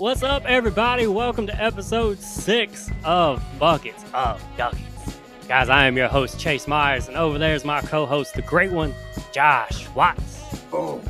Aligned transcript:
What's 0.00 0.22
up, 0.22 0.46
everybody? 0.46 1.06
Welcome 1.06 1.46
to 1.46 1.62
episode 1.62 2.20
six 2.20 2.90
of 3.04 3.44
Buckets 3.58 4.02
of 4.14 4.42
Duckets. 4.56 5.20
Guys, 5.46 5.68
I 5.68 5.84
am 5.84 5.94
your 5.94 6.08
host, 6.08 6.40
Chase 6.40 6.66
Myers, 6.66 7.08
and 7.08 7.18
over 7.18 7.36
there 7.36 7.54
is 7.54 7.66
my 7.66 7.82
co 7.82 8.06
host, 8.06 8.32
the 8.32 8.40
great 8.40 8.72
one, 8.72 8.94
Josh 9.30 9.86
Watts. 9.90 10.58
Boom. 10.70 11.02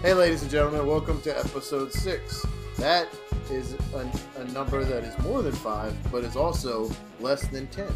Hey, 0.00 0.14
ladies 0.14 0.40
and 0.40 0.50
gentlemen, 0.50 0.86
welcome 0.86 1.20
to 1.20 1.38
episode 1.38 1.92
six. 1.92 2.42
That 2.78 3.06
is 3.50 3.76
a, 3.92 4.10
a 4.38 4.44
number 4.46 4.82
that 4.82 5.04
is 5.04 5.18
more 5.18 5.42
than 5.42 5.52
five, 5.52 5.94
but 6.10 6.24
is 6.24 6.36
also 6.36 6.90
less 7.20 7.46
than 7.48 7.66
ten. 7.66 7.94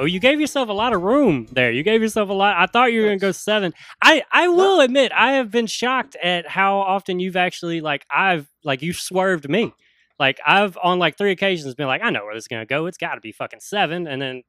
Oh, 0.00 0.06
you 0.06 0.18
gave 0.18 0.40
yourself 0.40 0.70
a 0.70 0.72
lot 0.72 0.94
of 0.94 1.02
room 1.02 1.46
there. 1.52 1.70
You 1.70 1.82
gave 1.82 2.00
yourself 2.00 2.30
a 2.30 2.32
lot. 2.32 2.56
I 2.56 2.64
thought 2.64 2.90
you 2.90 3.02
were 3.02 3.08
going 3.08 3.18
to 3.18 3.26
go 3.26 3.32
seven. 3.32 3.74
I, 4.02 4.22
I 4.32 4.48
will 4.48 4.80
admit, 4.80 5.12
I 5.14 5.32
have 5.32 5.50
been 5.50 5.66
shocked 5.66 6.16
at 6.22 6.48
how 6.48 6.78
often 6.78 7.20
you've 7.20 7.36
actually, 7.36 7.82
like, 7.82 8.06
I've, 8.10 8.48
like, 8.64 8.80
you 8.80 8.94
swerved 8.94 9.46
me. 9.50 9.74
Like, 10.18 10.40
I've, 10.46 10.78
on 10.82 10.98
like 10.98 11.18
three 11.18 11.32
occasions, 11.32 11.74
been 11.74 11.86
like, 11.86 12.00
I 12.02 12.08
know 12.08 12.24
where 12.24 12.32
this 12.32 12.44
is 12.44 12.48
going 12.48 12.62
to 12.62 12.66
go. 12.66 12.86
It's 12.86 12.96
got 12.96 13.16
to 13.16 13.20
be 13.20 13.30
fucking 13.30 13.60
seven. 13.60 14.06
And 14.06 14.22
then 14.22 14.42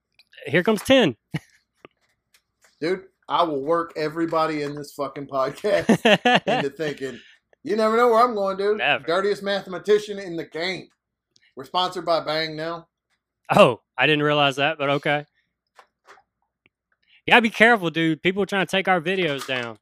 here 0.48 0.64
comes 0.64 0.84
10. 0.84 1.18
Dude, 2.80 3.04
I 3.28 3.44
will 3.44 3.62
work 3.62 3.92
everybody 3.98 4.62
in 4.62 4.74
this 4.74 4.94
fucking 4.94 5.28
podcast 5.28 5.90
into 6.48 6.70
thinking, 6.70 7.20
you 7.64 7.76
never 7.76 7.98
know 7.98 8.08
where 8.08 8.24
I'm 8.24 8.36
going, 8.36 8.56
dude. 8.56 8.78
Never. 8.78 9.04
Dirtiest 9.04 9.44
mathematician 9.44 10.18
in 10.18 10.38
the 10.38 10.46
game. 10.46 10.88
We're 11.58 11.66
sponsored 11.66 12.06
by 12.06 12.22
Bang 12.24 12.56
now. 12.56 12.88
oh, 13.54 13.82
I 13.98 14.08
didn't 14.08 14.24
realize 14.24 14.56
that, 14.56 14.78
but 14.78 14.90
okay. 14.92 15.26
You 17.32 17.36
gotta 17.36 17.44
be 17.44 17.50
careful, 17.50 17.90
dude. 17.90 18.22
People 18.22 18.44
are 18.44 18.46
trying 18.46 18.66
to 18.66 18.70
take 18.70 18.90
our 18.90 19.00
videos 19.00 19.48
down. 19.48 19.78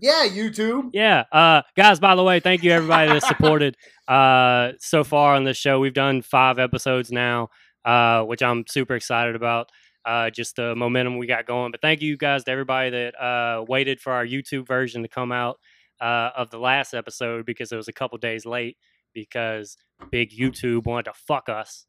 Yeah, 0.00 0.28
YouTube. 0.28 0.90
Yeah. 0.92 1.24
Uh 1.32 1.62
guys, 1.76 1.98
by 1.98 2.14
the 2.14 2.22
way, 2.22 2.38
thank 2.38 2.62
you 2.62 2.70
everybody 2.70 3.10
that 3.10 3.24
supported 3.24 3.76
uh 4.08 4.74
so 4.78 5.02
far 5.02 5.34
on 5.34 5.42
this 5.42 5.56
show. 5.56 5.80
We've 5.80 5.92
done 5.92 6.22
five 6.22 6.60
episodes 6.60 7.10
now, 7.10 7.48
uh, 7.84 8.22
which 8.22 8.44
I'm 8.44 8.62
super 8.68 8.94
excited 8.94 9.34
about. 9.34 9.70
Uh 10.04 10.30
just 10.30 10.54
the 10.54 10.76
momentum 10.76 11.18
we 11.18 11.26
got 11.26 11.46
going. 11.46 11.72
But 11.72 11.80
thank 11.80 12.00
you 12.00 12.16
guys 12.16 12.44
to 12.44 12.52
everybody 12.52 12.90
that 12.90 13.20
uh 13.20 13.64
waited 13.66 13.98
for 14.00 14.12
our 14.12 14.24
YouTube 14.24 14.68
version 14.68 15.02
to 15.02 15.08
come 15.08 15.32
out 15.32 15.58
uh 16.00 16.30
of 16.36 16.50
the 16.50 16.58
last 16.58 16.94
episode 16.94 17.44
because 17.44 17.72
it 17.72 17.76
was 17.76 17.88
a 17.88 17.92
couple 17.92 18.18
days 18.18 18.46
late 18.46 18.76
because 19.14 19.76
big 20.12 20.30
YouTube 20.30 20.86
wanted 20.86 21.06
to 21.06 21.14
fuck 21.26 21.48
us. 21.48 21.86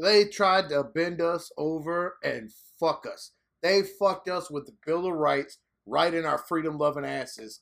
They 0.00 0.26
tried 0.26 0.68
to 0.70 0.84
bend 0.84 1.20
us 1.20 1.50
over 1.56 2.16
and 2.22 2.50
fuck 2.78 3.06
us. 3.10 3.32
They 3.62 3.82
fucked 3.82 4.28
us 4.28 4.50
with 4.50 4.66
the 4.66 4.74
Bill 4.84 5.06
of 5.06 5.14
Rights 5.14 5.58
right 5.86 6.12
in 6.12 6.24
our 6.24 6.38
freedom 6.38 6.78
loving 6.78 7.04
asses. 7.04 7.60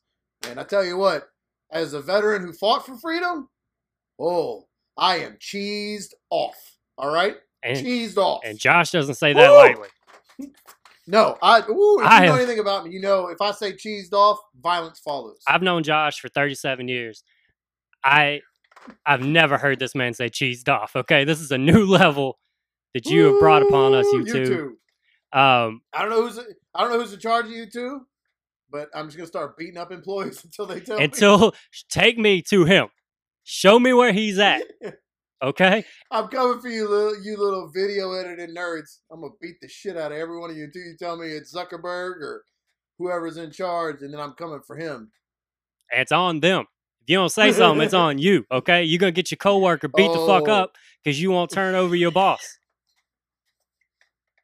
And 0.49 0.59
I 0.59 0.65
tell 0.65 0.85
you 0.85 0.97
what, 0.97 1.29
as 1.71 1.93
a 1.93 2.01
veteran 2.01 2.43
who 2.43 2.53
fought 2.53 2.85
for 2.85 2.97
freedom, 2.99 3.49
oh, 4.21 4.67
I 4.97 5.19
am 5.19 5.37
cheesed 5.41 6.13
off. 6.31 6.77
All 6.99 7.13
right? 7.13 7.37
And 7.63 7.79
cheesed 7.79 8.19
off. 8.19 8.43
and 8.45 8.59
Josh 8.59 8.91
doesn't 8.91 9.15
say 9.15 9.33
that 9.33 9.49
lightly. 9.49 9.89
no, 11.07 11.39
I 11.43 11.61
ooh, 11.69 12.01
if 12.01 12.07
I 12.07 12.21
you 12.21 12.27
know 12.27 12.33
have- 12.33 12.43
anything 12.43 12.59
about 12.59 12.85
me, 12.85 12.91
you 12.93 13.01
know 13.01 13.29
if 13.29 13.41
I 13.41 13.53
say 13.53 13.73
cheesed 13.73 14.13
off, 14.13 14.39
violence 14.61 14.99
follows. 15.01 15.39
I've 15.47 15.63
known 15.63 15.83
Josh 15.83 16.21
for 16.21 16.29
37 16.29 16.89
years. 16.89 17.25
I 18.05 18.41
I've 19.07 19.23
never 19.23 19.59
heard 19.59 19.79
this 19.79 19.95
man 19.95 20.15
say 20.15 20.29
cheesed 20.29 20.69
off. 20.69 20.97
Okay, 20.97 21.25
this 21.25 21.41
is 21.41 21.51
a 21.51 21.59
new 21.59 21.85
level 21.87 22.39
that 22.95 23.07
you 23.07 23.25
have 23.33 23.41
brought 23.41 23.63
upon 23.63 23.95
us, 23.95 24.07
Woo, 24.13 24.25
YouTube. 24.25 24.67
Um, 25.33 25.81
I 25.93 26.03
don't 26.03 26.11
know 26.11 26.23
who's 26.23 26.39
I 26.75 26.83
don't 26.83 26.93
know 26.93 27.01
who's 27.01 27.13
in 27.13 27.19
charge 27.21 27.47
of 27.47 27.53
YouTube, 27.53 28.01
but 28.71 28.89
I'm 28.95 29.07
just 29.07 29.17
gonna 29.17 29.27
start 29.27 29.57
beating 29.57 29.79
up 29.79 29.91
employees 29.91 30.43
until 30.45 30.67
they 30.67 30.81
tell 30.81 30.99
me. 30.99 31.05
until 31.05 31.53
take 31.91 32.19
me 32.19 32.43
to 32.51 32.65
him. 32.65 32.89
Show 33.43 33.79
me 33.79 33.93
where 33.93 34.13
he's 34.13 34.39
at. 34.39 34.63
Okay, 35.43 35.85
I'm 36.11 36.29
coming 36.29 36.59
for 36.63 36.69
you, 36.69 36.89
little 36.89 37.23
you 37.23 37.37
little 37.37 37.71
video 37.75 38.13
editing 38.13 38.55
nerds. 38.57 39.01
I'm 39.13 39.21
gonna 39.21 39.35
beat 39.43 39.57
the 39.61 39.69
shit 39.69 39.95
out 39.95 40.11
of 40.11 40.17
every 40.17 40.39
one 40.39 40.49
of 40.49 40.57
you 40.57 40.65
until 40.65 40.81
you 40.83 40.97
tell 40.99 41.19
me 41.19 41.27
it's 41.27 41.55
Zuckerberg 41.55 42.23
or 42.23 42.45
whoever's 42.99 43.37
in 43.37 43.51
charge, 43.51 44.01
and 44.01 44.15
then 44.15 44.21
I'm 44.21 44.33
coming 44.35 44.61
for 44.67 44.77
him. 44.77 45.11
it's 45.91 46.13
on 46.13 46.41
them. 46.41 46.65
If 47.05 47.11
you 47.11 47.17
don't 47.19 47.29
say 47.29 47.53
something, 47.53 47.83
it's 47.85 47.93
on 47.95 48.17
you. 48.19 48.47
Okay, 48.51 48.83
you're 48.85 48.99
gonna 48.99 49.13
get 49.13 49.31
your 49.31 49.37
coworker 49.37 49.89
beat 49.89 50.11
the 50.11 50.27
fuck 50.27 50.49
Oh. 50.49 50.53
up 50.53 50.73
because 51.03 51.21
you 51.21 51.31
won't 51.31 51.51
turn 51.51 51.75
over 51.75 51.95
your 51.95 52.11
boss. 52.11 52.59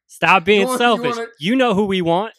Stop 0.05 0.45
being 0.45 0.67
want- 0.67 0.73
you 0.73 0.77
selfish. 0.77 1.15
wanna- 1.15 1.27
you 1.39 1.55
know 1.55 1.73
who 1.73 1.85
we 1.85 2.01
want. 2.01 2.33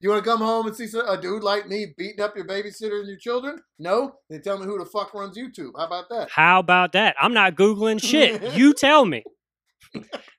You 0.00 0.10
want 0.10 0.24
to 0.24 0.30
come 0.30 0.38
home 0.40 0.66
and 0.68 0.76
see 0.76 0.86
some- 0.86 1.06
a 1.08 1.20
dude 1.20 1.42
like 1.42 1.66
me 1.68 1.92
beating 1.98 2.20
up 2.22 2.36
your 2.36 2.46
babysitter 2.46 3.00
and 3.00 3.08
your 3.08 3.18
children? 3.18 3.60
No? 3.78 4.20
Then 4.30 4.40
tell 4.40 4.58
me 4.58 4.64
who 4.64 4.78
the 4.78 4.86
fuck 4.86 5.12
runs 5.12 5.36
YouTube. 5.36 5.72
How 5.76 5.84
about 5.86 6.08
that? 6.08 6.30
How 6.30 6.60
about 6.60 6.92
that? 6.92 7.16
I'm 7.20 7.34
not 7.34 7.54
Googling 7.56 8.02
shit. 8.02 8.40
You 8.56 8.72
tell 8.72 9.04
me. 9.04 9.24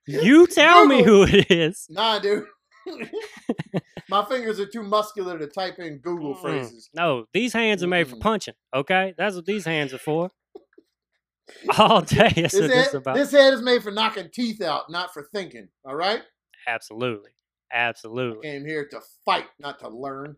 You 0.08 0.48
tell 0.48 0.86
me 0.88 1.04
who 1.04 1.24
it 1.24 1.52
is. 1.52 1.86
Nah, 1.90 2.20
dude. 2.20 2.48
My 4.09 4.24
fingers 4.25 4.59
are 4.59 4.66
too 4.66 4.84
muscular 4.84 5.38
to 5.38 5.48
type 5.48 5.80
in 5.80 5.98
Google 5.98 6.36
Mm-mm. 6.36 6.42
phrases. 6.42 6.90
No, 6.94 7.25
these 7.34 7.53
hands 7.53 7.84
are 7.84 7.88
made 7.88 8.08
for 8.08 8.16
Mm-mm. 8.16 8.22
punching. 8.22 8.53
Okay, 8.74 9.14
that's 9.18 9.36
what 9.36 9.46
these 9.46 9.66
hands 9.66 9.94
are 9.94 9.98
for. 10.00 10.31
All 11.78 12.02
day. 12.02 12.31
This 12.36 12.53
head, 12.53 12.94
about. 12.94 13.16
this 13.16 13.31
head 13.31 13.53
is 13.53 13.62
made 13.62 13.84
for 13.84 13.92
knocking 13.92 14.30
teeth 14.34 14.62
out, 14.62 14.90
not 14.90 15.14
for 15.14 15.28
thinking. 15.34 15.70
All 15.86 15.96
right? 15.96 16.22
Absolutely, 16.68 17.31
absolutely. 17.72 18.47
Came 18.47 18.66
here 18.66 18.88
to 18.90 19.00
fight, 19.26 19.46
not 19.59 19.80
to 19.80 19.90
learn. 19.90 20.36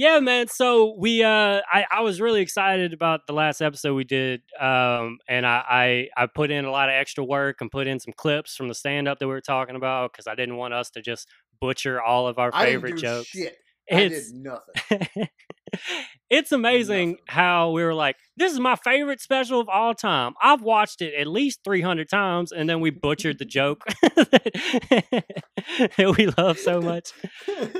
Yeah, 0.00 0.18
man. 0.20 0.48
So 0.48 0.94
we, 0.96 1.22
uh, 1.22 1.60
I, 1.70 1.84
I 1.92 2.00
was 2.00 2.22
really 2.22 2.40
excited 2.40 2.94
about 2.94 3.26
the 3.26 3.34
last 3.34 3.60
episode 3.60 3.92
we 3.94 4.04
did, 4.04 4.40
um, 4.58 5.18
and 5.28 5.44
I, 5.44 6.08
I, 6.16 6.22
I 6.22 6.26
put 6.26 6.50
in 6.50 6.64
a 6.64 6.70
lot 6.70 6.88
of 6.88 6.94
extra 6.94 7.22
work 7.22 7.60
and 7.60 7.70
put 7.70 7.86
in 7.86 8.00
some 8.00 8.14
clips 8.16 8.56
from 8.56 8.68
the 8.68 8.74
stand 8.74 9.08
up 9.08 9.18
that 9.18 9.26
we 9.26 9.34
were 9.34 9.42
talking 9.42 9.76
about 9.76 10.12
because 10.12 10.26
I 10.26 10.34
didn't 10.34 10.56
want 10.56 10.72
us 10.72 10.88
to 10.92 11.02
just 11.02 11.28
butcher 11.60 12.00
all 12.00 12.26
of 12.26 12.38
our 12.38 12.50
I 12.54 12.64
favorite 12.64 12.92
didn't 12.96 13.02
do 13.02 13.06
jokes. 13.08 13.28
shit. 13.28 13.58
I 13.92 13.94
It's 13.96 14.32
did 14.32 14.42
nothing. 14.42 15.28
it's 16.30 16.52
amazing 16.52 17.16
how 17.26 17.70
we 17.72 17.82
were 17.82 17.94
like, 17.94 18.16
this 18.36 18.52
is 18.52 18.60
my 18.60 18.76
favorite 18.76 19.20
special 19.20 19.60
of 19.60 19.68
all 19.68 19.94
time. 19.94 20.32
I've 20.42 20.62
watched 20.62 21.02
it 21.02 21.14
at 21.14 21.26
least 21.26 21.60
300 21.64 22.08
times, 22.08 22.52
and 22.52 22.68
then 22.68 22.80
we 22.80 22.90
butchered 22.90 23.38
the 23.38 23.44
joke 23.44 23.82
that 24.02 26.14
we 26.16 26.26
love 26.38 26.58
so 26.58 26.80
much. 26.80 27.10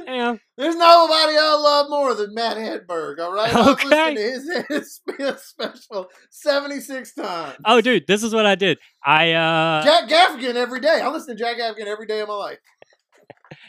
Yeah. 0.06 0.36
There's 0.56 0.76
nobody 0.76 1.36
I 1.38 1.58
love 1.60 1.86
more 1.88 2.14
than 2.14 2.34
Matt 2.34 2.56
Hedberg, 2.58 3.18
all 3.18 3.32
right? 3.32 3.54
I've 3.54 3.68
Okay. 3.68 4.14
listened 4.14 4.66
to 4.68 4.74
his, 4.74 5.00
his 5.18 5.42
special 5.46 6.08
76 6.30 7.14
times. 7.14 7.56
Oh, 7.64 7.80
dude, 7.80 8.06
this 8.06 8.22
is 8.22 8.34
what 8.34 8.44
I 8.46 8.54
did. 8.56 8.78
I, 9.04 9.32
uh, 9.32 9.82
Jack 9.82 10.08
Gaffigan 10.08 10.56
every 10.56 10.80
day. 10.80 11.00
I 11.02 11.08
listen 11.08 11.36
to 11.36 11.42
Jack 11.42 11.56
Gaffigan 11.56 11.86
every 11.86 12.06
day 12.06 12.20
of 12.20 12.28
my 12.28 12.34
life. 12.34 12.58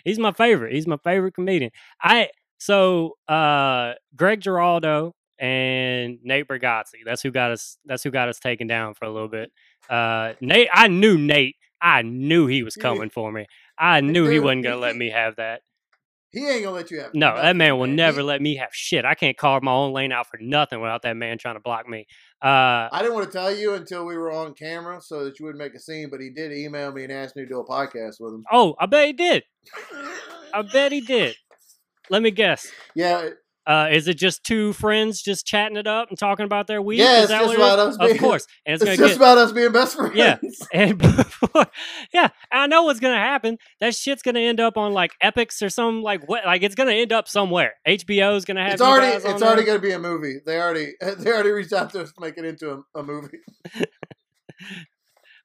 he's 0.03 0.19
my 0.19 0.33
favorite. 0.33 0.73
He's 0.73 0.87
my 0.87 0.97
favorite 1.03 1.33
comedian. 1.33 1.71
I, 2.01 2.29
so, 2.61 3.17
uh, 3.27 3.93
Greg 4.15 4.39
Giraldo 4.39 5.15
and 5.39 6.19
Nate 6.21 6.47
Bargatze. 6.47 7.03
That's 7.03 7.23
who 7.23 7.31
got 7.31 7.49
us, 7.49 7.79
that's 7.85 8.03
who 8.03 8.11
got 8.11 8.29
us 8.29 8.37
taken 8.37 8.67
down 8.67 8.93
for 8.93 9.05
a 9.05 9.09
little 9.11 9.29
bit. 9.29 9.51
Uh, 9.89 10.33
Nate, 10.41 10.69
I 10.71 10.87
knew 10.87 11.17
Nate. 11.17 11.55
I 11.81 12.03
knew 12.03 12.45
he 12.45 12.61
was 12.61 12.75
coming 12.75 13.09
for 13.09 13.31
me. 13.31 13.47
I 13.79 14.01
knew 14.01 14.27
he 14.27 14.39
wasn't 14.39 14.65
gonna 14.65 14.75
let 14.75 14.95
me 14.95 15.09
have 15.09 15.37
that. 15.37 15.61
He 16.29 16.47
ain't 16.47 16.63
gonna 16.63 16.75
let 16.75 16.91
you 16.91 16.99
have 16.99 17.13
that. 17.13 17.17
No, 17.17 17.35
that 17.35 17.55
man 17.55 17.79
will 17.79 17.87
never 17.87 18.21
let 18.21 18.43
me 18.43 18.57
have 18.57 18.69
shit. 18.71 19.05
I 19.05 19.15
can't 19.15 19.35
carve 19.35 19.63
my 19.63 19.71
own 19.71 19.91
lane 19.91 20.11
out 20.11 20.27
for 20.27 20.37
nothing 20.39 20.81
without 20.81 21.01
that 21.01 21.17
man 21.17 21.39
trying 21.39 21.55
to 21.55 21.61
block 21.61 21.89
me. 21.89 22.05
Uh, 22.43 22.87
I 22.91 22.99
didn't 22.99 23.15
want 23.15 23.25
to 23.25 23.31
tell 23.35 23.51
you 23.51 23.73
until 23.73 24.05
we 24.05 24.15
were 24.15 24.31
on 24.31 24.53
camera 24.53 25.01
so 25.01 25.25
that 25.25 25.39
you 25.39 25.45
wouldn't 25.47 25.63
make 25.63 25.73
a 25.73 25.79
scene, 25.79 26.09
but 26.11 26.21
he 26.21 26.29
did 26.29 26.51
email 26.51 26.91
me 26.91 27.05
and 27.05 27.11
asked 27.11 27.35
me 27.35 27.41
to 27.41 27.49
do 27.49 27.59
a 27.59 27.65
podcast 27.65 28.17
with 28.19 28.35
him. 28.35 28.43
oh, 28.51 28.75
I 28.79 28.85
bet 28.85 29.07
he 29.07 29.13
did. 29.13 29.43
I 30.53 30.61
bet 30.61 30.91
he 30.91 31.01
did. 31.01 31.35
Let 32.11 32.21
me 32.21 32.29
guess. 32.29 32.67
Yeah, 32.93 33.29
Uh, 33.65 33.87
is 33.91 34.07
it 34.07 34.15
just 34.15 34.43
two 34.43 34.73
friends 34.73 35.21
just 35.21 35.45
chatting 35.45 35.77
it 35.77 35.85
up 35.87 36.09
and 36.09 36.17
talking 36.19 36.45
about 36.45 36.65
their 36.67 36.81
week? 36.81 36.99
Yeah, 36.99 37.17
Is 37.17 37.23
it's 37.23 37.29
that 37.29 37.37
just 37.43 37.47
what 37.49 37.55
about 37.73 37.79
us 37.79 37.95
Of 37.95 38.07
being- 38.09 38.17
course. 38.19 38.47
And 38.65 38.73
it's, 38.75 38.83
it's, 38.83 38.97
just 38.97 39.09
get 39.13 39.17
about 39.17 39.37
us 39.37 39.51
being 39.51 39.71
best 39.71 39.95
friends. 39.95 40.15
Yeah. 40.15 40.37
and 40.73 40.97
before, 40.97 41.67
yeah, 42.13 42.29
I 42.51 42.67
know 42.67 42.83
what's 42.83 42.99
gonna 42.99 43.15
happen. 43.17 43.57
That 43.79 43.95
shit's 43.95 44.21
gonna 44.23 44.39
end 44.41 44.59
up 44.59 44.77
on 44.77 44.93
like 44.93 45.11
Epix 45.23 45.61
or 45.61 45.69
some 45.69 46.01
like 46.03 46.27
what? 46.27 46.43
Like 46.45 46.63
it's 46.63 46.75
gonna 46.75 46.91
end 46.91 47.11
up 47.13 47.27
somewhere. 47.27 47.73
HBO's 47.87 48.45
gonna 48.45 48.63
have 48.63 48.73
It's 48.73 48.81
already 48.81 49.15
it's 49.15 49.41
already 49.41 49.63
going 49.63 49.77
to 49.79 49.87
be 49.87 49.91
a 49.93 49.99
movie. 49.99 50.39
They 50.45 50.59
already 50.59 50.93
they 51.19 51.31
already 51.31 51.51
reached 51.51 51.71
out 51.73 51.91
to 51.93 52.01
us 52.01 52.11
to 52.13 52.19
make 52.21 52.37
it 52.37 52.45
into 52.45 52.83
a, 52.95 52.99
a 52.99 53.03
movie. 53.03 53.39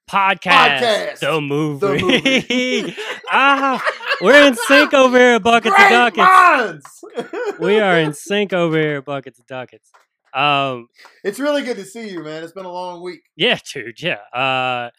Podcast, 0.09 0.79
Podcast. 0.79 1.19
the 1.19 1.41
movie. 1.41 1.85
The 1.87 2.85
movie. 2.87 2.95
ah, 3.31 3.83
we're 4.21 4.47
in 4.47 4.55
sync 4.55 4.93
over 4.93 5.17
here, 5.17 5.39
buckets 5.39 5.75
Great 5.75 5.85
of 5.85 6.13
duckets. 6.13 7.01
minds! 7.13 7.29
We 7.59 7.79
are 7.79 7.99
in 7.99 8.13
sync 8.13 8.53
over 8.53 8.77
here, 8.77 9.01
buckets 9.01 9.39
of 9.39 9.47
duckets. 9.47 9.89
Um, 10.33 10.87
It's 11.23 11.39
really 11.39 11.63
good 11.63 11.77
to 11.77 11.85
see 11.85 12.09
you, 12.09 12.23
man. 12.23 12.43
It's 12.43 12.53
been 12.53 12.65
a 12.65 12.71
long 12.71 13.01
week. 13.01 13.21
yeah, 13.35 13.57
dude, 13.73 14.01
yeah. 14.01 14.19
Uh, 14.33 14.89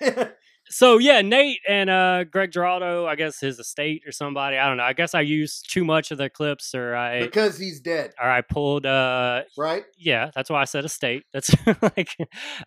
so 0.74 0.98
yeah, 0.98 1.22
Nate 1.22 1.60
and 1.68 1.88
uh, 1.88 2.24
Greg 2.24 2.50
Giraldo, 2.50 3.06
I 3.06 3.14
guess 3.14 3.38
his 3.38 3.60
estate 3.60 4.02
or 4.08 4.10
somebody. 4.10 4.56
I 4.56 4.66
don't 4.66 4.76
know. 4.76 4.82
I 4.82 4.92
guess 4.92 5.14
I 5.14 5.20
used 5.20 5.72
too 5.72 5.84
much 5.84 6.10
of 6.10 6.18
the 6.18 6.28
clips, 6.28 6.74
or 6.74 6.96
I 6.96 7.20
because 7.20 7.56
he's 7.56 7.78
dead, 7.78 8.12
or 8.20 8.28
I 8.28 8.40
pulled. 8.40 8.84
uh 8.84 9.42
right? 9.56 9.84
Yeah, 9.96 10.32
that's 10.34 10.50
why 10.50 10.62
I 10.62 10.64
said 10.64 10.84
estate. 10.84 11.22
That's 11.32 11.54
like. 11.82 12.16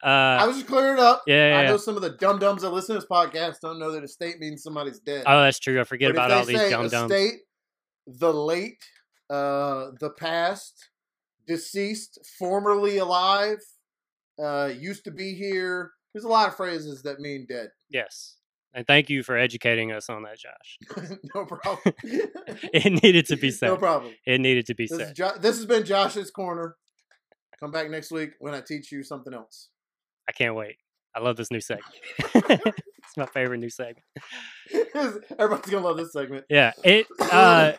uh 0.02 0.06
I 0.06 0.48
was 0.48 0.56
just 0.56 0.68
clearing 0.68 0.94
it 0.94 1.00
up. 1.00 1.24
Yeah, 1.28 1.50
yeah, 1.50 1.58
I 1.58 1.62
yeah. 1.64 1.70
know 1.72 1.76
some 1.76 1.98
of 1.98 2.02
the 2.02 2.12
dum 2.12 2.40
dums 2.40 2.62
that 2.62 2.70
listen 2.70 2.96
to 2.96 3.02
this 3.02 3.10
podcast 3.10 3.60
don't 3.62 3.78
know 3.78 3.92
that 3.92 4.06
estate 4.06 4.40
means 4.40 4.64
somebody's 4.64 5.00
dead. 5.00 5.24
Oh, 5.28 5.42
that's 5.42 5.60
true. 5.60 5.78
I 5.82 5.84
forget 5.84 6.16
But 6.16 6.28
about 6.28 6.32
all 6.32 6.46
these 6.46 6.70
dumb 6.70 6.88
dumbs. 6.88 7.12
estate, 7.12 7.40
the 8.08 8.34
late, 8.34 8.86
uh, 9.30 9.88
the 10.00 10.12
past, 10.18 10.92
deceased, 11.46 12.20
formerly 12.40 13.00
alive, 13.00 13.60
uh, 14.42 14.72
used 14.74 15.04
to 15.04 15.12
be 15.12 15.34
here. 15.34 15.92
There's 16.14 16.26
a 16.26 16.30
lot 16.30 16.48
of 16.48 16.56
phrases 16.56 17.04
that 17.04 17.20
mean 17.20 17.46
dead. 17.48 17.70
Yes, 17.90 18.36
and 18.74 18.86
thank 18.88 19.10
you 19.10 19.24
for 19.24 19.38
educating 19.38 19.92
us 19.92 20.10
on 20.10 20.24
that, 20.24 20.38
Josh. 20.40 21.18
no 21.36 21.46
problem. 21.46 21.94
It 22.74 23.04
needed 23.04 23.28
to 23.28 23.38
be 23.38 23.52
said. 23.52 23.68
no 23.68 23.78
problem. 23.78 24.14
It 24.26 24.40
needed 24.42 24.66
to 24.68 24.76
be 24.76 24.88
This, 24.88 24.98
said. 24.98 25.16
jo- 25.16 25.38
this 25.40 25.58
has 25.58 25.66
been 25.66 25.86
Josh's 25.86 26.32
corner. 26.32 26.76
Come 27.60 27.72
back 27.72 27.90
next 27.90 28.12
week 28.12 28.32
when 28.40 28.54
I 28.54 28.62
teach 28.62 28.92
you 28.92 29.04
something 29.04 29.34
else. 29.34 29.70
I 30.30 30.32
can't 30.32 30.56
wait. 30.56 30.76
I 31.16 31.20
love 31.22 31.36
this 31.38 31.50
new 31.52 31.60
segment. 31.62 31.94
it's 32.36 33.18
my 33.18 33.26
favorite 33.28 33.60
new 33.60 33.70
segment. 33.70 34.04
Everybody's 35.40 35.72
gonna 35.72 35.86
love 35.86 35.98
this 35.98 36.14
segment. 36.14 36.46
Yeah, 36.50 36.74
it 36.84 37.08
uh 37.20 37.74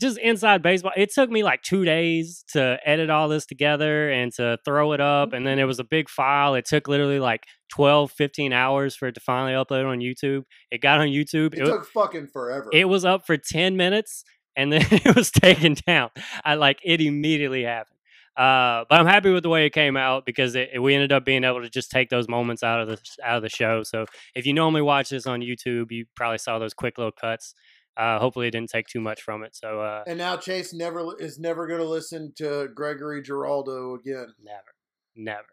just 0.00 0.18
inside 0.18 0.62
baseball. 0.62 0.92
It 0.96 1.12
took 1.12 1.30
me 1.30 1.42
like 1.42 1.62
2 1.62 1.84
days 1.84 2.44
to 2.52 2.78
edit 2.84 3.10
all 3.10 3.28
this 3.28 3.46
together 3.46 4.10
and 4.10 4.32
to 4.34 4.58
throw 4.64 4.92
it 4.92 5.00
up 5.00 5.32
and 5.32 5.46
then 5.46 5.58
it 5.58 5.64
was 5.64 5.78
a 5.78 5.84
big 5.84 6.08
file. 6.08 6.54
It 6.54 6.64
took 6.66 6.88
literally 6.88 7.20
like 7.20 7.44
12 7.70 8.10
15 8.12 8.52
hours 8.52 8.96
for 8.96 9.08
it 9.08 9.14
to 9.14 9.20
finally 9.20 9.52
upload 9.52 9.86
on 9.86 9.98
YouTube. 9.98 10.44
It 10.70 10.80
got 10.80 11.00
on 11.00 11.08
YouTube. 11.08 11.54
It, 11.54 11.60
It, 11.60 11.66
took 11.66 11.86
fucking 11.86 12.28
forever. 12.28 12.70
it 12.72 12.86
was 12.86 13.04
up 13.04 13.26
for 13.26 13.36
10 13.36 13.76
minutes 13.76 14.24
and 14.56 14.72
then 14.72 14.82
it 14.90 15.14
was 15.16 15.30
taken 15.30 15.76
down. 15.86 16.10
I 16.44 16.54
like 16.54 16.80
it 16.84 17.00
immediately 17.00 17.64
happened. 17.64 17.90
Uh, 18.36 18.84
but 18.90 18.98
I'm 18.98 19.06
happy 19.06 19.30
with 19.30 19.44
the 19.44 19.48
way 19.48 19.64
it 19.64 19.70
came 19.70 19.96
out 19.96 20.26
because 20.26 20.56
it, 20.56 20.82
we 20.82 20.92
ended 20.92 21.12
up 21.12 21.24
being 21.24 21.44
able 21.44 21.62
to 21.62 21.70
just 21.70 21.90
take 21.92 22.10
those 22.10 22.28
moments 22.28 22.64
out 22.64 22.80
of 22.80 22.88
the 22.88 22.98
out 23.22 23.36
of 23.36 23.42
the 23.42 23.48
show. 23.48 23.84
So 23.84 24.06
if 24.34 24.44
you 24.44 24.52
normally 24.52 24.82
watch 24.82 25.10
this 25.10 25.26
on 25.26 25.40
YouTube, 25.40 25.92
you 25.92 26.06
probably 26.16 26.38
saw 26.38 26.58
those 26.58 26.74
quick 26.74 26.98
little 26.98 27.12
cuts. 27.12 27.54
Uh, 27.96 28.18
hopefully, 28.18 28.48
it 28.48 28.50
didn't 28.50 28.70
take 28.70 28.86
too 28.88 29.00
much 29.00 29.22
from 29.22 29.44
it. 29.44 29.54
So 29.54 29.80
uh, 29.80 30.04
and 30.06 30.18
now 30.18 30.36
Chase 30.36 30.72
never 30.72 31.16
is 31.20 31.38
never 31.38 31.66
gonna 31.66 31.84
listen 31.84 32.32
to 32.36 32.68
Gregory 32.74 33.22
Giraldo 33.22 33.94
again. 33.94 34.34
never, 34.42 34.74
never. 35.14 35.46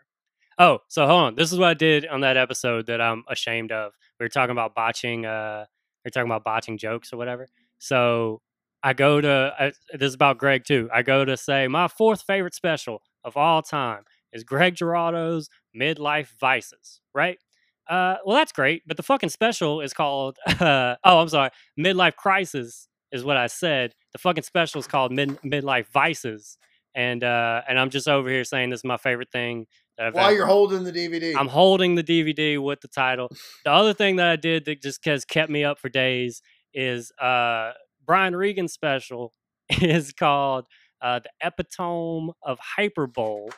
Oh, 0.58 0.80
so 0.88 1.08
hold 1.08 1.22
on. 1.22 1.36
This 1.36 1.52
is 1.52 1.60
what 1.60 1.70
I 1.70 1.74
did 1.74 2.06
on 2.08 2.22
that 2.22 2.38
episode 2.38 2.88
that 2.88 3.02
I'm 3.02 3.24
ashamed 3.28 3.72
of. 3.72 3.94
We 4.20 4.26
were 4.26 4.30
talking 4.30 4.52
about 4.52 4.76
botching. 4.76 5.26
Uh, 5.26 5.66
we 6.04 6.10
are 6.10 6.12
talking 6.12 6.30
about 6.30 6.44
botching 6.44 6.78
jokes 6.78 7.14
or 7.14 7.18
whatever. 7.18 7.48
So 7.80 8.42
I 8.84 8.94
go 8.94 9.22
to 9.22 9.54
I, 9.60 9.72
this 9.94 10.10
is 10.10 10.14
about 10.16 10.38
Greg 10.38 10.64
too. 10.66 10.90
I 10.94 11.04
go 11.04 11.24
to 11.26 11.38
say 11.38 11.68
my 11.68 11.88
fourth 11.88 12.24
favorite 12.24 12.56
special 12.56 13.02
of 13.24 13.38
all 13.38 13.62
time 13.62 14.04
is 14.34 14.44
Greg 14.44 14.76
Giraldo's 14.76 15.50
Midlife 15.80 16.30
Vices, 16.40 17.02
right? 17.14 17.38
Uh, 17.92 18.16
well, 18.26 18.38
that's 18.38 18.54
great, 18.54 18.84
but 18.88 18.96
the 18.96 19.04
fucking 19.04 19.30
special 19.30 19.82
is 19.82 19.94
called. 19.94 20.38
Uh, 20.62 20.96
oh, 21.04 21.20
I'm 21.20 21.28
sorry, 21.30 21.50
Midlife 21.80 22.16
Crisis 22.16 22.88
is 23.12 23.24
what 23.24 23.36
I 23.36 23.48
said. 23.48 23.94
The 24.14 24.20
fucking 24.20 24.44
special 24.44 24.80
is 24.80 24.88
called 24.88 25.12
Mid 25.12 25.38
Midlife 25.42 25.88
Vices, 25.92 26.58
and 26.96 27.24
uh, 27.24 27.62
and 27.68 27.78
I'm 27.80 27.90
just 27.90 28.08
over 28.08 28.30
here 28.30 28.44
saying 28.46 28.70
this 28.70 28.80
is 28.80 28.84
my 28.86 28.98
favorite 28.98 29.30
thing 29.32 29.66
that 29.98 30.08
I've 30.08 30.14
While 30.16 30.28
ever- 30.28 30.36
you're 30.36 30.46
holding 30.46 30.84
the 30.86 30.92
DVD, 30.94 31.36
I'm 31.38 31.48
holding 31.50 31.96
the 31.96 32.04
DVD 32.04 32.58
with 32.64 32.80
the 32.82 32.88
title. 32.88 33.30
The 33.66 33.72
other 33.72 33.94
thing 33.94 34.16
that 34.18 34.28
I 34.28 34.36
did 34.38 34.66
that 34.66 34.82
just 34.82 35.04
has 35.06 35.26
kept 35.26 35.50
me 35.52 35.64
up 35.66 35.80
for 35.80 35.90
days 35.90 36.42
is 36.74 37.12
uh, 37.20 37.72
Brian 38.06 38.36
Regan's 38.36 38.72
special 38.74 39.34
is 39.82 40.14
called 40.14 40.66
uh, 41.02 41.20
"The 41.20 41.30
Epitome 41.48 42.32
of 42.44 42.58
Hyperbole." 42.78 43.50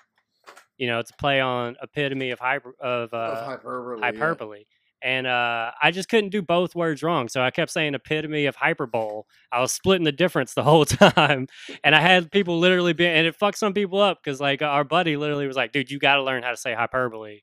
You 0.83 0.89
know, 0.89 0.99
it's 0.99 1.11
a 1.11 1.15
play 1.15 1.39
on 1.39 1.77
epitome 1.81 2.31
of 2.31 2.39
hyper 2.39 2.73
of, 2.81 3.13
uh, 3.13 3.17
of 3.17 3.45
hyperbole. 3.47 4.01
yeah. 4.01 4.63
And 5.01 5.25
uh, 5.27 5.71
I 5.81 5.91
just 5.91 6.09
couldn't 6.09 6.31
do 6.31 6.41
both 6.41 6.75
words 6.75 7.01
wrong. 7.01 7.29
So 7.29 7.41
I 7.41 7.51
kept 7.51 7.71
saying 7.71 7.93
epitome 7.95 8.47
of 8.47 8.57
hyperbole. 8.57 9.21
I 9.49 9.61
was 9.61 9.71
splitting 9.71 10.03
the 10.03 10.11
difference 10.11 10.53
the 10.53 10.63
whole 10.69 10.83
time. 10.83 11.47
And 11.85 11.95
I 11.95 12.01
had 12.01 12.29
people 12.33 12.59
literally 12.59 12.91
be, 12.91 13.07
and 13.07 13.25
it 13.25 13.33
fucked 13.33 13.59
some 13.59 13.73
people 13.73 14.01
up 14.01 14.19
because, 14.21 14.41
like, 14.41 14.61
our 14.61 14.83
buddy 14.83 15.15
literally 15.15 15.47
was 15.47 15.55
like, 15.55 15.71
dude, 15.71 15.89
you 15.89 15.99
got 15.99 16.15
to 16.15 16.23
learn 16.23 16.43
how 16.43 16.51
to 16.51 16.57
say 16.57 16.73
hyperbole. 16.73 17.39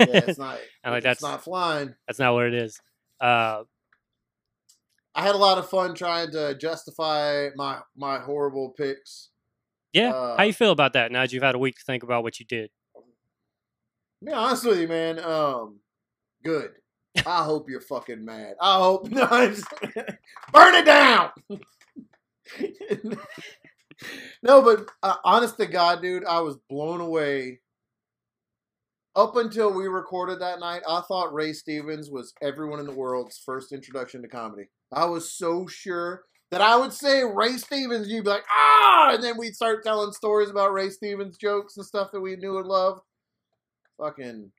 Yeah, 0.00 0.06
it's 0.26 0.38
not. 0.46 0.58
I'm 0.82 0.90
like, 0.90 1.04
it's 1.04 1.20
that's- 1.20 1.22
not 1.22 1.44
flying. 1.44 1.94
That's 2.08 2.18
not 2.18 2.34
what 2.34 2.46
it 2.46 2.54
is. 2.54 2.80
Uh, 3.20 3.62
I 5.14 5.22
had 5.22 5.36
a 5.36 5.38
lot 5.38 5.58
of 5.58 5.70
fun 5.70 5.94
trying 5.94 6.32
to 6.32 6.56
justify 6.58 7.48
my 7.54 7.78
my 7.96 8.18
horrible 8.18 8.74
picks. 8.76 9.30
Yeah. 9.92 10.10
Uh, 10.10 10.36
how 10.36 10.42
you 10.44 10.52
feel 10.52 10.72
about 10.72 10.92
that 10.94 11.12
now 11.12 11.22
that 11.22 11.32
you've 11.32 11.42
had 11.42 11.54
a 11.54 11.58
week 11.58 11.76
to 11.76 11.84
think 11.84 12.02
about 12.02 12.22
what 12.22 12.38
you 12.38 12.46
did? 12.46 12.70
Be 14.24 14.32
honest 14.32 14.64
with 14.64 14.80
you, 14.80 14.88
man. 14.88 15.18
Um, 15.18 15.80
good. 16.42 16.70
I 17.24 17.44
hope 17.44 17.70
you're 17.70 17.80
fucking 17.80 18.24
mad. 18.24 18.54
I 18.60 18.78
hope 18.78 19.08
no. 19.10 19.26
Burn 20.52 20.74
it 20.74 20.84
down. 20.84 21.30
no, 24.42 24.62
but 24.62 24.88
uh, 25.02 25.16
honest 25.24 25.56
to 25.58 25.66
God, 25.66 26.02
dude, 26.02 26.24
I 26.24 26.40
was 26.40 26.56
blown 26.68 27.00
away. 27.00 27.60
Up 29.14 29.36
until 29.36 29.72
we 29.72 29.86
recorded 29.86 30.40
that 30.40 30.60
night, 30.60 30.82
I 30.86 31.00
thought 31.00 31.32
Ray 31.32 31.54
Stevens 31.54 32.10
was 32.10 32.34
everyone 32.42 32.80
in 32.80 32.86
the 32.86 32.92
world's 32.94 33.38
first 33.38 33.72
introduction 33.72 34.20
to 34.20 34.28
comedy. 34.28 34.68
I 34.92 35.06
was 35.06 35.32
so 35.32 35.66
sure 35.66 36.24
that 36.50 36.60
I 36.60 36.76
would 36.76 36.92
say 36.92 37.22
Ray 37.24 37.56
Stevens, 37.56 38.08
you'd 38.08 38.24
be 38.24 38.30
like, 38.30 38.44
ah, 38.50 39.14
and 39.14 39.22
then 39.22 39.36
we'd 39.36 39.56
start 39.56 39.82
telling 39.82 40.12
stories 40.12 40.50
about 40.50 40.72
Ray 40.72 40.90
Stevens 40.90 41.36
jokes 41.36 41.76
and 41.76 41.84
stuff 41.84 42.10
that 42.12 42.20
we 42.20 42.36
knew 42.36 42.58
and 42.58 42.66
loved. 42.66 43.00
Fucking 43.98 44.52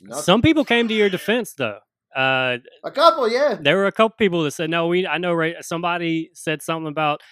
nothing. 0.00 0.22
Some 0.22 0.42
people 0.42 0.64
came 0.64 0.88
to 0.88 0.94
your 0.94 1.08
defense, 1.08 1.54
though. 1.54 1.78
Uh, 2.14 2.58
a 2.84 2.90
couple, 2.90 3.26
yeah. 3.26 3.56
there 3.58 3.76
were 3.78 3.86
a 3.86 3.92
couple 3.92 4.14
people 4.18 4.42
that 4.42 4.50
said, 4.50 4.68
"No, 4.68 4.86
we." 4.86 5.06
I 5.06 5.16
know. 5.16 5.32
Ray, 5.32 5.56
somebody 5.62 6.30
said 6.34 6.60
something 6.60 6.88
about 6.88 7.22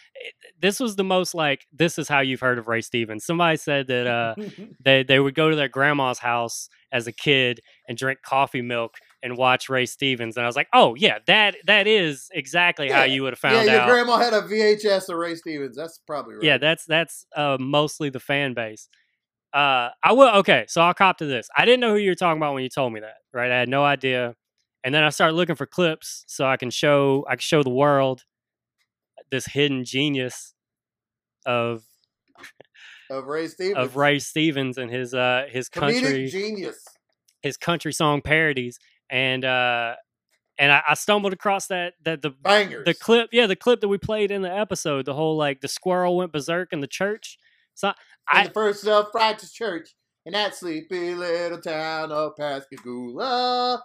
this 0.59 0.81
was 0.81 0.97
the 0.97 1.05
most 1.05 1.35
like 1.35 1.67
this 1.71 1.99
is 1.99 2.09
how 2.09 2.21
you've 2.21 2.41
heard 2.41 2.59
of 2.59 2.67
Ray 2.67 2.81
Stevens. 2.81 3.27
Somebody 3.27 3.59
said 3.59 3.89
that 3.89 4.07
uh, 4.07 4.35
they 4.83 5.03
they 5.03 5.21
would 5.21 5.35
go 5.35 5.51
to 5.51 5.57
their 5.57 5.69
grandma's 5.69 6.19
house 6.19 6.71
as 6.93 7.07
a 7.07 7.13
kid 7.13 7.61
and 7.89 7.99
drink 7.99 8.21
coffee 8.23 8.63
milk 8.63 8.95
and 9.23 9.37
watch 9.37 9.69
Ray 9.69 9.87
Stevens, 9.87 10.37
and 10.37 10.45
I 10.45 10.47
was 10.47 10.57
like, 10.57 10.69
"Oh 10.73 10.95
yeah, 10.95 11.19
that 11.27 11.57
that 11.67 11.87
is 11.87 12.29
exactly 12.33 12.91
how 12.91 13.03
you 13.03 13.23
would 13.23 13.33
have 13.33 13.39
found 13.39 13.57
out." 13.57 13.67
yeah, 13.67 13.73
your 13.73 13.81
out." 13.83 13.89
grandma 13.89 14.19
had 14.19 14.33
a 14.33 14.43
VHS 14.43 15.09
of 15.09 15.17
Ray 15.17 15.35
Stevens. 15.35 15.77
That's 15.77 15.99
probably 15.99 16.35
right. 16.35 16.45
Yeah, 16.45 16.59
that's 16.59 16.85
that's 16.87 17.27
uh, 17.37 17.59
mostly 17.61 18.11
the 18.11 18.21
fan 18.21 18.55
base. 18.55 18.89
Uh, 19.53 19.91
I 20.03 20.13
will. 20.13 20.31
Okay, 20.39 20.65
so 20.69 20.81
I'll 20.81 20.95
cop 20.95 21.19
to 21.19 21.27
this. 21.27 21.49
I 21.57 21.65
didn't 21.65 21.81
know 21.81 21.93
who 21.93 21.99
you 21.99 22.11
were 22.11 22.15
talking 22.15 22.39
about 22.39 22.55
when 22.55 22.63
you 22.63 22.69
told 22.69 22.93
me 22.93 23.01
that. 23.01 23.17
Right, 23.33 23.51
I 23.51 23.59
had 23.59 23.69
no 23.69 23.85
idea. 23.85 24.37
And 24.83 24.95
then 24.95 25.05
I 25.05 25.11
started 25.11 25.35
looking 25.35 25.57
for 25.57 25.67
clips 25.67 26.25
so 26.27 26.47
I 26.47 26.57
can 26.57 26.71
show 26.71 27.27
I 27.29 27.33
can 27.33 27.41
show 27.41 27.63
the 27.63 27.71
world 27.71 28.25
this 29.31 29.47
hidden 29.47 29.85
genius 29.85 30.55
of 31.45 31.83
of 33.11 33.27
Ray 33.27 33.49
Stevens. 33.49 33.77
of 33.77 33.97
Ray 33.97 34.19
Stevens 34.19 34.79
and 34.79 34.91
his 34.91 35.13
uh 35.13 35.47
his 35.51 35.69
Comedic 35.69 36.01
country 36.03 36.27
genius. 36.29 36.85
his 37.43 37.57
country 37.57 37.93
song 37.93 38.23
parodies 38.23 38.79
and 39.11 39.45
uh 39.45 39.95
and 40.59 40.71
I, 40.73 40.83
I 40.91 40.95
stumbled 40.95 41.33
across 41.33 41.67
that 41.69 41.95
that 42.05 42.23
the 42.23 42.31
Bangers. 42.31 42.85
the 42.85 42.95
clip 42.95 43.31
yeah 43.33 43.47
the 43.47 43.57
clip 43.57 43.81
that 43.81 43.89
we 43.89 43.99
played 43.99 44.31
in 44.31 44.43
the 44.43 44.53
episode 44.55 45.07
the 45.07 45.15
whole 45.15 45.37
like 45.37 45.61
the 45.61 45.69
squirrel 45.69 46.17
went 46.17 46.33
berserk 46.33 46.73
in 46.73 46.81
the 46.81 46.87
church 46.87 47.39
so 47.75 47.89
In 47.89 47.95
I 48.29 48.47
the 48.47 48.53
first 48.53 48.83
self-righteous 48.83 49.53
church 49.53 49.89
in 50.27 50.33
that 50.35 50.55
sleepy 50.55 51.15
little 51.15 51.61
town 51.61 52.13
of 52.13 52.37
Pascagoula. 52.37 53.83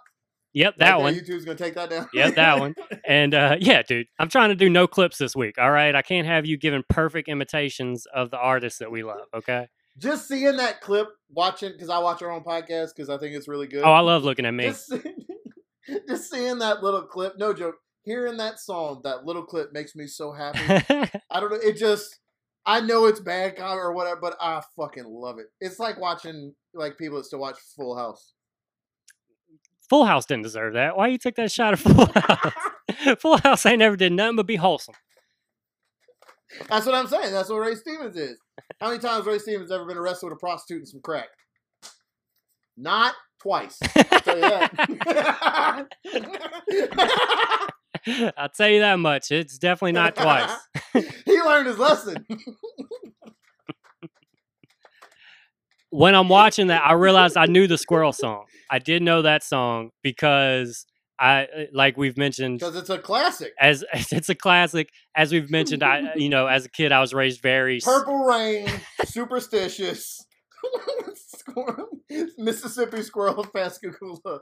yep 0.52 0.76
that 0.78 1.00
one 1.00 1.14
YouTube's 1.14 1.44
gonna 1.44 1.56
take 1.56 1.74
that 1.74 1.90
down. 1.90 2.08
Yep, 2.12 2.34
that 2.34 2.58
one. 2.58 2.74
and 3.06 3.34
uh 3.34 3.56
yeah 3.60 3.82
dude 3.82 4.06
i'm 4.18 4.28
trying 4.28 4.50
to 4.50 4.54
do 4.54 4.68
no 4.68 4.86
clips 4.86 5.18
this 5.18 5.34
week 5.34 5.56
all 5.58 5.70
right 5.70 5.94
i 5.94 6.02
can't 6.02 6.26
have 6.26 6.44
you 6.46 6.56
giving 6.58 6.82
perfect 6.88 7.28
imitations 7.28 8.06
of 8.14 8.30
the 8.30 8.38
artists 8.38 8.78
that 8.80 8.90
we 8.90 9.02
love 9.02 9.26
okay 9.34 9.66
Just 9.98 10.28
seeing 10.28 10.56
that 10.58 10.80
clip, 10.80 11.08
watching 11.30 11.72
because 11.72 11.88
I 11.88 11.98
watch 11.98 12.22
our 12.22 12.30
own 12.30 12.42
podcast 12.44 12.88
because 12.94 13.08
I 13.08 13.16
think 13.18 13.34
it's 13.34 13.48
really 13.48 13.66
good. 13.66 13.82
oh 13.82 13.90
i 13.92 14.00
love 14.00 14.24
looking 14.24 14.44
at 14.46 14.52
me 14.54 14.64
Just, 14.64 14.92
just 16.08 16.30
seeing 16.30 16.58
that 16.58 16.82
little 16.82 17.02
clip, 17.02 17.34
no 17.38 17.52
joke. 17.54 17.76
Hearing 18.02 18.36
that 18.36 18.60
song, 18.60 19.00
that 19.04 19.24
little 19.24 19.42
clip 19.44 19.72
makes 19.72 19.96
me 19.96 20.06
so 20.06 20.32
happy. 20.32 20.58
I 21.30 21.40
don't 21.40 21.50
know. 21.50 21.58
It 21.60 21.76
just, 21.76 22.20
I 22.64 22.80
know 22.80 23.06
it's 23.06 23.18
bad 23.20 23.56
comedy 23.56 23.80
or 23.80 23.92
whatever, 23.94 24.20
but 24.20 24.36
I 24.40 24.60
fucking 24.76 25.06
love 25.06 25.38
it. 25.40 25.46
It's 25.60 25.78
like 25.80 25.98
watching 25.98 26.54
like 26.74 26.98
people 26.98 27.16
that 27.18 27.24
still 27.24 27.40
watch 27.40 27.56
Full 27.74 27.96
House. 27.96 28.34
full 29.88 30.04
house 30.04 30.26
didn't 30.26 30.42
deserve 30.42 30.74
that 30.74 30.96
why 30.96 31.06
you 31.08 31.16
took 31.18 31.34
that 31.36 31.50
shot 31.50 31.72
at 31.72 31.78
full 31.78 32.06
house 32.14 33.18
full 33.20 33.38
house 33.38 33.64
ain't 33.66 33.78
never 33.78 33.96
did 33.96 34.12
nothing 34.12 34.34
but 34.36 34.46
be 34.46 34.56
wholesome 34.56 34.94
That's 36.68 36.86
what 36.86 36.94
I'm 36.94 37.06
saying. 37.06 37.32
That's 37.32 37.48
what 37.48 37.58
Ray 37.58 37.74
Stevens 37.74 38.16
is. 38.16 38.38
How 38.80 38.88
many 38.88 39.00
times 39.00 39.26
Ray 39.26 39.38
Stevens 39.38 39.70
ever 39.70 39.84
been 39.84 39.96
arrested 39.96 40.26
with 40.26 40.34
a 40.34 40.38
prostitute 40.38 40.78
and 40.78 40.88
some 40.88 41.00
crack? 41.00 41.28
Not 42.76 43.14
twice. 43.40 43.78
I'll 43.96 44.20
tell 44.20 44.36
you 44.36 44.42
that. 44.42 45.88
I'll 48.36 48.48
tell 48.50 48.68
you 48.68 48.80
that 48.80 48.98
much. 48.98 49.30
It's 49.30 49.58
definitely 49.58 49.92
not 49.92 50.14
twice. 50.16 50.50
he 51.24 51.40
learned 51.42 51.66
his 51.66 51.78
lesson. 51.78 52.24
when 55.90 56.14
I'm 56.14 56.28
watching 56.28 56.68
that, 56.68 56.82
I 56.84 56.92
realized 56.92 57.36
I 57.36 57.46
knew 57.46 57.66
the 57.66 57.78
squirrel 57.78 58.12
song. 58.12 58.44
I 58.70 58.78
did 58.78 59.02
know 59.02 59.22
that 59.22 59.42
song 59.42 59.90
because 60.02 60.86
I 61.18 61.44
uh, 61.44 61.64
like 61.72 61.96
we've 61.96 62.16
mentioned 62.16 62.58
Because 62.58 62.76
it's 62.76 62.90
a 62.90 62.98
classic. 62.98 63.52
as 63.60 63.84
it's 63.92 64.28
a 64.28 64.34
classic. 64.34 64.90
As 65.14 65.32
we've 65.32 65.50
mentioned, 65.50 65.82
I 65.82 66.12
you 66.16 66.28
know 66.28 66.46
as 66.46 66.64
a 66.66 66.68
kid 66.68 66.92
I 66.92 67.00
was 67.00 67.14
raised 67.14 67.40
very 67.40 67.80
Purple 67.80 68.18
Rain, 68.24 68.68
Superstitious, 69.04 70.24
Mississippi 72.38 73.02
Squirrel, 73.02 73.44
Pascagoula. 73.44 74.40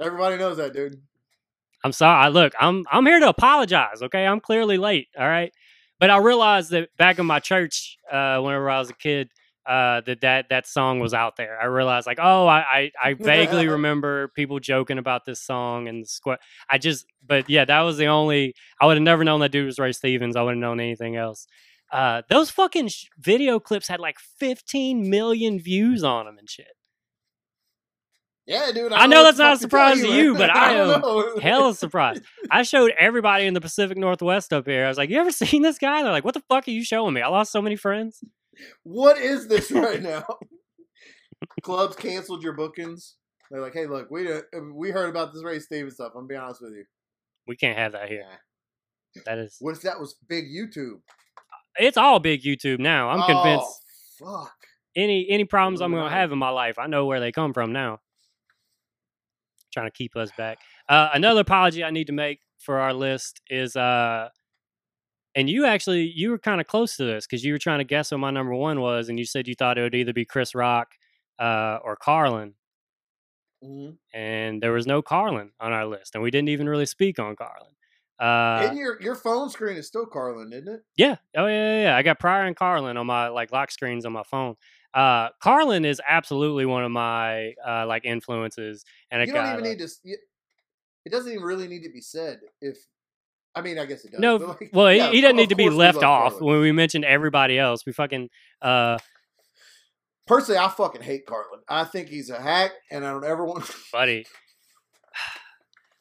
Everybody 0.00 0.36
knows 0.36 0.56
that, 0.58 0.72
dude. 0.72 1.00
I'm 1.84 1.92
sorry. 1.92 2.26
I- 2.26 2.28
Look, 2.28 2.52
I'm 2.60 2.84
I'm 2.90 3.06
here 3.06 3.20
to 3.20 3.28
apologize. 3.28 4.02
Okay, 4.02 4.26
I'm 4.26 4.40
clearly 4.40 4.78
late. 4.78 5.08
All 5.18 5.26
right, 5.28 5.52
but 5.98 6.10
I 6.10 6.18
realized 6.18 6.70
that 6.70 6.88
back 6.96 7.18
in 7.18 7.26
my 7.26 7.38
church, 7.40 7.98
uh, 8.10 8.38
whenever 8.40 8.68
I 8.70 8.78
was 8.78 8.90
a 8.90 8.94
kid, 8.94 9.30
uh, 9.68 10.00
that 10.06 10.22
that 10.22 10.48
that 10.48 10.66
song 10.66 10.98
was 10.98 11.12
out 11.12 11.36
there. 11.36 11.60
I 11.60 11.66
realized 11.66 12.06
like, 12.06 12.18
oh, 12.20 12.46
I 12.46 12.60
I, 12.60 12.90
I 13.10 13.14
vaguely 13.14 13.68
remember 13.76 14.28
people 14.28 14.58
joking 14.60 14.96
about 14.96 15.26
this 15.26 15.42
song 15.42 15.88
and 15.88 16.02
the 16.02 16.06
square. 16.06 16.38
I 16.70 16.78
just, 16.78 17.04
but 17.26 17.50
yeah, 17.50 17.66
that 17.66 17.82
was 17.82 17.98
the 17.98 18.06
only. 18.06 18.54
I 18.80 18.86
would 18.86 18.96
have 18.96 19.02
never 19.02 19.24
known 19.24 19.40
that 19.40 19.52
dude 19.52 19.66
was 19.66 19.78
Ray 19.78 19.92
Stevens. 19.92 20.36
I 20.36 20.42
wouldn't 20.42 20.62
have 20.62 20.70
known 20.70 20.80
anything 20.80 21.16
else. 21.16 21.46
Uh, 21.92 22.22
those 22.30 22.50
fucking 22.50 22.88
sh- 22.88 23.04
video 23.18 23.60
clips 23.60 23.88
had 23.88 24.00
like 24.00 24.18
15 24.40 25.08
million 25.08 25.58
views 25.58 26.02
on 26.02 26.26
them 26.26 26.38
and 26.38 26.48
shit. 26.48 26.66
Yeah, 28.46 28.72
dude. 28.72 28.92
I 28.92 29.00
don't 29.00 29.10
know 29.10 29.24
that's 29.24 29.36
not 29.36 29.54
a 29.54 29.58
surprise 29.58 30.00
to 30.00 30.08
you, 30.08 30.34
but 30.34 30.48
I 30.56 30.72
don't 30.72 30.94
am 30.94 31.00
know. 31.02 31.38
hell 31.38 31.68
is 31.68 31.78
surprised. 31.78 32.22
I 32.50 32.62
showed 32.62 32.92
everybody 32.98 33.44
in 33.44 33.52
the 33.52 33.60
Pacific 33.60 33.98
Northwest 33.98 34.54
up 34.54 34.66
here. 34.66 34.86
I 34.86 34.88
was 34.88 34.96
like, 34.96 35.10
"You 35.10 35.18
ever 35.20 35.30
seen 35.30 35.60
this 35.60 35.76
guy?" 35.76 36.02
They're 36.02 36.10
like, 36.12 36.24
"What 36.24 36.32
the 36.32 36.42
fuck 36.48 36.66
are 36.66 36.70
you 36.70 36.82
showing 36.82 37.12
me?" 37.12 37.20
I 37.20 37.28
lost 37.28 37.52
so 37.52 37.60
many 37.60 37.76
friends. 37.76 38.24
What 38.82 39.18
is 39.18 39.48
this 39.48 39.70
right 39.72 40.02
now? 40.02 40.24
Clubs 41.62 41.96
canceled 41.96 42.42
your 42.42 42.54
bookings. 42.54 43.16
They're 43.50 43.60
like, 43.60 43.72
hey, 43.74 43.86
look, 43.86 44.10
we 44.10 44.28
we 44.74 44.90
heard 44.90 45.08
about 45.08 45.32
this 45.32 45.42
Ray 45.44 45.58
Stevens 45.58 45.94
stuff. 45.94 46.12
I'm 46.14 46.22
gonna 46.22 46.26
be 46.28 46.36
honest 46.36 46.60
with 46.60 46.72
you. 46.72 46.84
We 47.46 47.56
can't 47.56 47.78
have 47.78 47.92
that 47.92 48.08
here. 48.08 48.24
That 49.24 49.38
is, 49.38 49.56
What 49.60 49.74
if 49.74 49.82
that 49.82 49.98
was 49.98 50.16
big 50.28 50.44
YouTube? 50.46 51.00
it's 51.78 51.96
all 51.96 52.18
big 52.18 52.42
YouTube 52.42 52.78
now. 52.78 53.08
I'm 53.08 53.22
convinced. 53.22 53.66
Oh, 54.22 54.42
fuck. 54.42 54.52
Any 54.96 55.26
any 55.30 55.44
problems 55.44 55.80
I'm 55.80 55.92
gonna 55.92 56.10
have 56.10 56.32
in 56.32 56.38
my 56.38 56.50
life, 56.50 56.78
I 56.78 56.86
know 56.88 57.06
where 57.06 57.20
they 57.20 57.32
come 57.32 57.52
from 57.54 57.72
now. 57.72 58.00
Trying 59.72 59.86
to 59.86 59.92
keep 59.92 60.16
us 60.16 60.30
back. 60.36 60.58
Uh, 60.88 61.10
another 61.14 61.40
apology 61.40 61.84
I 61.84 61.90
need 61.90 62.06
to 62.08 62.12
make 62.12 62.40
for 62.58 62.78
our 62.80 62.92
list 62.92 63.40
is, 63.48 63.76
uh, 63.76 64.28
and 65.38 65.48
you 65.48 65.64
actually 65.64 66.02
you 66.14 66.30
were 66.30 66.38
kind 66.38 66.60
of 66.60 66.66
close 66.66 66.96
to 66.96 67.04
this 67.04 67.26
because 67.26 67.44
you 67.44 67.52
were 67.52 67.58
trying 67.58 67.78
to 67.78 67.84
guess 67.84 68.10
what 68.10 68.18
my 68.18 68.30
number 68.30 68.54
one 68.54 68.80
was, 68.80 69.08
and 69.08 69.18
you 69.18 69.24
said 69.24 69.46
you 69.46 69.54
thought 69.54 69.78
it 69.78 69.82
would 69.82 69.94
either 69.94 70.12
be 70.12 70.24
Chris 70.24 70.54
Rock 70.54 70.88
uh, 71.38 71.78
or 71.84 71.96
Carlin. 71.96 72.54
Mhm. 73.64 73.96
and 74.14 74.62
there 74.62 74.70
was 74.70 74.86
no 74.86 75.02
Carlin 75.02 75.50
on 75.58 75.72
our 75.72 75.84
list, 75.84 76.14
and 76.14 76.22
we 76.22 76.30
didn't 76.30 76.48
even 76.48 76.68
really 76.68 76.86
speak 76.86 77.18
on 77.18 77.34
Carlin. 77.34 77.72
Uh, 78.20 78.68
and 78.68 78.78
your 78.78 79.00
your 79.02 79.14
phone 79.16 79.50
screen 79.50 79.76
is 79.76 79.86
still 79.86 80.06
Carlin, 80.06 80.52
isn't 80.52 80.68
it? 80.68 80.82
yeah, 80.96 81.16
oh 81.36 81.46
yeah, 81.46 81.74
yeah, 81.74 81.82
yeah. 81.82 81.96
I 81.96 82.02
got 82.02 82.20
Pryor 82.20 82.46
and 82.46 82.54
Carlin 82.56 82.96
on 82.96 83.06
my 83.06 83.28
like 83.28 83.50
lock 83.52 83.70
screens 83.72 84.06
on 84.06 84.12
my 84.12 84.22
phone. 84.24 84.54
Uh, 84.94 85.30
Carlin 85.42 85.84
is 85.84 86.00
absolutely 86.08 86.66
one 86.66 86.84
of 86.84 86.90
my 86.92 87.54
uh, 87.66 87.84
like 87.86 88.04
influences, 88.04 88.84
and 89.10 89.26
you 89.26 89.34
don't 89.34 89.46
even 89.52 89.64
that- 89.64 89.70
need 89.70 89.78
to. 89.80 89.88
It 91.04 91.10
doesn't 91.10 91.32
even 91.32 91.44
really 91.44 91.66
need 91.68 91.82
to 91.82 91.90
be 91.90 92.00
said. 92.00 92.40
If 92.60 92.78
I 93.58 93.62
mean, 93.62 93.78
I 93.78 93.86
guess 93.86 94.04
it 94.04 94.12
does. 94.12 94.20
no, 94.20 94.36
like, 94.36 94.70
well, 94.72 94.88
he- 94.88 94.96
yeah, 94.98 95.10
he, 95.10 95.20
doesn't 95.20 95.36
need 95.36 95.48
to 95.48 95.56
be 95.56 95.68
left 95.68 96.02
off 96.02 96.32
Carlin. 96.38 96.44
when 96.46 96.60
we 96.60 96.72
mentioned 96.72 97.04
everybody 97.04 97.58
else. 97.58 97.84
We 97.84 97.92
fucking 97.92 98.28
uh, 98.62 98.98
Personally, 100.26 100.58
I 100.58 100.68
fucking 100.68 101.02
hate 101.02 101.26
Carlin. 101.26 101.60
I 101.68 101.84
think 101.84 102.08
he's 102.08 102.28
a 102.30 102.40
hack, 102.40 102.72
and 102.90 103.04
I 103.06 103.10
don't 103.12 103.24
ever 103.24 103.44
want. 103.44 103.64
buddy. 103.92 104.26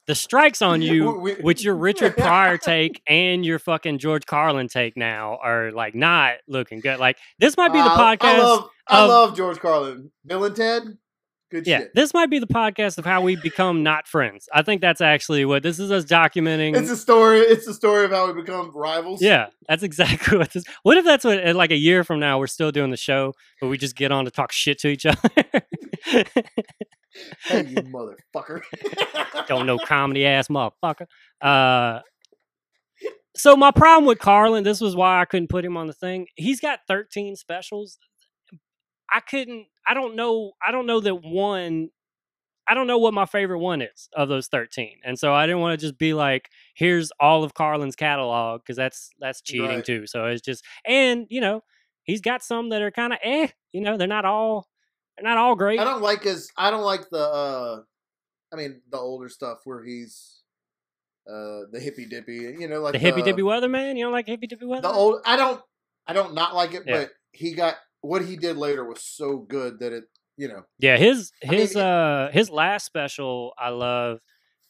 The 0.05 0.15
strikes 0.15 0.61
on 0.61 0.81
you 0.81 1.11
We- 1.11 1.33
we- 1.35 1.41
with 1.41 1.63
your 1.63 1.75
Richard 1.75 2.15
Pryor 2.15 2.57
take 2.63 3.01
and 3.07 3.45
your 3.45 3.59
fucking 3.59 3.97
George 3.99 4.25
Carlin 4.25 4.67
take 4.69 4.95
now 4.95 5.37
are 5.43 5.71
like 5.71 5.95
not 5.95 6.35
looking 6.47 6.79
good. 6.79 6.99
Like 6.99 7.17
this 7.39 7.57
might 7.57 7.73
be 7.73 7.79
the 7.79 7.91
I- 7.91 8.15
podcast. 8.17 8.25
I 8.25 8.37
love, 8.37 8.69
I 8.87 9.01
of- 9.03 9.09
love 9.09 9.35
George 9.35 9.59
Carlin. 9.59 10.11
Bill 10.25 10.45
and 10.45 10.55
Ted, 10.55 10.83
good 11.49 11.65
yeah, 11.67 11.79
shit. 11.79 11.91
this 11.95 12.13
might 12.13 12.29
be 12.29 12.39
the 12.39 12.47
podcast 12.47 12.97
of 12.97 13.05
how 13.05 13.21
we 13.21 13.35
become 13.35 13.83
not 13.83 14.07
friends. 14.07 14.47
I 14.53 14.61
think 14.61 14.81
that's 14.81 15.01
actually 15.01 15.45
what 15.45 15.63
this 15.63 15.79
is 15.79 15.91
us 15.91 16.05
documenting. 16.05 16.75
It's 16.75 16.89
a 16.89 16.97
story. 16.97 17.39
It's 17.39 17.67
a 17.67 17.73
story 17.73 18.05
of 18.05 18.11
how 18.11 18.31
we 18.31 18.41
become 18.41 18.71
rivals. 18.75 19.21
yeah, 19.21 19.47
that's 19.67 19.83
exactly 19.83 20.37
what 20.39 20.51
this. 20.51 20.63
What 20.83 20.97
if 20.97 21.05
that's 21.05 21.25
what 21.25 21.55
like 21.55 21.71
a 21.71 21.77
year 21.77 22.03
from 22.03 22.19
now 22.19 22.39
we're 22.39 22.47
still 22.47 22.71
doing 22.71 22.91
the 22.91 22.97
show, 22.97 23.33
but 23.61 23.67
we 23.67 23.77
just 23.77 23.95
get 23.95 24.11
on 24.11 24.25
to 24.25 24.31
talk 24.31 24.51
shit 24.51 24.79
to 24.79 24.87
each 24.87 25.05
other? 25.05 25.29
Hey, 27.45 27.65
you 27.65 27.75
motherfucker. 27.75 28.61
Don't 29.47 29.65
know 29.65 29.77
comedy 29.77 30.25
ass 30.25 30.47
motherfucker. 30.47 31.07
Uh, 31.41 32.01
so 33.35 33.55
my 33.55 33.71
problem 33.71 34.05
with 34.05 34.19
Carlin, 34.19 34.63
this 34.63 34.81
was 34.81 34.95
why 34.95 35.21
I 35.21 35.25
couldn't 35.25 35.49
put 35.49 35.65
him 35.65 35.77
on 35.77 35.87
the 35.87 35.93
thing. 35.93 36.27
He's 36.35 36.59
got 36.59 36.79
13 36.87 37.35
specials. 37.35 37.97
I 39.11 39.19
couldn't. 39.19 39.67
I 39.88 39.94
don't 39.94 40.15
know. 40.15 40.51
I 40.65 40.72
don't 40.72 40.86
know 40.86 41.00
that 41.00 41.15
one. 41.15 41.89
I 42.70 42.74
don't 42.74 42.88
know 42.88 42.98
what 42.98 43.13
my 43.13 43.25
favorite 43.25 43.60
one 43.60 43.82
is 43.82 44.10
of 44.13 44.27
those 44.27 44.48
13. 44.48 44.98
And 45.06 45.17
so 45.17 45.34
I 45.34 45.46
didn't 45.46 45.62
want 45.62 45.79
to 45.79 45.86
just 45.86 45.98
be 45.98 46.13
like, 46.13 46.50
here's 46.75 47.12
all 47.20 47.44
of 47.46 47.53
Carlin's 47.53 47.96
catalog 47.96 48.62
because 48.62 48.75
that's 48.75 49.10
that's 49.20 49.41
cheating 49.41 49.67
Right. 49.77 49.86
too. 49.86 50.06
So 50.08 50.25
it's 50.25 50.41
just 50.41 50.65
and 50.86 51.27
you 51.29 51.39
know, 51.39 51.63
he's 52.03 52.20
got 52.22 52.44
some 52.44 52.70
that 52.70 52.82
are 52.82 52.91
kind 52.91 53.13
of 53.13 53.20
eh, 53.24 53.48
you 53.72 53.82
know, 53.82 53.96
they're 53.96 54.08
not 54.08 54.25
all 54.25 54.67
they're 55.17 55.24
not 55.24 55.38
all 55.38 55.56
great. 55.56 55.79
I 55.79 55.84
don't 55.86 56.01
like 56.01 56.24
his. 56.24 56.51
I 56.58 56.70
don't 56.70 56.84
like 56.84 57.10
the. 57.10 57.20
uh 57.20 57.82
I 58.53 58.56
mean, 58.56 58.82
the 58.89 58.98
older 58.98 59.29
stuff 59.29 59.60
where 59.63 59.84
he's 59.84 60.41
uh 61.29 61.67
the 61.72 61.79
hippy 61.79 62.06
dippy. 62.06 62.36
You 62.60 62.67
know, 62.67 62.82
like 62.82 62.94
the 62.94 63.00
hippy 63.00 63.22
dippy 63.22 63.41
weatherman, 63.41 63.98
you 63.98 64.03
don't 64.03 64.13
like 64.13 64.27
hippy 64.27 64.48
dippy 64.48 64.65
weatherman? 64.65 64.82
The 64.84 64.91
old. 64.91 65.22
I 65.25 65.36
don't. 65.38 65.62
I 66.06 66.13
don't 66.13 66.34
not 66.34 66.53
like 66.56 66.74
it, 66.74 66.84
Yeah. 66.86 67.00
but 67.00 67.12
he 67.32 67.53
got 67.53 67.75
what 68.01 68.25
he 68.25 68.35
did 68.35 68.57
later 68.57 68.83
was 68.85 69.01
so 69.01 69.37
good 69.37 69.79
that 69.79 69.93
it. 69.93 70.05
You 70.39 70.49
know. 70.49 70.63
Yeah, 70.77 70.97
his 70.97 71.31
I 71.43 71.49
mean, 71.49 71.59
his 71.61 71.75
uh 71.75 72.29
his 72.31 72.49
last 72.49 72.85
special 72.85 73.53
I 73.57 73.69
love 73.69 74.19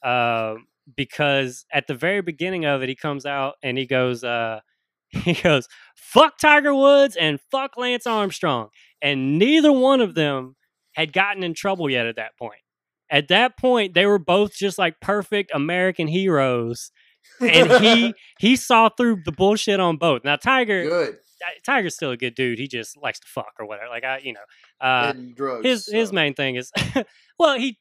um 0.02 0.68
because 0.96 1.66
at 1.74 1.88
the 1.88 1.96
very 1.96 2.22
beginning 2.22 2.66
of 2.66 2.82
it 2.82 2.90
he 2.90 2.96
comes 2.96 3.26
out 3.26 3.56
and 3.62 3.78
he 3.78 3.86
goes 3.86 4.24
uh 4.24 4.62
he 5.10 5.34
goes 5.34 5.68
fuck 5.96 6.38
Tiger 6.38 6.74
Woods 6.74 7.16
and 7.16 7.40
fuck 7.52 7.78
Lance 7.78 8.08
Armstrong 8.08 8.70
and 9.02 9.38
neither 9.38 9.72
one 9.72 10.02
of 10.02 10.16
them 10.16 10.56
had 10.94 11.14
gotten 11.14 11.44
in 11.44 11.54
trouble 11.54 11.90
yet 11.90 12.06
at 12.06 12.16
that 12.16 12.38
point. 12.38 12.62
At 13.10 13.28
that 13.28 13.58
point 13.58 13.94
they 13.94 14.06
were 14.06 14.20
both 14.20 14.54
just 14.54 14.78
like 14.78 15.00
perfect 15.02 15.52
American 15.54 16.08
heroes 16.08 16.92
and 17.42 17.72
he 17.84 18.14
he 18.40 18.56
saw 18.56 18.90
through 18.90 19.24
the 19.26 19.32
bullshit 19.32 19.80
on 19.80 19.98
both. 19.98 20.24
Now 20.24 20.38
Tiger 20.38 20.88
good 20.88 21.18
Tiger's 21.66 21.96
still 21.96 22.12
a 22.12 22.18
good 22.18 22.36
dude. 22.36 22.60
He 22.60 22.68
just 22.68 22.98
likes 22.98 23.20
to 23.20 23.28
fuck 23.28 23.54
or 23.60 23.66
whatever. 23.66 23.90
Like 23.90 24.04
I 24.04 24.20
you 24.20 24.34
know 24.34 24.40
uh 24.82 25.14
drugs. 25.36 25.66
his 25.66 25.86
his 25.88 26.14
main 26.14 26.34
thing 26.34 26.56
is 26.56 26.72
well 27.40 27.58
he 27.58 27.78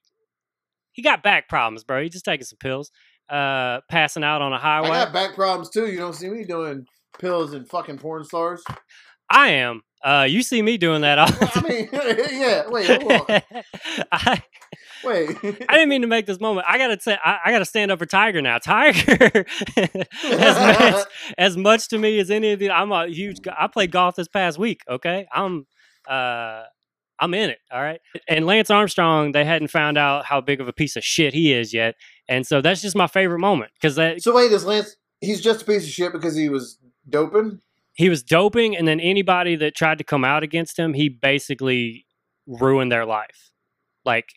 he 0.92 1.02
got 1.02 1.22
back 1.22 1.48
problems 1.48 1.84
bro 1.84 2.02
he 2.02 2.08
just 2.08 2.24
taking 2.24 2.46
some 2.46 2.58
pills 2.58 2.90
uh 3.28 3.80
passing 3.90 4.24
out 4.24 4.40
on 4.40 4.52
a 4.52 4.58
highway 4.58 4.88
I 4.90 5.04
got 5.04 5.12
back 5.12 5.34
problems 5.34 5.70
too. 5.70 5.86
You 5.86 5.98
don't 5.98 6.14
see 6.14 6.28
me 6.28 6.44
doing 6.44 6.86
pills 7.18 7.52
and 7.52 7.68
fucking 7.68 7.98
porn 7.98 8.24
stars. 8.24 8.62
I 9.30 9.48
am 9.50 9.82
uh 10.06 10.26
you 10.28 10.42
see 10.42 10.62
me 10.62 10.76
doing 10.78 11.02
that 11.02 11.18
all 11.18 11.28
I 11.30 11.68
mean, 11.68 11.88
yeah. 11.92 12.68
Wait, 12.68 12.86
hold 12.86 13.12
on. 13.12 13.42
I, 14.12 14.42
Wait, 15.04 15.36
I 15.68 15.74
didn't 15.74 15.88
mean 15.88 16.02
to 16.02 16.06
make 16.06 16.26
this 16.26 16.40
moment. 16.40 16.66
I 16.68 16.78
gotta 16.78 17.00
say, 17.00 17.16
I, 17.22 17.38
I 17.46 17.50
gotta 17.52 17.64
stand 17.64 17.90
up 17.90 17.98
for 17.98 18.06
Tiger 18.06 18.42
now. 18.42 18.58
Tiger, 18.58 19.46
as, 19.76 20.80
much, 20.80 21.06
as 21.38 21.56
much 21.56 21.88
to 21.88 21.98
me 21.98 22.18
as 22.18 22.30
any 22.30 22.52
of 22.52 22.58
the. 22.58 22.70
I'm 22.70 22.92
a 22.92 23.06
huge. 23.06 23.38
I 23.46 23.68
played 23.68 23.90
golf 23.90 24.16
this 24.16 24.28
past 24.28 24.58
week. 24.58 24.80
Okay, 24.88 25.26
I'm, 25.32 25.66
uh, 26.08 26.64
I'm 27.20 27.34
in 27.34 27.50
it. 27.50 27.58
All 27.70 27.80
right. 27.80 28.00
And 28.28 28.46
Lance 28.46 28.70
Armstrong, 28.70 29.32
they 29.32 29.44
hadn't 29.44 29.68
found 29.68 29.96
out 29.96 30.24
how 30.24 30.40
big 30.40 30.60
of 30.60 30.68
a 30.68 30.72
piece 30.72 30.96
of 30.96 31.04
shit 31.04 31.34
he 31.34 31.52
is 31.52 31.72
yet, 31.72 31.94
and 32.28 32.46
so 32.46 32.60
that's 32.60 32.82
just 32.82 32.96
my 32.96 33.06
favorite 33.06 33.40
moment 33.40 33.70
because 33.80 33.96
that 33.96 34.22
so 34.22 34.34
wait, 34.34 34.50
is 34.50 34.64
Lance? 34.64 34.96
He's 35.20 35.40
just 35.40 35.62
a 35.62 35.64
piece 35.64 35.84
of 35.84 35.90
shit 35.90 36.12
because 36.12 36.34
he 36.36 36.48
was 36.48 36.78
doping. 37.08 37.60
He 37.96 38.08
was 38.08 38.22
doping, 38.22 38.76
and 38.76 38.86
then 38.86 39.00
anybody 39.00 39.56
that 39.56 39.74
tried 39.74 39.98
to 39.98 40.04
come 40.04 40.24
out 40.24 40.42
against 40.42 40.78
him, 40.78 40.94
he 40.94 41.08
basically 41.08 42.06
ruined 42.46 42.92
their 42.92 43.04
life. 43.06 43.50
Like 44.04 44.28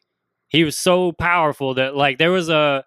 he 0.48 0.64
was 0.64 0.78
so 0.78 1.12
powerful 1.12 1.76
that 1.76 1.96
like 1.96 2.18
there 2.18 2.32
was 2.32 2.50
a 2.50 2.84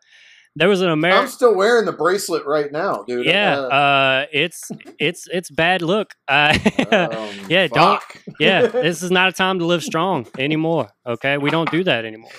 there 0.56 0.68
was 0.68 0.82
an 0.82 0.90
American. 0.90 1.22
I'm 1.24 1.30
still 1.30 1.54
wearing 1.54 1.86
the 1.86 1.92
bracelet 1.92 2.44
right 2.44 2.70
now, 2.72 3.04
dude. 3.06 3.24
Yeah, 3.24 3.58
Uh, 3.58 3.68
uh, 3.68 4.26
it's 4.32 4.70
it's 4.98 5.28
it's 5.32 5.50
bad 5.50 5.80
look. 5.82 6.14
Uh, 6.28 6.58
um, 6.90 7.30
yeah, 7.48 7.66
don't- 7.68 8.02
yeah, 8.40 8.66
this 8.66 9.02
is 9.06 9.10
not 9.10 9.28
a 9.28 9.32
time 9.32 9.58
to 9.60 9.64
live 9.66 9.82
strong 9.82 10.26
anymore. 10.38 10.88
Okay, 11.06 11.38
we 11.38 11.50
don't 11.50 11.70
do 11.70 11.84
that 11.84 12.04
anymore. 12.04 12.30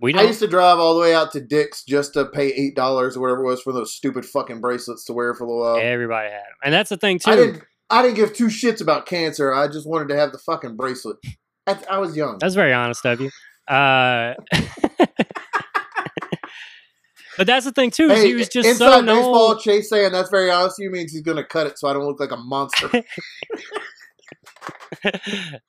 We 0.00 0.12
I 0.12 0.18
don't. 0.18 0.26
used 0.26 0.40
to 0.40 0.48
drive 0.48 0.78
all 0.78 0.94
the 0.94 1.00
way 1.00 1.14
out 1.14 1.32
to 1.32 1.40
Dick's 1.40 1.84
just 1.84 2.14
to 2.14 2.26
pay 2.26 2.48
eight 2.48 2.74
dollars 2.74 3.16
or 3.16 3.20
whatever 3.20 3.42
it 3.42 3.46
was 3.46 3.62
for 3.62 3.72
those 3.72 3.94
stupid 3.94 4.24
fucking 4.24 4.60
bracelets 4.60 5.04
to 5.06 5.12
wear 5.12 5.34
for 5.34 5.44
a 5.44 5.46
little 5.46 5.62
while. 5.62 5.76
Everybody 5.80 6.30
had 6.30 6.38
them, 6.38 6.56
and 6.64 6.74
that's 6.74 6.90
the 6.90 6.96
thing 6.96 7.18
too. 7.18 7.30
I 7.30 7.36
didn't. 7.36 7.62
I 7.90 8.02
didn't 8.02 8.16
give 8.16 8.32
two 8.34 8.46
shits 8.46 8.80
about 8.80 9.06
cancer. 9.06 9.54
I 9.54 9.68
just 9.68 9.86
wanted 9.86 10.08
to 10.08 10.16
have 10.16 10.32
the 10.32 10.38
fucking 10.38 10.76
bracelet. 10.76 11.18
I, 11.66 11.78
I 11.90 11.98
was 11.98 12.16
young. 12.16 12.38
That's 12.40 12.54
very 12.54 12.72
honest 12.72 13.04
of 13.06 13.20
you. 13.20 13.30
Uh, 13.68 14.34
but 17.36 17.46
that's 17.46 17.64
the 17.64 17.72
thing 17.72 17.90
too. 17.90 18.08
Hey, 18.08 18.26
he 18.28 18.34
was 18.34 18.48
just 18.48 18.68
inside 18.68 18.96
so 18.96 19.00
known. 19.00 19.16
baseball. 19.16 19.58
Chase 19.58 19.88
saying 19.88 20.12
that's 20.12 20.30
very 20.30 20.50
honest. 20.50 20.76
You 20.78 20.90
means 20.90 21.12
he's 21.12 21.22
gonna 21.22 21.44
cut 21.44 21.66
it 21.66 21.78
so 21.78 21.88
I 21.88 21.92
don't 21.92 22.04
look 22.04 22.20
like 22.20 22.32
a 22.32 22.36
monster. 22.36 22.88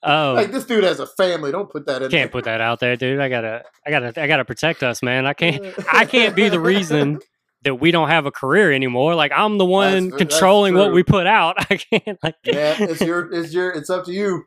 oh, 0.04 0.34
like 0.36 0.52
this 0.52 0.66
dude 0.66 0.84
has 0.84 1.00
a 1.00 1.08
family. 1.08 1.52
Don't 1.52 1.70
put 1.70 1.86
that 1.88 2.02
in. 2.02 2.10
can't 2.12 2.32
put 2.32 2.46
that 2.46 2.62
out 2.62 2.80
there, 2.80 2.96
dude. 2.96 3.20
I 3.20 3.30
gotta, 3.30 3.64
I 3.86 3.90
gotta, 3.92 4.22
I 4.22 4.28
gotta 4.28 4.46
protect 4.46 4.84
us, 4.84 5.02
man. 5.02 5.26
I 5.26 5.34
can't, 5.34 5.66
I 5.92 6.06
can't 6.06 6.36
be 6.36 6.50
the 6.50 6.60
reason 6.60 7.20
that 7.64 7.76
we 7.76 7.92
don't 7.92 8.10
have 8.10 8.26
a 8.26 8.32
career 8.32 8.72
anymore. 8.72 9.16
Like 9.16 9.32
I'm 9.36 9.58
the 9.58 9.66
one 9.66 9.92
That's- 9.92 10.12
that's 10.12 10.34
controlling 10.34 10.76
what 10.76 10.94
we 10.94 11.04
put 11.04 11.28
out. 11.28 11.56
I 11.70 11.78
can't, 11.78 12.20
like, 12.24 12.36
Yeah, 12.44 12.76
it's 12.80 13.02
your. 13.02 13.32
It's 13.34 13.54
your. 13.54 13.72
It's 13.72 13.90
up 13.90 14.06
to 14.06 14.12
you. 14.12 14.44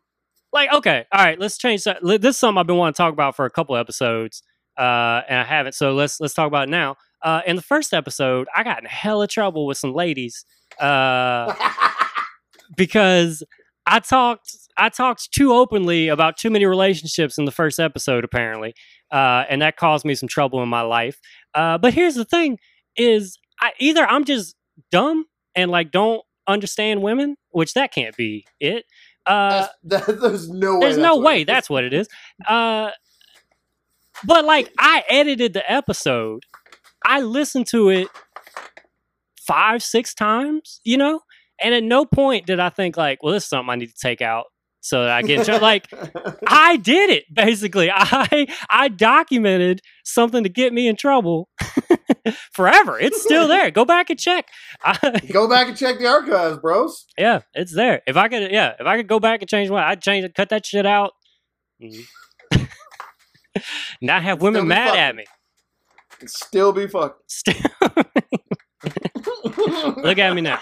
like 0.52 0.72
okay, 0.72 1.04
all 1.12 1.24
right. 1.24 1.38
Let's 1.38 1.58
change 1.58 1.84
that. 1.84 1.98
This 2.02 2.20
is 2.22 2.36
something 2.36 2.58
I've 2.60 2.66
been 2.66 2.76
wanting 2.76 2.94
to 2.94 2.98
talk 2.98 3.12
about 3.12 3.36
for 3.36 3.44
a 3.44 3.50
couple 3.50 3.76
episodes, 3.76 4.42
uh, 4.78 5.22
and 5.28 5.40
I 5.40 5.44
haven't. 5.44 5.72
So 5.74 5.94
let's 5.94 6.20
let's 6.20 6.34
talk 6.34 6.46
about 6.46 6.68
it 6.68 6.70
now. 6.70 6.96
Uh, 7.20 7.40
in 7.46 7.56
the 7.56 7.62
first 7.62 7.92
episode, 7.92 8.46
I 8.54 8.62
got 8.62 8.78
in 8.78 8.84
hella 8.84 9.26
trouble 9.26 9.66
with 9.66 9.76
some 9.78 9.92
ladies. 9.92 10.44
Uh, 10.78 11.52
because 12.76 13.42
I 13.88 14.00
talked 14.00 14.54
I 14.76 14.90
talked 14.90 15.32
too 15.32 15.52
openly 15.52 16.08
about 16.08 16.36
too 16.36 16.50
many 16.50 16.66
relationships 16.66 17.38
in 17.38 17.46
the 17.46 17.50
first 17.50 17.80
episode, 17.80 18.22
apparently, 18.22 18.74
uh, 19.10 19.44
and 19.48 19.62
that 19.62 19.76
caused 19.76 20.04
me 20.04 20.14
some 20.14 20.28
trouble 20.28 20.62
in 20.62 20.68
my 20.68 20.82
life. 20.82 21.18
Uh, 21.54 21.78
but 21.78 21.94
here's 21.94 22.14
the 22.14 22.24
thing: 22.26 22.58
is 22.96 23.38
I, 23.60 23.72
either 23.78 24.04
I'm 24.06 24.24
just 24.24 24.54
dumb 24.90 25.24
and 25.54 25.70
like 25.70 25.90
don't 25.90 26.22
understand 26.46 27.02
women, 27.02 27.36
which 27.50 27.72
that 27.74 27.92
can't 27.92 28.16
be 28.16 28.44
it. 28.60 28.84
Uh, 29.26 29.66
that- 29.84 30.20
there's 30.20 30.48
no 30.50 30.74
way. 30.74 30.80
there's 30.80 30.96
that's 30.96 31.02
no 31.02 31.16
what 31.16 31.24
way 31.24 31.36
it 31.36 31.40
is. 31.40 31.46
that's 31.46 31.70
what 31.70 31.84
it 31.84 31.92
is. 31.94 32.08
Uh, 32.46 32.90
but 34.24 34.44
like 34.44 34.70
I 34.78 35.04
edited 35.08 35.54
the 35.54 35.70
episode, 35.70 36.44
I 37.06 37.20
listened 37.22 37.66
to 37.68 37.88
it 37.88 38.08
five, 39.46 39.82
six 39.82 40.12
times, 40.12 40.80
you 40.84 40.96
know, 40.98 41.20
and 41.62 41.74
at 41.74 41.82
no 41.82 42.04
point 42.04 42.46
did 42.46 42.60
I 42.60 42.68
think 42.70 42.96
like, 42.96 43.22
well, 43.22 43.32
this 43.32 43.44
is 43.44 43.48
something 43.48 43.70
I 43.70 43.76
need 43.76 43.88
to 43.88 43.94
take 44.00 44.20
out 44.22 44.46
so 44.80 45.02
that 45.04 45.10
I 45.10 45.22
get 45.22 45.48
in 45.48 45.60
like 45.60 45.86
I 46.46 46.76
did 46.76 47.10
it 47.10 47.24
basically. 47.32 47.90
I 47.94 48.46
I 48.70 48.88
documented 48.88 49.80
something 50.04 50.42
to 50.44 50.48
get 50.48 50.72
me 50.72 50.86
in 50.88 50.96
trouble 50.96 51.48
forever. 52.52 52.98
It's 52.98 53.22
still 53.22 53.48
there. 53.48 53.70
Go 53.70 53.84
back 53.84 54.10
and 54.10 54.18
check. 54.18 54.46
I, 54.82 55.20
Go 55.32 55.48
back 55.48 55.68
and 55.68 55.76
check 55.76 55.98
the 55.98 56.06
archives, 56.06 56.58
bros. 56.58 57.06
yeah, 57.18 57.40
it's 57.54 57.74
there. 57.74 58.02
If 58.06 58.16
I 58.16 58.28
could, 58.28 58.50
yeah, 58.52 58.74
if 58.78 58.86
I 58.86 58.96
could 58.96 59.08
go 59.08 59.18
back 59.20 59.42
and 59.42 59.48
change 59.50 59.68
one, 59.70 59.82
I'd 59.82 60.00
change 60.00 60.24
it, 60.24 60.34
cut 60.34 60.48
that 60.50 60.64
shit 60.64 60.86
out. 60.86 61.12
Mhm. 61.82 62.04
Not 64.00 64.22
have 64.22 64.40
women 64.40 64.68
mad 64.68 64.96
at 64.96 65.16
me. 65.16 65.24
Still 66.26 66.72
be 66.72 66.86
fucking. 66.86 67.16
Still, 67.26 67.54
look 69.96 70.18
at 70.18 70.34
me 70.34 70.40
now. 70.42 70.60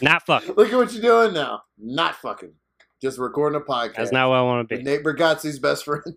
Not 0.00 0.24
fucking. 0.26 0.54
Look 0.54 0.72
at 0.72 0.76
what 0.76 0.92
you're 0.92 1.02
doing 1.02 1.34
now. 1.34 1.62
Not 1.78 2.14
fucking. 2.16 2.52
Just 3.02 3.18
recording 3.18 3.60
a 3.60 3.64
podcast. 3.64 3.96
That's 3.96 4.12
not 4.12 4.28
what 4.28 4.36
I 4.36 4.42
want 4.42 4.68
to 4.68 4.76
be. 4.76 4.82
Nate 4.82 5.02
Bargatze's 5.04 5.58
best 5.58 5.84
friend. 5.84 6.02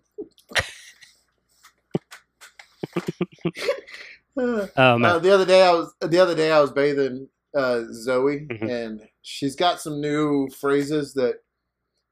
Oh 4.34 4.66
Uh, 4.76 4.96
man. 4.96 5.20
the 5.22 5.30
other 5.30 5.44
day 5.44 5.62
I 5.62 5.72
was 5.72 5.92
the 6.00 6.18
other 6.18 6.34
day 6.34 6.50
I 6.50 6.60
was 6.60 6.70
bathing 6.72 7.28
uh, 7.54 7.82
Zoe 7.92 8.46
Mhm. 8.50 8.70
and 8.70 9.08
she's 9.20 9.54
got 9.54 9.78
some 9.78 10.00
new 10.00 10.48
phrases 10.48 11.12
that 11.14 11.40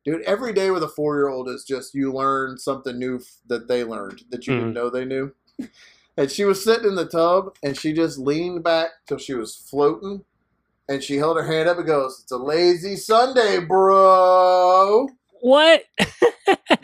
dude 0.05 0.21
every 0.25 0.53
day 0.53 0.71
with 0.71 0.83
a 0.83 0.87
4-year-old 0.89 1.49
is 1.49 1.65
just 1.65 1.95
you 1.95 2.13
learn 2.13 2.59
something 2.59 2.99
new 2.99 3.17
f- 3.17 3.39
that 3.47 3.69
they 3.69 3.85
learned 3.85 4.23
that 4.31 4.47
you 4.47 4.53
Mm-hmm. 4.53 4.61
didn't 4.61 4.75
know 4.75 4.91
they 4.91 5.05
knew. 5.07 5.33
And 6.19 6.31
she 6.31 6.45
was 6.45 6.63
sitting 6.63 6.89
in 6.89 6.97
the 6.97 7.07
tub 7.07 7.57
and 7.63 7.75
she 7.75 7.95
just 7.95 8.19
leaned 8.19 8.63
back 8.63 8.91
till 9.07 9.17
she 9.17 9.33
was 9.33 9.55
floating 9.57 10.23
and 10.91 11.03
she 11.03 11.17
held 11.17 11.37
her 11.37 11.47
hand 11.47 11.69
up 11.69 11.79
and 11.79 11.87
goes, 11.87 12.21
"It's 12.23 12.33
a 12.33 12.37
lazy 12.37 12.97
Sunday, 12.97 13.61
bro." 13.61 15.09
What? 15.41 15.85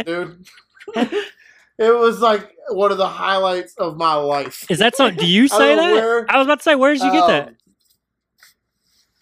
Dude. 0.07 0.47
it 0.95 1.95
was 1.95 2.21
like 2.21 2.51
one 2.71 2.93
of 2.93 2.99
the 2.99 3.09
highlights 3.09 3.75
of 3.75 3.97
my 3.99 4.15
life. 4.15 4.65
Is 4.71 4.79
that 4.79 4.97
something? 4.97 5.19
Do 5.19 5.27
you 5.27 5.49
say 5.49 5.75
don't 5.75 5.77
that? 5.77 5.93
where- 5.93 6.31
I 6.31 6.39
was 6.39 6.47
about 6.47 6.61
to 6.61 6.63
say, 6.63 6.75
where 6.75 6.95
did 6.95 7.03
you 7.03 7.11
get 7.13 7.27
that? 7.27 7.49
Um, 7.49 7.57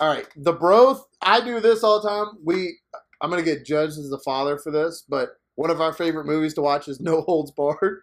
All 0.01 0.09
right, 0.09 0.27
the 0.37 0.53
bros. 0.53 1.03
I 1.23 1.41
do 1.41 1.59
this 1.61 1.83
all 1.83 2.01
the 2.01 2.09
time. 2.09 2.39
We, 2.45 2.79
I'm 3.21 3.31
gonna 3.31 3.43
get 3.43 3.65
judged 3.65 3.99
as 3.99 4.11
the 4.11 4.19
father 4.19 4.59
for 4.59 4.71
this, 4.71 5.03
but 5.09 5.31
one 5.57 5.71
of 5.71 5.81
our 5.81 5.93
favorite 5.93 6.27
movies 6.27 6.55
to 6.55 6.61
watch 6.63 6.87
is 6.89 7.01
No 7.01 7.23
Holds 7.23 7.51
Barred. 7.51 8.03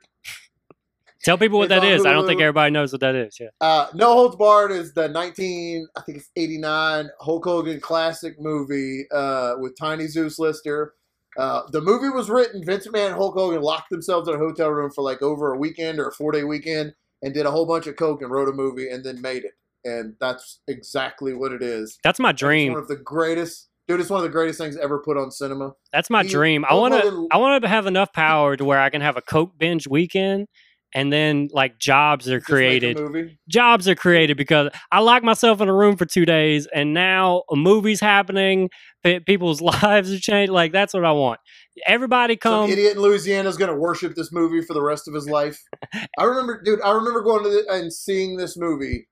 Tell 1.23 1.37
people 1.37 1.59
what 1.59 1.69
that 1.69 1.83
is. 1.83 2.01
is. 2.01 2.05
I 2.05 2.13
don't 2.13 2.25
think 2.27 2.41
everybody 2.41 2.71
knows 2.71 2.91
what 2.91 3.01
that 3.01 3.15
is. 3.15 3.39
Yeah. 3.39 3.49
Uh, 3.59 3.87
no 3.93 4.13
Holds 4.13 4.35
Barred 4.35 4.71
is 4.71 4.93
the 4.93 5.07
19, 5.07 5.87
I 5.95 6.01
think 6.01 6.17
it's 6.19 6.29
89 6.35 7.09
Hulk 7.19 7.43
Hogan 7.45 7.79
classic 7.79 8.39
movie 8.39 9.05
uh, 9.11 9.55
with 9.59 9.77
Tiny 9.77 10.07
Zeus 10.07 10.39
Lister. 10.39 10.93
Uh, 11.37 11.61
the 11.71 11.79
movie 11.81 12.09
was 12.09 12.29
written. 12.29 12.63
Vince 12.65 12.87
McMahon 12.87 13.07
and 13.07 13.15
Hulk 13.15 13.35
Hogan 13.35 13.61
locked 13.61 13.89
themselves 13.89 14.27
in 14.27 14.35
a 14.35 14.37
hotel 14.37 14.69
room 14.69 14.91
for 14.91 15.01
like 15.01 15.21
over 15.21 15.53
a 15.53 15.57
weekend 15.57 15.99
or 15.99 16.07
a 16.09 16.11
four 16.11 16.31
day 16.31 16.43
weekend 16.43 16.93
and 17.21 17.33
did 17.33 17.45
a 17.45 17.51
whole 17.51 17.65
bunch 17.65 17.87
of 17.87 17.95
coke 17.95 18.21
and 18.21 18.31
wrote 18.31 18.49
a 18.49 18.51
movie 18.51 18.89
and 18.89 19.03
then 19.03 19.21
made 19.21 19.45
it. 19.45 19.53
And 19.85 20.15
that's 20.19 20.59
exactly 20.67 21.33
what 21.33 21.51
it 21.53 21.61
is. 21.63 21.97
That's 22.03 22.19
my 22.19 22.31
It's 22.31 22.39
dream. 22.39 22.73
one 22.73 22.81
of 22.81 22.87
the 22.87 22.97
greatest, 22.97 23.69
dude. 23.87 23.99
It's 23.99 24.09
one 24.09 24.17
of 24.19 24.23
the 24.23 24.29
greatest 24.29 24.59
things 24.59 24.75
ever 24.77 24.99
put 24.99 25.17
on 25.17 25.31
cinema. 25.31 25.71
That's 25.93 26.09
my 26.09 26.23
He- 26.23 26.29
dream. 26.29 26.65
I 26.69 26.73
want 26.73 26.93
to. 27.01 27.27
I 27.31 27.37
want 27.37 27.63
to 27.63 27.67
have 27.69 27.85
enough 27.87 28.11
power 28.11 28.57
to 28.57 28.65
where 28.65 28.79
I 28.79 28.89
can 28.89 29.01
have 29.01 29.15
a 29.17 29.21
coke 29.21 29.57
binge 29.57 29.87
weekend, 29.87 30.47
and 30.93 31.11
then 31.11 31.49
like 31.51 31.77
jobs 31.79 32.29
are 32.29 32.37
Just 32.39 32.47
created. 32.47 33.37
Jobs 33.47 33.87
are 33.87 33.95
created 33.95 34.37
because 34.37 34.69
I 34.91 34.99
locked 34.99 35.23
myself 35.25 35.61
in 35.61 35.69
a 35.69 35.73
room 35.73 35.95
for 35.97 36.05
two 36.05 36.25
days, 36.25 36.67
and 36.73 36.93
now 36.93 37.43
a 37.51 37.55
movie's 37.55 37.99
happening. 37.99 38.69
People's 39.03 39.61
lives 39.83 40.11
are 40.13 40.19
changed. 40.19 40.51
Like 40.51 40.71
that's 40.71 40.93
what 40.93 41.05
I 41.05 41.11
want. 41.11 41.39
Everybody 41.87 42.37
Some 42.41 42.63
come. 42.63 42.69
idiot 42.69 42.95
in 42.97 43.01
Louisiana 43.01 43.47
is 43.49 43.57
going 43.57 43.71
to 43.71 43.77
worship 43.77 44.15
this 44.15 44.31
movie 44.31 44.61
for 44.61 44.73
the 44.73 44.81
rest 44.81 45.07
of 45.07 45.13
his 45.13 45.27
life. 45.27 45.61
I 46.19 46.23
remember, 46.23 46.61
dude. 46.61 46.81
I 46.81 46.91
remember 46.91 47.21
going 47.21 47.43
to 47.43 47.49
the, 47.49 47.65
and 47.71 47.91
seeing 47.91 48.37
this 48.37 48.57
movie 48.57 49.07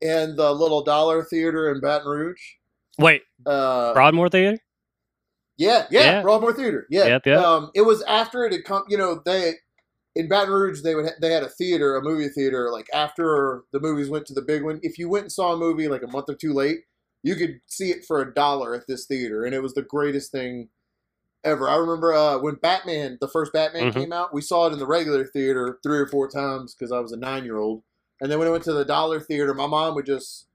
in 0.00 0.36
the 0.36 0.52
little 0.52 0.82
dollar 0.82 1.24
theater 1.24 1.70
in 1.70 1.80
Baton 1.80 2.08
Rouge. 2.08 2.40
Wait, 2.98 3.22
Uh, 3.46 3.92
Broadmoor 3.92 4.28
Theater. 4.28 4.58
yeah, 5.56 5.86
yeah, 5.90 6.00
Yeah. 6.00 6.22
Broadmoor 6.22 6.52
Theater. 6.52 6.86
Yeah, 6.90 7.06
Yep, 7.06 7.26
yep. 7.26 7.40
Um, 7.40 7.70
it 7.74 7.82
was 7.82 8.02
after 8.02 8.44
it 8.44 8.52
had 8.52 8.64
come. 8.64 8.84
You 8.88 8.96
know, 8.98 9.20
they 9.24 9.54
in 10.18 10.28
Baton 10.28 10.52
Rouge 10.52 10.82
they 10.82 10.94
would 10.94 11.06
ha- 11.06 11.18
they 11.20 11.32
had 11.32 11.42
a 11.44 11.48
theater, 11.48 11.96
a 11.96 12.02
movie 12.02 12.28
theater. 12.28 12.70
Like 12.70 12.88
after 12.92 13.62
the 13.72 13.80
movies 13.80 14.10
went 14.10 14.26
to 14.26 14.34
the 14.34 14.42
big 14.42 14.62
one, 14.64 14.80
if 14.82 14.98
you 14.98 15.08
went 15.08 15.24
and 15.24 15.32
saw 15.32 15.52
a 15.54 15.56
movie 15.56 15.88
like 15.88 16.02
a 16.02 16.06
month 16.08 16.28
or 16.28 16.34
two 16.34 16.52
late, 16.52 16.80
you 17.22 17.34
could 17.36 17.60
see 17.66 17.90
it 17.90 18.04
for 18.04 18.20
a 18.20 18.34
dollar 18.34 18.74
at 18.74 18.86
this 18.86 19.06
theater, 19.06 19.44
and 19.44 19.54
it 19.54 19.62
was 19.62 19.74
the 19.74 19.82
greatest 19.82 20.30
thing 20.32 20.68
ever. 21.44 21.68
I 21.68 21.76
remember 21.76 22.12
uh, 22.12 22.38
when 22.38 22.56
Batman, 22.56 23.16
the 23.20 23.28
first 23.28 23.52
Batman 23.52 23.90
Mhm. 23.92 23.94
came 23.94 24.12
out, 24.12 24.34
we 24.34 24.42
saw 24.42 24.66
it 24.66 24.72
in 24.72 24.78
the 24.80 24.86
regular 24.86 25.24
theater 25.24 25.78
three 25.82 25.98
or 25.98 26.06
four 26.06 26.28
times 26.28 26.74
because 26.74 26.92
I 26.92 26.98
was 27.00 27.12
a 27.12 27.16
nine 27.16 27.44
year 27.44 27.56
old, 27.58 27.82
and 28.20 28.30
then 28.30 28.38
when 28.38 28.48
I 28.48 28.50
went 28.50 28.64
to 28.64 28.72
the 28.72 28.84
dollar 28.84 29.20
theater, 29.20 29.54
my 29.54 29.66
mom 29.66 29.94
would 29.94 30.06
just 30.06 30.46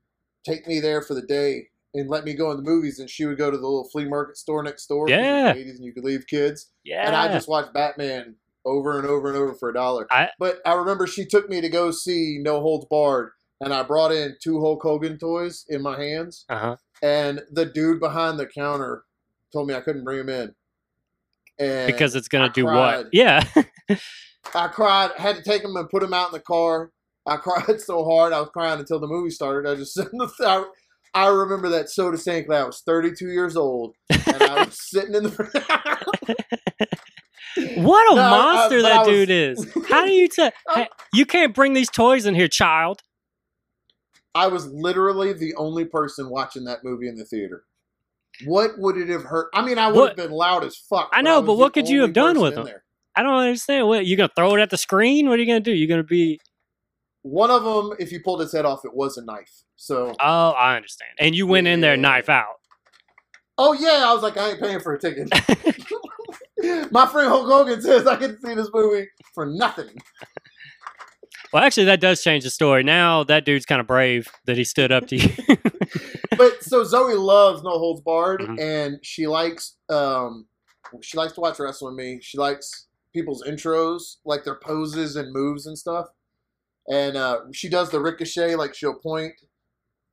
take 0.46 0.68
me 0.68 0.80
there 0.82 1.02
for 1.02 1.14
the 1.16 1.22
day. 1.22 1.70
And 1.96 2.10
let 2.10 2.26
me 2.26 2.34
go 2.34 2.50
in 2.50 2.58
the 2.58 2.64
movies, 2.64 2.98
and 2.98 3.08
she 3.08 3.24
would 3.28 3.38
go 3.38 3.52
to 3.52 3.56
the 3.58 3.64
little 3.68 3.88
flea 3.88 4.06
market 4.06 4.36
store 4.36 4.64
next 4.64 4.88
door. 4.88 5.08
Yeah. 5.08 5.54
the 5.54 5.60
80s, 5.60 5.76
and 5.76 5.86
you 5.86 5.94
could 5.94 6.04
leave 6.04 6.26
kids 6.26 6.72
Yeah. 6.84 7.06
and 7.06 7.16
I 7.16 7.32
just 7.32 7.48
watched 7.48 7.72
Batman 7.72 8.36
over 8.66 8.98
and 9.00 9.08
over 9.08 9.28
and 9.28 9.38
over 9.38 9.54
for 9.54 9.70
a 9.70 9.74
dollar. 9.74 10.08
I- 10.12 10.30
but 10.40 10.60
I 10.66 10.74
remember 10.74 11.08
she 11.08 11.26
took 11.26 11.50
me 11.50 11.62
to 11.62 11.70
go 11.70 11.92
see 11.92 12.38
No 12.42 12.62
Holds 12.62 12.86
Barred, 12.90 13.32
and 13.62 13.74
I 13.74 13.84
brought 13.84 14.12
in 14.12 14.36
two 14.42 14.60
Hulk 14.62 14.82
Hogan 14.84 15.18
toys 15.18 15.66
in 15.70 15.82
my 15.82 16.00
hands, 16.00 16.46
Uh 16.50 16.58
huh. 16.60 16.76
and 17.02 17.42
the 17.52 17.66
dude 17.66 18.00
behind 18.00 18.40
the 18.40 18.46
counter 18.48 19.04
told 19.52 19.68
me 19.68 19.74
I 19.76 19.82
couldn't 19.82 20.04
bring 20.04 20.18
them 20.26 20.30
in. 20.30 20.56
And 21.60 21.88
Because 21.92 22.16
it's 22.16 22.28
gonna 22.28 22.46
I 22.46 22.50
do 22.50 22.64
cried. 22.66 22.98
what? 22.98 23.08
Yeah. 23.14 23.44
I 24.56 24.68
cried, 24.68 25.12
had 25.18 25.36
to 25.38 25.44
take 25.44 25.62
them 25.62 25.76
and 25.76 25.90
put 25.90 26.02
them 26.02 26.14
out 26.14 26.28
in 26.30 26.34
the 26.34 26.40
car. 26.40 26.92
I 27.26 27.38
cried 27.38 27.80
so 27.80 28.04
hard, 28.04 28.34
I 28.34 28.40
was 28.40 28.50
crying 28.50 28.80
until 28.80 29.00
the 29.00 29.08
movie 29.08 29.30
started. 29.30 29.70
I 29.70 29.76
just 29.76 30.00
I, 30.42 30.66
I 31.16 31.28
remember 31.28 31.70
that 31.70 31.90
so 31.90 32.10
distinctly. 32.12 32.56
I 32.56 32.64
was 32.64 32.82
32 32.86 33.28
years 33.28 33.56
old, 33.56 33.96
and 34.10 34.42
I 34.44 34.64
was 34.66 34.78
sitting 34.90 35.14
in 35.16 35.24
the. 35.24 36.88
What 37.76 38.12
a 38.12 38.16
No, 38.16 38.22
I- 38.24 38.30
monster 38.32 38.82
that 38.82 38.92
I 38.94 38.98
was- 39.00 39.08
dude 39.08 39.30
is. 39.30 39.68
How 39.90 40.06
do 40.06 40.12
you 40.12 40.28
tell? 40.28 40.52
You 41.14 41.26
can't 41.28 41.54
bring 41.54 41.74
these 41.74 41.90
toys 41.92 42.26
in 42.26 42.34
here, 42.34 42.48
child. 42.48 43.02
I 44.34 44.48
was 44.48 44.66
literally 44.66 45.34
the 45.34 45.54
only 45.56 45.86
person 45.86 46.30
watching 46.30 46.64
that 46.64 46.84
movie 46.84 47.08
in 47.08 47.16
the 47.16 47.26
theater. 47.26 47.66
What 48.46 48.72
would 48.80 48.98
it 48.98 49.08
have 49.10 49.22
hurt? 49.24 49.50
I 49.54 49.64
mean, 49.64 49.78
I 49.78 49.92
would 49.92 50.08
have 50.10 50.18
been 50.18 50.32
loud 50.32 50.64
as 50.64 50.76
fuck. 50.76 51.12
I 51.14 51.22
know, 51.22 51.44
but 51.44 51.54
what 51.54 51.74
could 51.74 51.88
you 51.88 52.02
have 52.02 52.14
done 52.14 52.40
with 52.40 52.56
them? 52.56 52.66
there. 52.66 52.84
I 53.16 53.22
don't 53.22 53.36
understand. 53.36 53.88
What 53.88 54.08
you 54.08 54.18
gonna 54.18 54.32
throw 54.36 54.56
it 54.56 54.60
at 54.62 54.72
the 54.72 54.78
screen? 54.78 55.30
What 55.30 55.38
are 55.38 55.42
you 55.44 55.46
gonna 55.48 55.60
do? 55.60 55.72
You're 55.74 55.88
gonna 55.88 56.02
be 56.04 56.40
One 57.22 57.52
of 57.52 57.64
them, 57.64 57.96
if 58.00 58.12
you 58.12 58.20
pulled 58.24 58.40
his 58.40 58.52
head 58.52 58.66
off, 58.66 58.84
it 58.86 58.96
was 58.96 59.18
a 59.18 59.24
knife. 59.24 59.52
So, 59.76 60.14
oh, 60.20 60.50
I 60.52 60.76
understand. 60.76 61.12
And 61.20 61.36
you 61.36 61.46
went 61.48 61.68
in 61.68 61.82
there 61.82 61.96
Yeah. 61.96 62.02
knife 62.02 62.30
out. 62.30 62.56
oh 63.58 63.74
yeah, 63.74 64.04
I 64.08 64.14
was 64.14 64.24
like, 64.24 64.38
I 64.38 64.52
ain't 64.52 64.60
paying 64.60 64.80
for 64.80 64.94
a 64.94 65.00
ticket. 65.00 65.30
My 66.92 67.06
friend 67.08 67.28
Hulk 67.28 67.48
Hogan 67.48 67.82
says 67.82 68.08
I 68.08 68.16
get 68.18 68.28
to 68.30 68.38
see 68.48 68.54
this 68.56 68.70
movie 68.74 69.08
for 69.34 69.46
nothing. 69.46 69.90
Well, 71.52 71.64
actually, 71.64 71.86
that 71.86 72.00
does 72.00 72.24
change 72.24 72.44
the 72.46 72.50
story. 72.50 72.84
Now 72.84 73.24
that 73.26 73.46
dude's 73.46 73.66
kind 73.66 73.82
of 73.82 73.86
brave 73.88 74.28
that 74.46 74.58
he 74.58 74.64
stood 74.64 74.92
up 74.92 75.08
to 75.08 75.18
you. 75.18 75.30
But 76.36 76.64
so 76.64 76.84
Zoe 76.84 77.14
loves 77.14 77.62
No 77.62 77.70
Holds 77.78 78.02
Barred, 78.02 78.42
Mhm. 78.42 78.60
and 78.60 78.98
she 79.04 79.28
likes 79.28 79.76
um, 79.90 80.48
she 81.04 81.16
likes 81.16 81.34
to 81.34 81.42
watch 81.42 81.60
wrestling. 81.60 81.96
with 81.96 82.04
Me, 82.04 82.20
she 82.24 82.40
likes 82.40 82.88
people's 83.14 83.44
intros, 83.44 84.16
like 84.26 84.44
their 84.44 84.56
poses 84.56 85.16
and 85.16 85.32
moves 85.32 85.68
and 85.68 85.78
stuff. 85.78 86.08
And 86.92 87.16
uh, 87.16 87.42
she 87.54 87.70
does 87.70 87.92
the 87.92 88.00
ricochet, 88.02 88.56
like 88.56 88.74
she'll 88.74 88.96
point. 88.96 89.34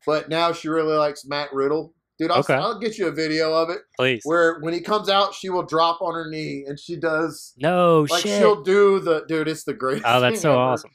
But 0.06 0.28
now 0.28 0.52
she 0.52 0.68
really 0.68 0.94
likes 0.96 1.24
Matt 1.26 1.52
Riddle, 1.52 1.94
dude. 2.18 2.30
I'll, 2.30 2.40
Okay. 2.40 2.54
I'll 2.54 2.78
get 2.78 2.96
you 2.98 3.08
a 3.08 3.12
video 3.12 3.52
of 3.52 3.68
it 3.70 3.80
Please. 3.98 4.20
where 4.24 4.58
when 4.60 4.72
he 4.74 4.80
comes 4.80 5.08
out, 5.08 5.34
she 5.34 5.50
will 5.50 5.62
drop 5.64 6.00
on 6.00 6.14
her 6.14 6.30
knee 6.30 6.64
and 6.66 6.78
she 6.78 6.96
does 6.96 7.52
No 7.58 8.06
like 8.10 8.22
shit. 8.22 8.38
she'll 8.38 8.62
do 8.62 8.98
the 9.00 9.24
dude. 9.28 9.48
It's 9.48 9.64
the 9.64 9.74
greatest. 9.74 10.06
Oh, 10.06 10.20
that's 10.20 10.40
so 10.40 10.52
ever. 10.52 10.60
awesome. 10.60 10.90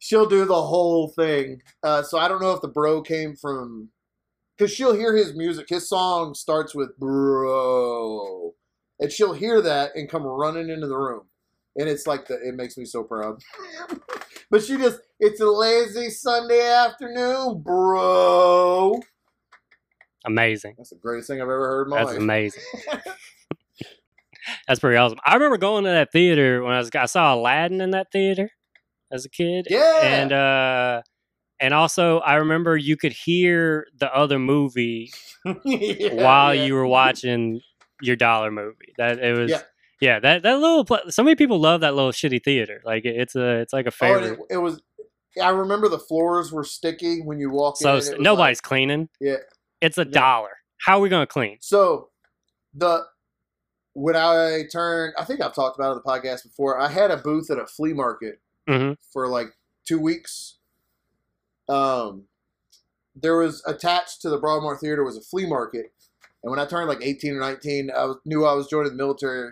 She'll 0.00 0.26
do 0.28 0.44
the 0.44 0.62
whole 0.62 1.08
thing. 1.08 1.60
Uh, 1.82 2.02
so 2.02 2.18
I 2.18 2.28
don't 2.28 2.40
know 2.40 2.52
if 2.52 2.60
the 2.60 2.68
bro 2.68 3.02
came 3.02 3.34
from 3.36 3.88
because 4.56 4.72
she'll 4.72 4.94
hear 4.94 5.14
his 5.14 5.34
music. 5.34 5.68
His 5.68 5.88
song 5.88 6.34
starts 6.34 6.74
with 6.74 6.96
bro, 6.98 8.54
and 9.00 9.10
she'll 9.12 9.32
hear 9.32 9.60
that 9.60 9.94
and 9.96 10.08
come 10.08 10.22
running 10.24 10.68
into 10.68 10.86
the 10.86 10.96
room, 10.96 11.22
and 11.76 11.88
it's 11.88 12.06
like 12.06 12.26
the 12.26 12.34
it 12.46 12.54
makes 12.54 12.76
me 12.76 12.84
so 12.84 13.02
proud. 13.04 13.40
but 14.50 14.62
she 14.62 14.76
just 14.76 15.00
it's 15.20 15.40
a 15.40 15.46
lazy 15.46 16.10
Sunday 16.10 16.66
afternoon, 16.68 17.60
bro. 17.62 19.00
Amazing. 20.26 20.74
That's 20.76 20.90
the 20.90 20.96
greatest 20.96 21.28
thing 21.28 21.38
I've 21.38 21.44
ever 21.48 21.68
heard 21.68 21.84
in 21.84 21.90
my 21.90 21.98
That's 21.98 22.10
life. 22.10 22.18
amazing. 22.18 22.62
That's 24.66 24.80
pretty 24.80 24.96
awesome. 24.96 25.18
I 25.26 25.34
remember 25.34 25.58
going 25.58 25.84
to 25.84 25.90
that 25.90 26.10
theater 26.12 26.62
when 26.62 26.72
I 26.72 26.78
was 26.78 26.90
I 26.94 27.06
saw 27.06 27.34
Aladdin 27.34 27.80
in 27.80 27.90
that 27.90 28.10
theater 28.12 28.50
as 29.12 29.24
a 29.24 29.28
kid. 29.28 29.66
Yeah. 29.70 30.00
And 30.02 30.32
uh 30.32 31.02
and 31.60 31.74
also 31.74 32.18
I 32.20 32.36
remember 32.36 32.76
you 32.76 32.96
could 32.96 33.12
hear 33.12 33.86
the 33.98 34.14
other 34.14 34.38
movie 34.38 35.12
Yeah, 35.64 36.14
while 36.14 36.54
yeah. 36.54 36.64
you 36.64 36.74
were 36.74 36.86
watching 36.86 37.60
your 38.00 38.16
dollar 38.16 38.50
movie. 38.50 38.94
That 38.96 39.18
it 39.18 39.36
was 39.36 39.50
Yeah. 39.50 39.62
Yeah, 40.00 40.20
that 40.20 40.42
that 40.42 40.58
little 40.60 40.84
pla 40.84 40.98
so 41.08 41.22
many 41.22 41.36
people 41.36 41.58
love 41.60 41.80
that 41.82 41.94
little 41.94 42.12
shitty 42.12 42.42
theater. 42.44 42.80
Like 42.84 43.04
it- 43.04 43.16
it's 43.16 43.34
a 43.36 43.60
it's 43.60 43.72
like 43.72 43.86
a 43.86 43.88
Oh, 43.88 43.90
favorite. 43.90 44.38
it, 44.50 44.54
it 44.54 44.56
was. 44.58 44.80
I 45.42 45.50
remember 45.50 45.88
the 45.88 45.98
floors 45.98 46.50
were 46.52 46.64
sticky 46.64 47.20
when 47.20 47.38
you 47.38 47.50
walk 47.50 47.76
in. 47.80 47.84
so 47.84 47.90
and 47.94 47.98
s- 47.98 48.08
it 48.08 48.18
was 48.18 48.24
nobody's 48.24 48.58
like- 48.58 48.62
cleaning. 48.62 49.08
yeah. 49.20 49.36
It's 49.80 49.98
a 49.98 50.04
No. 50.04 50.10
dollar. 50.10 50.50
How 50.78 50.98
are 50.98 51.00
we 51.00 51.08
gonna 51.08 51.26
clean? 51.26 51.58
So 51.60 52.10
the 52.74 53.04
when 53.94 54.14
I 54.16 54.62
turned, 54.72 55.14
I 55.18 55.24
think 55.24 55.40
I've 55.40 55.54
talked 55.54 55.76
about 55.78 55.88
it 55.90 55.96
on 55.96 56.02
the 56.04 56.08
podcast 56.30 56.44
before. 56.44 56.78
I 56.80 56.88
had 56.88 57.10
a 57.10 57.16
booth 57.16 57.50
at 57.50 57.58
a 57.58 57.66
flea 57.66 57.92
market 57.92 58.40
hmm 58.68 58.92
for 59.12 59.28
like 59.28 59.48
two 59.86 59.98
weeks. 60.00 60.58
Um, 61.68 62.24
there 63.14 63.36
was 63.36 63.62
attached 63.66 64.22
to 64.22 64.30
the 64.30 64.38
Broadmoor 64.38 64.76
Theater 64.78 65.04
was 65.04 65.16
a 65.16 65.20
flea 65.20 65.46
market, 65.46 65.92
and 66.42 66.50
when 66.50 66.58
I 66.58 66.66
turned 66.66 66.88
like 66.88 67.02
eighteen 67.02 67.34
or 67.36 67.40
nineteen, 67.40 67.90
I 67.90 68.04
was, 68.04 68.16
knew 68.24 68.44
I 68.44 68.52
was 68.54 68.68
joining 68.68 68.90
the 68.92 68.96
military. 68.96 69.50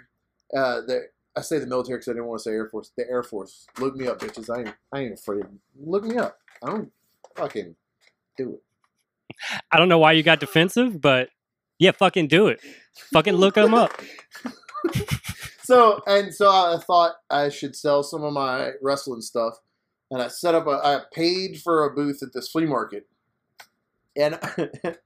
Uh, 0.55 0.81
the 0.83 1.09
I 1.37 1.43
say 1.43 1.59
the 1.59 1.67
military 1.67 1.99
because 1.99 2.09
I 2.09 2.13
didn't 2.13 2.27
want 2.27 2.39
to 2.41 2.45
say 2.45 2.53
Air 2.53 2.69
Force. 2.69 2.93
The 2.97 3.09
Air 3.09 3.23
Force. 3.23 3.67
Look 3.79 3.95
me 3.95 4.07
up, 4.09 4.21
bitches. 4.21 4.49
I 4.55 4.61
ain't, 4.61 4.75
I 4.93 5.01
ain't 5.01 5.15
afraid. 5.15 5.45
Look 5.79 6.05
me 6.05 6.17
up. 6.17 6.39
I 6.63 6.71
don't 6.71 6.91
fucking 7.37 7.77
do 8.39 8.55
it. 8.55 8.63
I 9.71 9.79
don't 9.79 9.89
know 9.89 9.99
why 9.99 10.13
you 10.13 10.23
got 10.23 10.41
defensive, 10.41 11.01
but 11.01 11.29
yeah, 11.79 11.91
fucking 11.91 12.29
do 12.29 12.49
it. 12.49 12.61
Fucking 13.13 13.35
look 13.35 13.55
them 13.55 13.75
up. 13.75 13.93
so 15.63 16.01
and 16.07 16.35
so 16.35 16.49
I 16.49 16.79
thought 16.79 17.17
I 17.29 17.51
should 17.51 17.77
sell 17.77 18.03
some 18.03 18.25
of 18.25 18.33
my 18.33 18.73
wrestling 18.81 19.21
stuff, 19.21 19.59
and 20.11 20.23
I 20.23 20.29
set 20.29 20.55
up 20.55 20.67
a 20.67 20.81
I 20.83 21.01
paid 21.13 21.61
for 21.61 21.85
a 21.85 21.95
booth 21.95 22.23
at 22.23 22.33
this 22.33 22.49
flea 22.49 22.65
market, 22.65 23.07
and 24.17 24.39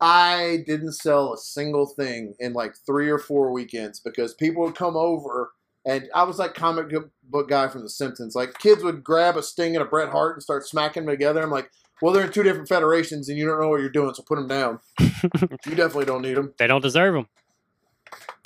I 0.00 0.64
didn't 0.66 0.92
sell 0.92 1.32
a 1.32 1.38
single 1.38 1.86
thing 1.86 2.34
in 2.38 2.52
like 2.52 2.74
three 2.86 3.10
or 3.10 3.18
four 3.18 3.52
weekends 3.52 4.00
because 4.00 4.34
people 4.34 4.64
would 4.64 4.76
come 4.76 4.96
over. 4.96 5.50
And 5.84 6.08
I 6.14 6.24
was 6.24 6.38
like 6.38 6.54
comic 6.54 6.92
book 7.24 7.48
guy 7.48 7.68
from 7.68 7.82
The 7.82 7.88
Simpsons. 7.90 8.34
Like 8.34 8.58
kids 8.58 8.82
would 8.84 9.02
grab 9.02 9.36
a 9.36 9.42
Sting 9.42 9.74
and 9.74 9.82
a 9.82 9.88
Bret 9.88 10.10
Hart 10.10 10.36
and 10.36 10.42
start 10.42 10.66
smacking 10.66 11.04
them 11.04 11.12
together. 11.12 11.42
I'm 11.42 11.50
like, 11.50 11.70
well, 12.00 12.12
they're 12.12 12.24
in 12.24 12.32
two 12.32 12.44
different 12.44 12.68
federations, 12.68 13.28
and 13.28 13.36
you 13.36 13.44
don't 13.44 13.60
know 13.60 13.68
what 13.68 13.80
you're 13.80 13.88
doing, 13.88 14.14
so 14.14 14.22
put 14.22 14.36
them 14.36 14.46
down. 14.46 14.78
you 15.00 15.74
definitely 15.74 16.04
don't 16.04 16.22
need 16.22 16.36
them. 16.36 16.54
They 16.58 16.68
don't 16.68 16.82
deserve 16.82 17.14
them. 17.14 17.26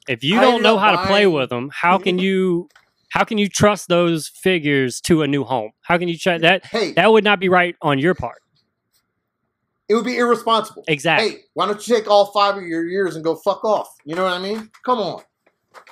If 0.09 0.25
you 0.25 0.39
I 0.39 0.41
don't 0.41 0.63
know 0.63 0.79
how 0.79 0.93
to 0.93 1.07
play 1.07 1.27
with 1.27 1.51
them, 1.51 1.71
how 1.73 1.99
can 1.99 2.19
you 2.19 2.69
how 3.11 3.25
can 3.25 3.37
you 3.39 3.49
trust 3.49 3.89
those 3.89 4.29
figures 4.29 5.01
to 5.03 5.23
a 5.23 5.29
new 5.29 5.45
home? 5.45 5.73
How 5.83 5.99
can 5.99 6.09
you 6.09 6.17
try 6.17 6.39
that? 6.39 6.65
Hey, 6.65 6.93
That 6.93 7.13
would 7.13 7.25
not 7.25 7.41
be 7.41 7.49
right 7.49 7.77
on 7.83 7.99
your 7.99 8.15
part. 8.15 8.43
It 9.93 9.97
would 9.97 10.05
be 10.07 10.17
irresponsible. 10.17 10.85
Exactly. 10.89 11.29
Hey, 11.29 11.37
why 11.53 11.67
don't 11.67 11.87
you 11.87 11.95
take 11.97 12.09
all 12.11 12.33
five 12.33 12.57
of 12.57 12.63
your 12.63 12.87
years 12.87 13.15
and 13.15 13.23
go 13.23 13.37
fuck 13.37 13.63
off? 13.65 13.89
You 14.07 14.15
know 14.15 14.25
what 14.25 14.33
I 14.33 14.39
mean? 14.39 14.71
Come 14.87 14.99
on. 14.99 15.23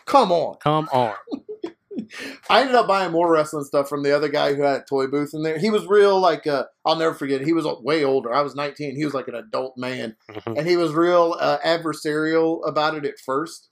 Come 0.07 0.33
on. 0.33 0.57
Come 0.63 0.89
on. 0.93 1.15
I 2.49 2.63
ended 2.63 2.75
up 2.77 2.89
buying 2.89 3.13
more 3.13 3.31
wrestling 3.31 3.65
stuff 3.65 3.89
from 3.89 4.03
the 4.03 4.17
other 4.17 4.29
guy 4.29 4.55
who 4.55 4.63
had 4.63 4.81
a 4.81 4.85
toy 4.89 5.07
booth 5.07 5.31
in 5.35 5.43
there. 5.43 5.59
He 5.59 5.71
was 5.71 5.87
real, 5.87 6.19
like, 6.19 6.47
uh, 6.47 6.65
I'll 6.85 6.97
never 6.97 7.15
forget. 7.15 7.43
He 7.43 7.53
was 7.53 7.67
way 7.83 8.05
older. 8.05 8.33
I 8.33 8.41
was 8.41 8.55
19. 8.55 8.97
He 8.97 9.05
was 9.05 9.13
like 9.15 9.29
an 9.29 9.35
adult 9.35 9.77
man. 9.77 10.17
Mhm. 10.31 10.59
And 10.59 10.67
he 10.67 10.77
was 10.79 10.93
real 10.93 11.37
uh, 11.39 11.59
adversarial 11.65 12.67
about 12.67 12.95
it 12.97 13.05
at 13.05 13.19
first 13.19 13.69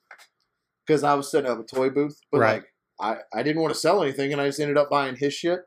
because 0.87 1.03
I 1.03 1.15
was 1.15 1.31
setting 1.31 1.51
up 1.51 1.59
a 1.59 1.65
toy 1.65 1.89
booth. 1.91 2.19
But, 2.31 2.39
Right. 2.41 2.63
like, 3.01 3.23
I, 3.35 3.39
I 3.39 3.43
didn't 3.43 3.63
want 3.63 3.73
to 3.75 3.81
sell 3.81 4.03
anything 4.03 4.33
and 4.33 4.41
I 4.43 4.47
just 4.47 4.61
ended 4.61 4.77
up 4.77 4.91
buying 4.91 5.17
his 5.17 5.33
shit. 5.33 5.61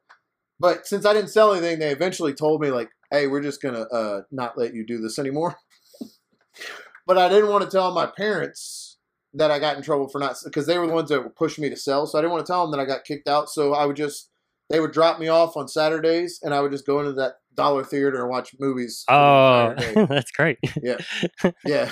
But 0.60 0.86
since 0.86 1.06
I 1.06 1.14
didn't 1.14 1.30
sell 1.32 1.52
anything, 1.54 1.80
they 1.80 1.92
eventually 1.92 2.34
told 2.34 2.62
me, 2.62 2.70
like, 2.70 2.90
hey, 3.12 3.28
we're 3.28 3.42
just 3.42 3.62
going 3.62 3.76
to 3.76 3.88
uh, 3.90 4.22
not 4.32 4.58
let 4.58 4.74
you 4.74 4.86
do 4.86 5.00
this 5.00 5.20
anymore. 5.20 5.58
but 7.08 7.18
I 7.18 7.30
didn't 7.30 7.50
want 7.50 7.64
to 7.64 7.70
tell 7.70 7.94
my 7.94 8.06
parents 8.06 8.98
that 9.34 9.52
I 9.52 9.60
got 9.60 9.78
in 9.78 9.84
trouble 9.84 10.10
for 10.10 10.20
not 10.20 10.36
because 10.44 10.66
they 10.66 10.78
were 10.78 10.88
the 10.88 10.94
ones 10.94 11.10
that 11.10 11.22
were 11.22 11.30
pushing 11.30 11.62
me 11.62 11.70
to 11.70 11.76
sell. 11.78 12.06
So 12.08 12.18
I 12.18 12.22
didn't 12.22 12.34
want 12.34 12.46
to 12.46 12.52
tell 12.52 12.64
them 12.64 12.72
that 12.72 12.82
I 12.82 12.86
got 12.86 13.06
kicked 13.06 13.28
out. 13.28 13.50
So 13.50 13.74
I 13.74 13.86
would 13.86 13.96
just 13.96 14.30
they 14.70 14.80
would 14.80 14.92
drop 14.92 15.20
me 15.20 15.28
off 15.28 15.58
on 15.58 15.68
Saturdays, 15.68 16.40
and 16.44 16.54
I 16.54 16.62
would 16.62 16.72
just 16.72 16.86
go 16.86 17.00
into 17.00 17.14
that 17.14 17.34
dollar 17.56 17.84
theater 17.84 18.22
and 18.22 18.30
watch 18.30 18.56
movies. 18.60 19.04
Oh, 19.08 19.74
that's 20.10 20.32
great. 20.32 20.58
yeah. 20.82 20.98
Yeah. 21.66 21.90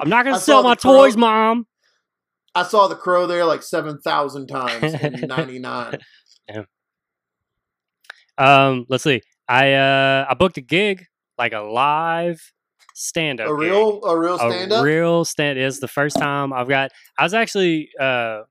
I'm 0.00 0.08
not 0.08 0.24
gonna 0.24 0.36
I 0.36 0.40
sell 0.40 0.62
my 0.62 0.74
crow. 0.74 1.04
toys, 1.04 1.16
mom. 1.16 1.66
I 2.54 2.62
saw 2.64 2.88
The 2.88 2.96
Crow 2.96 3.26
there 3.26 3.44
like 3.44 3.62
seven 3.62 4.00
thousand 4.00 4.48
times 4.48 4.94
in 4.94 5.28
'99. 5.28 5.98
Um, 8.38 8.86
let's 8.88 9.04
see. 9.04 9.20
I 9.48 9.72
uh 9.74 10.26
I 10.28 10.34
booked 10.34 10.56
a 10.58 10.62
gig, 10.62 11.06
like 11.38 11.52
a 11.52 11.60
live 11.60 12.40
stand 12.94 13.40
up. 13.40 13.48
A 13.48 13.54
real, 13.54 14.04
a 14.04 14.18
real 14.18 14.38
stand 14.38 14.72
a 14.72 14.76
up. 14.76 14.84
real 14.84 15.24
stand 15.24 15.58
is 15.58 15.80
the 15.80 15.88
first 15.88 16.18
time 16.18 16.52
I've 16.52 16.68
got. 16.68 16.90
I 17.18 17.24
was 17.24 17.34
actually 17.34 17.90
uh 18.00 18.42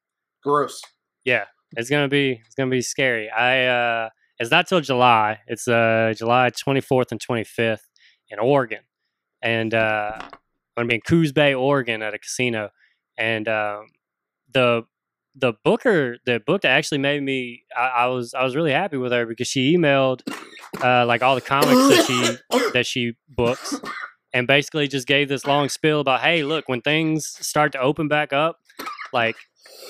Gross. 0.43 0.81
yeah, 1.25 1.45
it's 1.75 1.89
gonna 1.89 2.07
be 2.07 2.41
it's 2.45 2.55
gonna 2.55 2.71
be 2.71 2.81
scary. 2.81 3.29
I 3.29 3.65
uh 3.65 4.09
it's 4.39 4.51
not 4.51 4.67
till 4.67 4.81
July. 4.81 5.39
It's 5.47 5.67
uh 5.67 6.13
July 6.15 6.49
24th 6.51 7.11
and 7.11 7.19
25th 7.19 7.79
in 8.29 8.39
Oregon, 8.39 8.81
and 9.41 9.73
uh 9.73 10.13
I'm 10.19 10.29
gonna 10.75 10.87
be 10.87 10.95
in 10.95 11.01
Coos 11.01 11.31
Bay, 11.31 11.53
Oregon, 11.53 12.01
at 12.01 12.13
a 12.13 12.19
casino, 12.19 12.69
and 13.17 13.47
um 13.47 13.87
the 14.51 14.83
the 15.39 15.53
booker 15.63 16.17
that 16.25 16.45
booked 16.45 16.65
it 16.65 16.69
actually 16.69 16.97
made 16.97 17.21
me 17.21 17.63
I, 17.75 17.87
I 17.87 18.05
was 18.07 18.33
I 18.33 18.43
was 18.43 18.55
really 18.55 18.71
happy 18.71 18.97
with 18.97 19.11
her 19.11 19.25
because 19.25 19.47
she 19.47 19.75
emailed 19.75 20.21
uh 20.83 21.05
like 21.05 21.21
all 21.21 21.35
the 21.35 21.41
comics 21.41 21.71
that 21.71 22.05
she 22.07 22.69
that 22.73 22.85
she 22.85 23.13
books 23.29 23.79
and 24.33 24.47
basically 24.47 24.87
just 24.87 25.07
gave 25.07 25.29
this 25.29 25.45
long 25.45 25.69
spiel 25.69 25.99
about 25.99 26.21
hey 26.21 26.43
look 26.43 26.67
when 26.67 26.81
things 26.81 27.27
start 27.39 27.71
to 27.73 27.79
open 27.79 28.07
back 28.07 28.33
up 28.33 28.57
like 29.13 29.35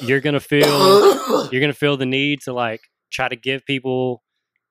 you're 0.02 0.20
gonna 0.20 0.40
feel 0.40 1.48
you're 1.52 1.62
gonna 1.62 1.74
feel 1.74 1.98
the 1.98 2.06
need 2.06 2.42
to 2.42 2.54
like 2.54 2.82
try 3.12 3.28
to 3.28 3.36
give 3.36 3.66
people 3.66 4.24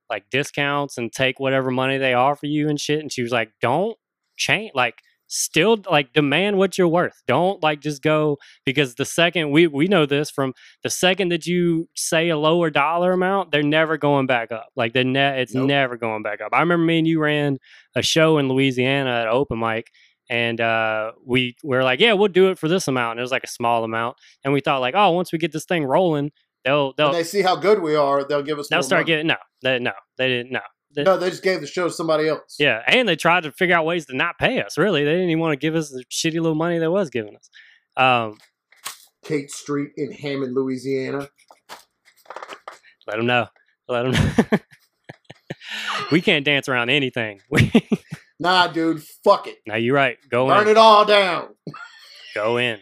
like 0.09 0.25
discounts 0.31 0.99
and 0.99 1.13
take 1.13 1.41
whatever 1.41 1.71
money 1.71 1.99
they 1.99 2.15
offer 2.15 2.47
you 2.47 2.69
and 2.69 2.81
shit. 2.81 3.01
And 3.01 3.13
she 3.13 3.23
was 3.23 3.33
like 3.33 3.51
don't 3.61 3.97
change 4.37 4.73
like 4.75 4.97
still 5.29 5.79
like 5.91 6.13
demand 6.13 6.57
what 6.59 6.79
you're 6.79 6.89
worth. 6.89 7.15
Don't 7.27 7.63
like 7.63 7.81
just 7.81 8.03
go 8.03 8.39
because 8.65 8.95
the 8.95 9.05
second 9.05 9.51
we 9.51 9.67
we 9.67 9.87
know 9.87 10.07
this 10.07 10.31
from 10.31 10.53
the 10.83 10.91
second 10.91 11.31
that 11.31 11.47
you 11.47 11.89
say 11.97 12.29
a 12.29 12.37
lower 12.39 12.71
dollar 12.71 13.13
amount, 13.13 13.51
they're 13.53 13.63
never 13.63 13.97
going 13.97 14.27
back 14.27 14.53
up. 14.53 14.69
Like 14.77 14.93
they 14.93 15.05
ne- 15.05 15.41
it's 15.43 15.55
Nope. 15.55 15.67
never 15.69 15.97
going 15.97 16.23
back 16.23 16.41
up. 16.41 16.51
I 16.53 16.61
remember 16.61 16.85
me 16.85 16.99
and 16.99 17.07
you 17.07 17.21
ran 17.21 17.59
a 17.95 18.03
show 18.03 18.39
in 18.39 18.49
Louisiana 18.49 19.11
at 19.23 19.29
open 19.29 19.59
mic 19.59 19.91
and 20.29 20.61
uh, 20.61 21.13
we, 21.25 21.55
we 21.63 21.77
were 21.77 21.85
like, 21.85 22.01
yeah, 22.01 22.13
we'll 22.13 22.27
do 22.29 22.49
it 22.51 22.59
for 22.59 22.69
this 22.69 22.89
amount. 22.89 23.13
And 23.13 23.21
it 23.21 23.23
was 23.23 23.31
like 23.31 23.45
a 23.45 23.49
small 23.49 23.85
amount. 23.85 24.17
And 24.43 24.53
we 24.53 24.61
thought 24.61 24.81
like, 24.81 24.95
oh, 24.97 25.13
once 25.13 25.31
we 25.33 25.39
get 25.39 25.53
this 25.53 25.65
thing 25.65 25.85
rolling, 25.85 26.33
they'll 26.65 26.95
they'll 26.95 27.11
When 27.11 27.15
they 27.19 27.23
see 27.25 27.43
how 27.43 27.55
good 27.55 27.81
we 27.81 27.95
are, 27.95 28.25
they'll 28.25 28.43
give 28.43 28.59
us. 28.59 28.69
they'll 28.69 28.79
more 28.79 28.83
start 28.83 29.01
money. 29.03 29.07
getting 29.13 29.27
no, 29.29 29.37
they 29.63 29.79
no, 29.79 29.93
they 30.19 30.29
didn't 30.29 30.51
no. 30.53 30.61
They- 30.95 31.03
No, 31.03 31.17
they 31.19 31.31
just 31.31 31.43
gave 31.43 31.61
the 31.61 31.67
show 31.67 31.89
to 31.89 31.93
somebody 31.93 32.29
else. 32.29 32.57
Yeah, 32.59 32.83
and 32.87 33.09
they 33.09 33.17
tried 33.17 33.43
to 33.43 33.53
figure 33.53 33.75
out 33.77 33.85
ways 33.85 34.07
to 34.07 34.17
not 34.17 34.39
pay 34.39 34.61
us. 34.63 34.79
Really, 34.79 35.05
they 35.05 35.13
didn't 35.13 35.31
even 35.31 35.41
want 35.41 35.53
to 35.53 35.57
give 35.59 35.75
us 35.75 35.91
the 35.91 36.05
shitty 36.11 36.35
little 36.41 36.55
money 36.55 36.79
they 36.79 36.89
was 36.89 37.11
giving 37.11 37.37
us. 37.37 37.51
Um, 37.97 38.39
Cate 39.25 39.51
Street 39.51 39.91
in 39.97 40.13
Hammond, 40.13 40.55
Louisiana. 40.55 41.29
let 43.07 43.17
them 43.17 43.27
know. 43.27 43.47
Let 43.89 44.03
them 44.05 44.13
know. 44.13 44.59
we 46.13 46.21
can't 46.21 46.45
dance 46.45 46.69
around 46.69 46.91
anything. 46.91 47.41
Nah, 48.39 48.67
dude, 48.67 49.03
fuck 49.25 49.47
it. 49.47 49.57
now 49.67 49.77
you're 49.77 49.95
right. 49.95 50.19
Go 50.29 50.47
Burn 50.49 50.65
in. 50.65 50.69
it 50.73 50.77
all 50.77 51.07
down. 51.07 51.55
Go 52.35 52.59
in. 52.59 52.81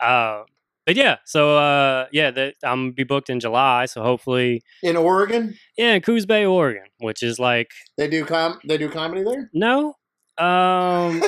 Uh, 0.00 0.42
but 0.90 0.96
yeah, 0.96 1.18
so 1.24 1.56
uh, 1.56 2.06
yeah, 2.10 2.32
that 2.32 2.54
I'm 2.64 2.86
gonna 2.86 2.92
be 2.94 3.04
booked 3.04 3.30
in 3.30 3.38
July. 3.38 3.86
So 3.86 4.02
hopefully, 4.02 4.60
In 4.82 4.96
Oregon, 4.96 5.54
yeah, 5.78 5.92
in 5.92 6.02
Coos 6.02 6.26
Bay, 6.26 6.44
Oregon, 6.44 6.82
which 6.98 7.22
is 7.22 7.38
like 7.38 7.70
they 7.96 8.08
do 8.08 8.24
com 8.24 8.58
they 8.66 8.76
do 8.76 8.88
comedy 8.88 9.22
there. 9.22 9.48
no. 9.54 9.94
Um, 10.36 11.22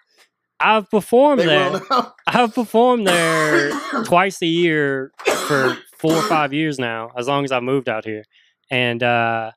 I've 0.60 0.88
performed 0.90 1.42
they 1.42 1.46
there. 1.46 1.82
I've 2.26 2.54
performed 2.54 3.06
there 3.06 3.72
twice 4.04 4.40
a 4.40 4.46
year 4.46 5.12
for 5.26 5.76
four 5.98 6.14
or 6.14 6.22
five 6.22 6.54
years 6.54 6.78
now, 6.78 7.10
as 7.14 7.28
long 7.28 7.44
as 7.44 7.52
I've 7.52 7.62
moved 7.62 7.90
out 7.90 8.06
here. 8.06 8.24
And 8.70 9.02
uh, 9.02 9.50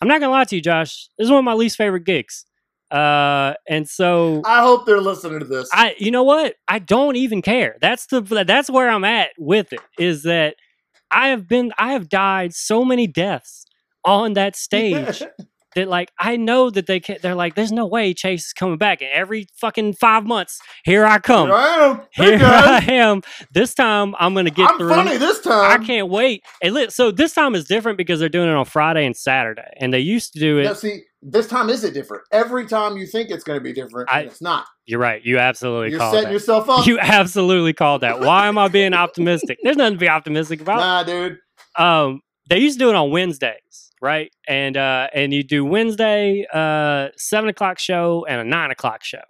I'm 0.00 0.08
not 0.08 0.20
gonna 0.20 0.32
lie 0.32 0.42
to 0.42 0.56
you, 0.56 0.60
Josh. 0.60 1.06
This 1.16 1.26
is 1.26 1.30
one 1.30 1.38
of 1.38 1.44
my 1.44 1.54
least 1.54 1.76
favorite 1.76 2.04
gigs. 2.04 2.46
Uh, 2.92 3.54
and 3.66 3.88
so 3.88 4.42
I 4.44 4.60
hope 4.60 4.84
they're 4.84 5.00
listening 5.00 5.38
to 5.38 5.46
this. 5.46 5.70
I, 5.72 5.94
you 5.98 6.10
know 6.10 6.24
what? 6.24 6.56
I 6.68 6.78
don't 6.78 7.16
even 7.16 7.40
care. 7.40 7.76
That's 7.80 8.06
the 8.06 8.20
that's 8.46 8.68
where 8.68 8.90
I'm 8.90 9.04
at 9.04 9.30
with 9.38 9.72
it. 9.72 9.80
Is 9.98 10.24
that 10.24 10.56
I 11.10 11.28
have 11.28 11.48
been 11.48 11.72
I 11.78 11.92
have 11.92 12.10
died 12.10 12.54
so 12.54 12.84
many 12.84 13.06
deaths 13.06 13.64
on 14.04 14.34
that 14.34 14.56
stage 14.56 15.22
that 15.74 15.88
like 15.88 16.10
I 16.18 16.36
know 16.36 16.70
that 16.70 16.86
they 16.86 17.00
can 17.00 17.18
They're 17.22 17.34
like, 17.34 17.54
there's 17.54 17.72
no 17.72 17.86
way 17.86 18.14
Chase 18.14 18.46
is 18.46 18.52
coming 18.52 18.78
back. 18.78 19.00
And 19.02 19.10
every 19.12 19.46
fucking 19.60 19.94
five 19.94 20.24
months, 20.24 20.60
here 20.84 21.04
I 21.04 21.18
come. 21.18 21.48
Here 21.48 21.56
I 21.56 21.68
am. 21.90 22.00
Hey 22.12 22.38
Here 22.38 22.46
I 22.46 22.84
am. 22.88 23.22
This 23.52 23.74
time 23.74 24.14
I'm 24.18 24.34
gonna 24.34 24.50
get 24.50 24.70
I'm 24.70 24.78
through. 24.78 24.88
funny 24.90 25.16
this 25.16 25.40
time. 25.40 25.80
I 25.80 25.84
can't 25.84 26.08
wait. 26.08 26.42
And 26.62 26.92
so 26.92 27.10
this 27.10 27.32
time 27.34 27.54
is 27.54 27.64
different 27.66 27.98
because 27.98 28.20
they're 28.20 28.28
doing 28.28 28.48
it 28.48 28.54
on 28.54 28.64
Friday 28.64 29.06
and 29.06 29.16
Saturday, 29.16 29.70
and 29.78 29.92
they 29.92 30.00
used 30.00 30.32
to 30.34 30.40
do 30.40 30.58
it. 30.58 30.64
Now, 30.64 30.72
see, 30.74 31.02
this 31.22 31.46
time 31.46 31.70
is 31.70 31.84
it 31.84 31.94
different? 31.94 32.24
Every 32.32 32.66
time 32.66 32.96
you 32.96 33.06
think 33.06 33.30
it's 33.30 33.44
going 33.44 33.58
to 33.58 33.62
be 33.62 33.72
different, 33.72 34.10
I- 34.10 34.22
it's 34.22 34.42
not. 34.42 34.66
You're 34.86 34.98
right. 34.98 35.24
You 35.24 35.38
absolutely 35.38 35.90
You're 35.92 36.00
setting 36.00 36.24
that. 36.24 36.32
yourself 36.32 36.68
up. 36.68 36.86
You 36.86 36.98
absolutely 36.98 37.72
called 37.72 38.00
that. 38.00 38.18
Why 38.20 38.48
am 38.48 38.58
I 38.58 38.66
being 38.66 38.94
optimistic? 38.94 39.58
There's 39.62 39.76
nothing 39.76 39.94
to 39.94 40.00
be 40.00 40.08
optimistic 40.08 40.60
about. 40.60 40.78
nah, 40.80 41.04
dude. 41.04 41.38
Um, 41.78 42.20
they 42.50 42.58
used 42.58 42.78
to 42.80 42.84
do 42.86 42.88
it 42.90 42.96
on 42.96 43.10
Wednesdays, 43.12 43.91
right? 44.02 44.30
And 44.46 44.76
uh, 44.76 45.08
and 45.14 45.32
you 45.32 45.42
do 45.42 45.64
Wednesday, 45.64 46.44
uh, 46.52 47.08
seven 47.16 47.48
o'clock 47.48 47.78
show 47.78 48.26
and 48.28 48.40
a 48.40 48.44
nine 48.44 48.70
o'clock 48.70 49.04
show. 49.04 49.22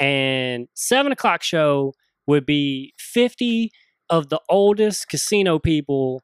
And 0.00 0.66
seven 0.74 1.12
o'clock 1.12 1.42
show 1.42 1.94
would 2.26 2.46
be 2.46 2.94
fifty 2.98 3.70
of 4.10 4.30
the 4.30 4.40
oldest 4.48 5.08
casino 5.08 5.58
people 5.58 6.22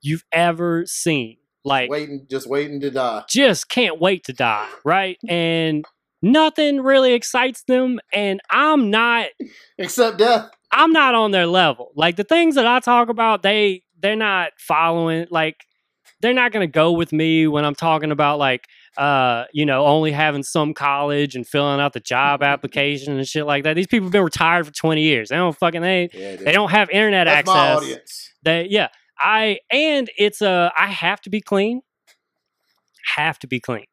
you've 0.00 0.24
ever 0.32 0.84
seen. 0.86 1.36
Like 1.64 1.90
Waiting, 1.90 2.26
just 2.30 2.48
waiting 2.48 2.80
to 2.80 2.90
die. 2.92 3.24
just 3.28 3.68
can't 3.68 4.00
wait 4.00 4.24
to 4.24 4.32
die, 4.32 4.68
right? 4.84 5.18
And 5.28 5.84
nothing 6.22 6.80
really 6.80 7.12
excites 7.12 7.64
them. 7.64 7.98
And 8.12 8.40
I'm 8.50 8.88
not 8.90 9.26
Except 9.76 10.16
death. 10.16 10.48
I'm 10.70 10.92
not 10.92 11.16
on 11.16 11.32
their 11.32 11.46
level. 11.46 11.90
Like 11.96 12.14
the 12.14 12.24
things 12.24 12.54
that 12.54 12.66
I 12.68 12.78
talk 12.78 13.08
about, 13.08 13.42
they 13.42 13.82
they're 14.00 14.14
not 14.14 14.52
following. 14.58 15.26
Like 15.30 15.56
they're 16.20 16.32
not 16.34 16.52
gonna 16.52 16.66
go 16.66 16.92
with 16.92 17.12
me 17.12 17.46
when 17.46 17.64
I'm 17.64 17.74
talking 17.74 18.10
about 18.10 18.38
like 18.38 18.64
uh 18.96 19.44
you 19.52 19.66
know 19.66 19.84
only 19.84 20.10
having 20.12 20.42
some 20.42 20.72
college 20.72 21.36
and 21.36 21.46
filling 21.46 21.80
out 21.80 21.92
the 21.92 22.00
job 22.00 22.42
application 22.42 23.16
and 23.16 23.26
shit 23.26 23.44
like 23.46 23.64
that. 23.64 23.74
These 23.74 23.86
people 23.86 24.06
have 24.06 24.12
been 24.12 24.22
retired 24.24 24.66
for 24.66 24.72
20 24.72 25.02
years. 25.02 25.28
They 25.28 25.36
don't 25.36 25.56
fucking 25.56 25.82
they 25.82 26.08
Yeah, 26.12 26.36
they 26.36 26.52
don't 26.52 26.70
have 26.70 26.88
internet 26.90 27.26
That's 27.26 27.46
my 27.46 27.68
access. 27.68 27.76
audience. 27.76 28.32
They 28.42 28.66
yeah. 28.70 28.88
I 29.18 29.58
and 29.70 30.10
it's 30.18 30.42
a 30.42 30.72
I 30.76 30.86
have 30.86 31.20
to 31.22 31.30
be 31.30 31.40
clean. 31.40 31.82
Have 33.16 33.38
to 33.40 33.46
be 33.46 33.60
clean. 33.60 33.86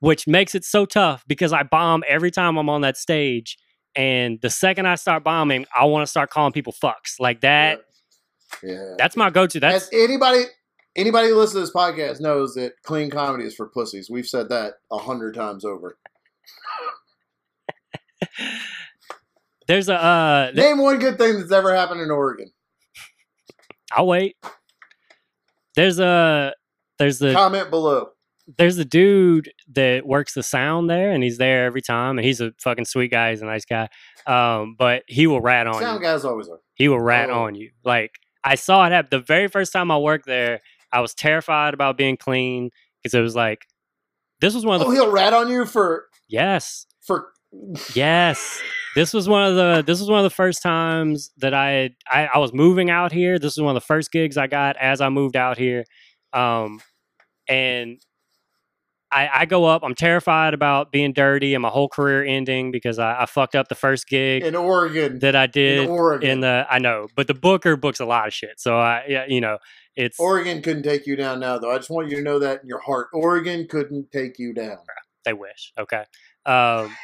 Which 0.00 0.26
makes 0.26 0.54
it 0.54 0.64
so 0.64 0.84
tough 0.84 1.24
because 1.28 1.52
I 1.52 1.62
bomb 1.62 2.02
every 2.08 2.30
time 2.30 2.56
I'm 2.58 2.68
on 2.68 2.80
that 2.80 2.96
stage. 2.96 3.56
And 3.94 4.40
the 4.40 4.50
second 4.50 4.86
I 4.86 4.94
start 4.96 5.22
bombing, 5.22 5.66
I 5.78 5.84
want 5.84 6.02
to 6.04 6.10
start 6.10 6.30
calling 6.30 6.52
people 6.52 6.72
fucks. 6.72 7.20
Like 7.20 7.42
that. 7.42 7.82
Yeah. 8.62 8.94
That's 8.98 9.16
my 9.16 9.30
go-to. 9.30 9.60
That's 9.60 9.88
anybody 9.92 10.44
anybody 10.96 11.28
who 11.28 11.36
listens 11.36 11.54
to 11.54 11.60
this 11.60 11.72
podcast 11.72 12.20
knows 12.20 12.54
that 12.54 12.72
clean 12.82 13.10
comedy 13.10 13.44
is 13.44 13.54
for 13.54 13.66
pussies. 13.68 14.08
We've 14.10 14.26
said 14.26 14.48
that 14.50 14.74
a 14.90 14.98
hundred 14.98 15.34
times 15.34 15.64
over. 15.64 15.98
there's 19.68 19.88
a 19.88 19.94
uh 19.94 20.50
Name 20.54 20.78
one 20.78 20.98
good 20.98 21.18
thing 21.18 21.38
that's 21.38 21.52
ever 21.52 21.74
happened 21.74 22.00
in 22.00 22.10
Oregon. 22.10 22.50
I'll 23.92 24.06
wait. 24.06 24.36
There's 25.76 25.98
a 25.98 26.52
there's 26.98 27.18
the 27.18 27.32
Comment 27.32 27.70
below. 27.70 28.10
there's 28.58 28.78
a 28.78 28.84
dude 28.84 29.52
that 29.72 30.06
works 30.06 30.34
the 30.34 30.42
sound 30.42 30.88
there 30.90 31.10
and 31.10 31.22
he's 31.22 31.38
there 31.38 31.64
every 31.64 31.82
time 31.82 32.18
and 32.18 32.24
he's 32.24 32.40
a 32.40 32.52
fucking 32.60 32.84
sweet 32.84 33.10
guy, 33.10 33.30
he's 33.30 33.42
a 33.42 33.46
nice 33.46 33.64
guy. 33.64 33.88
Um, 34.26 34.76
but 34.78 35.02
he 35.08 35.26
will 35.26 35.40
rat 35.40 35.66
on 35.66 35.80
Sound 35.80 36.00
you. 36.00 36.06
guys 36.06 36.24
always 36.24 36.48
are. 36.48 36.60
He 36.74 36.88
will 36.88 37.00
rat 37.00 37.30
Oh. 37.30 37.44
on 37.44 37.54
you. 37.54 37.70
Like 37.84 38.12
I 38.44 38.54
saw 38.56 38.84
it 38.86 38.92
happen 38.92 39.08
the 39.10 39.20
very 39.20 39.48
first 39.48 39.72
time 39.72 39.90
I 39.90 39.98
worked 39.98 40.26
there. 40.26 40.60
I 40.92 41.00
was 41.00 41.14
terrified 41.14 41.74
about 41.74 41.96
being 41.96 42.16
clean 42.16 42.70
because 43.02 43.14
it 43.14 43.20
was 43.20 43.34
like 43.34 43.66
this 44.40 44.54
was 44.54 44.64
one 44.66 44.74
of 44.76 44.80
the 44.80 44.86
Oh, 44.86 44.90
he'll 44.90 45.10
rat 45.10 45.32
on 45.32 45.48
you 45.48 45.64
for 45.64 46.06
yes, 46.28 46.86
for 47.00 47.28
yes. 47.94 48.60
This 48.94 49.14
was 49.14 49.28
one 49.28 49.48
of 49.48 49.56
the 49.56 49.82
this 49.86 50.00
was 50.00 50.10
one 50.10 50.18
of 50.18 50.24
the 50.24 50.30
first 50.30 50.62
times 50.62 51.30
that 51.38 51.54
I 51.54 51.90
I, 52.06 52.26
I 52.34 52.38
was 52.38 52.52
moving 52.52 52.90
out 52.90 53.12
here. 53.12 53.38
This 53.38 53.56
was 53.56 53.62
one 53.62 53.74
of 53.76 53.80
the 53.82 53.86
first 53.86 54.12
gigs 54.12 54.36
I 54.36 54.46
got 54.46 54.76
as 54.76 55.00
I 55.00 55.08
moved 55.08 55.36
out 55.36 55.56
here. 55.58 55.84
Um 56.32 56.80
and 57.48 57.98
I, 59.10 59.28
I 59.40 59.44
go 59.44 59.66
up. 59.66 59.82
I'm 59.84 59.94
terrified 59.94 60.54
about 60.54 60.90
being 60.90 61.12
dirty 61.12 61.52
and 61.54 61.60
my 61.60 61.68
whole 61.68 61.88
career 61.88 62.24
ending 62.24 62.70
because 62.70 62.98
I, 62.98 63.22
I 63.22 63.26
fucked 63.26 63.54
up 63.54 63.68
the 63.68 63.74
first 63.74 64.08
gig 64.08 64.42
in 64.42 64.54
Oregon. 64.56 65.18
that 65.18 65.36
I 65.36 65.44
in 65.44 65.50
did 65.50 65.88
Oregon. 65.88 66.30
in 66.30 66.40
the 66.40 66.66
I 66.70 66.78
know, 66.78 67.08
but 67.14 67.26
the 67.26 67.34
Booker 67.34 67.76
books 67.76 68.00
a 68.00 68.06
lot 68.06 68.26
of 68.26 68.32
shit. 68.32 68.58
So 68.58 68.78
I 68.78 69.04
yeah, 69.08 69.24
you 69.28 69.40
know, 69.42 69.58
it's 69.96 70.18
Oregon 70.18 70.62
couldn't 70.62 70.82
take 70.82 71.06
you 71.06 71.16
down 71.16 71.40
now, 71.40 71.58
though. 71.58 71.70
I 71.70 71.76
just 71.76 71.90
want 71.90 72.10
you 72.10 72.16
to 72.16 72.22
know 72.22 72.38
that 72.38 72.62
in 72.62 72.68
your 72.68 72.80
heart. 72.80 73.08
Oregon 73.12 73.66
couldn't 73.68 74.10
take 74.10 74.38
you 74.38 74.52
down. 74.52 74.78
they 75.24 75.32
wish. 75.32 75.72
Okay. 75.78 76.04
Um 76.46 76.96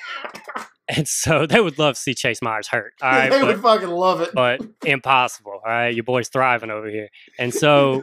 and 0.88 1.06
so 1.06 1.46
they 1.46 1.60
would 1.60 1.78
love 1.78 1.94
to 1.94 2.00
see 2.00 2.14
Chase 2.14 2.42
Myers 2.42 2.68
hurt. 2.68 2.94
All 3.02 3.10
right. 3.10 3.30
they 3.30 3.40
but, 3.40 3.46
would 3.46 3.60
fucking 3.60 3.88
love 3.88 4.20
it. 4.20 4.30
but 4.34 4.60
impossible. 4.84 5.52
All 5.52 5.70
right. 5.70 5.94
Your 5.94 6.04
boy's 6.04 6.28
thriving 6.28 6.70
over 6.70 6.88
here. 6.88 7.08
And 7.38 7.52
so 7.52 8.02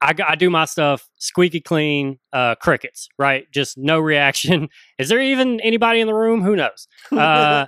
I, 0.00 0.12
I 0.26 0.34
do 0.34 0.50
my 0.50 0.66
stuff 0.66 1.08
squeaky 1.16 1.60
clean, 1.60 2.18
uh, 2.32 2.56
crickets, 2.56 3.08
right? 3.18 3.50
Just 3.52 3.78
no 3.78 4.00
reaction. 4.00 4.68
Is 4.98 5.08
there 5.08 5.20
even 5.20 5.60
anybody 5.60 6.00
in 6.00 6.06
the 6.06 6.14
room? 6.14 6.42
Who 6.42 6.56
knows? 6.56 6.88
uh, 7.10 7.66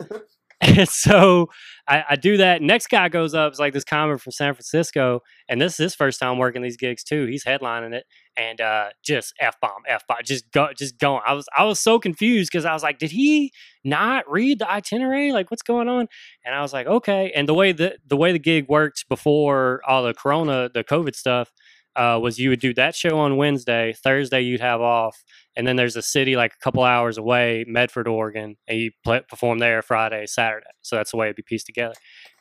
And 0.60 0.88
so 0.88 1.48
I, 1.86 2.04
I 2.10 2.16
do 2.16 2.38
that. 2.38 2.62
Next 2.62 2.88
guy 2.88 3.08
goes 3.08 3.34
up 3.34 3.52
is 3.52 3.58
like 3.58 3.72
this 3.72 3.84
comic 3.84 4.20
from 4.20 4.32
San 4.32 4.54
Francisco, 4.54 5.20
and 5.48 5.60
this 5.60 5.74
is 5.74 5.78
his 5.78 5.94
first 5.94 6.18
time 6.18 6.38
working 6.38 6.62
these 6.62 6.76
gigs 6.76 7.04
too. 7.04 7.26
He's 7.26 7.44
headlining 7.44 7.92
it, 7.92 8.04
and 8.36 8.60
uh, 8.60 8.90
just 9.04 9.34
f 9.38 9.56
bomb, 9.60 9.82
f 9.86 10.06
bomb, 10.08 10.18
just 10.24 10.50
go, 10.52 10.68
just 10.76 10.98
going. 10.98 11.20
I 11.26 11.34
was 11.34 11.46
I 11.56 11.64
was 11.64 11.78
so 11.80 11.98
confused 11.98 12.50
because 12.50 12.64
I 12.64 12.72
was 12.72 12.82
like, 12.82 12.98
did 12.98 13.10
he 13.10 13.52
not 13.84 14.24
read 14.30 14.58
the 14.58 14.70
itinerary? 14.70 15.32
Like, 15.32 15.50
what's 15.50 15.62
going 15.62 15.88
on? 15.88 16.08
And 16.44 16.54
I 16.54 16.62
was 16.62 16.72
like, 16.72 16.86
okay. 16.86 17.32
And 17.34 17.48
the 17.48 17.54
way 17.54 17.72
the 17.72 17.98
the 18.06 18.16
way 18.16 18.32
the 18.32 18.38
gig 18.38 18.66
worked 18.68 19.08
before 19.08 19.80
all 19.86 20.02
the 20.02 20.14
Corona, 20.14 20.70
the 20.72 20.84
COVID 20.84 21.14
stuff. 21.14 21.52
Uh, 21.96 22.18
was 22.20 22.38
you 22.38 22.50
would 22.50 22.60
do 22.60 22.74
that 22.74 22.94
show 22.94 23.18
on 23.18 23.36
Wednesday, 23.38 23.94
Thursday 23.94 24.42
you'd 24.42 24.60
have 24.60 24.80
off, 24.82 25.24
and 25.56 25.66
then 25.66 25.76
there's 25.76 25.96
a 25.96 26.02
city 26.02 26.36
like 26.36 26.52
a 26.52 26.62
couple 26.62 26.82
hours 26.84 27.16
away, 27.16 27.64
Medford, 27.66 28.06
Oregon, 28.06 28.56
and 28.68 28.78
you 28.78 28.90
play, 29.02 29.22
perform 29.28 29.58
there 29.60 29.80
Friday, 29.80 30.26
Saturday. 30.26 30.66
So 30.82 30.96
that's 30.96 31.12
the 31.12 31.16
way 31.16 31.26
it'd 31.28 31.36
be 31.36 31.42
pieced 31.42 31.66
together. 31.66 31.94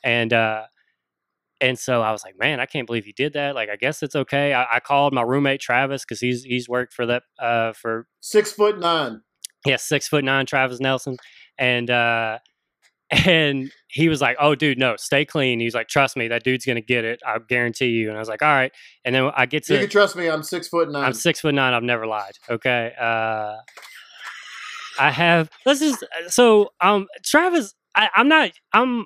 And 0.04 0.34
uh, 0.34 0.64
and 1.62 1.80
so 1.80 2.02
I 2.02 2.12
was 2.12 2.24
like, 2.26 2.38
man, 2.38 2.60
I 2.60 2.66
can't 2.66 2.86
believe 2.86 3.06
he 3.06 3.14
did 3.14 3.32
that. 3.34 3.56
Like, 3.56 3.70
I 3.70 3.78
guess 3.78 4.04
it's 4.04 4.16
okay. 4.16 4.54
I, 4.54 4.76
I 4.76 4.80
called 4.82 5.14
my 5.14 5.22
roommate 5.22 5.62
Travis 5.62 6.04
because 6.04 6.20
he's 6.20 6.44
he's 6.44 6.68
worked 6.68 6.94
for 6.94 7.06
that 7.06 7.24
uh 7.40 7.72
for 7.72 8.08
Six 8.20 8.52
foot 8.52 8.78
nine. 8.80 9.22
yeah 9.66 9.78
six 9.78 10.08
foot 10.10 10.26
nine 10.26 10.46
Travis 10.46 10.82
Nelson, 10.82 11.16
and 11.58 11.90
uh, 11.90 12.40
and 13.12 13.72
he 13.88 14.10
was 14.10 14.22
like, 14.22 14.38
"Oh, 14.40 14.56
dude, 14.56 14.78
no, 14.78 14.96
stay 14.98 15.26
clean." 15.26 15.60
He's 15.60 15.76
like, 15.76 15.88
"Trust 15.88 16.18
me, 16.18 16.28
that 16.30 16.44
dude's 16.44 16.66
gonna 16.66 16.82
get 16.82 17.06
it. 17.06 17.22
I 17.26 17.38
guarantee 17.48 17.90
you." 17.90 18.10
And 18.10 18.18
I 18.18 18.20
was 18.20 18.30
like, 18.30 18.42
"All 18.42 18.50
right." 18.50 18.72
And 19.04 19.14
then 19.14 19.32
I 19.36 19.46
get 19.46 19.68
You 19.70 19.76
to 19.76 19.82
can 19.82 19.90
trust 19.90 20.16
me. 20.16 20.30
I'm 20.30 20.44
six 20.44 20.68
foot 20.68 20.92
nine. 20.92 21.04
I'm 21.04 21.14
six 21.14 21.40
foot 21.42 21.54
nine. 21.54 21.74
I've 21.74 21.84
never 21.84 22.08
lied. 22.08 22.34
Okay. 22.50 22.94
Uh, 23.00 23.56
I 25.00 25.12
have. 25.12 25.50
This 25.66 25.82
is 25.82 26.04
so. 26.28 26.70
Um, 26.82 27.08
Travis. 27.24 27.74
I, 27.96 28.10
I'm 28.16 28.28
not. 28.28 28.52
I'm. 28.74 29.06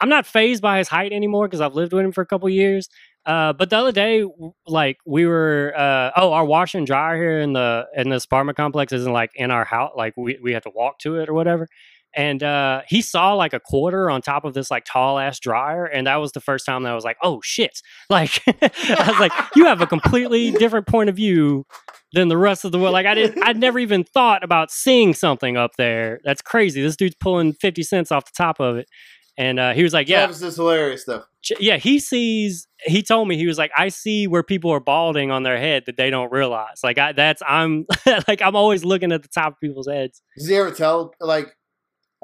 I'm 0.00 0.08
not 0.08 0.26
phased 0.26 0.62
by 0.62 0.78
his 0.78 0.88
height 0.88 1.12
anymore 1.12 1.46
because 1.46 1.60
I've 1.60 1.74
lived 1.74 1.92
with 1.92 2.04
him 2.04 2.12
for 2.12 2.22
a 2.22 2.26
couple 2.26 2.48
years. 2.48 2.88
Uh, 3.24 3.52
but 3.52 3.70
the 3.70 3.76
other 3.76 3.92
day, 3.92 4.24
like 4.66 4.98
we 5.06 5.26
were. 5.26 5.72
Uh, 5.76 6.10
oh, 6.16 6.32
our 6.32 6.44
washer 6.44 6.78
and 6.78 6.86
dryer 6.86 7.16
here 7.16 7.40
in 7.40 7.52
the 7.52 7.86
in 7.96 8.08
this 8.10 8.24
apartment 8.24 8.56
complex 8.56 8.92
isn't 8.92 9.12
like 9.12 9.30
in 9.34 9.50
our 9.50 9.64
house. 9.64 9.92
Like 9.96 10.14
we 10.16 10.38
we 10.42 10.52
have 10.52 10.62
to 10.64 10.72
walk 10.74 10.98
to 11.00 11.16
it 11.16 11.28
or 11.28 11.34
whatever. 11.34 11.68
And 12.14 12.42
uh, 12.42 12.82
he 12.86 13.00
saw 13.00 13.32
like 13.34 13.54
a 13.54 13.60
quarter 13.60 14.10
on 14.10 14.20
top 14.20 14.44
of 14.44 14.52
this 14.52 14.70
like 14.70 14.84
tall 14.84 15.18
ass 15.18 15.38
dryer, 15.38 15.86
and 15.86 16.06
that 16.06 16.16
was 16.16 16.32
the 16.32 16.40
first 16.40 16.66
time 16.66 16.82
that 16.82 16.92
I 16.92 16.94
was 16.94 17.04
like, 17.04 17.16
"Oh 17.22 17.40
shit!" 17.42 17.80
Like 18.10 18.42
I 18.46 19.06
was 19.08 19.18
like, 19.18 19.32
"You 19.56 19.64
have 19.64 19.80
a 19.80 19.86
completely 19.86 20.50
different 20.50 20.86
point 20.86 21.08
of 21.08 21.16
view 21.16 21.64
than 22.12 22.28
the 22.28 22.36
rest 22.36 22.64
of 22.64 22.72
the 22.72 22.78
world." 22.78 22.92
Like 22.92 23.06
I 23.06 23.14
didn't, 23.14 23.42
I'd 23.42 23.56
never 23.56 23.78
even 23.78 24.04
thought 24.04 24.44
about 24.44 24.70
seeing 24.70 25.14
something 25.14 25.56
up 25.56 25.72
there. 25.78 26.20
That's 26.24 26.42
crazy. 26.42 26.82
This 26.82 26.96
dude's 26.96 27.14
pulling 27.14 27.54
fifty 27.54 27.82
cents 27.82 28.12
off 28.12 28.26
the 28.26 28.32
top 28.36 28.60
of 28.60 28.76
it, 28.76 28.88
and 29.38 29.58
uh, 29.58 29.72
he 29.72 29.82
was 29.82 29.94
like, 29.94 30.08
"Yeah, 30.08 30.26
this 30.26 30.42
is 30.42 30.56
hilarious 30.56 31.04
though. 31.04 31.24
Yeah." 31.58 31.78
He 31.78 31.98
sees. 31.98 32.68
He 32.84 33.02
told 33.02 33.28
me 33.28 33.38
he 33.38 33.46
was 33.46 33.56
like, 33.56 33.70
"I 33.76 33.88
see 33.88 34.26
where 34.26 34.42
people 34.42 34.70
are 34.70 34.80
balding 34.80 35.30
on 35.30 35.44
their 35.44 35.56
head 35.56 35.84
that 35.86 35.96
they 35.96 36.10
don't 36.10 36.30
realize." 36.30 36.80
Like 36.84 36.98
I, 36.98 37.12
that's 37.12 37.42
I'm 37.46 37.86
like 38.28 38.42
I'm 38.42 38.54
always 38.56 38.84
looking 38.84 39.12
at 39.12 39.22
the 39.22 39.28
top 39.28 39.54
of 39.54 39.60
people's 39.60 39.88
heads. 39.88 40.20
Does 40.36 40.48
he 40.48 40.56
ever 40.56 40.70
tell 40.70 41.14
like 41.18 41.56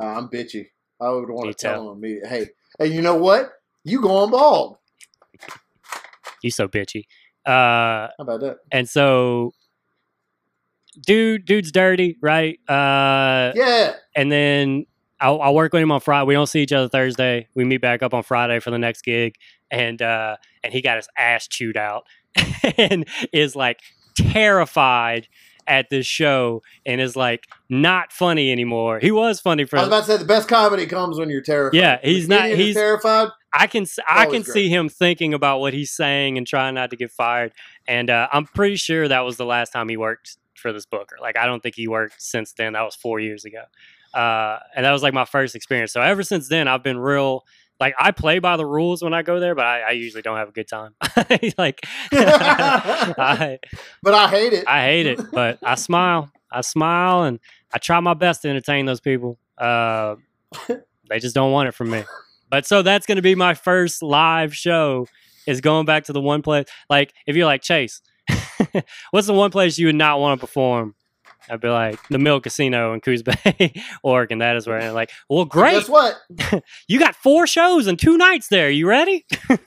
uh, 0.01 0.05
I'm 0.07 0.29
bitchy? 0.29 0.67
I 1.01 1.09
would 1.11 1.29
want 1.31 1.47
You 1.47 1.53
to 1.53 1.59
tell 1.59 1.75
tell. 1.75 1.91
him 1.93 1.99
immediately. 1.99 2.29
Hey, 2.29 2.47
hey, 2.79 2.87
you 2.87 3.03
know 3.03 3.17
what? 3.17 3.51
You 3.85 4.01
going 4.01 4.31
bald? 4.31 4.77
You 6.43 6.51
so 6.51 6.69
bitchy. 6.69 7.05
Uh, 7.47 8.09
How 8.09 8.11
about 8.21 8.41
that? 8.41 8.59
and 8.71 8.89
so, 8.89 9.53
dude, 11.07 11.45
dude's 11.45 11.73
dirty, 11.73 12.17
right? 12.21 12.59
Uh, 12.69 13.53
Yeah. 13.55 13.95
and 14.15 14.31
then 14.31 14.87
I'll, 15.21 15.41
I'll 15.41 15.55
work 15.55 15.73
with 15.73 15.83
him 15.83 15.91
on 15.93 16.01
Friday. 16.01 16.27
We 16.27 16.35
don't 16.35 16.47
see 16.47 16.63
each 16.63 16.73
other 16.73 16.89
Thursday. 16.89 17.49
We 17.55 17.65
meet 17.65 17.81
back 17.81 18.03
up 18.03 18.15
on 18.15 18.23
Friday 18.23 18.61
for 18.61 18.71
the 18.71 18.79
next 18.79 19.03
gig, 19.03 19.35
and 19.71 20.01
uh, 20.01 20.37
and 20.63 20.73
he 20.73 20.81
got 20.81 20.97
his 20.97 21.09
ass 21.17 21.49
chewed 21.49 21.77
out, 21.77 22.05
and 22.79 23.07
is 23.33 23.57
like 23.57 23.81
terrified 24.15 25.27
at 25.68 25.90
this 25.90 26.07
show, 26.07 26.62
and 26.87 27.00
is 27.00 27.14
like 27.14 27.46
not 27.68 28.12
funny 28.12 28.50
anymore. 28.50 28.98
He 28.98 29.11
was 29.11 29.40
funny 29.40 29.64
for 29.64 29.76
I 29.76 29.81
was 29.81 29.88
about 29.88 30.00
to 30.00 30.12
say 30.12 30.16
the 30.16 30.24
best 30.24 30.48
comedy 30.48 30.87
comes 30.87 31.18
when 31.18 31.28
you're 31.31 31.42
terrified. 31.42 31.76
Yeah, 31.76 31.98
he's 32.02 32.28
not- 32.28 32.46
he's- 32.48 32.74
terrified. 32.74 33.28
I 33.52 33.66
can 33.66 33.87
I 34.07 34.24
can 34.26 34.42
great. 34.42 34.46
see 34.46 34.68
him 34.68 34.88
thinking 34.90 35.33
about 35.33 35.61
what 35.61 35.72
he's 35.72 35.90
saying 35.90 36.37
and 36.37 36.46
trying 36.46 36.74
not 36.74 36.90
to 36.90 36.96
get 36.96 37.11
fired. 37.11 37.52
And 37.87 38.11
uh, 38.11 38.28
I'm 38.31 38.44
pretty 38.44 38.76
sure 38.76 39.09
that 39.09 39.20
was 39.20 39.38
the 39.38 39.46
last 39.46 39.72
time 39.72 39.88
he 39.88 39.96
worked 39.96 40.37
for 40.54 40.70
this 40.72 40.85
booker. 40.85 41.16
Like 41.20 41.38
I 41.38 41.46
don't 41.46 41.62
think 41.62 41.74
he 41.74 41.88
worked 41.88 42.20
since 42.20 42.52
then. 42.52 42.74
That 42.74 42.83
was 42.83 42.94
four 42.94 43.20
years 43.20 43.46
ago, 43.46 43.62
uh, 44.12 44.59
and 44.76 44.85
that 44.85 44.92
was 44.92 45.02
like 45.02 45.14
my 45.14 45.24
first 45.24 45.54
experience. 45.54 45.92
So 45.92 46.00
ever 46.02 46.22
since 46.22 46.48
then, 46.48 46.68
I've 46.68 46.83
been 46.83 46.98
real. 46.98 47.44
Like 47.81 47.95
I 47.99 48.11
play 48.11 48.38
by 48.41 48.57
the 48.57 48.67
rules 48.67 49.03
when 49.03 49.14
I 49.14 49.23
go 49.23 49.38
there, 49.38 49.55
but 49.55 49.64
I, 49.64 49.81
I 49.81 49.91
usually 49.93 50.23
don't 50.23 50.37
have 50.37 50.49
a 50.49 50.53
good 50.53 50.69
time. 50.69 50.95
like 51.59 51.81
I, 52.12 53.59
But 54.03 54.14
I 54.14 54.29
hate 54.29 54.53
it. 54.53 54.64
I 54.67 54.85
hate 54.85 55.07
it, 55.07 55.21
but 55.33 55.59
I 55.62 55.77
smile. 55.77 56.31
I 56.51 56.62
smile 56.62 57.25
and 57.25 57.38
I 57.73 57.79
try 57.79 58.01
my 58.01 58.14
best 58.14 58.43
to 58.43 58.49
entertain 58.49 58.87
those 58.87 59.01
people. 59.01 59.38
Uh, 59.57 60.17
they 61.09 61.19
just 61.21 61.35
don't 61.35 61.53
want 61.53 61.69
it 61.69 61.73
from 61.73 61.91
me. 61.91 62.05
But 62.51 62.67
so 62.67 62.83
that's 62.83 63.07
going 63.07 63.17
to 63.17 63.23
be 63.23 63.35
my 63.35 63.55
first 63.55 64.03
live 64.03 64.55
show. 64.55 65.07
Is 65.47 65.62
going 65.62 65.87
back 65.87 66.05
to 66.05 66.12
the 66.12 66.21
one 66.21 66.43
place. 66.43 66.67
Like 66.91 67.14
if 67.27 67.35
you're 67.35 67.47
like 67.47 67.62
Chase, 67.62 68.03
what's 69.12 69.27
the 69.27 69.33
one 69.33 69.51
place 69.51 69.79
you 69.79 69.87
would 69.87 69.95
not 69.95 70.21
want 70.21 70.38
to 70.38 70.47
perform? 70.47 70.95
I'd 71.51 71.61
be 71.61 71.69
like 71.69 71.99
the 72.09 72.19
Mill 72.19 72.41
Casino 72.41 72.93
in 72.93 73.01
Coos 73.01 73.23
Bay, 73.23 73.73
Oregon. 74.03 74.39
That 74.39 74.57
is 74.57 74.67
where. 74.67 74.81
I'm 74.81 74.95
like, 74.95 75.11
well, 75.29 75.45
great. 75.45 75.73
Guess 75.73 75.89
what? 75.89 76.17
You 76.89 76.99
got 76.99 77.15
four 77.15 77.47
shows 77.47 77.87
and 77.87 77.99
two 77.99 78.17
nights 78.17 78.49
there. 78.49 78.71
You 78.71 78.89
ready? 78.89 79.27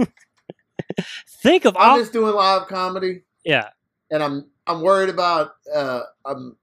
Think 1.28 1.66
of 1.66 1.76
I'm 1.78 1.92
all. 1.92 1.98
just 2.00 2.14
doing 2.14 2.34
live 2.34 2.68
comedy, 2.68 3.24
yeah. 3.44 3.70
and 4.10 4.22
I'm 4.22 4.46
I'm 4.68 4.82
worried 4.82 5.10
about. 5.10 5.52
Uh, 5.74 6.02
I'm 6.26 6.58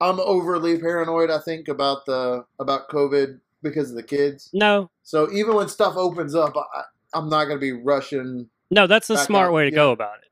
I'm 0.00 0.20
overly 0.20 0.78
paranoid. 0.78 1.30
I 1.30 1.38
think 1.38 1.68
about 1.68 2.06
the 2.06 2.44
about 2.58 2.88
COVID 2.88 3.40
because 3.62 3.90
of 3.90 3.96
the 3.96 4.02
kids. 4.02 4.50
No, 4.52 4.90
So 5.02 5.30
even 5.32 5.54
when 5.54 5.68
stuff 5.68 5.96
opens 5.96 6.34
up, 6.34 6.54
I, 6.56 6.82
I'm 7.14 7.28
not 7.28 7.46
going 7.46 7.56
to 7.56 7.60
be 7.60 7.72
rushing. 7.72 8.48
No, 8.70 8.86
that's 8.86 9.08
the 9.08 9.16
smart 9.16 9.48
out, 9.48 9.54
way 9.54 9.64
to 9.64 9.70
yeah. 9.70 9.76
go 9.76 9.90
about 9.90 10.18
it. 10.18 10.27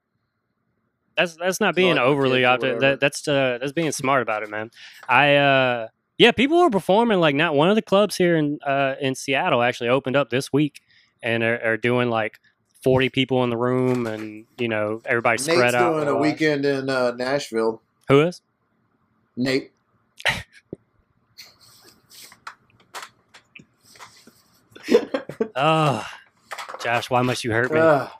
That's 1.17 1.37
that's 1.37 1.61
not 1.61 1.75
being 1.75 1.99
overly 1.99 2.41
kids 2.41 2.45
or 2.45 2.49
out 2.49 2.61
there. 2.61 2.75
whatever. 2.75 2.91
That, 2.93 3.01
that's 3.01 3.27
uh, 3.27 3.59
that's 3.61 3.73
being 3.73 3.93
smart 3.93 4.23
about 4.23 4.43
it, 4.43 4.51
man. 4.51 4.71
I 5.09 5.37
uh, 5.37 5.89
yeah, 6.19 6.33
people 6.33 6.59
are 6.59 6.71
performing 6.71 7.21
like 7.21 7.35
not 7.35 7.55
one 7.55 7.71
of 7.71 7.75
the 7.75 7.83
clubs 7.83 8.17
here 8.17 8.37
in 8.37 8.59
uh, 8.67 8.95
in 9.01 9.15
Seattle 9.15 9.63
actually 9.63 9.89
opened 9.89 10.17
up 10.17 10.31
this 10.31 10.53
week 10.53 10.81
and 11.23 11.43
are, 11.43 11.59
are 11.65 11.77
doing 11.77 12.11
like 12.11 12.39
forty 12.83 13.09
people 13.09 13.43
in 13.45 13.51
the 13.51 13.57
room 13.57 14.07
and 14.07 14.47
you 14.59 14.69
know 14.69 15.01
everybody 15.07 15.39
spread 15.39 15.59
Nate's 15.59 15.75
out. 15.75 15.93
doing 15.95 16.09
a 16.09 16.17
weekend 16.17 16.67
in 16.67 16.91
uh, 16.91 17.13
Nashville. 17.13 17.83
Who 18.09 18.21
is? 18.21 18.43
Nate. 19.37 19.73
Oh, 25.55 26.07
Josh, 26.83 27.09
why 27.09 27.23
must 27.23 27.43
you 27.43 27.53
hurt 27.53 27.73
me? 27.73 27.81
Ah. 27.81 28.15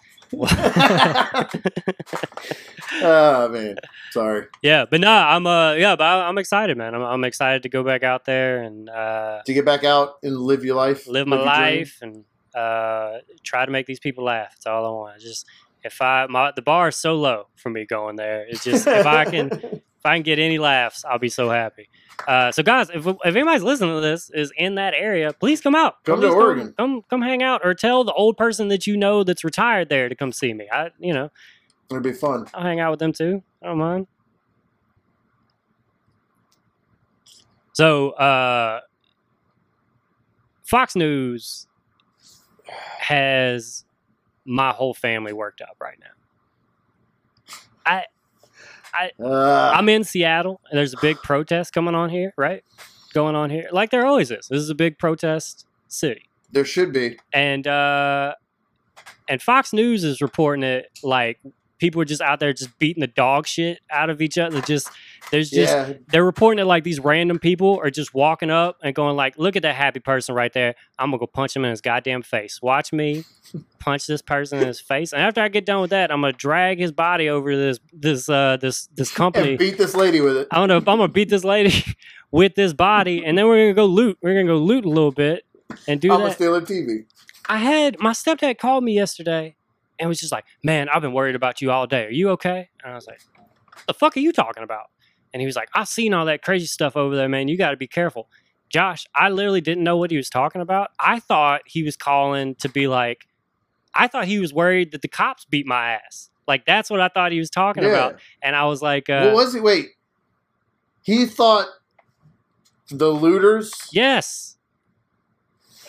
Oh 3.03 3.49
man, 3.51 3.77
sorry. 4.13 4.47
yeah, 4.63 4.85
but 4.91 5.01
no, 5.01 5.11
I'm 5.11 5.47
uh 5.47 5.73
yeah, 5.75 5.97
but 5.97 6.05
I- 6.05 6.29
I'm 6.29 6.39
excited, 6.39 6.77
man. 6.77 6.95
I'm 6.95 7.03
I'm 7.03 7.25
excited 7.25 7.63
to 7.65 7.69
go 7.69 7.83
back 7.83 8.03
out 8.03 8.25
there 8.25 8.63
and 8.63 8.89
uh, 8.89 9.41
To 9.47 9.53
get 9.53 9.65
back 9.65 9.85
out 9.85 10.15
and 10.23 10.37
live 10.37 10.65
your 10.65 10.77
life, 10.77 11.07
live 11.07 11.27
my 11.27 11.37
your 11.37 11.45
dream. 11.45 11.79
life 11.79 11.99
and 12.03 12.25
uh, 12.55 13.19
try 13.45 13.65
to 13.67 13.73
make 13.73 13.87
these 13.87 14.01
people 14.01 14.25
laugh. 14.25 14.51
That's 14.53 14.67
all 14.67 14.87
I 14.87 14.91
want. 14.91 15.17
It's 15.17 15.25
Just 15.25 15.47
if 15.85 16.01
I 16.01 16.27
my 16.29 16.53
the 16.57 16.63
bar 16.63 16.89
is 16.89 16.97
so 16.97 17.15
low 17.15 17.49
for 17.57 17.71
me 17.71 17.85
going 17.87 18.17
there. 18.17 18.47
It's 18.49 18.65
just 18.65 18.87
if 18.87 19.07
I 19.07 19.25
can 19.25 19.51
I 20.07 20.17
can 20.17 20.23
get 20.23 20.39
any 20.39 20.59
laughs, 20.59 21.05
I'll 21.05 21.19
be 21.19 21.29
so 21.29 21.51
happy. 21.51 21.89
Uh, 22.27 22.51
so 22.51 22.63
guys, 22.63 22.89
if, 22.91 23.07
if 23.07 23.19
anybody's 23.25 23.63
listening 23.63 23.95
to 23.95 24.01
this 24.01 24.31
is 24.31 24.53
in 24.57 24.77
that 24.77 24.95
area, 24.95 25.33
please 25.33 25.61
come 25.61 25.75
out. 25.75 26.03
Come 26.05 26.21
to 26.21 26.29
Please 26.29 26.35
Oregon. 26.35 26.75
Come 26.79 27.03
come 27.11 27.23
hang 27.23 27.43
out, 27.43 27.61
or 27.65 27.75
tell 27.75 28.05
the 28.05 28.13
old 28.13 28.37
person 28.37 28.69
that 28.69 28.87
you 28.87 28.97
know 28.97 29.23
that's 29.23 29.45
retired 29.45 29.89
there 29.89 30.09
to 30.09 30.15
come 30.15 30.33
see 30.33 30.55
me. 30.55 30.67
I 30.73 30.91
you 30.99 31.13
know 31.13 31.31
It'll 31.91 32.03
be 32.03 32.13
fun. 32.13 32.47
I'll 32.55 32.63
hang 32.63 32.81
out 32.81 32.91
with 32.91 33.01
them 33.01 33.13
too. 33.13 33.43
I 33.63 33.67
don't 33.67 33.79
mind. 33.79 34.07
So, 37.75 38.11
uh, 38.13 38.81
Fox 40.65 40.97
News 40.97 41.67
has 42.99 43.85
my 44.45 44.73
whole 44.73 44.95
family 44.95 45.33
worked 45.33 45.61
up 45.61 45.77
right 45.81 45.99
now. 46.01 46.07
Uh, 49.23 49.73
I'm 49.75 49.89
in 49.89 50.05
Seattle, 50.05 50.61
and 50.71 50.79
there's 50.79 50.95
a 50.95 51.01
big 51.01 51.17
protest 51.19 51.73
coming 51.73 51.95
on 51.95 52.11
here, 52.11 52.33
right? 52.37 52.63
Going 53.15 53.35
on 53.35 53.51
here, 53.51 53.69
like 53.73 53.91
there 53.91 54.05
always 54.07 54.31
is. 54.31 54.49
This 54.49 54.61
is 54.61 54.71
a 54.71 54.75
big 54.75 54.99
protest 54.99 55.67
city 55.89 56.29
there 56.53 56.65
should 56.65 56.93
be. 56.93 57.19
and 57.33 57.67
uh 57.67 58.35
and 59.29 59.43
Fox 59.43 59.73
News 59.73 60.05
is 60.05 60.21
reporting 60.21 60.63
it 60.63 60.91
like 61.03 61.39
people 61.79 62.01
are 62.01 62.05
just 62.05 62.23
out 62.23 62.41
there 62.41 62.53
just 62.53 62.79
beating 62.79 63.01
the 63.01 63.07
dog 63.07 63.47
shit 63.47 63.81
out 63.91 64.11
of 64.11 64.21
each 64.23 64.39
other. 64.39 64.61
Just 64.61 64.89
there's 65.31 65.51
just 65.51 65.73
yeah, 65.73 65.93
they're 66.09 66.25
reporting 66.25 66.59
that 66.59 66.67
like 66.67 66.85
these 66.85 67.01
random 67.01 67.39
people 67.39 67.79
are 67.83 67.91
just 67.91 68.15
walking 68.15 68.51
up 68.51 68.79
and 68.83 68.95
going 68.95 69.17
like, 69.17 69.39
"Look 69.39 69.57
at 69.57 69.63
that 69.63 69.75
happy 69.75 70.01
person 70.01 70.35
right 70.35 70.53
there. 70.53 70.75
I'm 70.99 71.11
gonna 71.11 71.19
go 71.19 71.27
punch 71.27 71.55
him 71.55 71.65
in 71.65 71.71
his 71.71 71.81
goddamn 71.81 72.23
face. 72.23 72.61
Watch 72.63 72.93
me 72.93 73.25
punch 73.79 74.07
this 74.07 74.23
person 74.23 74.61
in 74.61 74.67
his 74.67 74.81
face." 74.81 75.13
And 75.13 75.23
after 75.23 75.41
I 75.41 75.49
get 75.49 75.67
done 75.67 75.81
with 75.81 75.91
that, 75.91 76.11
I'm 76.11 76.21
gonna 76.21 76.33
drag 76.33 76.79
his 76.79 76.93
body 76.93 77.29
over 77.29 77.57
this 77.57 77.79
this 77.93 78.29
uh 78.29 78.57
this 78.61 78.87
this 78.95 79.11
company. 79.15 79.51
and 79.51 79.59
beat 79.59 79.79
this 79.79 79.95
lady 79.95 80.21
with 80.21 80.37
it. 80.37 80.49
I 80.51 80.57
don't 80.57 80.69
know 80.69 80.79
if 80.79 80.89
I'm 80.89 80.99
gonna 80.99 81.09
beat 81.09 81.29
this 81.29 81.45
lady 81.45 81.85
with 82.31 82.55
this 82.55 82.73
body, 82.73 83.25
and 83.25 83.37
then 83.37 83.47
we're 83.47 83.65
gonna 83.65 83.75
go 83.75 83.87
loot. 83.87 84.19
We're 84.23 84.35
gonna 84.35 84.47
go 84.47 84.59
loot 84.59 84.85
a 84.85 84.89
little 84.89 85.13
bit 85.13 85.45
and 85.87 86.01
do 86.01 86.13
I'm 86.13 86.21
that. 86.21 86.25
gonna 86.25 86.35
steal 86.35 86.55
her 86.55 86.61
TV. 86.61 87.05
I 87.49 87.59
had 87.59 87.99
my 88.01 88.11
stepdad 88.11 88.59
called 88.59 88.83
me 88.83 88.95
yesterday 88.95 89.56
and 89.99 90.09
was 90.09 90.19
just 90.21 90.33
like, 90.33 90.45
"Man, 90.63 90.89
I've 90.89 91.03
been 91.03 91.13
worried 91.13 91.35
about 91.37 91.61
you 91.63 91.71
all 91.71 91.87
day. 91.87 92.07
Are 92.07 92.11
you 92.11 92.31
okay?" 92.31 92.69
And 92.83 92.93
I 92.93 92.95
was 92.95 93.07
like, 93.07 93.21
"The 93.87 93.95
fuck 93.95 94.17
are 94.17 94.21
you 94.21 94.33
talking 94.33 94.63
about?" 94.63 94.87
And 95.35 95.41
he 95.41 95.47
was 95.47 95.57
like, 95.57 95.69
"I've 95.75 95.89
seen 95.89 96.15
all 96.15 96.25
that 96.27 96.43
crazy 96.43 96.67
stuff 96.67 96.97
over 96.97 97.17
there, 97.17 97.29
man. 97.29 97.49
You 97.49 97.57
got 97.59 97.71
to 97.71 97.77
be 97.77 97.87
careful." 97.89 98.29
Josh, 98.69 99.07
I 99.15 99.29
literally 99.29 99.61
didn't 99.61 99.85
know 99.85 99.97
what 99.97 100.11
he 100.11 100.17
was 100.17 100.29
talking 100.29 100.61
about. 100.61 100.91
I 100.99 101.21
thought 101.21 101.63
he 101.67 101.85
was 101.85 101.97
calling 101.97 102.57
to 102.57 102.69
be 102.69 102.89
like, 102.89 103.27
I 103.95 104.09
thought 104.09 104.25
he 104.27 104.41
was 104.41 104.53
worried 104.53 104.91
that 104.93 105.03
the 105.03 105.09
cops 105.09 105.45
beat 105.45 105.67
my 105.67 105.93
ass. 105.93 106.31
Like 106.49 106.67
that's 106.67 106.91
what 106.91 107.01
I 107.01 107.09
thought 107.09 107.31
he 107.33 107.39
was 107.39 107.49
talking 107.49 107.85
Yeah. 107.85 107.91
about. 107.91 108.21
And 108.43 108.57
I 108.57 108.65
was 108.65 108.83
like, 108.83 109.09
uh, 109.09 109.27
what 109.27 109.35
was 109.35 109.55
he? 109.55 109.61
Wait, 109.61 109.91
he 111.03 111.27
thought 111.27 111.69
The 112.91 113.09
looters. 113.09 113.73
Yes. 113.93 114.57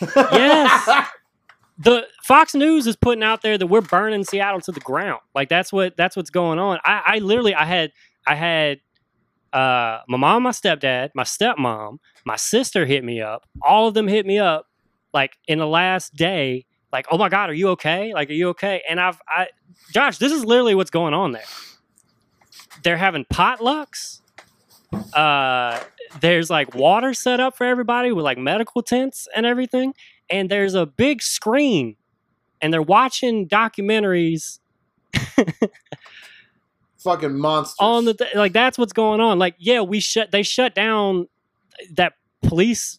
Yes. 0.00 1.08
the 1.78 2.06
Fox 2.28 2.54
News 2.54 2.86
is 2.86 2.94
putting 2.94 3.24
out 3.24 3.40
there 3.40 3.56
that 3.56 3.68
we're 3.68 3.80
burning 3.80 4.22
Seattle 4.22 4.60
to 4.60 4.70
the 4.70 4.80
ground. 4.80 5.22
Like 5.34 5.48
that's 5.48 5.72
what 5.72 5.96
that's 5.96 6.14
what's 6.14 6.28
going 6.28 6.58
on. 6.58 6.78
I, 6.84 7.02
I 7.06 7.18
literally 7.20 7.54
I 7.54 7.64
had 7.64 7.90
I 8.26 8.34
had 8.34 8.80
uh 9.54 10.00
my 10.08 10.18
mom, 10.18 10.42
my 10.42 10.50
stepdad, 10.50 11.08
my 11.14 11.22
stepmom, 11.22 12.00
my 12.26 12.36
sister 12.36 12.84
hit 12.84 13.02
me 13.02 13.22
up. 13.22 13.46
All 13.62 13.88
of 13.88 13.94
them 13.94 14.06
hit 14.06 14.26
me 14.26 14.38
up 14.38 14.66
like 15.14 15.38
in 15.46 15.58
the 15.58 15.66
last 15.66 16.16
day, 16.16 16.66
like, 16.92 17.06
oh 17.10 17.16
my 17.16 17.30
God, 17.30 17.48
are 17.48 17.54
you 17.54 17.70
okay? 17.70 18.12
Like, 18.12 18.28
are 18.28 18.34
you 18.34 18.50
okay? 18.50 18.82
And 18.86 19.00
I've 19.00 19.18
I 19.26 19.48
Josh, 19.94 20.18
this 20.18 20.30
is 20.30 20.44
literally 20.44 20.74
what's 20.74 20.90
going 20.90 21.14
on 21.14 21.32
there. 21.32 21.48
They're 22.84 22.98
having 22.98 23.24
potlucks. 23.24 24.20
Uh 25.14 25.80
there's 26.20 26.50
like 26.50 26.74
water 26.74 27.14
set 27.14 27.40
up 27.40 27.56
for 27.56 27.64
everybody 27.64 28.12
with 28.12 28.26
like 28.26 28.36
medical 28.36 28.82
tents 28.82 29.28
and 29.34 29.46
everything 29.46 29.94
and 30.30 30.50
there's 30.50 30.74
a 30.74 30.86
big 30.86 31.22
screen 31.22 31.96
and 32.60 32.72
they're 32.72 32.82
watching 32.82 33.48
documentaries 33.48 34.58
Fucking 36.98 37.38
monsters. 37.38 37.76
on 37.78 38.04
the 38.06 38.14
th- 38.14 38.34
like 38.34 38.52
that's 38.52 38.76
what's 38.76 38.92
going 38.92 39.20
on. 39.20 39.38
Like 39.38 39.54
yeah 39.58 39.80
we 39.82 40.00
shut 40.00 40.32
they 40.32 40.42
shut 40.42 40.74
down 40.74 41.28
that 41.92 42.14
police 42.42 42.98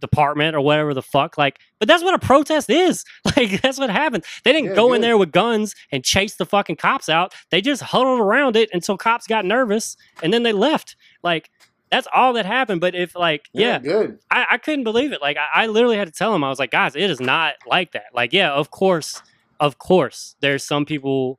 department 0.00 0.54
or 0.54 0.60
whatever 0.60 0.92
the 0.92 1.00
fuck 1.02 1.38
like 1.38 1.58
but 1.78 1.88
that's 1.88 2.02
what 2.02 2.14
a 2.14 2.18
protest 2.18 2.70
is. 2.70 3.04
Like 3.36 3.60
that's 3.62 3.78
what 3.78 3.90
happened. 3.90 4.24
They 4.44 4.52
didn't 4.52 4.70
Yeah, 4.70 4.74
go 4.76 4.92
in 4.94 5.00
there 5.02 5.18
with 5.18 5.32
guns 5.32 5.74
and 5.90 6.04
chase 6.04 6.36
the 6.36 6.46
fucking 6.46 6.76
cops 6.76 7.08
out. 7.08 7.34
They 7.50 7.60
just 7.60 7.82
huddled 7.82 8.20
around 8.20 8.54
it 8.56 8.70
until 8.72 8.96
cops 8.96 9.26
got 9.26 9.44
nervous 9.44 9.96
and 10.22 10.32
then 10.32 10.42
they 10.44 10.52
left. 10.52 10.96
Like 11.22 11.50
that's 11.90 12.08
all 12.12 12.32
that 12.32 12.46
happened 12.46 12.80
but 12.80 12.94
if 12.94 13.14
like 13.14 13.48
yeah 13.52 13.78
good. 13.78 14.18
I, 14.30 14.46
I 14.52 14.58
couldn't 14.58 14.84
believe 14.84 15.12
it. 15.12 15.20
Like 15.20 15.36
I, 15.36 15.64
I 15.64 15.66
literally 15.66 15.96
had 15.96 16.08
to 16.08 16.12
tell 16.12 16.34
him, 16.34 16.42
I 16.42 16.48
was 16.48 16.58
like, 16.58 16.70
guys, 16.70 16.96
it 16.96 17.10
is 17.10 17.20
not 17.20 17.54
like 17.66 17.92
that. 17.92 18.06
Like, 18.12 18.32
yeah, 18.32 18.52
of 18.52 18.70
course, 18.70 19.22
of 19.60 19.78
course, 19.78 20.36
there's 20.40 20.64
some 20.64 20.84
people 20.84 21.38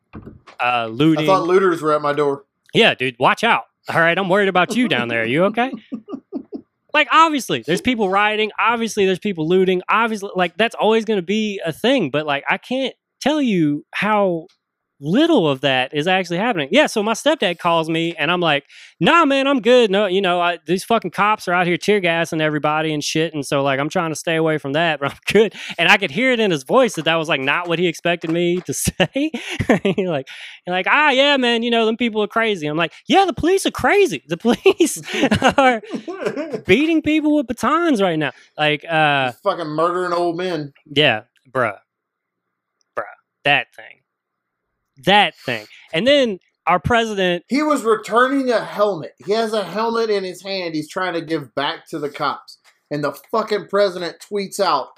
uh 0.60 0.90
I 0.90 1.26
thought 1.26 1.48
looters 1.48 1.82
were 1.82 1.94
at 1.94 2.02
my 2.02 2.14
door. 2.14 2.46
yeah, 2.74 2.94
dude, 2.96 3.16
watch 3.20 3.44
out. 3.44 3.64
All 3.94 4.00
right, 4.00 4.18
I'm 4.18 4.30
worried 4.30 4.50
about 4.50 4.76
you 4.76 4.88
down 4.88 5.10
there. 5.10 5.22
Are 5.22 5.26
you 5.26 5.44
okay? 5.46 5.72
like, 6.94 7.08
obviously, 7.12 7.64
there's 7.66 7.82
people 7.82 8.10
rioting. 8.10 8.52
Obviously, 8.60 9.06
there's 9.06 9.20
people 9.20 9.48
looting. 9.48 9.82
Obviously, 9.90 10.32
like 10.36 10.58
that's 10.58 10.74
always 10.76 11.06
going 11.06 11.20
to 11.20 11.26
be 11.26 11.62
a 11.64 11.72
thing. 11.72 12.10
But 12.10 12.26
like, 12.26 12.44
I 12.50 12.58
can't 12.58 12.96
tell 13.22 13.42
you 13.42 13.86
how 13.92 14.48
little 15.00 15.50
of 15.50 15.62
that 15.62 15.94
is 15.94 16.08
actually 16.08 16.38
happening. 16.38 16.70
Yeah, 16.72 16.88
so 16.88 17.04
my 17.04 17.14
stepdad 17.14 17.60
calls 17.60 17.90
me 17.90 18.16
and 18.16 18.32
I'm 18.32 18.40
like, 18.40 18.66
nah, 19.00 19.26
man, 19.26 19.48
I'm 19.48 19.62
good. 19.62 19.92
No, 19.92 20.06
you 20.06 20.22
know, 20.22 20.40
I, 20.40 20.60
these 20.66 20.84
fucking 20.84 21.12
cops 21.12 21.48
are 21.48 21.54
out 21.54 21.68
here 21.68 21.78
tear 21.78 22.00
gassing 22.00 22.42
everybody 22.42 22.94
and 22.94 23.04
shit. 23.04 23.34
And 23.34 23.46
so, 23.46 23.62
like, 23.62 23.80
I'm 23.80 23.90
trying 23.90 24.12
to 24.12 24.16
stay 24.16 24.36
away 24.36 24.58
from 24.58 24.74
that, 24.74 25.00
but 25.02 25.12
I'm 25.12 25.18
good. 25.32 25.54
And 25.78 25.90
I 25.90 25.98
could 25.98 26.12
hear 26.12 26.32
it 26.32 26.40
in 26.40 26.52
his 26.52 26.64
voice 26.64 26.96
that 26.96 27.06
that 27.06 27.16
was 27.16 27.28
like 27.28 27.42
not 27.42 27.68
what 27.68 27.80
he 27.80 27.88
expected 27.88 28.32
me 28.32 28.62
to 28.62 28.74
say. 28.74 29.32
You're 29.98 30.12
like, 30.12 30.28
you're 30.66 30.76
like, 30.76 30.88
ah, 30.90 31.10
yeah, 31.10 31.38
man, 31.38 31.64
you 31.64 31.72
know, 31.72 31.86
them 31.86 31.98
people 31.98 32.24
are 32.24 32.28
crazy. 32.28 32.68
I'm 32.68 32.78
like, 32.78 32.94
yeah, 33.08 33.26
the 33.26 33.34
police 33.34 33.66
are 33.66 33.72
crazy. 33.72 34.24
The 34.28 34.38
police 34.46 35.02
are 35.58 35.82
beating 36.66 37.02
people 37.02 37.36
with 37.36 37.48
batons 37.48 38.02
right 38.02 38.18
now. 38.18 38.32
Like, 38.58 38.86
uh, 38.86 39.34
fucking 39.44 39.68
murdering 39.68 40.14
old 40.14 40.38
men. 40.38 40.74
yeah, 40.86 41.24
bruh. 41.52 41.78
Bruh. 42.98 43.04
That 43.44 43.68
thing. 43.76 43.95
That 45.04 45.36
thing. 45.36 45.66
And 45.94 46.08
then 46.08 46.40
our 46.68 46.80
president 46.80 47.44
He 47.48 47.62
was 47.62 47.84
returning 47.84 48.50
a 48.52 48.64
helmet. 48.64 49.14
He 49.26 49.34
has 49.34 49.54
a 49.54 49.64
helmet 49.64 50.10
in 50.10 50.24
his 50.24 50.42
hand. 50.42 50.74
He's 50.76 50.90
trying 50.90 51.14
to 51.14 51.22
give 51.22 51.54
back 51.56 51.88
to 51.90 52.00
the 52.00 52.10
cops. 52.10 52.58
And 52.92 53.04
the 53.04 53.14
fucking 53.32 53.68
president 53.68 54.18
tweets 54.20 54.60
out 54.60 54.90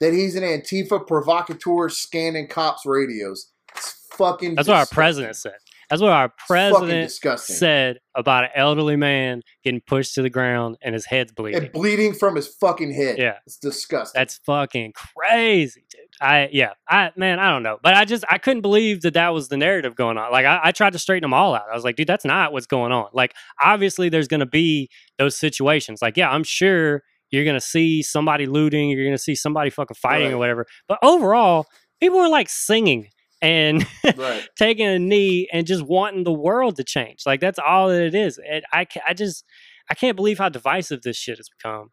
that 0.00 0.12
he's 0.12 0.36
an 0.36 0.42
Antifa 0.42 1.06
provocateur 1.06 1.88
scanning 1.88 2.48
cops' 2.48 2.84
radios. 2.84 3.50
It's 3.74 4.06
fucking. 4.12 4.56
That's 4.56 4.68
what 4.68 4.76
our 4.78 4.86
president 4.86 5.36
said. 5.36 5.54
That's 5.88 6.02
what 6.02 6.10
our 6.10 6.32
president 6.46 7.10
said 7.10 7.98
about 8.14 8.44
an 8.44 8.50
elderly 8.56 8.96
man 8.96 9.42
getting 9.62 9.80
pushed 9.86 10.14
to 10.14 10.22
the 10.22 10.30
ground 10.30 10.76
and 10.82 10.94
his 10.94 11.06
head's 11.06 11.32
bleeding. 11.32 11.62
and 11.62 11.72
bleeding 11.72 12.12
from 12.12 12.34
his 12.34 12.48
fucking 12.48 12.92
head. 12.92 13.18
Yeah. 13.18 13.34
it's 13.46 13.58
disgusting. 13.58 14.18
That's 14.18 14.38
fucking 14.46 14.94
crazy, 14.94 15.84
dude. 15.90 16.00
I 16.20 16.48
yeah, 16.50 16.70
I 16.88 17.12
man, 17.16 17.38
I 17.38 17.50
don't 17.50 17.62
know, 17.62 17.78
but 17.82 17.94
I 17.94 18.04
just 18.04 18.24
I 18.28 18.38
couldn't 18.38 18.62
believe 18.62 19.02
that 19.02 19.14
that 19.14 19.32
was 19.32 19.48
the 19.48 19.56
narrative 19.56 19.94
going 19.94 20.18
on. 20.18 20.32
Like 20.32 20.46
I, 20.46 20.60
I 20.64 20.72
tried 20.72 20.94
to 20.94 20.98
straighten 20.98 21.22
them 21.22 21.34
all 21.34 21.54
out. 21.54 21.66
I 21.70 21.74
was 21.74 21.84
like, 21.84 21.96
dude, 21.96 22.06
that's 22.08 22.24
not 22.24 22.52
what's 22.52 22.66
going 22.66 22.90
on. 22.90 23.08
Like 23.12 23.34
obviously, 23.62 24.08
there's 24.08 24.28
gonna 24.28 24.46
be 24.46 24.88
those 25.18 25.36
situations. 25.36 26.02
Like 26.02 26.16
yeah, 26.16 26.30
I'm 26.30 26.44
sure 26.44 27.02
you're 27.30 27.44
gonna 27.44 27.60
see 27.60 28.02
somebody 28.02 28.46
looting, 28.46 28.90
you're 28.90 29.04
gonna 29.04 29.18
see 29.18 29.34
somebody 29.34 29.70
fucking 29.70 29.96
fighting 29.96 30.32
or 30.32 30.38
whatever. 30.38 30.66
But 30.88 30.98
overall, 31.02 31.66
people 32.00 32.18
are 32.18 32.28
like 32.28 32.48
singing 32.48 33.08
and 33.46 33.86
right. 34.16 34.48
taking 34.58 34.86
a 34.86 34.98
knee 34.98 35.48
and 35.52 35.66
just 35.66 35.82
wanting 35.82 36.24
the 36.24 36.32
world 36.32 36.76
to 36.76 36.84
change. 36.84 37.22
Like 37.26 37.40
that's 37.40 37.58
all 37.58 37.88
that 37.88 38.02
it 38.02 38.14
is. 38.14 38.38
And 38.48 38.64
I 38.72 38.86
I 39.06 39.14
just 39.14 39.44
I 39.90 39.94
can't 39.94 40.16
believe 40.16 40.38
how 40.38 40.48
divisive 40.48 41.02
this 41.02 41.16
shit 41.16 41.38
has 41.38 41.48
become. 41.48 41.90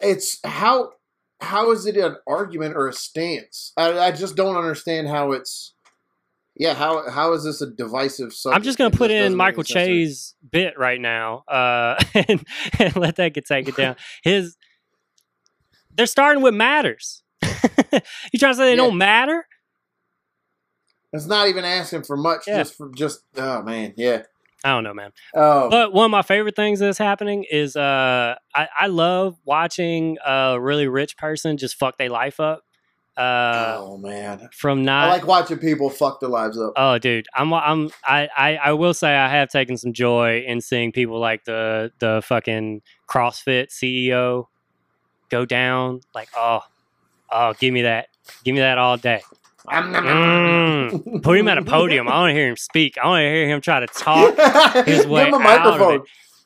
It's 0.00 0.38
how 0.44 0.92
how 1.40 1.70
is 1.72 1.86
it 1.86 1.96
an 1.96 2.16
argument 2.26 2.76
or 2.76 2.86
a 2.88 2.92
stance? 2.92 3.72
I, 3.76 3.98
I 3.98 4.12
just 4.12 4.36
don't 4.36 4.56
understand 4.56 5.08
how 5.08 5.32
it's. 5.32 5.74
Yeah, 6.56 6.74
how 6.74 7.08
how 7.08 7.32
is 7.32 7.44
this 7.44 7.62
a 7.62 7.70
divisive 7.70 8.34
subject? 8.34 8.56
I'm 8.56 8.62
just 8.62 8.76
gonna 8.76 8.90
put 8.90 9.10
in 9.10 9.34
Michael 9.34 9.60
any 9.60 9.66
sense 9.72 9.86
to 9.86 9.90
me. 9.90 10.04
Che's 10.04 10.34
bit 10.50 10.74
right 10.78 11.00
now, 11.00 11.38
uh, 11.48 12.02
and, 12.14 12.44
and 12.78 12.96
let 12.96 13.16
that 13.16 13.32
get 13.32 13.46
taken 13.46 13.72
down. 13.74 13.96
His 14.22 14.56
they're 15.94 16.06
starting 16.06 16.42
with 16.42 16.54
matters. 16.54 17.22
you 17.42 18.38
trying 18.38 18.52
to 18.52 18.54
say 18.54 18.64
they 18.64 18.70
Yeah. 18.70 18.76
don't 18.76 18.98
matter? 18.98 19.46
It's 21.12 21.26
not 21.26 21.48
even 21.48 21.64
asking 21.64 22.04
for 22.04 22.16
much. 22.16 22.44
Yeah. 22.46 22.58
Just 22.58 22.76
for 22.76 22.90
just 22.94 23.24
oh 23.36 23.62
man, 23.62 23.94
yeah. 23.96 24.22
I 24.62 24.70
don't 24.72 24.84
know, 24.84 24.92
man. 24.92 25.12
Oh, 25.34 25.70
But 25.70 25.94
one 25.94 26.04
of 26.04 26.10
my 26.10 26.20
favorite 26.22 26.54
things 26.54 26.80
that's 26.80 26.98
happening 26.98 27.46
is 27.50 27.76
uh, 27.76 28.34
I, 28.54 28.68
I 28.78 28.86
love 28.88 29.38
watching 29.46 30.18
a 30.24 30.60
really 30.60 30.86
rich 30.86 31.16
person 31.16 31.56
just 31.56 31.76
fuck 31.76 31.96
their 31.96 32.10
life 32.10 32.40
up. 32.40 32.62
Uh, 33.16 33.76
oh 33.78 33.98
man, 33.98 34.48
from 34.52 34.84
not 34.84 35.08
I 35.08 35.12
like 35.12 35.26
watching 35.26 35.58
people 35.58 35.90
fuck 35.90 36.20
their 36.20 36.28
lives 36.28 36.58
up. 36.58 36.74
Oh, 36.76 36.98
dude, 36.98 37.26
I'm 37.34 37.52
I'm 37.52 37.90
I, 38.04 38.28
I 38.36 38.56
I 38.56 38.72
will 38.72 38.94
say 38.94 39.14
I 39.14 39.28
have 39.28 39.50
taken 39.50 39.76
some 39.76 39.92
joy 39.92 40.44
in 40.46 40.60
seeing 40.60 40.92
people 40.92 41.18
like 41.18 41.44
the 41.44 41.92
the 41.98 42.22
fucking 42.24 42.82
CrossFit 43.08 43.68
CEO 43.70 44.46
go 45.28 45.44
down. 45.44 46.00
Like, 46.14 46.28
oh, 46.36 46.60
oh, 47.30 47.54
give 47.58 47.74
me 47.74 47.82
that, 47.82 48.08
give 48.44 48.54
me 48.54 48.60
that 48.60 48.78
all 48.78 48.96
day. 48.96 49.22
Mm. 49.70 51.22
Put 51.22 51.38
him 51.38 51.48
at 51.48 51.58
a 51.58 51.62
podium. 51.64 52.08
I 52.08 52.20
want 52.20 52.30
to 52.30 52.34
hear 52.34 52.48
him 52.48 52.56
speak. 52.56 52.96
I 53.02 53.06
want 53.06 53.20
to 53.22 53.28
hear 53.30 53.48
him 53.48 53.60
try 53.60 53.80
to 53.80 53.86
talk 53.86 54.34
his 54.86 55.02
Give 55.02 55.10
way 55.10 55.26
him 55.28 55.34
a 55.34 55.38
out 55.38 55.66
of 55.66 55.78
microphone. 55.78 55.94
it. 55.96 56.02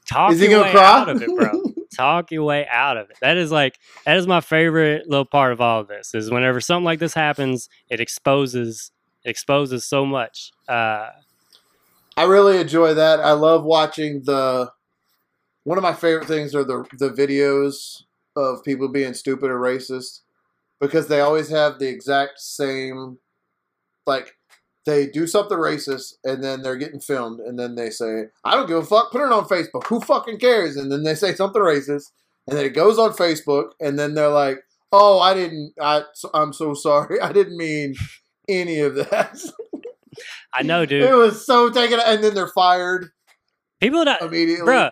Talk 0.06 0.32
Is 0.32 0.40
he 0.40 0.50
your 0.50 0.62
way 0.62 0.70
cry? 0.72 1.00
out 1.00 1.08
of 1.08 1.22
it, 1.22 1.28
bro. 1.34 1.62
talk 1.96 2.30
your 2.30 2.44
way 2.44 2.66
out 2.70 2.96
of 2.96 3.08
it. 3.10 3.16
That 3.22 3.36
is 3.36 3.50
like 3.50 3.78
that 4.04 4.16
is 4.18 4.26
my 4.26 4.40
favorite 4.40 5.08
little 5.08 5.24
part 5.24 5.52
of 5.52 5.60
all 5.60 5.80
of 5.80 5.88
this. 5.88 6.14
Is 6.14 6.30
whenever 6.30 6.60
something 6.60 6.84
like 6.84 6.98
this 6.98 7.14
happens, 7.14 7.68
it 7.88 8.00
exposes 8.00 8.90
it 9.24 9.30
exposes 9.30 9.86
so 9.86 10.04
much. 10.04 10.50
Uh, 10.68 11.08
I 12.16 12.24
really 12.24 12.60
enjoy 12.60 12.94
that. 12.94 13.20
I 13.20 13.32
love 13.32 13.64
watching 13.64 14.22
the. 14.24 14.70
One 15.64 15.78
of 15.78 15.82
my 15.82 15.94
favorite 15.94 16.26
things 16.28 16.54
are 16.54 16.64
the 16.64 16.84
the 16.98 17.08
videos 17.10 18.02
of 18.36 18.62
people 18.64 18.88
being 18.88 19.14
stupid 19.14 19.50
or 19.50 19.58
racist, 19.58 20.20
because 20.80 21.08
they 21.08 21.20
always 21.20 21.48
have 21.50 21.78
the 21.78 21.88
exact 21.88 22.38
same, 22.40 23.18
like, 24.06 24.34
they 24.86 25.06
do 25.06 25.26
something 25.26 25.56
racist 25.56 26.14
and 26.24 26.44
then 26.44 26.60
they're 26.62 26.76
getting 26.76 27.00
filmed 27.00 27.40
and 27.40 27.58
then 27.58 27.74
they 27.74 27.88
say, 27.88 28.24
"I 28.44 28.54
don't 28.54 28.66
give 28.66 28.76
a 28.76 28.84
fuck, 28.84 29.10
put 29.12 29.22
it 29.22 29.32
on 29.32 29.46
Facebook. 29.46 29.86
Who 29.86 29.98
fucking 30.00 30.38
cares?" 30.38 30.76
And 30.76 30.92
then 30.92 31.04
they 31.04 31.14
say 31.14 31.34
something 31.34 31.62
racist 31.62 32.10
and 32.46 32.58
then 32.58 32.66
it 32.66 32.74
goes 32.74 32.98
on 32.98 33.12
Facebook 33.14 33.70
and 33.80 33.98
then 33.98 34.12
they're 34.14 34.28
like, 34.28 34.58
"Oh, 34.92 35.20
I 35.20 35.32
didn't. 35.32 35.72
I 35.80 36.02
I'm 36.34 36.52
so 36.52 36.74
sorry. 36.74 37.18
I 37.22 37.32
didn't 37.32 37.56
mean 37.56 37.94
any 38.46 38.80
of 38.80 38.94
that." 38.96 39.38
I 40.52 40.62
know, 40.62 40.84
dude 40.86 41.02
It 41.02 41.14
was 41.14 41.46
so 41.46 41.70
taken, 41.70 41.98
and 42.04 42.22
then 42.22 42.34
they're 42.34 42.46
fired 42.48 43.08
People 43.80 44.04
that, 44.04 44.20
immediately. 44.20 44.66
bruh, 44.66 44.90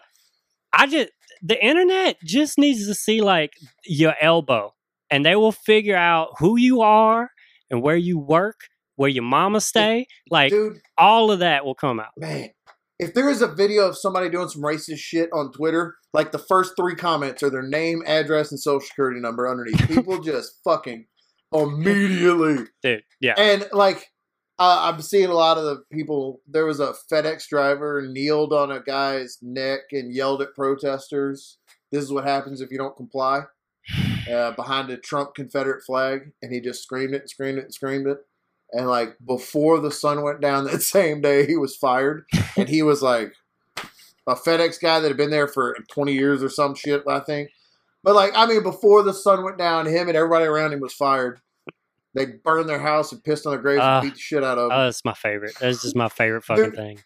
I 0.72 0.86
just 0.86 1.10
the 1.42 1.62
internet 1.62 2.16
just 2.24 2.56
needs 2.56 2.86
to 2.86 2.94
see 2.94 3.20
like 3.20 3.52
your 3.84 4.14
elbow, 4.22 4.72
and 5.12 5.24
they 5.24 5.36
will 5.36 5.52
figure 5.52 5.96
out 5.96 6.30
who 6.38 6.56
you 6.58 6.80
are 6.82 7.30
and 7.70 7.82
where 7.82 7.96
you 7.96 8.18
work, 8.18 8.60
where 8.96 9.10
your 9.10 9.24
mama 9.24 9.60
stay. 9.60 10.06
Like 10.30 10.50
Dude, 10.50 10.78
all 10.98 11.30
of 11.30 11.38
that 11.40 11.64
will 11.64 11.74
come 11.74 12.00
out. 12.00 12.10
man, 12.16 12.50
if 12.98 13.14
there 13.14 13.28
is 13.28 13.42
a 13.42 13.48
video 13.48 13.88
of 13.88 13.96
somebody 13.96 14.28
doing 14.28 14.48
some 14.48 14.62
racist 14.62 14.98
shit 14.98 15.28
on 15.32 15.52
Twitter, 15.52 15.96
like 16.12 16.30
the 16.32 16.38
first 16.38 16.74
three 16.76 16.94
comments 16.94 17.42
are 17.42 17.50
their 17.50 17.62
name, 17.66 18.02
address, 18.06 18.50
and 18.50 18.60
social 18.60 18.86
security 18.86 19.20
number 19.20 19.48
underneath. 19.48 19.88
People 19.88 20.20
just 20.20 20.60
fucking 20.64 21.06
immediately. 21.52 22.66
dude. 22.82 23.02
Yeah, 23.20 23.34
And 23.36 23.66
like, 23.72 24.08
uh, 24.58 24.92
I'm 24.92 25.00
seeing 25.02 25.30
a 25.30 25.34
lot 25.34 25.58
of 25.58 25.64
the 25.64 25.82
people. 25.90 26.40
There 26.46 26.66
was 26.66 26.78
a 26.78 26.94
FedEx 27.10 27.48
driver 27.48 28.06
kneeled 28.06 28.52
on 28.52 28.70
a 28.70 28.80
guy's 28.80 29.38
neck 29.42 29.80
and 29.90 30.14
yelled 30.14 30.42
at 30.42 30.54
protesters. 30.54 31.58
"This 31.90 32.04
is 32.04 32.12
what 32.12 32.24
happens 32.24 32.60
if 32.60 32.70
you 32.70 32.78
don't 32.78 32.96
comply." 32.96 33.42
Uh, 34.30 34.52
behind 34.52 34.90
a 34.90 34.96
Trump 34.96 35.34
Confederate 35.34 35.82
flag, 35.84 36.32
and 36.42 36.52
he 36.52 36.60
just 36.60 36.82
screamed 36.82 37.14
it 37.14 37.22
and 37.22 37.30
screamed 37.30 37.58
it 37.58 37.64
and 37.64 37.74
screamed 37.74 38.06
it. 38.06 38.18
And 38.72 38.88
like 38.88 39.16
before 39.26 39.80
the 39.80 39.90
sun 39.90 40.22
went 40.22 40.40
down 40.40 40.64
that 40.66 40.82
same 40.82 41.20
day, 41.20 41.46
he 41.46 41.56
was 41.56 41.76
fired, 41.76 42.24
and 42.56 42.68
he 42.68 42.82
was 42.82 43.02
like 43.02 43.32
a 44.26 44.34
FedEx 44.34 44.80
guy 44.80 45.00
that 45.00 45.08
had 45.08 45.16
been 45.16 45.30
there 45.30 45.48
for 45.48 45.76
20 45.90 46.12
years 46.12 46.42
or 46.42 46.48
some 46.48 46.74
shit, 46.74 47.02
I 47.08 47.20
think. 47.20 47.50
But 48.04 48.14
like, 48.14 48.32
I 48.34 48.46
mean, 48.46 48.62
before 48.62 49.02
the 49.02 49.12
sun 49.14 49.42
went 49.44 49.58
down, 49.58 49.86
him 49.86 50.08
and 50.08 50.16
everybody 50.16 50.44
around 50.46 50.72
him 50.72 50.80
was 50.80 50.92
fired. 50.94 51.40
They 52.14 52.26
burned 52.26 52.68
their 52.68 52.78
house 52.80 53.10
and 53.12 53.22
pissed 53.24 53.46
on 53.46 53.52
their 53.52 53.62
graves 53.62 53.80
Uh, 53.82 54.00
and 54.00 54.02
beat 54.02 54.14
the 54.14 54.20
shit 54.20 54.44
out 54.44 54.58
of 54.58 54.68
them. 54.68 54.78
Oh, 54.78 54.84
that's 54.84 55.04
my 55.04 55.14
favorite. 55.14 55.54
That's 55.60 55.82
just 55.82 55.96
my 55.96 56.08
favorite 56.08 56.44
fucking 56.44 56.64
Dude, 56.64 56.76
thing. 56.76 57.00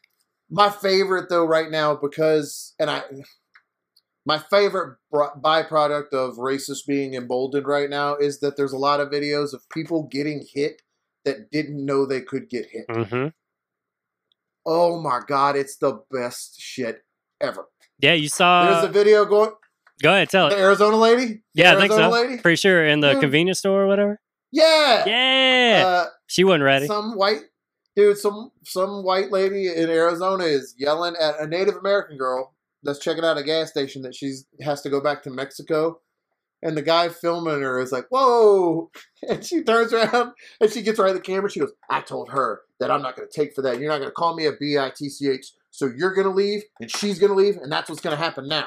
my 0.51 0.69
favorite 0.69 1.29
though 1.29 1.45
right 1.47 1.71
now 1.71 1.95
because 1.95 2.75
and 2.79 2.91
I 2.91 3.03
my 4.27 4.39
favorite 4.51 4.99
byproduct 5.15 6.13
of 6.13 6.35
racist 6.37 6.85
being 6.87 7.15
emboldened 7.15 7.67
right 7.67 7.89
now 7.89 8.17
is 8.17 8.41
that 8.41 8.57
there's 8.57 8.73
a 8.73 8.79
lot 8.79 9.01
of 9.01 9.09
videos 9.09 9.55
of 9.55 9.63
people 9.73 10.09
getting 10.11 10.45
hit 10.53 10.83
that 11.25 11.51
didn't 11.51 11.83
know 11.85 12.05
they 12.05 12.21
could 12.21 12.51
get 12.51 12.67
hit. 12.71 12.85
hmm 12.91 13.29
Oh 14.67 15.01
my 15.01 15.21
god, 15.27 15.57
it's 15.57 15.77
the 15.77 16.01
best 16.11 16.61
shit 16.61 17.05
ever. 17.41 17.67
Yeah, 18.01 18.15
you 18.15 18.29
saw. 18.29 18.65
There's 18.81 18.85
a 18.85 18.93
video 18.93 19.25
going 19.25 19.53
go 20.03 20.11
ahead, 20.11 20.29
tell 20.29 20.49
it 20.49 20.51
the 20.51 20.57
it. 20.57 20.61
Arizona 20.63 20.97
lady? 20.97 21.27
The 21.55 21.63
Yeah, 21.63 21.73
I 21.75 21.77
think 21.77 21.93
Arizona 21.93 22.13
so. 22.17 22.23
lady? 22.23 22.43
Pretty 22.43 22.57
sure 22.57 22.85
in 22.85 23.01
the 23.01 23.13
Dude. 23.13 23.21
convenience 23.21 23.61
store 23.61 23.83
or 23.83 23.87
whatever. 23.87 24.21
Yeah. 24.51 25.05
Yeah, 25.07 25.83
Uh, 25.87 26.07
she 26.27 26.43
wasn't 26.43 26.65
ready. 26.65 26.87
some 26.89 27.17
white 27.17 27.43
dude, 27.95 28.19
some 28.19 28.51
some 28.65 29.05
white 29.05 29.31
lady 29.31 29.69
in 29.69 29.89
Arizona 29.89 30.45
is 30.45 30.75
yelling 30.77 31.15
at 31.21 31.39
a 31.41 31.47
Native 31.47 31.77
American 31.77 32.19
girl 32.19 32.56
that's 32.87 32.99
checking 32.99 33.25
out 33.25 33.39
a 33.39 33.43
gas 33.43 33.71
station 33.71 34.03
that 34.03 34.15
she's 34.15 34.47
has 34.61 34.83
to 34.83 34.91
go 34.91 35.01
back 35.01 35.23
to 35.25 35.31
Mexico. 35.31 36.01
And 36.63 36.77
the 36.77 36.83
guy 36.83 37.11
filming 37.11 37.61
her 37.61 37.79
is 37.81 37.93
like, 37.93 38.07
"Whoa!" 38.09 38.91
And 39.29 39.45
she 39.45 39.63
turns 39.63 39.93
around 39.93 40.33
and 40.61 40.71
she 40.71 40.83
gets 40.83 40.99
right 40.99 41.11
at 41.11 41.15
the 41.15 41.21
camera. 41.21 41.51
She 41.51 41.61
goes, 41.61 41.73
"I 41.91 42.01
told 42.01 42.31
her 42.31 42.63
that 42.81 42.91
I'm 42.91 43.03
not 43.03 43.17
going 43.17 43.29
to 43.29 43.41
take 43.41 43.55
for 43.55 43.63
that. 43.63 43.79
You're 43.79 43.91
not 43.91 43.99
going 43.99 44.09
to 44.09 44.15
call 44.15 44.35
me 44.35 44.47
a 44.47 44.53
bitch. 44.53 45.47
So 45.71 45.93
you're 45.95 46.15
going 46.15 46.27
to 46.27 46.33
leave, 46.33 46.63
and 46.81 46.91
she's 46.91 47.19
going 47.19 47.31
to 47.31 47.37
leave, 47.37 47.59
and 47.59 47.71
that's 47.71 47.91
what's 47.91 48.01
going 48.01 48.17
to 48.17 48.23
happen 48.23 48.49
now." 48.49 48.67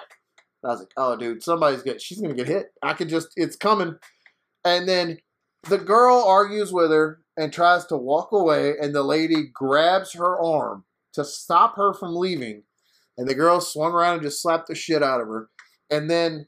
And 0.61 0.70
I 0.70 0.74
was 0.74 0.80
like, 0.80 0.93
"Oh, 0.97 1.15
dude, 1.15 1.43
somebody's 1.43 1.82
get. 1.82 2.01
She's 2.01 2.22
going 2.22 2.36
to 2.36 2.43
get 2.43 2.47
hit. 2.47 2.67
I 2.84 2.93
can 2.93 3.09
just. 3.09 3.30
It's 3.36 3.55
coming." 3.55 3.95
And 4.63 4.88
then 4.88 5.17
the 5.63 5.78
girl 5.78 6.24
argues 6.26 6.72
with 6.72 6.91
her 6.91 7.22
and 7.38 7.51
tries 7.51 7.86
to 7.88 7.97
walk 7.97 8.32
away, 8.32 8.76
and 8.80 8.93
the 8.93 9.03
lady 9.03 9.47
grabs 9.53 10.13
her 10.13 10.39
arm 10.39 10.86
to 11.13 11.26
stop 11.26 11.76
her 11.76 11.93
from 11.93 12.15
leaving. 12.15 12.63
And 13.20 13.28
the 13.28 13.36
girl 13.36 13.59
swung 13.61 13.91
around 13.91 14.13
and 14.15 14.24
just 14.24 14.41
slapped 14.41 14.67
the 14.70 14.76
shit 14.76 15.03
out 15.03 15.20
of 15.22 15.28
her. 15.28 15.49
And 15.91 16.09
then 16.09 16.47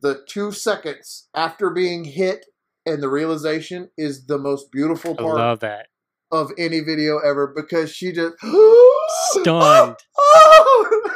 the 0.00 0.24
two 0.28 0.50
seconds 0.50 1.28
after 1.34 1.68
being 1.70 2.04
hit 2.04 2.46
and 2.86 3.02
the 3.02 3.08
realization 3.10 3.90
is 3.98 4.24
the 4.26 4.38
most 4.38 4.72
beautiful 4.72 5.12
I 5.18 5.22
part 5.22 5.36
love 5.36 5.60
that. 5.60 5.88
of 6.32 6.50
any 6.56 6.80
video 6.80 7.18
ever 7.18 7.52
because 7.54 7.92
she 7.92 8.12
just 8.12 8.34
Stunned. 9.32 9.96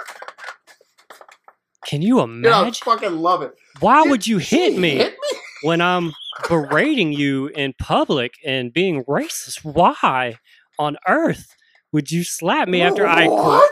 Can 1.86 2.02
you 2.02 2.16
Dude, 2.16 2.46
I 2.46 2.60
imagine? 2.60 2.74
fucking 2.84 3.16
love 3.16 3.42
it. 3.42 3.52
Why 3.80 4.02
would 4.02 4.26
you 4.26 4.38
hit 4.38 4.76
me 4.78 4.96
Hit 4.96 5.12
me? 5.14 5.38
when 5.62 5.80
I'm 5.80 6.12
berating 6.48 7.12
you 7.12 7.46
in 7.48 7.72
public 7.80 8.34
and 8.44 8.72
being 8.72 9.02
racist? 9.04 9.64
Why 9.64 10.36
on 10.78 10.96
earth 11.08 11.46
would 11.92 12.10
you 12.10 12.24
slap 12.24 12.68
me 12.68 12.82
after 12.82 13.06
I 13.06 13.26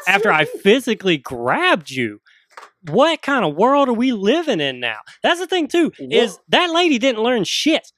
after 0.07 0.33
I 0.33 0.45
physically 0.45 1.19
grabbed 1.19 1.91
you? 1.91 2.21
What 2.91 3.23
kind 3.23 3.45
of 3.45 3.55
world 3.57 3.89
are 3.89 3.93
we 3.95 4.13
living 4.13 4.61
in 4.61 4.81
now? 4.81 4.99
That's 5.23 5.41
the 5.41 5.47
thing 5.47 5.69
too. 5.69 5.93
Is 5.99 6.39
that 6.49 6.71
lady 6.71 6.99
didn't 6.99 7.23
learn 7.23 7.45
shit. 7.45 7.93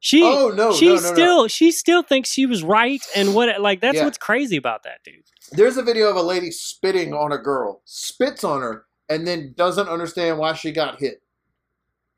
She 0.00 0.22
Oh 0.22 0.52
no, 0.54 0.72
she 0.74 0.88
no, 0.88 0.94
no, 0.94 1.00
still 1.00 1.42
no. 1.42 1.48
she 1.48 1.70
still 1.72 2.02
thinks 2.02 2.30
she 2.30 2.44
was 2.46 2.62
right 2.62 3.02
and 3.16 3.34
what 3.34 3.60
like 3.60 3.80
that's 3.80 3.96
Yeah. 3.96 4.04
what's 4.04 4.18
crazy 4.18 4.56
about 4.56 4.82
that 4.82 4.98
dude. 5.04 5.24
There's 5.52 5.76
a 5.78 5.82
video 5.82 6.10
of 6.10 6.16
a 6.16 6.22
lady 6.22 6.50
spitting 6.50 7.14
on 7.14 7.32
a 7.32 7.38
girl, 7.38 7.80
spits 7.84 8.44
on 8.44 8.60
her, 8.60 8.84
and 9.08 9.26
then 9.26 9.54
doesn't 9.56 9.88
understand 9.88 10.38
why 10.38 10.52
she 10.54 10.72
got 10.72 10.98
hit. 11.00 11.22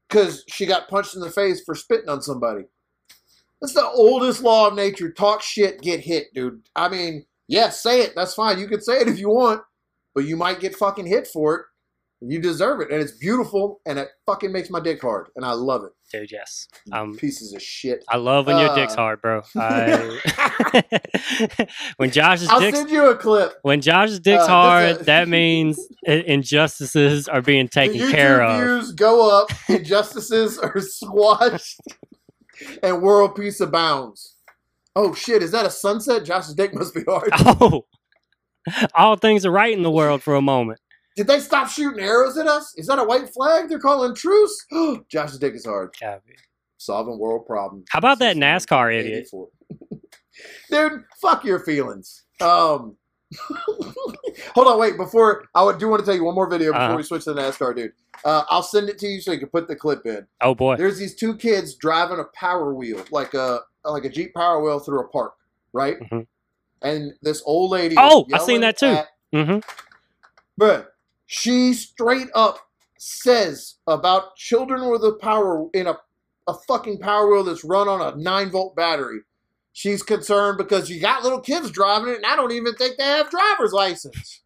Because 0.09 0.44
she 0.49 0.66
got 0.66 0.88
punched 0.88 1.14
in 1.14 1.20
the 1.20 1.30
face 1.30 1.62
for 1.64 1.74
spitting 1.74 2.09
on 2.09 2.22
somebody. 2.22 2.62
That's 3.61 3.74
the 3.74 3.84
oldest 3.86 4.42
law 4.42 4.68
of 4.68 4.74
nature. 4.74 5.11
Talk 5.11 5.42
shit, 5.42 5.80
get 5.80 6.01
hit, 6.01 6.32
dude. 6.34 6.62
I 6.76 6.88
mean, 6.88 7.24
yeah, 7.49 7.70
say 7.70 8.01
it. 8.03 8.12
That's 8.16 8.34
fine. 8.34 8.59
You 8.59 8.66
can 8.68 8.80
say 8.80 9.01
it 9.01 9.09
if 9.09 9.18
you 9.18 9.28
want, 9.30 9.62
but 10.14 10.24
you 10.24 10.36
might 10.36 10.61
get 10.61 10.74
fucking 10.76 11.07
hit 11.07 11.26
for 11.26 11.55
it. 11.55 11.62
You 12.22 12.40
deserve 12.40 12.80
it, 12.80 12.90
and 12.90 13.03
it's 13.03 13.12
beautiful, 13.12 13.82
and 13.84 13.99
it 13.99 14.09
fucking 14.24 14.51
makes 14.51 14.70
my 14.70 14.80
dick 14.80 15.03
hard, 15.03 15.28
and 15.36 15.44
I 15.44 15.53
love 15.53 15.84
it. 15.84 15.92
Dude, 16.11 16.32
yes. 16.32 16.66
Um 16.90 17.14
Pieces 17.14 17.53
of 17.53 17.61
shit. 17.61 18.03
I 18.09 18.16
love 18.16 18.47
when 18.47 18.57
your 18.59 18.74
dick's 18.74 18.94
Uh, 18.94 18.97
hard, 18.97 19.20
bro. 19.20 19.42
I 19.57 21.66
when 21.99 22.11
Josh's 22.11 22.49
I'll 22.49 22.59
dick's 22.61 22.78
send 22.78 22.90
you 22.90 23.11
a 23.11 23.16
clip. 23.16 23.59
when 23.62 23.82
Josh's 23.82 24.18
dick's 24.20 24.44
Uh, 24.44 24.49
hard, 24.49 24.97
uh, 25.01 25.03
that 25.03 25.28
means 25.28 25.78
injustices 26.07 27.28
are 27.28 27.42
being 27.42 27.68
taken 27.68 27.99
the 27.99 28.05
YouTube 28.05 28.11
care 28.12 28.42
of. 28.42 28.62
views 28.62 28.92
go 28.92 29.38
up, 29.38 29.51
injustices 29.68 30.59
are 30.59 30.72
squashed, 30.80 31.78
and 32.82 33.03
world 33.03 33.34
peace 33.36 33.61
abounds. 33.61 34.36
Oh 34.97 35.14
shit! 35.14 35.42
Is 35.42 35.51
that 35.53 35.66
a 35.66 35.70
sunset? 35.70 36.24
Josh's 36.24 36.55
dick 36.55 36.74
must 36.74 36.94
be 36.94 37.03
hard. 37.07 37.30
Oh, 37.61 37.84
all 38.97 39.14
things 39.14 39.47
are 39.47 39.53
right 39.53 39.72
in 39.72 39.84
the 39.84 39.90
world 39.92 40.22
for 40.24 40.34
a 40.34 40.42
moment. 40.42 40.80
Did 41.14 41.28
they 41.28 41.38
stop 41.38 41.68
shooting 41.68 42.01
arrows 42.03 42.36
at 42.36 42.49
us? 42.49 42.74
Is 42.76 42.88
that 42.88 42.99
a 42.99 43.05
white 43.05 43.32
flag? 43.32 43.68
They're 43.68 43.78
calling 43.78 44.12
truce. 44.14 44.66
Josh's 45.09 45.38
dick 45.38 45.55
is 45.55 45.64
hard. 45.64 45.94
God, 46.01 46.20
Solving 46.78 47.16
world 47.18 47.47
problems. 47.47 47.86
How 47.90 47.99
about 48.01 48.18
that 48.18 48.36
NASCAR 48.36 48.92
idiot? 48.92 49.28
84. 49.32 49.49
Dude, 50.70 51.05
fuck 51.22 51.44
your 51.44 51.61
feelings. 51.61 52.24
Um, 52.40 52.97
hold 54.55 54.66
on, 54.66 54.78
wait. 54.78 54.97
Before 54.97 55.44
I 55.55 55.72
do 55.78 55.88
want 55.88 56.01
to 56.01 56.07
tell 56.07 56.14
you 56.14 56.24
one 56.24 56.34
more 56.34 56.51
video 56.51 56.72
before 56.72 56.82
Uh-huh. 56.86 56.97
we 56.97 57.03
switch 57.03 57.24
to 57.24 57.34
the 57.34 57.40
NASCAR, 57.40 57.74
dude. 57.76 57.92
Uh, 58.24 58.42
I'll 58.49 58.62
send 58.62 58.88
it 58.88 58.99
to 58.99 59.07
you 59.07 59.20
so 59.20 59.30
you 59.32 59.38
can 59.38 59.49
put 59.49 59.68
the 59.68 59.76
clip 59.76 60.05
in. 60.07 60.26
Oh 60.40 60.55
boy. 60.55 60.76
There's 60.76 60.99
these 60.99 61.14
two 61.14 61.36
kids 61.36 61.74
driving 61.76 62.18
a 62.18 62.24
power 62.34 62.74
wheel, 62.74 63.05
like 63.11 63.34
a 63.34 63.61
like 63.93 64.05
a 64.05 64.09
Jeep 64.11 64.34
Power 64.34 64.62
Wheel 64.62 64.78
through 64.80 65.01
a 65.01 65.09
park, 65.09 65.34
right? 65.72 65.99
Mhm. 66.01 66.26
And 66.82 67.12
this 67.22 67.43
old 67.47 67.70
lady. 67.70 67.97
Oh, 67.99 68.26
I 68.32 68.39
seen 68.39 68.61
that 68.61 68.78
too. 68.78 68.87
at- 68.87 69.09
hmm 69.32 69.59
But 70.57 70.95
she 71.26 71.74
straight 71.74 72.28
up 72.34 72.59
says 72.99 73.74
about 73.87 74.37
children 74.37 74.89
with 74.91 75.05
a 75.05 75.12
power 75.12 75.68
in 75.74 75.87
a 75.87 75.99
a 76.49 76.55
fucking 76.68 76.99
power 77.01 77.28
wheel 77.28 77.43
that's 77.43 77.64
run 77.64 77.89
on 77.89 78.01
a 78.01 78.16
nine 78.16 78.51
volt 78.51 78.76
battery. 78.76 79.20
She's 79.72 80.03
concerned 80.03 80.59
because 80.59 80.89
you 80.89 81.01
got 81.01 81.24
little 81.24 81.41
kids 81.41 81.70
driving 81.72 82.09
it, 82.12 82.16
and 82.18 82.26
I 82.26 82.37
don't 82.37 82.53
even 82.53 82.74
think 82.76 82.97
they 82.97 83.05
have 83.05 83.28
driver's 83.30 83.72
license. 83.72 84.43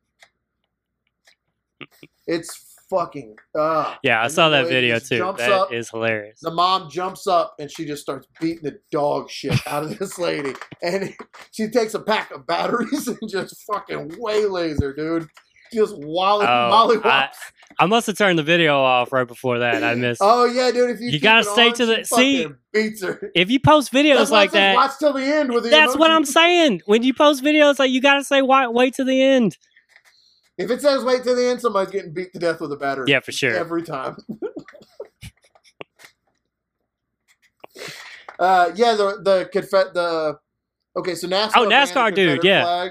it's 2.27 2.70
fucking. 2.91 3.37
Uh, 3.59 3.95
Yeah, 4.03 4.21
I 4.21 4.25
And 4.25 4.33
saw 4.33 4.49
that 4.51 4.67
video 4.69 4.99
too. 4.99 5.19
That 5.39 5.51
up. 5.53 5.73
is 5.73 5.89
hilarious. 5.91 6.41
the 6.41 6.51
mom 6.51 6.91
jumps 6.91 7.27
up 7.27 7.55
and 7.59 7.71
she 7.71 7.85
just 7.87 8.03
starts 8.03 8.27
beating 8.41 8.63
the 8.65 8.79
dog 8.91 9.31
shit 9.31 9.59
out 9.67 9.85
of 9.85 9.99
this 9.99 10.19
lady. 10.19 10.55
And 10.83 11.15
she 11.53 11.69
takes 11.69 11.95
a 11.95 12.01
pack 12.01 12.31
of 12.33 12.47
batteries 12.47 13.07
and 13.09 13.19
just 13.29 13.63
fucking 13.73 14.11
waylays 14.19 14.83
her, 14.83 14.93
dude. 14.93 15.27
Just 15.73 15.95
wally, 15.99 16.47
Oh, 16.49 17.01
I, 17.05 17.29
I 17.79 17.87
must 17.87 18.09
have 18.09 18.19
turned 18.19 18.37
the 18.37 18.43
video 18.43 18.77
off 18.81 19.13
right 19.13 19.27
before 19.29 19.61
that. 19.61 19.85
I 19.85 19.95
missed. 19.95 20.21
Oh 20.21 20.45
yeah, 20.45 20.73
dude. 20.73 20.91
If 20.91 21.01
you 21.01 21.11
You 21.11 21.21
gotta 21.21 21.45
stay 21.45 21.69
on, 21.69 21.75
to 21.75 21.87
the- 21.87 22.05
see, 22.05 22.49
beats 22.73 23.05
her. 23.05 23.31
If 23.37 23.51
you 23.53 23.61
post 23.61 23.93
videos 23.93 24.17
That's 24.17 24.31
like 24.33 24.51
that, 24.51 24.75
Watch 24.75 24.99
till 24.99 25.13
the 25.13 25.23
end 25.23 25.53
with 25.55 25.63
the 25.63 25.71
that's 25.71 25.97
what. 25.97 26.11
I'm 26.11 26.25
saying. 26.25 26.83
When 26.87 27.05
you 27.05 27.15
post 27.15 27.45
videos, 27.45 27.79
like 27.79 27.93
you 27.93 28.01
gotta 28.01 28.25
say, 28.25 28.43
"Wait, 28.43 28.73
wait 28.73 28.95
to 28.95 29.05
the 29.05 29.23
end." 29.23 29.57
If 30.61 30.71
it 30.71 30.83
says 30.83 31.03
wait 31.05 31.23
till 31.23 31.35
the 31.35 31.47
end, 31.47 31.63
somebody's 31.63 31.91
getting 31.91 32.13
beat 32.13 32.35
to 32.35 32.39
death 32.39 32.61
with 32.61 32.71
a 32.71 32.77
battery. 32.77 33.07
Yeah, 33.09 33.21
for 33.21 33.33
sure. 33.33 33.57
Every 33.57 33.83
time. 33.83 34.19
uh, 38.39 38.71
yeah, 38.75 38.95
the 38.95 39.23
the 39.23 39.49
confet 39.55 39.95
the 39.95 40.39
okay. 40.99 41.15
So 41.15 41.29
NASCAR. 41.29 41.53
Oh, 41.57 41.67
NASCAR 41.67 42.15
dude, 42.15 42.45
yeah. 42.45 42.65
Flag, 42.65 42.91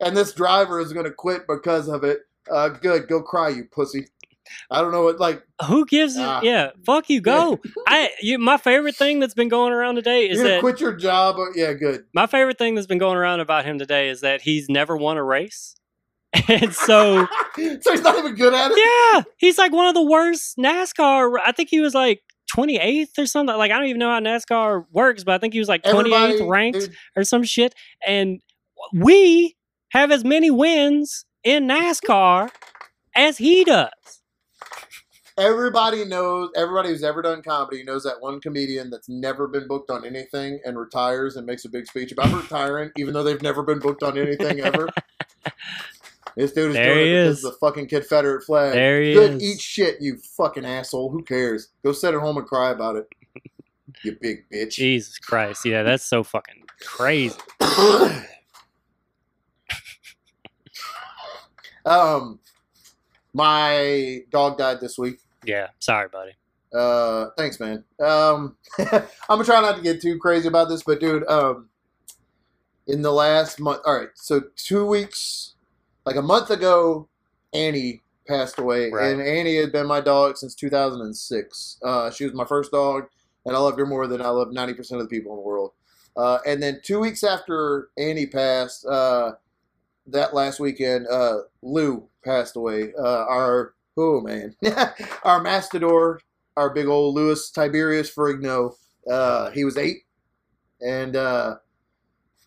and 0.00 0.16
this 0.16 0.32
driver 0.32 0.80
is 0.80 0.94
going 0.94 1.04
to 1.04 1.12
quit 1.12 1.42
because 1.46 1.88
of 1.88 2.04
it. 2.04 2.20
Uh, 2.50 2.70
good, 2.70 3.06
go 3.06 3.20
cry, 3.22 3.50
you 3.50 3.64
pussy. 3.64 4.06
I 4.70 4.80
don't 4.80 4.90
know 4.90 5.02
what 5.02 5.20
like. 5.20 5.42
Who 5.66 5.84
gives 5.84 6.16
it? 6.16 6.24
Ah. 6.24 6.40
Yeah, 6.42 6.70
fuck 6.86 7.10
you. 7.10 7.20
Go. 7.20 7.60
I. 7.86 8.12
You, 8.22 8.38
my 8.38 8.56
favorite 8.56 8.96
thing 8.96 9.20
that's 9.20 9.34
been 9.34 9.50
going 9.50 9.74
around 9.74 9.96
today 9.96 10.26
is 10.26 10.38
You're 10.38 10.48
that 10.48 10.60
quit 10.60 10.80
your 10.80 10.96
job. 10.96 11.36
Yeah, 11.54 11.74
good. 11.74 12.06
my 12.14 12.26
favorite 12.26 12.56
thing 12.56 12.76
that's 12.76 12.86
been 12.86 12.96
going 12.96 13.18
around 13.18 13.40
about 13.40 13.66
him 13.66 13.78
today 13.78 14.08
is 14.08 14.22
that 14.22 14.40
he's 14.40 14.70
never 14.70 14.96
won 14.96 15.18
a 15.18 15.22
race, 15.22 15.76
and 16.48 16.72
so 16.72 17.26
so 17.56 17.90
he's 17.90 18.02
not 18.02 18.18
even 18.18 18.34
good 18.34 18.54
at 18.54 18.70
it. 18.70 18.78
yeah, 18.78 19.22
he's 19.38 19.58
like 19.58 19.72
one 19.72 19.86
of 19.88 19.94
the 19.94 20.04
worst 20.04 20.56
NASCAR. 20.58 21.38
I 21.44 21.52
think 21.52 21.68
he 21.70 21.80
was 21.80 21.94
like 21.94 22.22
28th 22.56 23.18
or 23.18 23.26
something. 23.26 23.56
Like 23.56 23.70
I 23.70 23.78
don't 23.78 23.88
even 23.88 23.98
know 23.98 24.10
how 24.10 24.20
NASCAR 24.20 24.84
works, 24.92 25.24
but 25.24 25.34
I 25.34 25.38
think 25.38 25.52
he 25.54 25.58
was 25.58 25.68
like 25.68 25.82
28th 25.82 25.98
Everybody, 25.98 26.42
ranked 26.42 26.80
dude, 26.80 26.94
or 27.16 27.24
some 27.24 27.42
shit. 27.42 27.74
And 28.06 28.40
we 28.92 29.56
have 29.90 30.10
as 30.10 30.24
many 30.24 30.50
wins 30.50 31.24
in 31.42 31.66
NASCAR 31.66 32.50
as 33.16 33.38
he 33.38 33.64
does. 33.64 33.90
everybody 35.36 36.04
knows. 36.04 36.50
Everybody 36.56 36.90
who's 36.90 37.02
ever 37.02 37.22
done 37.22 37.42
comedy 37.42 37.82
knows 37.82 38.04
that 38.04 38.20
one 38.20 38.40
comedian 38.40 38.90
that's 38.90 39.08
never 39.08 39.48
been 39.48 39.66
booked 39.66 39.90
on 39.90 40.04
anything 40.04 40.60
and 40.64 40.78
retires 40.78 41.36
and 41.36 41.46
makes 41.46 41.64
a 41.64 41.68
big 41.68 41.86
speech 41.86 42.12
about 42.12 42.32
retiring, 42.32 42.90
even 42.96 43.14
though 43.14 43.22
they've 43.22 43.42
never 43.42 43.62
been 43.62 43.78
booked 43.78 44.02
on 44.02 44.16
anything 44.18 44.60
ever. 44.60 44.88
This 46.36 46.52
dude 46.52 46.70
is 46.70 46.74
There 46.76 46.94
doing 46.94 47.06
it 47.08 47.22
because 47.24 47.38
is. 47.38 47.44
of 47.44 47.52
the 47.52 47.58
fucking 47.58 47.88
Confederate 47.88 48.44
flag. 48.44 48.72
There 48.74 49.02
he 49.02 49.14
Good, 49.14 49.32
is. 49.34 49.42
eat 49.42 49.60
shit, 49.60 50.00
you 50.00 50.16
fucking 50.36 50.64
asshole. 50.64 51.10
Who 51.10 51.22
cares? 51.22 51.68
Go 51.84 51.92
sit 51.92 52.14
at 52.14 52.20
home 52.20 52.36
and 52.36 52.46
cry 52.46 52.70
about 52.70 52.96
it. 52.96 53.06
You 54.04 54.16
big 54.20 54.48
bitch. 54.50 54.74
Jesus 54.74 55.18
Christ. 55.18 55.64
Yeah, 55.66 55.82
that's 55.82 56.04
so 56.04 56.22
fucking 56.22 56.62
crazy. 56.80 57.36
um, 61.84 62.38
my 63.32 64.20
dog 64.30 64.58
died 64.58 64.80
this 64.80 64.96
week. 64.98 65.18
Yeah, 65.44 65.68
sorry, 65.80 66.08
buddy. 66.08 66.32
Uh, 66.72 67.26
thanks, 67.36 67.58
man. 67.58 67.82
Um, 68.00 68.56
I'm 68.78 69.02
gonna 69.28 69.44
try 69.44 69.60
not 69.60 69.76
to 69.76 69.82
get 69.82 70.00
too 70.00 70.18
crazy 70.18 70.46
about 70.48 70.68
this, 70.68 70.82
but 70.84 71.00
dude, 71.00 71.26
um, 71.28 71.68
in 72.86 73.02
the 73.02 73.12
last 73.12 73.58
month, 73.60 73.80
all 73.84 73.98
right, 73.98 74.08
so 74.14 74.40
two 74.56 74.86
weeks, 74.86 75.49
like 76.10 76.18
a 76.18 76.22
month 76.26 76.50
ago, 76.50 77.08
Annie 77.54 78.02
passed 78.26 78.58
away, 78.58 78.90
Right. 78.90 79.12
and 79.12 79.22
Annie 79.22 79.54
had 79.54 79.70
been 79.70 79.86
my 79.86 80.00
dog 80.00 80.36
since 80.36 80.56
2006. 80.56 81.78
Uh, 81.84 82.10
she 82.10 82.24
was 82.24 82.34
my 82.34 82.44
first 82.44 82.72
dog, 82.72 83.04
and 83.46 83.54
I 83.54 83.60
loved 83.60 83.78
her 83.78 83.86
more 83.86 84.08
than 84.08 84.20
I 84.20 84.28
love 84.30 84.48
90% 84.48 85.00
of 85.00 85.08
the 85.08 85.08
people 85.08 85.30
in 85.32 85.36
the 85.36 85.42
world. 85.42 85.70
Uh, 86.16 86.38
and 86.44 86.60
then 86.60 86.80
two 86.82 86.98
weeks 86.98 87.22
after 87.22 87.90
Annie 87.96 88.26
passed, 88.26 88.84
uh, 88.86 89.34
that 90.08 90.34
last 90.34 90.58
weekend, 90.58 91.06
uh, 91.06 91.42
Lou 91.62 92.08
passed 92.24 92.56
away. 92.56 92.92
Uh, 92.98 93.24
our 93.28 93.74
oh 93.96 94.20
man, 94.20 94.56
our 95.22 95.40
Mastador, 95.40 96.18
our 96.56 96.70
big 96.74 96.88
old 96.88 97.14
Louis 97.14 97.50
Tiberius 97.52 98.12
Ferrigno. 98.12 98.74
Uh, 99.08 99.50
he 99.50 99.64
was 99.64 99.76
eight, 99.76 99.98
and 100.80 101.14
uh, 101.14 101.56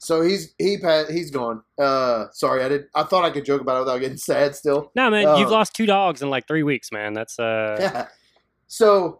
so 0.04 0.22
he's 0.22 0.54
he. 0.58 0.78
He's 1.10 1.32
gone. 1.32 1.62
Uh, 1.80 2.26
sorry, 2.32 2.64
I 2.64 2.70
did. 2.70 2.86
I 2.94 3.04
thought 3.04 3.24
I 3.24 3.30
could 3.32 3.46
joke 3.46 3.62
about 3.62 3.78
it 3.78 3.80
without 3.80 3.98
getting 4.00 4.18
sad. 4.32 4.56
Still, 4.56 4.92
No, 4.96 5.10
man, 5.10 5.38
you've 5.38 5.48
Um, 5.48 5.54
lost 5.54 5.74
two 5.76 5.86
dogs 5.86 6.22
in 6.22 6.30
like 6.30 6.48
three 6.48 6.64
weeks, 6.64 6.92
man. 6.92 7.14
That's 7.14 7.40
uh, 7.40 7.78
yeah. 7.80 8.08
So, 8.68 9.20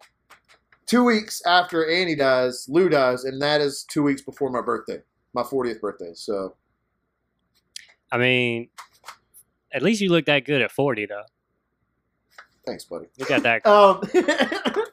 two 0.86 1.04
weeks 1.04 1.42
after 1.46 1.90
Annie 1.90 2.16
dies, 2.16 2.66
Lou 2.70 2.90
dies, 2.90 3.24
and 3.24 3.42
that 3.42 3.62
is 3.62 3.84
two 3.90 4.04
weeks 4.04 4.22
before 4.22 4.50
my 4.50 4.62
birthday, 4.62 5.00
my 5.34 5.44
40th 5.44 5.80
birthday. 5.80 6.12
So, 6.14 6.56
I 8.12 8.18
mean, 8.18 8.70
at 9.72 9.82
least 9.82 10.02
you 10.02 10.10
look 10.10 10.26
that 10.26 10.46
good 10.46 10.62
at 10.62 10.72
forty, 10.72 11.06
though. 11.06 11.24
Thanks, 12.66 12.86
buddy. 12.86 13.08
You 13.18 13.26
got 13.26 13.44
that. 13.44 13.66
Um, 13.66 14.02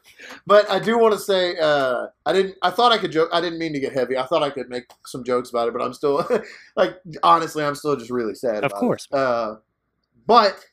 but 0.47 0.69
I 0.69 0.79
do 0.79 0.97
want 0.97 1.13
to 1.13 1.19
say, 1.19 1.57
uh, 1.57 2.07
I 2.25 2.33
didn't. 2.33 2.55
I 2.61 2.69
thought 2.69 2.91
I 2.91 2.97
could 2.97 3.11
joke. 3.11 3.29
I 3.33 3.41
didn't 3.41 3.59
mean 3.59 3.73
to 3.73 3.79
get 3.79 3.93
heavy. 3.93 4.17
I 4.17 4.25
thought 4.25 4.43
I 4.43 4.49
could 4.49 4.69
make 4.69 4.85
some 5.05 5.23
jokes 5.23 5.49
about 5.49 5.67
it, 5.67 5.73
but 5.73 5.81
I'm 5.81 5.93
still, 5.93 6.27
like, 6.75 6.97
honestly, 7.23 7.63
I'm 7.63 7.75
still 7.75 7.95
just 7.95 8.11
really 8.11 8.35
sad. 8.35 8.63
Of 8.63 8.71
about 8.71 8.79
course. 8.79 9.07
It. 9.11 9.17
Uh, 9.17 9.55
but 10.27 10.63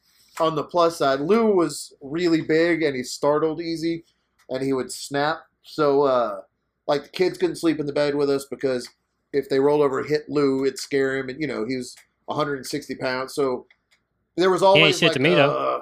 on 0.41 0.55
the 0.55 0.65
plus 0.65 0.99
side, 0.99 1.21
Lou 1.21 1.55
was 1.55 1.93
really 2.01 2.41
big 2.41 2.83
and 2.83 2.95
he 2.95 3.03
startled 3.03 3.61
easy, 3.61 4.05
and 4.51 4.63
he 4.63 4.73
would 4.73 4.93
snap. 4.93 5.39
So, 5.63 6.03
uh, 6.03 6.41
like, 6.87 7.05
the 7.05 7.09
kids 7.11 7.39
couldn't 7.39 7.57
sleep 7.57 7.81
in 7.81 7.87
the 7.87 7.93
bed 7.93 8.15
with 8.15 8.31
us 8.31 8.47
because 8.47 8.89
if 9.33 9.49
they 9.49 9.61
rolled 9.61 9.83
over 9.83 10.01
and 10.01 10.09
hit 10.09 10.29
Lou, 10.29 10.65
it'd 10.65 10.79
scare 10.79 11.17
him, 11.17 11.29
and 11.29 11.41
you 11.41 11.47
know 11.47 11.67
he 11.67 11.77
was 11.77 11.95
160 12.27 12.95
pounds, 12.97 13.35
so 13.35 13.67
there 14.37 14.51
was 14.51 14.63
always 14.63 14.99
shit 14.99 15.09
like 15.09 15.15
to 15.15 15.21
me, 15.21 15.35
uh, 15.35 15.81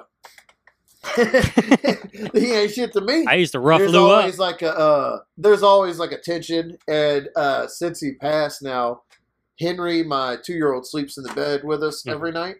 he 2.33 2.53
ain't 2.53 2.71
shit 2.71 2.93
to 2.93 3.01
me. 3.01 3.25
I 3.27 3.35
used 3.35 3.51
to 3.53 3.59
rough 3.59 3.79
there's 3.79 3.91
Lou 3.93 4.09
up. 4.11 4.19
always 4.19 4.39
like 4.39 4.61
a 4.61 4.77
uh, 4.77 5.19
there's 5.37 5.63
always 5.63 5.99
like 5.99 6.11
a 6.11 6.17
tension, 6.17 6.77
and 6.87 7.29
uh, 7.35 7.67
since 7.67 7.99
he 7.99 8.13
passed 8.13 8.61
now, 8.61 9.01
Henry, 9.59 10.03
my 10.03 10.37
two 10.43 10.53
year 10.53 10.73
old, 10.73 10.85
sleeps 10.87 11.17
in 11.17 11.23
the 11.23 11.33
bed 11.33 11.63
with 11.63 11.83
us 11.83 12.05
every 12.07 12.31
night. 12.31 12.57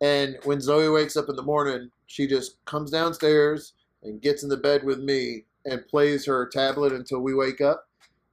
And 0.00 0.36
when 0.44 0.60
Zoe 0.60 0.88
wakes 0.88 1.16
up 1.16 1.28
in 1.28 1.36
the 1.36 1.42
morning, 1.42 1.90
she 2.06 2.26
just 2.26 2.62
comes 2.66 2.90
downstairs 2.90 3.74
and 4.02 4.20
gets 4.20 4.42
in 4.42 4.48
the 4.48 4.56
bed 4.56 4.84
with 4.84 4.98
me 5.00 5.44
and 5.64 5.86
plays 5.86 6.26
her 6.26 6.46
tablet 6.46 6.92
until 6.92 7.20
we 7.20 7.34
wake 7.34 7.60
up. 7.60 7.88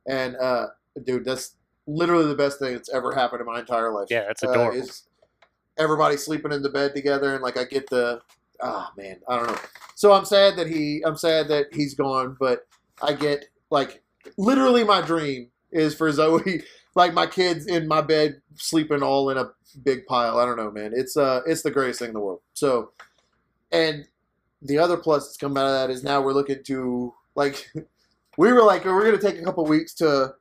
And 0.07 0.35
uh, 0.37 0.67
dude, 1.05 1.23
that's 1.23 1.55
literally 1.87 2.25
the 2.27 2.35
best 2.35 2.59
thing 2.59 2.73
that's 2.73 2.89
ever 2.93 3.13
happened 3.13 3.41
in 3.41 3.47
my 3.47 3.59
entire 3.59 3.91
life. 3.93 4.07
Yeah, 4.09 4.25
that's 4.25 4.43
Uh, 4.43 4.49
adorable. 4.49 4.79
is 4.79 5.03
everybody 5.77 6.17
sleeping 6.17 6.51
in 6.51 6.61
the 6.61 6.69
bed 6.69 6.93
together, 6.95 7.33
and 7.33 7.41
like 7.43 7.57
I 7.57 7.63
get 7.63 7.89
the, 7.89 8.21
ah 8.61 8.91
man, 8.97 9.19
I 9.27 9.37
don't 9.37 9.47
know. 9.47 9.59
So 9.95 10.11
I'm 10.11 10.25
sad 10.25 10.55
that 10.57 10.67
he, 10.67 11.01
I'm 11.05 11.17
sad 11.17 11.47
that 11.49 11.67
he's 11.73 11.93
gone, 11.93 12.37
but 12.39 12.67
I 13.01 13.13
get 13.13 13.45
like 13.69 14.03
literally 14.37 14.83
my 14.83 15.01
dream 15.01 15.49
is 15.71 15.95
for 15.95 16.11
Zoe, 16.11 16.63
like 16.95 17.13
my 17.13 17.27
kids 17.27 17.67
in 17.67 17.87
my 17.87 18.01
bed 18.01 18.41
sleeping 18.55 19.03
all 19.03 19.29
in 19.29 19.37
a 19.37 19.51
big 19.83 20.05
pile. 20.05 20.39
I 20.39 20.45
don't 20.45 20.57
know, 20.57 20.71
man. 20.71 20.91
It's 20.95 21.17
uh, 21.17 21.41
it's 21.45 21.61
the 21.61 21.71
greatest 21.71 21.99
thing 21.99 22.09
in 22.09 22.13
the 22.13 22.19
world. 22.19 22.41
So, 22.53 22.91
and 23.71 24.05
the 24.61 24.77
other 24.77 24.97
plus 24.97 25.27
that's 25.27 25.37
come 25.37 25.57
out 25.57 25.65
of 25.65 25.73
that 25.73 25.89
is 25.89 26.03
now 26.03 26.21
we're 26.21 26.33
looking 26.33 26.63
to 26.63 27.13
like, 27.35 27.71
we 28.37 28.51
were 28.51 28.63
like 28.63 28.85
we're 28.85 29.05
gonna 29.05 29.21
take 29.21 29.41
a 29.41 29.45
couple 29.45 29.65
weeks 29.65 29.93
to 29.95 30.33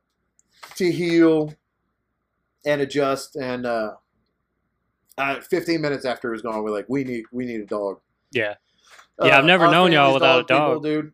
to 0.75 0.91
heal 0.91 1.53
and 2.65 2.81
adjust 2.81 3.35
and 3.35 3.65
uh 3.65 3.93
uh, 5.17 5.39
15 5.41 5.81
minutes 5.81 6.05
after 6.05 6.29
he 6.29 6.31
was 6.31 6.41
gone, 6.41 6.63
we're 6.63 6.71
like, 6.71 6.87
we 6.89 7.03
need, 7.03 7.25
we 7.31 7.45
need 7.45 7.61
a 7.61 7.65
dog. 7.65 7.99
Yeah. 8.31 8.55
Yeah, 9.23 9.37
I've 9.37 9.45
never 9.45 9.69
known 9.69 9.91
y'all 9.91 10.13
without 10.15 10.39
a 10.39 10.43
people, 10.45 10.73
dog. 10.75 10.83
dude. 10.83 11.13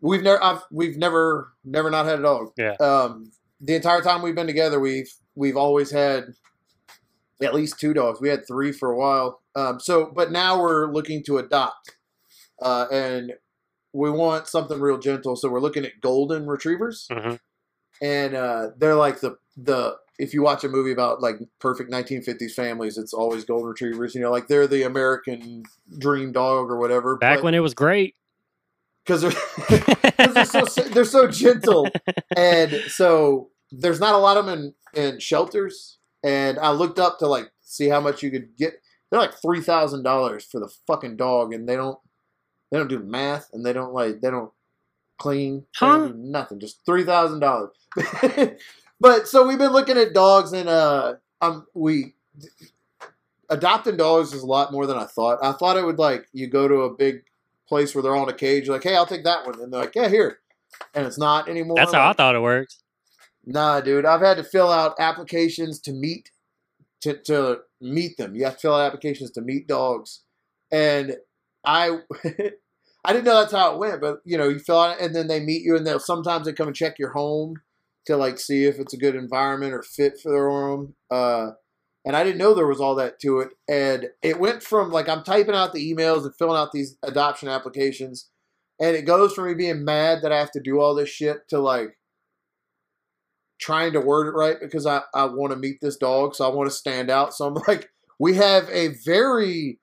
We've 0.00 0.22
never, 0.22 0.42
I've, 0.42 0.62
we've 0.70 0.96
never, 0.96 1.52
never 1.64 1.90
not 1.90 2.06
had 2.06 2.18
a 2.20 2.22
dog. 2.22 2.52
Yeah. 2.56 2.72
Um, 2.80 3.30
the 3.60 3.74
entire 3.74 4.00
time 4.00 4.22
we've 4.22 4.34
been 4.34 4.46
together, 4.46 4.80
we've, 4.80 5.12
we've 5.34 5.56
always 5.56 5.90
had 5.90 6.24
at 7.42 7.54
least 7.54 7.78
two 7.78 7.92
dogs. 7.92 8.20
We 8.20 8.28
had 8.30 8.46
three 8.46 8.72
for 8.72 8.90
a 8.90 8.96
while. 8.96 9.42
Um, 9.54 9.80
so, 9.80 10.10
but 10.14 10.32
now 10.32 10.58
we're 10.60 10.90
looking 10.90 11.22
to 11.24 11.38
adopt, 11.38 11.96
uh, 12.62 12.86
and 12.90 13.34
we 13.92 14.10
want 14.10 14.48
something 14.48 14.80
real 14.80 14.98
gentle. 14.98 15.36
So 15.36 15.50
we're 15.50 15.60
looking 15.60 15.84
at 15.84 16.00
golden 16.00 16.46
retrievers, 16.46 17.06
Mhm. 17.10 17.38
and 18.00 18.34
uh, 18.34 18.68
they're 18.78 18.94
like 18.94 19.20
the 19.20 19.36
the. 19.56 19.96
If 20.22 20.32
you 20.32 20.42
watch 20.42 20.62
a 20.64 20.68
movie 20.68 20.92
about 20.92 21.20
like 21.20 21.36
perfect 21.58 21.90
1950s 21.90 22.52
families, 22.52 22.96
it's 22.96 23.12
always 23.12 23.44
golden 23.44 23.68
retrievers. 23.68 24.14
You 24.14 24.20
know, 24.22 24.30
like 24.30 24.46
they're 24.48 24.66
the 24.66 24.84
American 24.84 25.64
dream 25.98 26.32
dog 26.32 26.70
or 26.70 26.78
whatever. 26.78 27.16
Back 27.16 27.42
when 27.42 27.54
it 27.54 27.60
was 27.60 27.74
great. 27.74 28.14
because 29.04 29.22
they're, 29.22 29.30
'cause 30.16 30.34
they're 30.34 30.44
so 30.66 30.82
they're 30.90 31.04
so 31.04 31.28
gentle, 31.28 31.88
and 32.36 32.70
so 32.88 33.50
there's 33.72 34.00
not 34.00 34.14
a 34.14 34.18
lot 34.18 34.36
of 34.36 34.46
them 34.46 34.74
in, 34.94 35.02
in 35.14 35.18
shelters. 35.18 35.98
And 36.24 36.58
I 36.58 36.70
looked 36.70 36.98
up 37.00 37.18
to 37.18 37.26
like 37.26 37.50
see 37.62 37.88
how 37.88 38.00
much 38.00 38.22
you 38.22 38.30
could 38.30 38.56
get. 38.56 38.74
They're 39.10 39.20
like 39.20 39.34
three 39.42 39.60
thousand 39.60 40.04
dollars 40.04 40.44
for 40.44 40.60
the 40.60 40.72
fucking 40.86 41.16
dog, 41.16 41.52
and 41.52 41.68
they 41.68 41.74
don't 41.76 41.98
they 42.70 42.78
don't 42.78 42.88
do 42.88 43.00
math, 43.00 43.48
and 43.52 43.66
they 43.66 43.72
don't 43.72 43.92
like 43.92 44.20
they 44.20 44.30
don't 44.30 44.52
clean, 45.18 45.66
they 45.80 45.86
don't 45.86 46.12
do 46.12 46.18
nothing. 46.30 46.60
Just 46.60 46.86
three 46.86 47.04
thousand 47.04 47.40
dollars. 47.40 47.70
but 49.02 49.26
so 49.26 49.44
we've 49.44 49.58
been 49.58 49.72
looking 49.72 49.98
at 49.98 50.14
dogs, 50.14 50.52
and 50.52 50.68
uh, 50.68 51.14
um, 51.40 51.66
we 51.74 52.14
adopting 53.50 53.96
dogs 53.96 54.32
is 54.32 54.44
a 54.44 54.46
lot 54.46 54.72
more 54.72 54.86
than 54.86 54.96
I 54.96 55.06
thought. 55.06 55.40
I 55.42 55.52
thought 55.52 55.76
it 55.76 55.84
would 55.84 55.98
like 55.98 56.28
you 56.32 56.46
go 56.46 56.68
to 56.68 56.82
a 56.82 56.94
big 56.94 57.24
place 57.68 57.94
where 57.94 58.02
they're 58.02 58.14
all 58.14 58.28
in 58.28 58.32
a 58.32 58.38
cage, 58.38 58.68
like, 58.68 58.84
hey, 58.84 58.94
I'll 58.94 59.04
take 59.04 59.24
that 59.24 59.44
one, 59.44 59.60
and 59.60 59.72
they're 59.72 59.80
like, 59.80 59.96
yeah, 59.96 60.08
here, 60.08 60.38
and 60.94 61.04
it's 61.04 61.18
not 61.18 61.48
anymore. 61.48 61.76
That's 61.76 61.92
how 61.92 62.08
I 62.08 62.12
thought 62.12 62.36
it 62.36 62.42
worked. 62.42 62.76
Nah, 63.44 63.80
dude, 63.80 64.06
I've 64.06 64.20
had 64.20 64.36
to 64.36 64.44
fill 64.44 64.70
out 64.70 64.94
applications 65.00 65.80
to 65.80 65.92
meet 65.92 66.30
to 67.00 67.18
to 67.24 67.58
meet 67.80 68.16
them. 68.18 68.36
You 68.36 68.44
have 68.44 68.54
to 68.54 68.60
fill 68.60 68.74
out 68.76 68.86
applications 68.86 69.32
to 69.32 69.40
meet 69.40 69.66
dogs, 69.66 70.20
and 70.70 71.16
I. 71.64 71.98
I 73.04 73.12
didn't 73.12 73.24
know 73.24 73.40
that's 73.40 73.50
how 73.52 73.72
it 73.72 73.80
went, 73.80 74.00
but 74.00 74.20
you 74.24 74.38
know, 74.38 74.48
you 74.48 74.60
fill 74.60 74.78
out 74.78 75.00
and 75.00 75.12
then 75.12 75.26
they 75.26 75.40
meet 75.40 75.62
you, 75.64 75.74
and 75.74 75.84
they'll 75.84 75.98
sometimes 75.98 76.46
they 76.46 76.52
come 76.52 76.68
and 76.68 76.76
check 76.76 77.00
your 77.00 77.10
home 77.10 77.56
to 78.06 78.16
like 78.16 78.38
see 78.38 78.64
if 78.64 78.78
it's 78.78 78.94
a 78.94 78.98
good 78.98 79.14
environment 79.14 79.74
or 79.74 79.82
fit 79.82 80.18
for 80.20 80.50
home. 80.50 80.94
Uh, 81.10 81.52
and 82.04 82.16
I 82.16 82.24
didn't 82.24 82.38
know 82.38 82.52
there 82.52 82.66
was 82.66 82.80
all 82.80 82.96
that 82.96 83.20
to 83.20 83.40
it. 83.40 83.50
And 83.68 84.08
it 84.22 84.40
went 84.40 84.62
from 84.62 84.90
like 84.90 85.08
I'm 85.08 85.22
typing 85.22 85.54
out 85.54 85.72
the 85.72 85.94
emails 85.94 86.24
and 86.24 86.34
filling 86.34 86.58
out 86.58 86.72
these 86.72 86.96
adoption 87.02 87.48
applications, 87.48 88.28
and 88.80 88.96
it 88.96 89.02
goes 89.02 89.34
from 89.34 89.46
me 89.46 89.54
being 89.54 89.84
mad 89.84 90.18
that 90.22 90.32
I 90.32 90.38
have 90.38 90.50
to 90.52 90.60
do 90.60 90.80
all 90.80 90.94
this 90.94 91.08
shit 91.08 91.48
to 91.50 91.58
like 91.58 91.96
trying 93.60 93.92
to 93.92 94.00
word 94.00 94.26
it 94.26 94.36
right 94.36 94.56
because 94.60 94.86
I, 94.86 95.02
I 95.14 95.26
want 95.26 95.52
to 95.52 95.58
meet 95.58 95.78
this 95.80 95.96
dog, 95.96 96.34
so 96.34 96.44
I 96.44 96.54
want 96.54 96.68
to 96.68 96.76
stand 96.76 97.10
out. 97.10 97.32
So 97.32 97.46
I'm 97.46 97.54
like, 97.68 97.88
we 98.18 98.34
have 98.34 98.68
a 98.70 98.88
very 99.04 99.78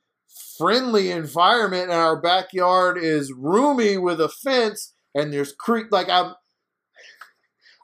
friendly 0.58 1.10
environment, 1.12 1.84
and 1.84 1.94
our 1.94 2.22
backyard 2.22 2.98
is 2.98 3.32
roomy 3.32 3.98
with 3.98 4.20
a 4.20 4.30
fence, 4.30 4.94
and 5.16 5.32
there's 5.32 5.54
creek. 5.54 5.88
Like 5.92 6.10
I'm, 6.10 6.34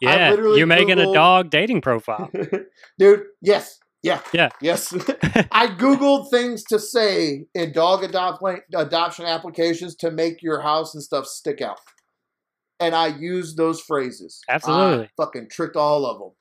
Yeah, 0.01 0.33
you're 0.33 0.67
making 0.67 0.99
a 0.99 1.11
dog 1.13 1.49
dating 1.49 1.81
profile. 1.81 2.29
dude. 2.99 3.23
Yes, 3.41 3.79
Yeah. 4.03 4.21
Yeah. 4.33 4.49
Yes. 4.61 4.93
I 5.51 5.67
googled 5.67 6.29
things 6.29 6.63
to 6.65 6.79
say 6.79 7.45
in 7.53 7.71
dog 7.71 8.03
adopt 8.03 8.43
adoption 8.73 9.25
applications 9.25 9.95
to 9.97 10.11
make 10.11 10.41
your 10.43 10.61
house 10.61 10.93
and 10.93 11.03
stuff 11.03 11.25
stick 11.25 11.61
out, 11.61 11.79
and 12.79 12.93
I 12.93 13.07
used 13.07 13.57
those 13.57 13.81
phrases. 13.81 14.41
Absolutely. 14.49 15.05
I 15.05 15.09
fucking 15.17 15.49
tricked 15.49 15.75
all 15.75 16.05
of 16.05 16.19
them. 16.19 16.31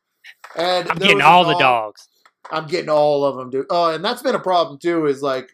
And 0.56 0.90
I'm 0.90 0.98
getting 0.98 1.20
all 1.20 1.44
the 1.44 1.58
dogs. 1.58 2.08
I'm 2.50 2.66
getting 2.66 2.90
all 2.90 3.24
of 3.24 3.36
them, 3.36 3.50
dude. 3.50 3.66
Oh, 3.70 3.94
and 3.94 4.04
that's 4.04 4.22
been 4.22 4.34
a 4.34 4.40
problem 4.40 4.78
too. 4.78 5.06
Is 5.06 5.22
like, 5.22 5.48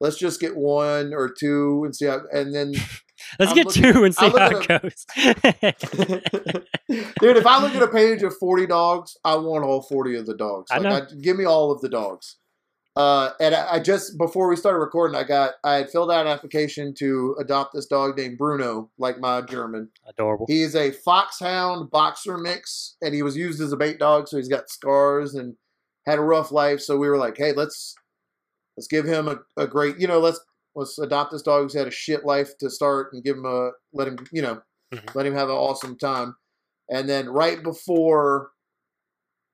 let's 0.00 0.18
just 0.18 0.40
get 0.40 0.56
one 0.56 1.14
or 1.14 1.32
two 1.32 1.82
and 1.84 1.94
see 1.94 2.06
how, 2.06 2.20
and 2.32 2.54
then 2.54 2.72
Let's 3.38 3.50
I'm 3.50 3.56
get 3.56 3.66
looking- 3.66 3.92
two 3.92 4.04
and 4.04 4.14
see 4.14 4.28
how 4.28 4.48
it 4.50 4.68
goes. 4.68 5.06
Dude, 7.20 7.36
if 7.36 7.46
I 7.46 7.60
look 7.60 7.74
at 7.74 7.82
a 7.82 7.88
page 7.88 8.22
of 8.22 8.36
40 8.36 8.66
dogs, 8.66 9.16
I 9.24 9.36
want 9.36 9.64
all 9.64 9.82
40 9.82 10.16
of 10.16 10.26
the 10.26 10.34
dogs. 10.36 10.70
I 10.70 10.78
know. 10.78 10.90
I, 10.90 11.02
give 11.20 11.36
me 11.36 11.44
all 11.44 11.70
of 11.70 11.80
the 11.80 11.88
dogs. 11.88 12.36
Uh, 12.94 13.30
and 13.40 13.54
I, 13.54 13.74
I 13.74 13.78
just 13.80 14.16
before 14.16 14.48
we 14.48 14.56
started 14.56 14.78
recording, 14.78 15.16
I 15.16 15.22
got 15.24 15.54
I 15.62 15.74
had 15.74 15.90
filled 15.90 16.10
out 16.10 16.24
an 16.24 16.32
application 16.32 16.94
to 16.94 17.36
adopt 17.38 17.74
this 17.74 17.84
dog 17.84 18.16
named 18.16 18.38
Bruno, 18.38 18.90
like 18.96 19.20
my 19.20 19.42
German. 19.42 19.90
Adorable. 20.08 20.46
He 20.48 20.62
is 20.62 20.74
a 20.74 20.92
foxhound 20.92 21.90
boxer 21.90 22.38
mix, 22.38 22.96
and 23.02 23.14
he 23.14 23.22
was 23.22 23.36
used 23.36 23.60
as 23.60 23.72
a 23.72 23.76
bait 23.76 23.98
dog, 23.98 24.28
so 24.28 24.38
he's 24.38 24.48
got 24.48 24.70
scars 24.70 25.34
and 25.34 25.56
had 26.06 26.18
a 26.18 26.22
rough 26.22 26.50
life. 26.52 26.80
So 26.80 26.96
we 26.96 27.06
were 27.10 27.18
like, 27.18 27.36
hey, 27.36 27.52
let's 27.52 27.94
let's 28.78 28.86
give 28.88 29.04
him 29.04 29.28
a, 29.28 29.40
a 29.62 29.66
great, 29.66 29.98
you 29.98 30.06
know, 30.06 30.18
let's 30.18 30.40
let's 30.76 30.96
adopt 30.98 31.32
this 31.32 31.42
dog 31.42 31.62
who's 31.62 31.74
had 31.74 31.88
a 31.88 31.90
shit 31.90 32.24
life 32.24 32.56
to 32.58 32.70
start 32.70 33.12
and 33.12 33.24
give 33.24 33.36
him 33.36 33.46
a 33.46 33.70
let 33.92 34.06
him, 34.06 34.18
you 34.30 34.42
know, 34.42 34.60
Mhm. 34.94 35.14
let 35.16 35.26
him 35.26 35.34
have 35.34 35.48
an 35.48 35.56
awesome 35.56 35.98
time. 35.98 36.36
And 36.88 37.08
then 37.08 37.28
right 37.28 37.60
before 37.62 38.50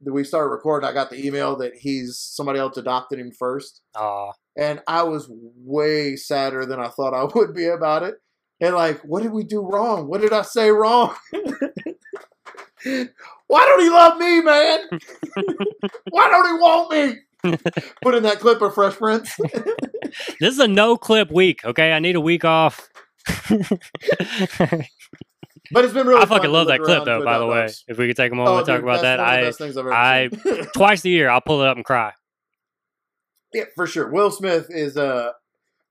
we 0.05 0.25
started 0.25 0.49
recording, 0.51 0.87
I 0.89 0.93
got 0.93 1.09
the 1.11 1.25
email 1.27 1.57
that 1.57 1.75
he's 1.77 2.19
somebody 2.19 2.59
else 2.59 2.77
adopted 2.77 3.19
him 3.21 3.31
first 3.33 3.81
Aw. 3.97 4.33
and 4.57 4.83
I 4.89 5.05
was 5.05 5.29
way 5.31 6.17
sadder 6.17 6.67
than 6.67 6.81
I 6.81 6.89
thought 6.89 7.15
I 7.15 7.25
would 7.39 7.55
be 7.55 7.67
about 7.69 8.03
it. 8.03 8.17
And 8.61 8.75
like, 8.75 9.01
what 9.03 9.23
did 9.23 9.33
we 9.33 9.45
do 9.45 9.61
wrong? 9.63 10.07
What 10.09 10.21
did 10.21 10.33
I 10.33 10.43
say 10.43 10.71
wrong? 10.71 11.15
Why 12.85 13.65
don't 13.65 13.81
he 13.81 13.91
love 13.91 14.19
me, 14.19 14.41
man? 14.41 14.81
Why 16.11 16.29
don't 16.29 16.47
he 16.47 16.53
want 16.61 16.91
me? 16.93 17.17
Put 18.03 18.15
in 18.15 18.23
that 18.25 18.39
clip 18.41 18.61
of 18.63 18.75
Fresh 18.75 18.97
Prince. 18.97 19.37
This 20.41 20.53
is 20.53 20.59
a 20.59 20.69
no 20.69 20.99
clip 20.99 21.31
week, 21.31 21.65
okay? 21.65 21.93
I 21.93 21.99
need 21.99 22.17
a 22.17 22.21
week 22.21 22.45
off. 22.45 22.87
But 25.71 25.85
it's 25.87 25.95
been 25.95 26.07
really. 26.07 26.21
I 26.21 26.27
fucking 26.27 26.51
love 26.51 26.67
that 26.67 26.81
clip 26.81 27.05
though, 27.07 27.25
by 27.25 27.39
the 27.39 27.47
way. 27.47 27.69
If 27.89 27.97
we 27.97 28.07
could 28.09 28.17
take 28.17 28.31
a 28.31 28.35
moment 28.35 28.57
Oh, 28.57 28.61
to 28.61 28.67
talk 28.67 28.77
dude, 28.81 28.85
about 28.85 29.03
that. 29.03 29.19
one 29.19 29.45
of 29.45 29.85
the 29.85 29.91
I 29.95 30.61
I- 30.61 30.67
twice 30.77 31.05
a 31.05 31.09
year 31.09 31.31
I'll 31.31 31.41
pull 31.41 31.63
it 31.63 31.69
up 31.69 31.77
and 31.77 31.85
cry. 31.85 32.13
Yeah, 33.55 33.65
for 33.75 33.87
sure. 33.87 34.11
Will 34.11 34.31
Smith 34.31 34.67
is 34.71 34.97
uh 34.99 35.31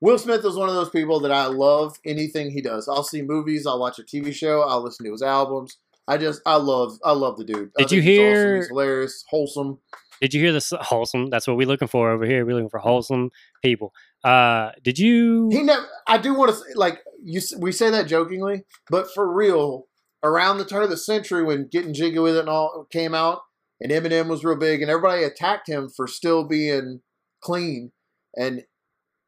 Will 0.02 0.20
Smith 0.20 0.45
is 0.45 0.56
one 0.56 0.70
of 0.70 0.76
those 0.76 0.89
people 0.89 1.20
that 1.22 1.32
I 1.32 1.45
love 1.47 1.97
anything 2.06 2.52
he 2.52 2.62
does. 2.62 2.88
I'll 2.88 3.04
see 3.04 3.22
movies, 3.24 3.66
I'll 3.66 3.80
watch 3.80 3.97
a 3.97 4.04
TV 4.04 4.34
show, 4.34 4.62
I'll 4.62 4.84
listen 4.84 5.06
to 5.06 5.12
his 5.12 5.22
albums. 5.24 5.78
I 6.08 6.18
just 6.18 6.41
I 6.45 6.58
love 6.58 6.99
I 7.04 7.14
love 7.14 7.38
the 7.38 7.43
dude. 7.45 7.72
Did 7.78 7.91
you 7.91 8.02
he's 8.02 8.20
awesome. 8.20 8.26
hear- 8.34 8.56
He's 8.58 8.68
hilarious, 8.68 9.26
wholesome. 9.30 9.80
Did 10.22 10.36
you 10.36 10.41
hear 10.41 10.53
this 10.53 10.72
wholesome? 10.82 11.32
That's 11.32 11.47
what 11.47 11.57
we're 11.57 11.67
looking 11.67 11.88
for 11.88 12.11
over 12.11 12.26
here. 12.26 12.45
We're 12.45 12.55
looking 12.55 12.69
for 12.69 12.80
wholesome 12.80 13.32
people. 13.63 13.91
Uh 14.24 14.69
did 14.84 14.99
you 14.99 15.49
He 15.51 15.63
never. 15.63 15.86
I 16.07 16.19
do 16.19 16.34
want 16.36 16.51
to 16.51 16.57
like 16.76 16.99
you. 17.24 17.41
We 17.57 17.72
say 17.72 17.89
that 17.89 18.07
jokingly, 18.07 18.63
but 18.89 19.11
for 19.13 19.32
real, 19.32 19.88
around 20.24 20.59
the 20.59 20.65
turn 20.65 20.84
of 20.84 20.91
the 20.91 20.97
century, 20.97 21.43
when 21.43 21.67
"Getting 21.67 21.93
Jiggy 21.93 22.19
with 22.19 22.36
It" 22.36 22.41
and 22.41 22.49
all 22.49 22.88
came 22.91 23.15
out, 23.15 23.39
and 23.82 23.91
Eminem 23.91 24.28
was 24.28 24.43
real 24.43 24.57
big, 24.57 24.82
and 24.82 24.91
everybody 24.91 25.24
attacked 25.24 25.67
him 25.67 25.89
for 25.89 26.07
still 26.07 26.43
being 26.43 27.01
clean, 27.41 27.91
and 28.38 28.63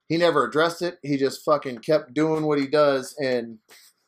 he 0.07 0.17
never 0.17 0.45
addressed 0.45 0.83
it. 0.83 0.99
He 1.01 1.17
just 1.17 1.43
fucking 1.43 1.79
kept 1.79 2.13
doing 2.13 2.43
what 2.43 2.59
he 2.59 2.67
does, 2.67 3.15
and 3.17 3.57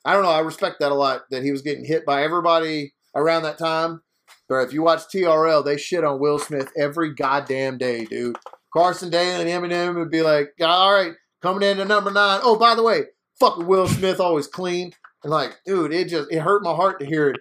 I 0.06 0.14
don't 0.14 0.22
know. 0.22 0.30
I 0.30 0.42
respect 0.42 0.76
that 0.82 0.92
a 0.92 0.96
lot. 0.96 1.24
That 1.32 1.42
he 1.42 1.52
was 1.52 1.64
getting 1.64 1.86
hit 1.86 2.06
by 2.06 2.22
everybody 2.22 2.94
around 3.16 3.42
that 3.44 3.58
time. 3.58 4.02
But 4.48 4.58
if 4.60 4.74
you 4.74 4.84
watch 4.84 5.02
TRL, 5.08 5.66
they 5.66 5.78
shit 5.78 6.04
on 6.04 6.20
Will 6.20 6.40
Smith 6.40 6.70
every 6.78 7.14
goddamn 7.14 7.78
day, 7.78 8.06
dude. 8.06 8.38
Carson 8.74 9.10
Daly 9.10 9.52
and 9.52 9.64
Eminem 9.64 9.96
would 9.96 10.12
be 10.12 10.22
like, 10.22 10.50
all 10.62 10.94
right, 10.94 11.14
coming 11.42 11.68
in 11.68 11.78
to 11.78 11.86
number 11.86 12.12
nine. 12.12 12.42
Oh, 12.44 12.58
by 12.58 12.76
the 12.76 12.84
way, 12.84 13.04
fucking 13.40 13.66
Will 13.66 13.88
Smith 13.88 14.20
always 14.20 14.48
clean. 14.48 14.92
And 15.24 15.32
like, 15.32 15.58
dude, 15.66 15.94
it 15.94 16.10
just 16.10 16.32
it 16.32 16.40
hurt 16.40 16.64
my 16.64 16.74
heart 16.74 17.00
to 17.00 17.06
hear 17.06 17.30
it 17.30 17.40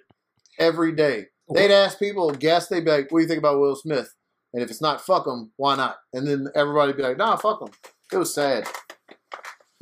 every 0.59 0.93
day. 0.93 1.27
They'd 1.53 1.71
ask 1.71 1.99
people, 1.99 2.31
guess 2.31 2.69
they'd 2.69 2.85
be 2.85 2.91
like, 2.91 3.11
what 3.11 3.19
do 3.19 3.23
you 3.23 3.29
think 3.29 3.39
about 3.39 3.61
Will 3.61 3.77
Smith? 3.77 4.15
And 4.55 4.63
if 4.63 4.71
it's 4.71 4.81
not 4.81 5.05
fuck 5.05 5.27
him, 5.27 5.53
why 5.57 5.77
not? 5.77 5.97
And 6.13 6.27
then 6.27 6.47
everybody'd 6.55 6.97
be 6.97 7.03
like, 7.03 7.19
nah, 7.19 7.37
fuck 7.37 7.61
him. 7.61 7.69
It 8.13 8.17
was 8.17 8.33
sad. 8.33 8.67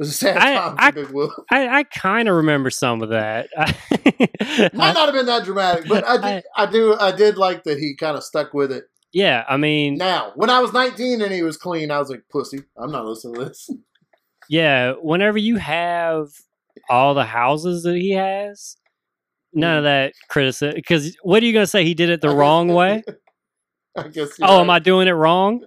A 0.01 0.05
sad 0.07 0.38
I- 0.38 0.86
I- 0.86 0.90
Big 0.90 1.11
Will. 1.11 1.32
I, 1.51 1.68
I 1.68 1.82
kind 1.84 2.28
of 2.28 2.36
remember 2.36 2.70
some 2.70 3.03
of 3.03 3.11
that. 3.11 3.49
Might 4.74 4.95
not 4.95 5.07
have 5.07 5.12
been 5.12 5.26
that 5.26 5.45
dramatic, 5.45 5.86
but 5.88 6.05
I 6.07 6.16
did, 6.16 6.45
I 6.57 6.66
do 6.66 6.97
I 6.99 7.12
did 7.12 7.36
like 7.36 7.64
that 7.64 7.78
he 7.78 7.95
kind 7.95 8.16
of 8.16 8.24
stuck 8.24 8.55
with 8.55 8.72
it. 8.72 8.84
yeah, 9.12 9.45
I 9.49 9.57
mean, 9.59 9.97
Now, 9.97 10.32
when 10.34 10.49
I 10.51 10.61
was 10.61 10.72
19 10.72 11.20
and 11.20 11.30
he 11.32 11.43
was 11.43 11.57
clean, 11.59 11.90
I 11.90 11.99
was 11.99 12.09
like, 12.09 12.24
pussy, 12.30 12.61
I'm 12.76 12.90
not 12.90 13.05
listening 13.05 13.34
to 13.34 13.45
this. 13.45 13.68
yeah, 14.49 14.93
whenever 15.01 15.38
you 15.38 15.57
have 15.57 16.28
all 16.88 17.12
the 17.14 17.24
houses 17.26 17.82
that 17.82 17.97
he 17.97 18.12
has, 18.12 18.76
none 19.53 19.78
of 19.78 19.82
mm. 19.82 19.86
that 19.86 20.14
criticism. 20.28 20.74
Because 20.74 21.14
what 21.22 21.43
are 21.43 21.47
you 21.47 21.53
going 21.53 21.64
to 21.64 21.70
say? 21.70 21.84
He 21.84 21.95
did 21.95 22.09
it 22.09 22.22
the 22.22 22.28
I 22.28 22.30
guess- 22.30 22.38
wrong 22.38 22.68
way? 22.68 23.03
I 23.95 24.09
guess. 24.09 24.30
Oh, 24.40 24.62
am 24.62 24.70
I 24.70 24.78
doing 24.78 25.07
it 25.07 25.11
wrong? 25.12 25.66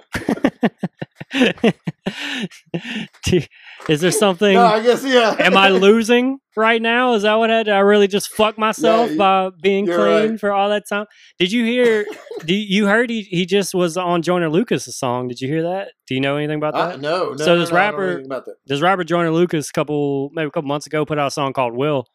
Is 3.88 4.01
there 4.01 4.11
something? 4.11 4.53
No, 4.53 4.63
I 4.65 4.82
guess 4.82 5.03
yeah. 5.03 5.36
am 5.39 5.55
I 5.57 5.69
losing 5.69 6.39
right 6.57 6.82
now? 6.82 7.13
Is 7.13 7.23
that 7.23 7.36
what 7.36 7.51
I 7.51 7.63
did? 7.63 7.73
I 7.73 7.80
really 7.80 8.07
just 8.07 8.30
fucked 8.30 8.57
myself 8.57 9.11
you- 9.11 9.17
by 9.17 9.49
being 9.61 9.86
clean 9.86 9.97
right. 10.32 10.39
for 10.39 10.51
all 10.51 10.69
that 10.69 10.84
time. 10.89 11.05
Did 11.38 11.51
you 11.51 11.63
hear? 11.63 12.05
do 12.45 12.53
you 12.55 12.88
heard 12.88 13.09
he 13.09 13.21
he 13.21 13.45
just 13.45 13.73
was 13.76 13.95
on 13.97 14.21
Joyner 14.21 14.49
Lucas' 14.49 14.97
song? 14.97 15.28
Did 15.28 15.39
you 15.41 15.47
hear 15.47 15.63
that? 15.63 15.89
Do 16.07 16.15
you 16.15 16.21
know 16.21 16.38
anything 16.38 16.57
about 16.57 16.73
that? 16.73 16.93
Uh, 16.95 16.97
no, 16.97 17.30
no. 17.32 17.38
So 17.38 17.59
this 17.59 17.69
no, 17.69 17.76
rapper-. 17.76 18.23
This 18.65 18.82
rapper 18.82 19.03
Joyner 19.03 19.32
Lucas, 19.32 19.71
couple 19.71 20.30
maybe 20.34 20.47
a 20.47 20.51
couple 20.51 20.67
months 20.67 20.88
ago, 20.88 21.05
put 21.05 21.19
out 21.19 21.28
a 21.28 21.32
song 21.32 21.53
called 21.53 21.76
"Will," 21.76 22.05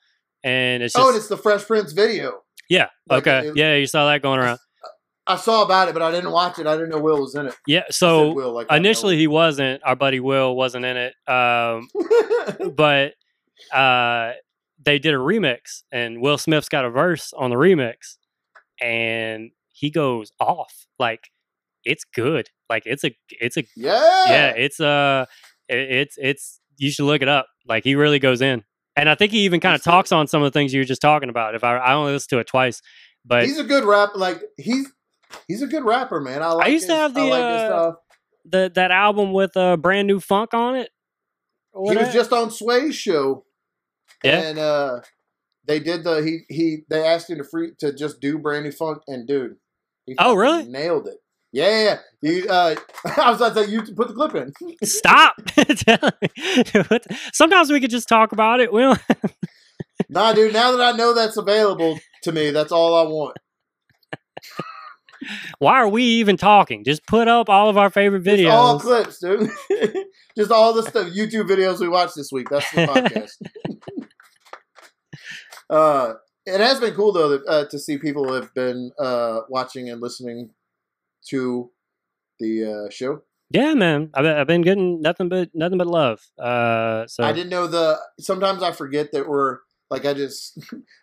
and 0.43 0.83
it's 0.83 0.95
just 0.95 1.05
Oh, 1.05 1.09
and 1.09 1.17
it's 1.17 1.29
the 1.29 1.37
Fresh 1.37 1.67
Prince 1.67 1.93
video. 1.93 2.41
yeah, 2.69 2.89
like, 3.09 3.27
okay, 3.27 3.49
it- 3.49 3.57
yeah, 3.57 3.75
you 3.77 3.87
saw 3.87 4.07
that 4.07 4.23
going 4.23 4.41
around. 4.41 4.59
I 5.33 5.37
saw 5.37 5.63
about 5.63 5.89
it, 5.89 5.93
but 5.95 6.03
I 6.03 6.11
didn't 6.11 6.31
watch 6.31 6.59
it. 6.59 6.67
I 6.67 6.75
didn't 6.75 6.91
know 6.91 7.01
Will 7.01 7.21
was 7.21 7.35
in 7.35 7.47
it. 7.47 7.55
Yeah, 7.67 7.81
I 7.89 7.91
so 7.91 8.33
Will, 8.33 8.53
like 8.53 8.71
initially 8.71 9.17
he 9.17 9.27
wasn't. 9.27 9.83
Our 9.85 9.97
buddy 9.97 10.21
Will 10.21 10.55
wasn't 10.57 10.85
in 10.85 10.97
it, 10.97 11.15
um, 11.27 11.89
but 12.75 13.15
uh, 13.73 14.33
they 14.83 14.99
did 14.99 15.15
a 15.15 15.19
remix, 15.19 15.83
and 15.93 16.21
Will 16.21 16.39
Smith's 16.39 16.69
got 16.69 16.85
a 16.85 16.91
verse 16.91 17.33
on 17.37 17.51
the 17.51 17.57
remix, 17.57 18.17
and 18.81 19.51
he 19.73 19.91
goes 19.91 20.33
off 20.41 20.87
like 20.99 21.31
it's 21.85 22.05
good. 22.05 22.49
Like 22.69 22.83
it's 22.87 23.05
a 23.05 23.15
it's 23.41 23.57
a 23.57 23.65
yeah, 23.77 24.25
yeah, 24.31 24.49
it's 24.51 24.81
uh 24.81 25.27
it- 25.69 25.91
it's 25.91 26.15
it's 26.19 26.61
you 26.77 26.91
should 26.91 27.05
look 27.05 27.23
it 27.23 27.29
up. 27.29 27.47
Like 27.67 27.85
he 27.85 27.95
really 27.95 28.19
goes 28.19 28.41
in. 28.41 28.65
And 28.97 29.09
I 29.09 29.15
think 29.15 29.33
he 29.33 29.41
even 29.41 29.61
kind 29.61 29.75
of 29.75 29.83
talks 29.83 30.13
on 30.13 30.27
some 30.27 30.43
of 30.43 30.53
the 30.53 30.59
things 30.59 30.75
you 30.75 30.81
were 30.81 30.85
just 30.85 31.01
talking 31.01 31.29
about. 31.29 31.55
If 31.55 31.63
I 31.65 31.77
I 31.77 31.95
only 31.95 32.13
listened 32.13 32.31
to 32.31 32.39
it 32.39 32.47
twice, 32.47 32.83
but 33.25 33.45
he's 33.45 33.59
a 33.59 33.65
good 33.65 33.85
rapper. 33.85 34.19
Like 34.19 34.43
he's 34.57 34.91
he's 35.49 35.63
a 35.63 35.67
good 35.67 35.85
rapper, 35.85 36.21
man. 36.21 36.43
I 36.43 36.53
like. 36.53 36.67
I 36.67 36.71
used 36.71 36.87
to 36.89 36.95
have 36.97 37.15
the, 37.15 37.23
like 37.25 37.43
uh, 37.43 37.93
the 38.45 38.71
that 38.75 38.91
album 38.91 39.33
with 39.33 39.57
uh 39.57 39.77
brand 39.77 40.07
new 40.09 40.21
funk 40.21 40.55
on 40.55 40.77
it. 40.77 40.91
or 41.73 41.93
He 41.93 41.97
was 41.99 42.13
just 42.13 42.33
on 42.33 42.51
Sway's 42.51 42.95
show. 42.95 43.45
Yeah? 44.23 44.41
and 44.43 44.59
uh, 44.59 45.01
they 45.67 45.81
did 45.81 46.05
the 46.05 46.23
he 46.23 46.41
he 46.55 46.79
they 46.91 47.07
asked 47.07 47.31
him 47.31 47.39
to 47.39 47.45
free 47.45 47.73
to 47.79 47.93
just 47.93 48.21
do 48.21 48.39
brand 48.39 48.65
new 48.65 48.73
funk, 48.73 48.99
and 49.07 49.27
dude, 49.27 49.57
he 50.07 50.15
Oh, 50.19 50.35
really? 50.35 50.65
nailed 50.65 51.07
it. 51.09 51.17
Yeah, 51.53 51.99
you, 52.23 52.47
uh, 52.49 52.77
I 53.17 53.31
was 53.31 53.41
about 53.41 53.55
to 53.57 53.65
say 53.65 53.71
you 53.73 53.83
put 53.83 54.07
the 54.09 54.15
clip 54.15 54.35
in. 54.37 54.53
Stop. 54.85 55.37
Sometimes 57.33 57.71
we 57.73 57.81
could 57.81 57.91
just 57.91 58.09
talk 58.09 58.31
about 58.33 58.61
it. 58.61 58.73
We 58.73 58.83
don't, 58.83 59.01
Nah, 60.09 60.33
dude. 60.33 60.53
Now 60.53 60.71
that 60.77 60.95
I 60.95 60.97
know 60.97 61.13
that's 61.15 61.37
available 61.37 61.99
to 62.23 62.33
me, 62.33 62.51
that's 62.51 62.71
all 62.73 62.95
I 62.95 63.03
want. 63.03 63.37
Why 65.59 65.75
are 65.75 65.89
we 65.89 66.03
even 66.03 66.37
talking? 66.37 66.85
Just 66.85 67.07
put 67.07 67.29
up 67.29 67.49
all 67.49 67.69
of 67.69 67.77
our 67.77 67.91
favorite 67.91 68.27
It's 68.27 68.49
all 68.49 68.79
clips, 68.81 69.19
dude. 69.19 69.51
Just 70.37 70.51
all 70.51 70.73
the 70.73 70.83
stuff 70.83 71.09
YouTube 71.09 71.49
videos 71.49 71.81
we 71.81 71.89
watched 71.89 72.15
this 72.15 72.33
week. 72.33 72.49
That's 72.49 72.71
the 72.71 72.87
podcast. 72.87 73.33
uh, 75.71 76.15
it 76.47 76.61
has 76.61 76.81
been 76.81 76.95
cool 76.95 77.13
though 77.13 77.29
that, 77.31 77.47
uh, 77.47 77.65
to 77.67 77.79
see 77.79 77.99
people 77.99 78.33
have 78.33 78.53
been 78.55 78.93
uh, 78.99 79.41
watching 79.49 79.91
and 79.91 80.01
listening 80.01 80.51
to 81.29 81.71
the 82.39 82.87
uh, 82.87 82.91
show. 82.91 83.23
Yeah, 83.51 83.75
man. 83.75 84.11
I've, 84.15 84.23
been- 84.23 84.37
I've 84.37 84.47
been 84.47 84.63
getting 84.63 85.03
nothing 85.03 85.29
but 85.29 85.51
nothing 85.55 85.79
but 85.79 85.89
love. 85.89 86.21
Uh, 86.39 87.07
so 87.07 87.25
I 87.25 87.33
didn't 87.33 87.51
know 87.51 87.67
the. 87.67 87.99
Sometimes 88.21 88.63
I 88.63 88.73
forget 88.73 89.13
that 89.13 89.29
we're 89.29 89.59
like 89.91 90.07
I 90.07 90.15
just 90.15 90.59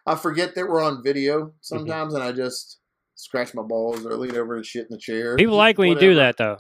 I 0.06 0.16
forget 0.16 0.56
that 0.56 0.68
we're 0.68 0.82
on 0.82 1.04
video 1.04 1.54
sometimes, 1.62 2.14
and 2.14 2.24
I 2.24 2.32
just 2.32 2.80
scratch 3.18 3.54
my 3.54 3.64
balls 3.64 4.06
or 4.06 4.16
lean 4.16 4.36
over 4.38 4.56
and 4.56 4.66
shit 4.66 4.84
in 4.90 4.96
the 4.96 4.98
chair. 5.00 5.36
People 5.36 5.58
like 5.58 5.78
when 5.78 5.90
you 5.90 6.00
do 6.00 6.16
that 6.16 6.38
though. 6.38 6.58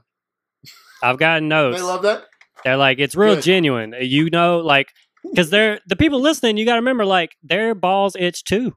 I've 1.01 1.17
gotten 1.17 1.47
notes. 1.47 1.77
They 1.77 1.83
love 1.83 2.01
that. 2.01 2.25
They're 2.65 2.75
like, 2.77 2.99
it's 2.99 3.15
real 3.15 3.35
Good. 3.35 3.43
genuine. 3.43 3.93
Uh, 3.93 3.97
you 3.99 4.29
know, 4.31 4.57
like, 4.59 4.87
because 5.23 5.49
they're 5.51 5.79
the 5.87 5.95
people 5.95 6.19
listening. 6.19 6.57
You 6.57 6.65
got 6.65 6.73
to 6.73 6.79
remember, 6.79 7.05
like, 7.05 7.29
their 7.43 7.75
balls 7.75 8.15
itch 8.19 8.43
too. 8.43 8.73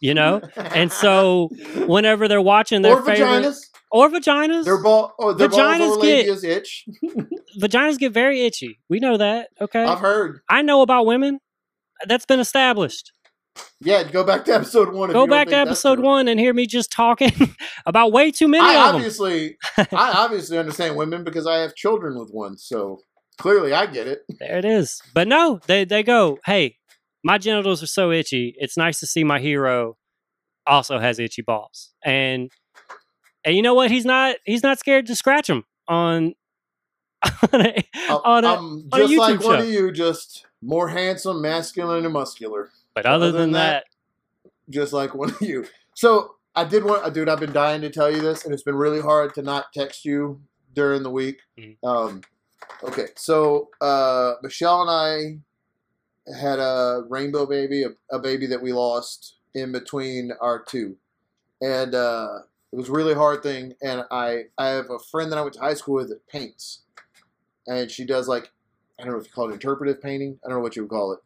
You 0.00 0.14
know, 0.14 0.40
and 0.56 0.90
so 0.90 1.50
whenever 1.86 2.26
they're 2.26 2.40
watching 2.40 2.80
their 2.82 2.94
or 2.96 3.02
favorite 3.02 3.44
vaginas. 3.44 3.60
or 3.92 4.08
vaginas, 4.08 4.64
Their 4.64 4.82
ball, 4.82 5.12
or 5.18 5.34
their 5.34 5.48
Vaginas 5.48 6.00
get- 6.02 6.42
itch. 6.44 6.84
vaginas 7.60 7.98
get 7.98 8.12
very 8.12 8.40
itchy. 8.46 8.80
We 8.88 8.98
know 8.98 9.18
that. 9.18 9.48
Okay, 9.60 9.84
I've 9.84 9.98
heard. 10.00 10.40
I 10.48 10.62
know 10.62 10.80
about 10.80 11.04
women. 11.06 11.38
That's 12.06 12.24
been 12.24 12.40
established. 12.40 13.12
Yeah, 13.82 14.02
go 14.02 14.24
back 14.24 14.44
to 14.44 14.54
episode 14.54 14.92
one. 14.92 15.10
Go 15.10 15.26
back 15.26 15.48
to 15.48 15.56
episode 15.56 16.00
one 16.00 16.28
and 16.28 16.38
hear 16.38 16.52
me 16.52 16.66
just 16.66 16.92
talking 16.92 17.32
about 17.86 18.12
way 18.12 18.30
too 18.30 18.46
many 18.46 18.64
I 18.64 18.74
of 18.74 18.86
them. 18.88 18.96
obviously, 18.96 19.56
I 19.78 20.12
obviously 20.12 20.58
understand 20.58 20.96
women 20.96 21.24
because 21.24 21.46
I 21.46 21.58
have 21.58 21.74
children 21.74 22.18
with 22.18 22.30
one. 22.30 22.58
So 22.58 23.00
clearly, 23.38 23.72
I 23.72 23.86
get 23.86 24.06
it. 24.06 24.20
There 24.38 24.58
it 24.58 24.64
is. 24.66 25.00
But 25.14 25.28
no, 25.28 25.60
they 25.66 25.84
they 25.84 26.02
go, 26.02 26.38
hey, 26.44 26.76
my 27.24 27.38
genitals 27.38 27.82
are 27.82 27.86
so 27.86 28.10
itchy. 28.10 28.54
It's 28.58 28.76
nice 28.76 29.00
to 29.00 29.06
see 29.06 29.24
my 29.24 29.40
hero 29.40 29.96
also 30.66 30.98
has 30.98 31.18
itchy 31.18 31.42
balls. 31.42 31.90
And 32.04 32.50
and 33.44 33.56
you 33.56 33.62
know 33.62 33.74
what? 33.74 33.90
He's 33.90 34.04
not 34.04 34.36
he's 34.44 34.62
not 34.62 34.78
scared 34.78 35.06
to 35.06 35.16
scratch 35.16 35.46
them 35.46 35.64
on 35.88 36.34
on 37.52 37.66
a, 37.66 37.84
uh, 38.08 38.18
on 38.24 38.44
a- 38.44 38.48
I'm 38.48 38.88
on 38.92 39.00
a 39.00 39.06
just 39.06 39.16
like 39.18 39.38
YouTube 39.38 39.44
one 39.44 39.58
of 39.60 39.68
you, 39.68 39.92
just 39.92 40.46
more 40.62 40.88
handsome, 40.88 41.40
masculine, 41.42 42.04
and 42.04 42.12
muscular. 42.12 42.70
But 42.94 43.06
other, 43.06 43.26
other 43.26 43.38
than, 43.38 43.52
that, 43.52 43.84
that, 44.44 44.50
just 44.70 44.92
like 44.92 45.14
one 45.14 45.30
of 45.30 45.42
you. 45.42 45.66
So 45.94 46.36
I 46.54 46.64
did 46.64 46.84
want, 46.84 47.12
dude. 47.14 47.28
I've 47.28 47.40
been 47.40 47.52
dying 47.52 47.80
to 47.82 47.90
tell 47.90 48.10
you 48.10 48.20
this, 48.20 48.44
and 48.44 48.52
it's 48.52 48.62
been 48.62 48.76
really 48.76 49.00
hard 49.00 49.34
to 49.34 49.42
not 49.42 49.72
text 49.72 50.04
you 50.04 50.40
during 50.74 51.02
the 51.02 51.10
week. 51.10 51.38
Mhm. 51.58 51.76
Um, 51.84 52.20
okay, 52.82 53.08
so 53.16 53.68
uh, 53.80 54.34
Michelle 54.42 54.82
and 54.82 54.90
I 54.90 56.38
had 56.40 56.58
a 56.58 57.04
rainbow 57.08 57.46
baby, 57.46 57.84
a, 57.84 57.90
a 58.14 58.18
baby 58.18 58.46
that 58.46 58.62
we 58.62 58.72
lost 58.72 59.36
in 59.54 59.72
between 59.72 60.32
our 60.40 60.62
two, 60.62 60.96
and 61.60 61.94
uh, 61.94 62.38
it 62.72 62.76
was 62.76 62.88
a 62.88 62.92
really 62.92 63.14
hard 63.14 63.42
thing. 63.42 63.74
And 63.82 64.04
I, 64.10 64.44
I 64.58 64.68
have 64.68 64.90
a 64.90 64.98
friend 64.98 65.30
that 65.32 65.38
I 65.38 65.42
went 65.42 65.54
to 65.54 65.60
high 65.60 65.74
school 65.74 65.96
with 65.96 66.08
that 66.10 66.26
paints, 66.28 66.82
and 67.66 67.90
she 67.90 68.04
does 68.04 68.28
like, 68.28 68.50
I 68.98 69.04
don't 69.04 69.12
know 69.12 69.18
if 69.18 69.26
you 69.26 69.32
call 69.32 69.50
it 69.50 69.54
interpretive 69.54 70.02
painting. 70.02 70.38
I 70.44 70.48
don't 70.48 70.58
know 70.58 70.62
what 70.62 70.76
you 70.76 70.82
would 70.82 70.90
call 70.90 71.12
it. 71.12 71.20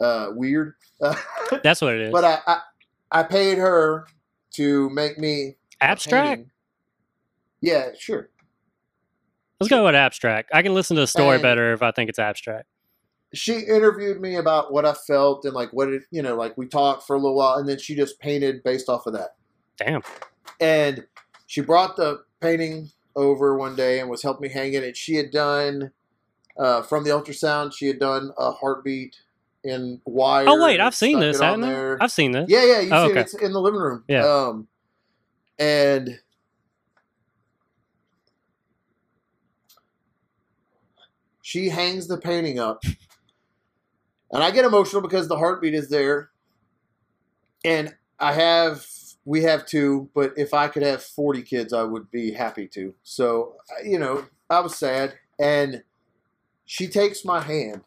Uh, 0.00 0.28
weird. 0.30 0.74
that's 1.62 1.80
what 1.80 1.94
it 1.94 2.00
is. 2.02 2.12
But 2.12 2.24
I, 2.24 2.38
I, 2.46 2.60
I 3.10 3.22
paid 3.22 3.58
her 3.58 4.06
to 4.54 4.90
make 4.90 5.18
me 5.18 5.56
abstract. 5.80 6.46
Yeah, 7.60 7.90
sure. 7.98 8.30
Let's 9.60 9.68
go 9.68 9.84
with 9.84 9.94
abstract. 9.94 10.50
I 10.54 10.62
can 10.62 10.72
listen 10.72 10.96
to 10.96 11.02
the 11.02 11.06
story 11.06 11.34
And- 11.34 11.42
better 11.42 11.72
if 11.72 11.82
I 11.82 11.90
think 11.90 12.08
it's 12.08 12.18
abstract. 12.18 12.66
She 13.32 13.60
interviewed 13.60 14.20
me 14.20 14.34
about 14.34 14.72
what 14.72 14.84
I 14.84 14.92
felt 14.92 15.44
and 15.44 15.54
like 15.54 15.72
what 15.72 15.88
it, 15.88 16.02
you 16.10 16.20
know, 16.20 16.34
like 16.34 16.58
we 16.58 16.66
talked 16.66 17.06
for 17.06 17.14
a 17.14 17.18
little 17.18 17.36
while, 17.36 17.58
and 17.58 17.68
then 17.68 17.78
she 17.78 17.94
just 17.94 18.18
painted 18.18 18.64
based 18.64 18.88
off 18.88 19.06
of 19.06 19.12
that. 19.12 19.36
Damn. 19.76 20.02
And 20.60 21.06
she 21.46 21.60
brought 21.60 21.94
the 21.94 22.24
painting 22.40 22.90
over 23.14 23.56
one 23.56 23.76
day 23.76 24.00
and 24.00 24.10
was 24.10 24.22
helping 24.24 24.48
me 24.48 24.48
hang 24.48 24.72
it. 24.72 24.82
And 24.82 24.96
she 24.96 25.14
had 25.14 25.30
done 25.30 25.92
uh, 26.58 26.82
from 26.82 27.04
the 27.04 27.10
ultrasound, 27.10 27.72
she 27.72 27.86
had 27.86 28.00
done 28.00 28.32
a 28.36 28.50
heartbeat 28.50 29.16
in 29.64 30.00
wire. 30.04 30.46
Oh 30.48 30.62
wait, 30.64 30.80
I've 30.80 30.94
seen 30.94 31.20
this, 31.20 31.40
haven't 31.40 31.64
I? 31.64 31.70
there. 31.70 31.98
I've 32.00 32.12
seen 32.12 32.32
this. 32.32 32.46
Yeah, 32.48 32.64
yeah, 32.64 32.80
you 32.80 32.90
Oh, 32.92 33.06
see 33.06 33.10
okay. 33.12 33.20
it. 33.20 33.22
It's 33.24 33.34
in 33.34 33.52
the 33.52 33.60
living 33.60 33.80
room. 33.80 34.04
Yeah. 34.08 34.26
Um, 34.26 34.68
and 35.58 36.18
she 41.42 41.68
hangs 41.68 42.06
the 42.06 42.18
painting 42.18 42.58
up, 42.58 42.82
and 44.30 44.42
I 44.42 44.50
get 44.50 44.64
emotional 44.64 45.02
because 45.02 45.28
the 45.28 45.36
heartbeat 45.36 45.74
is 45.74 45.88
there, 45.88 46.30
and 47.64 47.94
I 48.18 48.32
have 48.32 48.86
we 49.24 49.42
have 49.42 49.66
two, 49.66 50.08
but 50.14 50.32
if 50.36 50.54
I 50.54 50.68
could 50.68 50.82
have 50.82 51.02
forty 51.02 51.42
kids, 51.42 51.72
I 51.72 51.82
would 51.82 52.10
be 52.10 52.32
happy 52.32 52.66
to. 52.68 52.94
So 53.02 53.56
you 53.84 53.98
know, 53.98 54.24
I 54.48 54.60
was 54.60 54.76
sad, 54.76 55.14
and 55.38 55.82
she 56.64 56.86
takes 56.88 57.24
my 57.24 57.40
hand, 57.40 57.82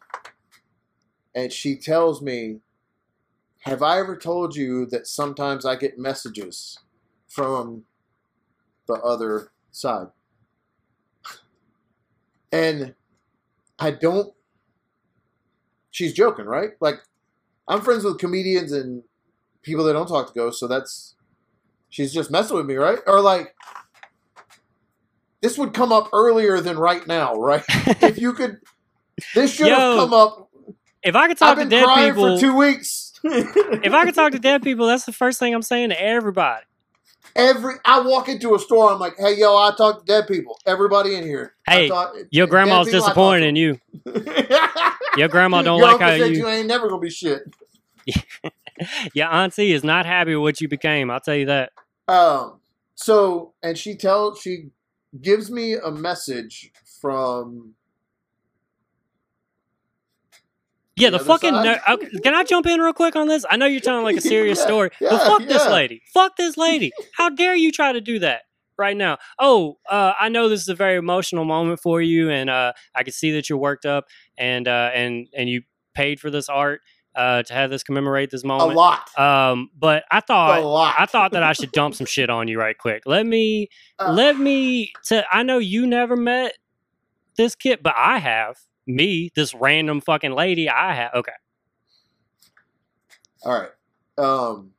and 1.34 1.52
she 1.52 1.76
tells 1.76 2.22
me 2.22 2.60
have 3.64 3.82
I 3.82 3.98
ever 3.98 4.14
told 4.14 4.54
you 4.54 4.84
that 4.86 5.06
sometimes 5.06 5.64
I 5.64 5.76
get 5.76 5.98
messages 5.98 6.78
from 7.28 7.84
the 8.86 8.94
other 8.94 9.52
side? 9.70 10.08
And 12.52 12.94
I 13.80 13.90
don't. 13.90 14.32
She's 15.90 16.12
joking, 16.12 16.44
right? 16.44 16.70
Like, 16.78 17.00
I'm 17.66 17.80
friends 17.80 18.04
with 18.04 18.20
comedians 18.20 18.70
and 18.70 19.02
people 19.62 19.84
that 19.86 19.94
don't 19.94 20.06
talk 20.06 20.28
to 20.28 20.34
ghosts, 20.34 20.60
so 20.60 20.68
that's. 20.68 21.16
She's 21.90 22.12
just 22.14 22.30
messing 22.30 22.56
with 22.56 22.66
me, 22.66 22.76
right? 22.76 23.00
Or 23.08 23.20
like. 23.20 23.56
This 25.42 25.58
would 25.58 25.74
come 25.74 25.90
up 25.90 26.10
earlier 26.12 26.60
than 26.60 26.78
right 26.78 27.04
now, 27.08 27.34
right? 27.34 27.64
if 27.68 28.20
you 28.20 28.34
could. 28.34 28.60
This 29.34 29.54
should 29.54 29.72
have 29.72 29.96
come 29.96 30.12
up. 30.12 30.43
If 31.04 31.14
I 31.14 31.28
could 31.28 31.38
talk 31.38 31.58
to 31.58 31.64
dead 31.66 31.86
people, 31.94 32.36
for 32.36 32.40
two 32.40 32.56
weeks. 32.56 33.12
if 33.24 33.92
I 33.92 34.04
could 34.04 34.14
talk 34.14 34.32
to 34.32 34.38
dead 34.38 34.62
people, 34.62 34.86
that's 34.86 35.04
the 35.04 35.12
first 35.12 35.38
thing 35.38 35.54
I'm 35.54 35.62
saying 35.62 35.90
to 35.90 36.02
everybody. 36.02 36.64
Every 37.36 37.74
I 37.84 38.00
walk 38.00 38.28
into 38.28 38.54
a 38.54 38.58
store, 38.58 38.92
I'm 38.92 39.00
like, 39.00 39.16
"Hey, 39.18 39.36
yo, 39.36 39.56
I 39.56 39.72
talk 39.76 40.00
to 40.00 40.04
dead 40.04 40.28
people. 40.28 40.58
Everybody 40.66 41.16
in 41.16 41.24
here." 41.24 41.54
Hey, 41.66 41.88
talk- 41.88 42.14
Your 42.30 42.46
dead 42.46 42.50
grandma's 42.50 42.86
people, 42.86 43.00
I 43.00 43.00
talk 43.00 43.08
disappointed 43.08 43.46
in 43.46 43.56
you. 43.56 43.80
Your 45.16 45.28
grandma 45.28 45.62
don't 45.62 45.78
Your 45.78 45.92
like 45.92 46.00
how 46.00 46.12
you. 46.12 46.26
you 46.26 46.48
ain't 46.48 46.68
never 46.68 46.88
gonna 46.88 47.00
be 47.00 47.10
shit. 47.10 47.42
Your 49.14 49.26
auntie 49.26 49.72
is 49.72 49.84
not 49.84 50.06
happy 50.06 50.34
with 50.34 50.42
what 50.42 50.60
you 50.60 50.68
became. 50.68 51.10
I'll 51.10 51.20
tell 51.20 51.36
you 51.36 51.46
that. 51.46 51.72
Um. 52.08 52.60
So, 52.96 53.54
and 53.62 53.76
she 53.76 53.96
tells, 53.96 54.40
she 54.40 54.68
gives 55.20 55.50
me 55.50 55.74
a 55.74 55.90
message 55.90 56.72
from. 57.00 57.74
Yeah, 60.96 61.10
The 61.10 61.18
the, 61.18 61.24
fucking. 61.24 61.54
okay, 61.54 62.08
can 62.22 62.34
I 62.34 62.44
jump 62.44 62.66
in 62.66 62.80
real 62.80 62.92
quick 62.92 63.16
on 63.16 63.26
this? 63.28 63.44
I 63.50 63.56
know 63.56 63.66
you're 63.66 63.80
telling 63.80 64.04
like 64.04 64.16
a 64.16 64.20
serious 64.20 64.58
Yeah, 64.60 64.64
story, 64.66 64.90
but 65.00 65.12
yeah, 65.12 65.18
fuck 65.18 65.42
this 65.46 65.66
lady. 65.66 66.02
Fuck 66.12 66.36
this 66.36 66.56
lady. 66.56 66.92
How 67.16 67.28
dare 67.30 67.56
you 67.56 67.72
try 67.72 67.92
to 67.92 68.00
do 68.00 68.20
that 68.20 68.42
right 68.78 68.96
now? 68.96 69.18
Oh, 69.38 69.78
uh, 69.90 70.12
I 70.18 70.28
know 70.28 70.48
this 70.48 70.60
is 70.60 70.68
a 70.68 70.74
very 70.74 70.96
emotional 70.96 71.44
moment 71.44 71.80
for 71.80 72.00
you, 72.00 72.30
and 72.30 72.48
uh, 72.48 72.72
I 72.94 73.02
can 73.02 73.12
see 73.12 73.32
that 73.32 73.48
you're 73.48 73.58
worked 73.58 73.86
up, 73.86 74.04
and 74.38 74.68
uh, 74.68 74.90
and 74.94 75.26
and 75.36 75.48
you 75.48 75.62
paid 75.94 76.20
for 76.20 76.30
this 76.30 76.48
art 76.48 76.80
uh, 77.16 77.42
to 77.44 77.52
have 77.54 77.70
this 77.70 77.82
commemorate 77.82 78.30
this 78.30 78.44
moment 78.44 78.72
A 78.72 78.74
lot. 78.74 79.18
Um, 79.18 79.70
but 79.76 80.04
I 80.12 80.20
thought. 80.20 80.60
I 80.98 81.06
thought 81.06 81.32
that 81.32 81.42
I 81.42 81.54
should 81.54 81.72
dump 81.72 81.94
some 81.96 82.06
shit 82.06 82.30
on 82.30 82.46
you 82.46 82.58
right 82.60 82.76
quick. 82.78 83.02
Let 83.04 83.26
me 83.26 83.68
Uh, 83.98 84.12
let 84.12 84.38
me 84.38 84.92
to 85.06 85.24
I 85.32 85.42
know 85.42 85.58
you 85.58 85.86
never 85.88 86.16
met 86.16 86.54
this 87.36 87.56
kid, 87.56 87.80
but 87.82 87.94
I 87.96 88.18
have. 88.18 88.58
Me, 88.86 89.30
this 89.34 89.54
random 89.54 90.00
fucking 90.00 90.32
lady, 90.32 90.68
I 90.68 90.94
have. 90.94 91.14
Okay. 91.14 91.32
All 93.44 93.52
right. 93.60 93.70
Um, 94.18 94.70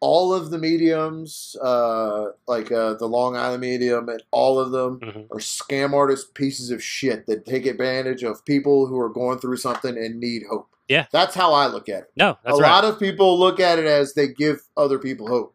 all 0.00 0.34
of 0.34 0.50
the 0.50 0.58
mediums, 0.58 1.54
uh, 1.62 2.30
like 2.48 2.72
uh, 2.72 2.94
the 2.94 3.06
Long 3.06 3.36
Island 3.36 3.60
medium, 3.60 4.08
and 4.08 4.22
all 4.32 4.58
of 4.58 4.72
them 4.72 4.98
Mhm. 5.00 5.26
are 5.30 5.38
scam 5.38 5.92
artist 5.92 6.34
pieces 6.34 6.70
of 6.70 6.82
shit 6.82 7.26
that 7.26 7.46
take 7.46 7.66
advantage 7.66 8.22
of 8.24 8.44
people 8.44 8.86
who 8.86 8.98
are 8.98 9.08
going 9.08 9.38
through 9.38 9.58
something 9.58 9.96
and 9.96 10.18
need 10.18 10.42
hope. 10.48 10.68
Yeah. 10.88 11.06
That's 11.12 11.34
how 11.34 11.52
I 11.52 11.68
look 11.68 11.88
at 11.88 12.02
it. 12.02 12.12
No, 12.16 12.36
that's 12.44 12.58
a 12.58 12.62
right. 12.62 12.70
lot 12.70 12.84
of 12.84 12.98
people 12.98 13.38
look 13.38 13.60
at 13.60 13.78
it 13.78 13.86
as 13.86 14.14
they 14.14 14.28
give 14.28 14.62
other 14.76 14.98
people 14.98 15.28
hope. 15.28 15.54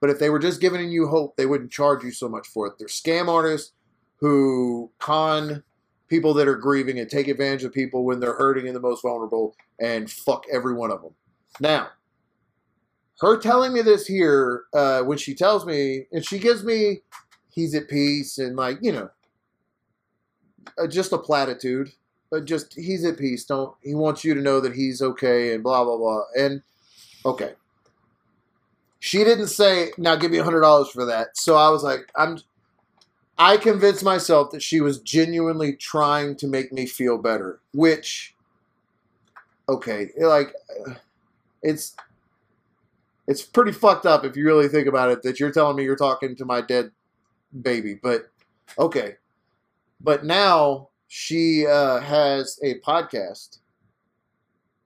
But 0.00 0.10
if 0.10 0.20
they 0.20 0.30
were 0.30 0.38
just 0.38 0.60
giving 0.60 0.88
you 0.90 1.08
hope, 1.08 1.36
they 1.36 1.46
wouldn't 1.46 1.72
charge 1.72 2.04
you 2.04 2.12
so 2.12 2.28
much 2.28 2.46
for 2.46 2.68
it. 2.68 2.74
They're 2.78 2.86
scam 2.86 3.28
artists 3.28 3.72
who 4.20 4.90
con 5.00 5.64
people 6.08 6.32
that 6.34 6.48
are 6.48 6.56
grieving 6.56 6.98
and 6.98 7.08
take 7.08 7.28
advantage 7.28 7.64
of 7.64 7.72
people 7.72 8.04
when 8.04 8.20
they're 8.20 8.36
hurting 8.36 8.66
and 8.66 8.74
the 8.74 8.80
most 8.80 9.02
vulnerable 9.02 9.54
and 9.78 10.10
fuck 10.10 10.44
every 10.50 10.74
one 10.74 10.90
of 10.90 11.02
them. 11.02 11.14
Now, 11.60 11.88
her 13.20 13.36
telling 13.36 13.72
me 13.72 13.82
this 13.82 14.06
here, 14.06 14.64
uh, 14.72 15.02
when 15.02 15.18
she 15.18 15.34
tells 15.34 15.66
me, 15.66 16.06
and 16.12 16.24
she 16.24 16.38
gives 16.38 16.64
me, 16.64 17.02
he's 17.50 17.74
at 17.74 17.88
peace, 17.88 18.38
and 18.38 18.56
like, 18.56 18.78
you 18.80 18.92
know, 18.92 19.10
uh, 20.78 20.86
just 20.86 21.12
a 21.12 21.18
platitude. 21.18 21.90
But 22.30 22.44
just, 22.44 22.74
he's 22.74 23.04
at 23.06 23.18
peace. 23.18 23.46
Don't, 23.46 23.74
he 23.82 23.94
wants 23.94 24.22
you 24.22 24.34
to 24.34 24.40
know 24.40 24.60
that 24.60 24.74
he's 24.74 25.00
okay, 25.00 25.54
and 25.54 25.62
blah, 25.62 25.82
blah, 25.82 25.96
blah. 25.96 26.22
And, 26.38 26.62
okay. 27.24 27.54
She 29.00 29.24
didn't 29.24 29.48
say, 29.48 29.92
now 29.96 30.14
give 30.14 30.30
me 30.30 30.38
a 30.38 30.44
$100 30.44 30.90
for 30.90 31.06
that. 31.06 31.28
So 31.36 31.56
I 31.56 31.70
was 31.70 31.82
like, 31.82 32.10
I'm, 32.16 32.38
I 33.38 33.56
convinced 33.56 34.02
myself 34.02 34.50
that 34.50 34.62
she 34.62 34.80
was 34.80 35.00
genuinely 35.00 35.74
trying 35.74 36.34
to 36.36 36.48
make 36.48 36.72
me 36.72 36.86
feel 36.86 37.18
better, 37.18 37.60
which, 37.72 38.34
okay, 39.68 40.10
like, 40.18 40.52
it's, 41.62 41.94
it's 43.28 43.42
pretty 43.42 43.72
fucked 43.72 44.06
up 44.06 44.24
if 44.24 44.36
you 44.36 44.44
really 44.44 44.68
think 44.68 44.88
about 44.88 45.10
it 45.10 45.22
that 45.22 45.38
you're 45.38 45.52
telling 45.52 45.76
me 45.76 45.84
you're 45.84 45.96
talking 45.96 46.34
to 46.34 46.44
my 46.44 46.60
dead 46.60 46.90
baby. 47.62 47.94
But 47.94 48.30
okay. 48.78 49.16
But 50.00 50.24
now 50.24 50.88
she 51.08 51.66
uh, 51.66 52.00
has 52.00 52.58
a 52.62 52.80
podcast 52.80 53.58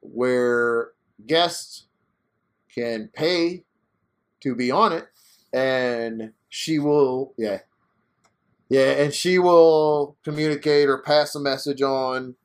where 0.01 0.91
guests 1.27 1.85
can 2.75 3.09
pay 3.15 3.65
to 4.41 4.55
be 4.55 4.71
on 4.71 4.93
it, 4.93 5.07
and 5.53 6.33
she 6.49 6.79
will, 6.79 7.33
yeah, 7.37 7.59
yeah, 8.73 8.93
and 9.03 9.13
she 9.13 9.39
will 9.39 10.17
communicate 10.25 10.89
or 10.89 10.99
pass 11.03 11.35
a 11.35 11.41
message 11.41 11.83
on. 11.83 12.37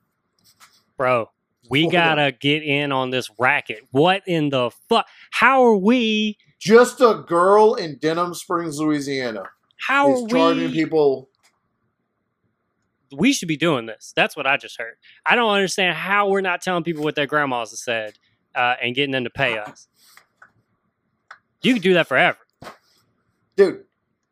Bro, 0.98 1.30
we 1.70 1.88
gotta 1.88 2.32
get 2.32 2.62
in 2.62 2.92
on 2.92 3.08
this 3.10 3.30
racket. 3.38 3.80
What 3.92 4.22
in 4.26 4.50
the 4.50 4.70
fuck? 4.90 5.06
How 5.30 5.64
are 5.64 5.76
we? 5.76 6.36
Just 6.60 7.00
a 7.00 7.24
girl 7.26 7.74
in 7.76 7.96
Denham 7.98 8.34
Springs, 8.34 8.78
Louisiana, 8.78 9.44
How 9.86 10.12
is 10.12 10.20
are 10.20 10.24
we 10.24 10.30
charging 10.30 10.64
we? 10.66 10.72
people. 10.72 11.28
we 13.16 13.32
should 13.32 13.48
be 13.48 13.56
doing 13.56 13.86
this. 13.86 14.12
That's 14.14 14.36
what 14.36 14.46
I 14.46 14.56
just 14.58 14.76
heard. 14.78 14.96
I 15.24 15.34
don't 15.34 15.50
understand 15.50 15.96
how 15.96 16.28
we're 16.28 16.40
not 16.42 16.60
telling 16.60 16.82
people 16.84 17.04
what 17.04 17.14
their 17.14 17.26
grandmas 17.26 17.70
have 17.70 17.78
said 17.78 18.14
uh, 18.54 18.74
and 18.82 18.94
getting 18.94 19.12
them 19.12 19.24
to 19.24 19.30
pay 19.30 19.56
us. 19.56 19.88
You 21.62 21.72
could 21.74 21.82
do 21.82 21.94
that 21.94 22.06
forever. 22.08 22.38
Dude, 23.56 23.84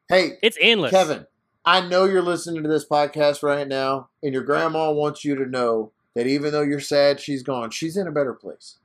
hey, 0.09 0.33
It's 0.43 0.59
endless. 0.61 0.91
Kevin, 0.91 1.27
I 1.69 1.81
know 1.81 2.05
you're 2.05 2.23
listening 2.23 2.63
to 2.63 2.69
this 2.69 2.87
podcast 2.87 3.43
right 3.43 3.67
now, 3.67 4.09
and 4.23 4.33
your 4.33 4.45
grandma 4.45 4.93
wants 4.93 5.25
you 5.25 5.35
to 5.35 5.45
know 5.45 5.91
that 6.15 6.29
even 6.29 6.53
though 6.53 6.63
you're 6.63 6.79
sad 6.79 7.19
she's 7.19 7.43
gone, 7.43 7.71
she's 7.71 7.97
in 7.97 8.07
a 8.07 8.13
better 8.13 8.35
place. 8.35 8.79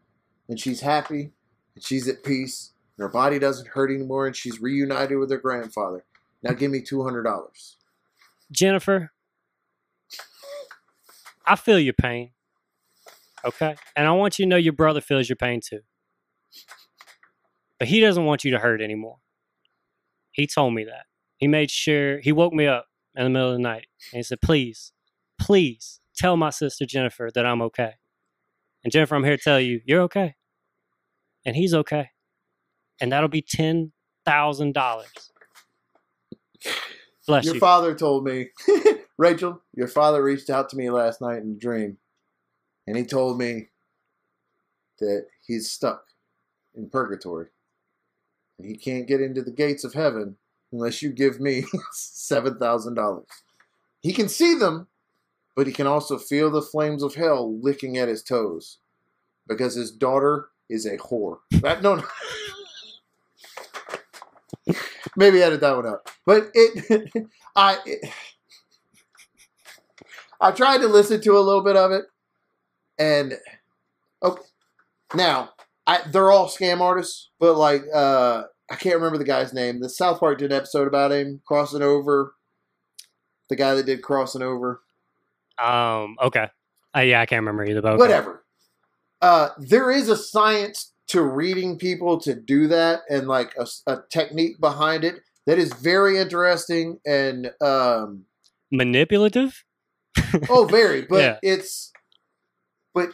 And 0.49 0.59
she's 0.59 0.81
happy, 0.81 1.31
and 1.75 1.83
she's 1.83 2.07
at 2.07 2.23
peace, 2.23 2.71
and 2.97 3.03
her 3.03 3.09
body 3.09 3.37
doesn't 3.37 3.67
hurt 3.67 3.91
anymore, 3.91 4.25
and 4.25 4.35
she's 4.35 4.59
reunited 4.59 5.19
with 5.19 5.29
her 5.29 5.37
grandfather. 5.37 6.03
Now 6.41 6.53
give 6.53 6.71
me 6.71 6.81
$200. 6.81 7.75
Jennifer, 8.51 9.11
I 11.45 11.55
feel 11.55 11.79
your 11.79 11.93
pain. 11.93 12.31
Okay? 13.45 13.75
And 13.95 14.07
I 14.07 14.11
want 14.13 14.39
you 14.39 14.45
to 14.45 14.49
know 14.49 14.57
your 14.57 14.73
brother 14.73 15.01
feels 15.01 15.29
your 15.29 15.35
pain 15.35 15.61
too. 15.63 15.81
But 17.77 17.89
he 17.89 17.99
doesn't 17.99 18.25
want 18.25 18.43
you 18.43 18.49
to 18.51 18.59
hurt 18.59 18.81
anymore. 18.81 19.17
He 20.31 20.47
told 20.47 20.73
me 20.73 20.85
that. 20.85 21.05
He 21.41 21.47
made 21.47 21.71
sure, 21.71 22.19
he 22.19 22.31
woke 22.31 22.53
me 22.53 22.67
up 22.67 22.85
in 23.15 23.23
the 23.23 23.29
middle 23.31 23.49
of 23.49 23.55
the 23.55 23.59
night 23.59 23.87
and 24.13 24.19
he 24.19 24.23
said, 24.23 24.41
Please, 24.41 24.93
please 25.39 25.99
tell 26.15 26.37
my 26.37 26.51
sister 26.51 26.85
Jennifer 26.85 27.31
that 27.33 27.47
I'm 27.47 27.63
okay. 27.63 27.93
And 28.83 28.93
Jennifer, 28.93 29.15
I'm 29.15 29.23
here 29.23 29.37
to 29.37 29.43
tell 29.43 29.59
you, 29.59 29.81
you're 29.83 30.01
okay. 30.01 30.35
And 31.43 31.55
he's 31.55 31.73
okay. 31.73 32.11
And 33.01 33.11
that'll 33.11 33.27
be 33.27 33.41
$10,000. 33.41 33.91
Bless 37.27 37.45
Your 37.45 37.55
you. 37.55 37.59
father 37.59 37.95
told 37.95 38.23
me, 38.23 38.49
Rachel, 39.17 39.61
your 39.73 39.87
father 39.87 40.23
reached 40.23 40.51
out 40.51 40.69
to 40.69 40.77
me 40.77 40.91
last 40.91 41.21
night 41.21 41.41
in 41.41 41.53
a 41.53 41.59
dream, 41.59 41.97
and 42.85 42.95
he 42.95 43.03
told 43.03 43.39
me 43.39 43.69
that 44.99 45.25
he's 45.45 45.71
stuck 45.71 46.03
in 46.75 46.89
purgatory, 46.89 47.47
and 48.59 48.67
he 48.67 48.75
can't 48.75 49.07
get 49.07 49.21
into 49.21 49.41
the 49.41 49.51
gates 49.51 49.83
of 49.83 49.93
heaven 49.93 50.37
unless 50.71 51.01
you 51.01 51.09
give 51.09 51.39
me 51.39 51.65
seven 51.91 52.57
thousand 52.57 52.95
dollars. 52.95 53.27
He 54.01 54.13
can 54.13 54.29
see 54.29 54.55
them, 54.55 54.87
but 55.55 55.67
he 55.67 55.73
can 55.73 55.87
also 55.87 56.17
feel 56.17 56.49
the 56.49 56.61
flames 56.61 57.03
of 57.03 57.15
hell 57.15 57.59
licking 57.61 57.97
at 57.97 58.07
his 58.07 58.23
toes, 58.23 58.79
because 59.47 59.75
his 59.75 59.91
daughter 59.91 60.49
is 60.69 60.85
a 60.85 60.97
whore. 60.97 61.39
That 61.61 61.83
no. 61.83 61.95
no. 61.95 62.03
Maybe 65.17 65.41
edit 65.41 65.61
that 65.61 65.75
one 65.75 65.87
out. 65.87 66.09
But 66.25 66.49
it, 66.53 67.11
I, 67.55 67.77
it, 67.85 68.09
I 70.39 70.51
tried 70.51 70.79
to 70.79 70.87
listen 70.87 71.21
to 71.21 71.37
a 71.37 71.39
little 71.39 71.63
bit 71.63 71.75
of 71.75 71.91
it, 71.91 72.05
and 72.97 73.37
okay, 74.23 74.41
now 75.13 75.51
I 75.85 76.01
they're 76.09 76.31
all 76.31 76.47
scam 76.47 76.79
artists, 76.79 77.29
but 77.39 77.55
like 77.55 77.83
uh, 77.93 78.43
I 78.71 78.75
can't 78.75 78.95
remember 78.95 79.17
the 79.17 79.25
guy's 79.25 79.53
name. 79.53 79.81
The 79.81 79.89
South 79.89 80.19
Park 80.19 80.39
did 80.39 80.51
an 80.51 80.57
episode 80.57 80.87
about 80.87 81.11
him 81.11 81.41
crossing 81.45 81.81
over. 81.81 82.33
The 83.49 83.55
guy 83.57 83.75
that 83.75 83.85
did 83.85 84.01
crossing 84.01 84.41
over, 84.41 84.81
Um, 85.61 86.15
okay. 86.23 86.47
Uh, 86.95 87.01
yeah, 87.01 87.19
I 87.19 87.25
can't 87.25 87.41
remember 87.41 87.65
either, 87.65 87.81
but 87.81 87.93
okay. 87.93 87.99
whatever. 87.99 88.45
Uh, 89.21 89.49
there 89.59 89.91
is 89.91 90.07
a 90.07 90.15
science 90.15 90.93
to 91.09 91.21
reading 91.21 91.77
people 91.77 92.17
to 92.21 92.33
do 92.33 92.67
that, 92.67 93.01
and 93.09 93.27
like 93.27 93.53
a, 93.57 93.67
a 93.87 93.97
technique 94.09 94.59
behind 94.61 95.03
it 95.03 95.15
that 95.47 95.59
is 95.59 95.73
very 95.73 96.17
interesting 96.17 96.97
and 97.05 97.51
um, 97.61 98.23
Manipulative? 98.71 99.63
oh, 100.49 100.65
very. 100.65 101.01
But 101.09 101.19
Yeah. 101.21 101.37
it's 101.43 101.91
but 102.93 103.09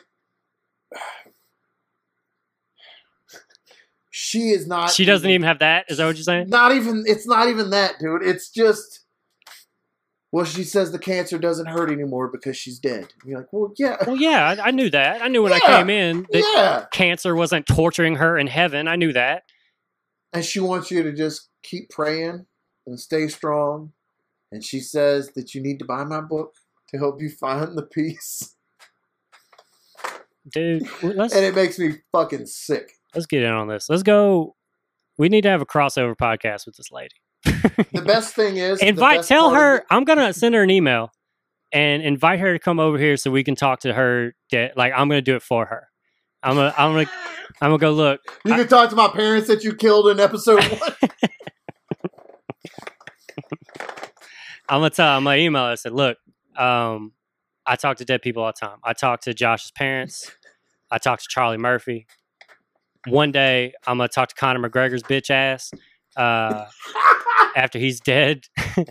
she 4.19 4.49
is 4.49 4.65
not. 4.65 4.89
She 4.89 5.05
doesn't 5.05 5.29
even 5.29 5.43
have 5.43 5.59
that. 5.59 5.85
Is 5.89 5.97
that 5.97 6.07
what 6.07 6.15
you're 6.15 6.23
saying? 6.23 6.49
Not 6.49 6.71
even. 6.71 7.03
It's 7.05 7.27
not 7.27 7.49
even 7.49 7.69
that, 7.69 7.99
dude. 7.99 8.23
It's 8.23 8.49
just. 8.49 9.01
Well, 10.31 10.43
she 10.43 10.63
says 10.63 10.91
the 10.91 10.97
cancer 10.97 11.37
doesn't 11.37 11.67
hurt 11.67 11.91
anymore 11.91 12.27
because 12.27 12.57
she's 12.57 12.79
dead. 12.79 13.13
And 13.21 13.29
you're 13.29 13.39
like, 13.39 13.53
well, 13.53 13.71
yeah, 13.77 13.95
Well, 14.05 14.17
yeah, 14.17 14.55
I, 14.59 14.69
I 14.69 14.71
knew 14.71 14.89
that. 14.89 15.21
I 15.21 15.27
knew 15.27 15.43
when 15.43 15.53
I 15.53 15.59
came 15.59 15.89
in 15.89 16.25
that 16.31 16.53
yeah. 16.55 16.85
cancer 16.91 17.35
wasn't 17.35 17.67
torturing 17.67 18.15
her 18.15 18.37
in 18.39 18.47
heaven. 18.47 18.87
I 18.87 18.95
knew 18.95 19.13
that. 19.13 19.43
And 20.33 20.43
she 20.43 20.59
wants 20.59 20.89
you 20.91 21.03
to 21.03 21.13
just 21.13 21.49
keep 21.63 21.89
praying 21.89 22.45
and 22.87 22.99
stay 22.99 23.27
strong. 23.27 23.93
And 24.51 24.63
she 24.63 24.79
says 24.79 25.31
that 25.35 25.53
you 25.53 25.61
need 25.61 25.77
to 25.79 25.85
buy 25.85 26.03
my 26.03 26.21
book 26.21 26.55
to 26.89 26.97
help 26.97 27.21
you 27.21 27.29
find 27.29 27.77
the 27.77 27.83
peace. 27.83 28.55
Dude, 30.51 30.87
And 31.03 31.31
it 31.31 31.55
makes 31.55 31.77
me 31.77 31.99
fucking 32.11 32.47
sick. 32.47 32.96
Let's 33.15 33.25
get 33.25 33.43
in 33.43 33.51
on 33.51 33.67
this. 33.67 33.89
Let's 33.89 34.03
go. 34.03 34.55
We 35.17 35.29
need 35.29 35.41
to 35.41 35.49
have 35.49 35.61
a 35.61 35.65
crossover 35.65 36.15
podcast 36.15 36.65
with 36.65 36.75
this 36.77 36.91
lady. 36.91 37.15
The 37.93 38.03
best 38.05 38.33
thing 38.35 38.57
is 38.57 38.81
invite 38.81 39.23
tell 39.23 39.53
her 39.53 39.85
i'm 39.89 40.03
gonna 40.03 40.33
send 40.33 40.53
her 40.55 40.63
an 40.63 40.69
email 40.69 41.11
and 41.71 42.01
invite 42.03 42.39
her 42.39 42.51
to 42.53 42.59
come 42.59 42.79
over 42.79 42.97
here 42.97 43.15
so 43.15 43.31
we 43.31 43.43
can 43.43 43.55
talk 43.55 43.81
to 43.81 43.93
her 43.93 44.33
de- 44.49 44.71
like 44.75 44.91
i'm 44.95 45.07
gonna 45.07 45.21
do 45.21 45.35
it 45.35 45.41
for 45.41 45.65
her 45.65 45.87
i'm 46.43 46.55
gonna 46.55 46.73
i'm 46.77 46.93
gonna 46.93 47.09
i'm 47.61 47.69
gonna 47.69 47.77
go 47.77 47.91
look 47.91 48.19
You 48.43 48.55
can 48.55 48.67
talk 48.67 48.89
to 48.89 48.95
my 48.95 49.07
parents 49.09 49.47
that 49.47 49.63
you 49.63 49.75
killed 49.75 50.09
in 50.09 50.19
episode 50.19 50.61
one. 50.63 50.91
i'm 54.69 54.79
gonna 54.79 54.89
tell 54.89 55.17
i'm 55.17 55.23
gonna 55.23 55.37
email 55.37 55.65
her 55.65 55.71
I 55.71 55.75
said 55.75 55.93
look 55.93 56.17
um 56.57 57.13
i 57.65 57.75
talk 57.75 57.97
to 57.97 58.05
dead 58.05 58.21
people 58.21 58.43
all 58.43 58.51
the 58.51 58.65
time 58.67 58.79
i 58.83 58.93
talk 58.93 59.21
to 59.21 59.33
josh's 59.33 59.71
parents 59.71 60.31
i 60.91 60.97
talk 60.97 61.19
to 61.19 61.25
charlie 61.29 61.57
murphy 61.57 62.07
one 63.07 63.31
day 63.31 63.73
i'm 63.87 63.97
gonna 63.97 64.07
talk 64.07 64.29
to 64.29 64.35
conor 64.35 64.59
mcgregor's 64.69 65.03
bitch 65.03 65.29
ass 65.29 65.71
uh 66.15 66.65
after 67.55 67.79
he's 67.79 67.99
dead 67.99 68.45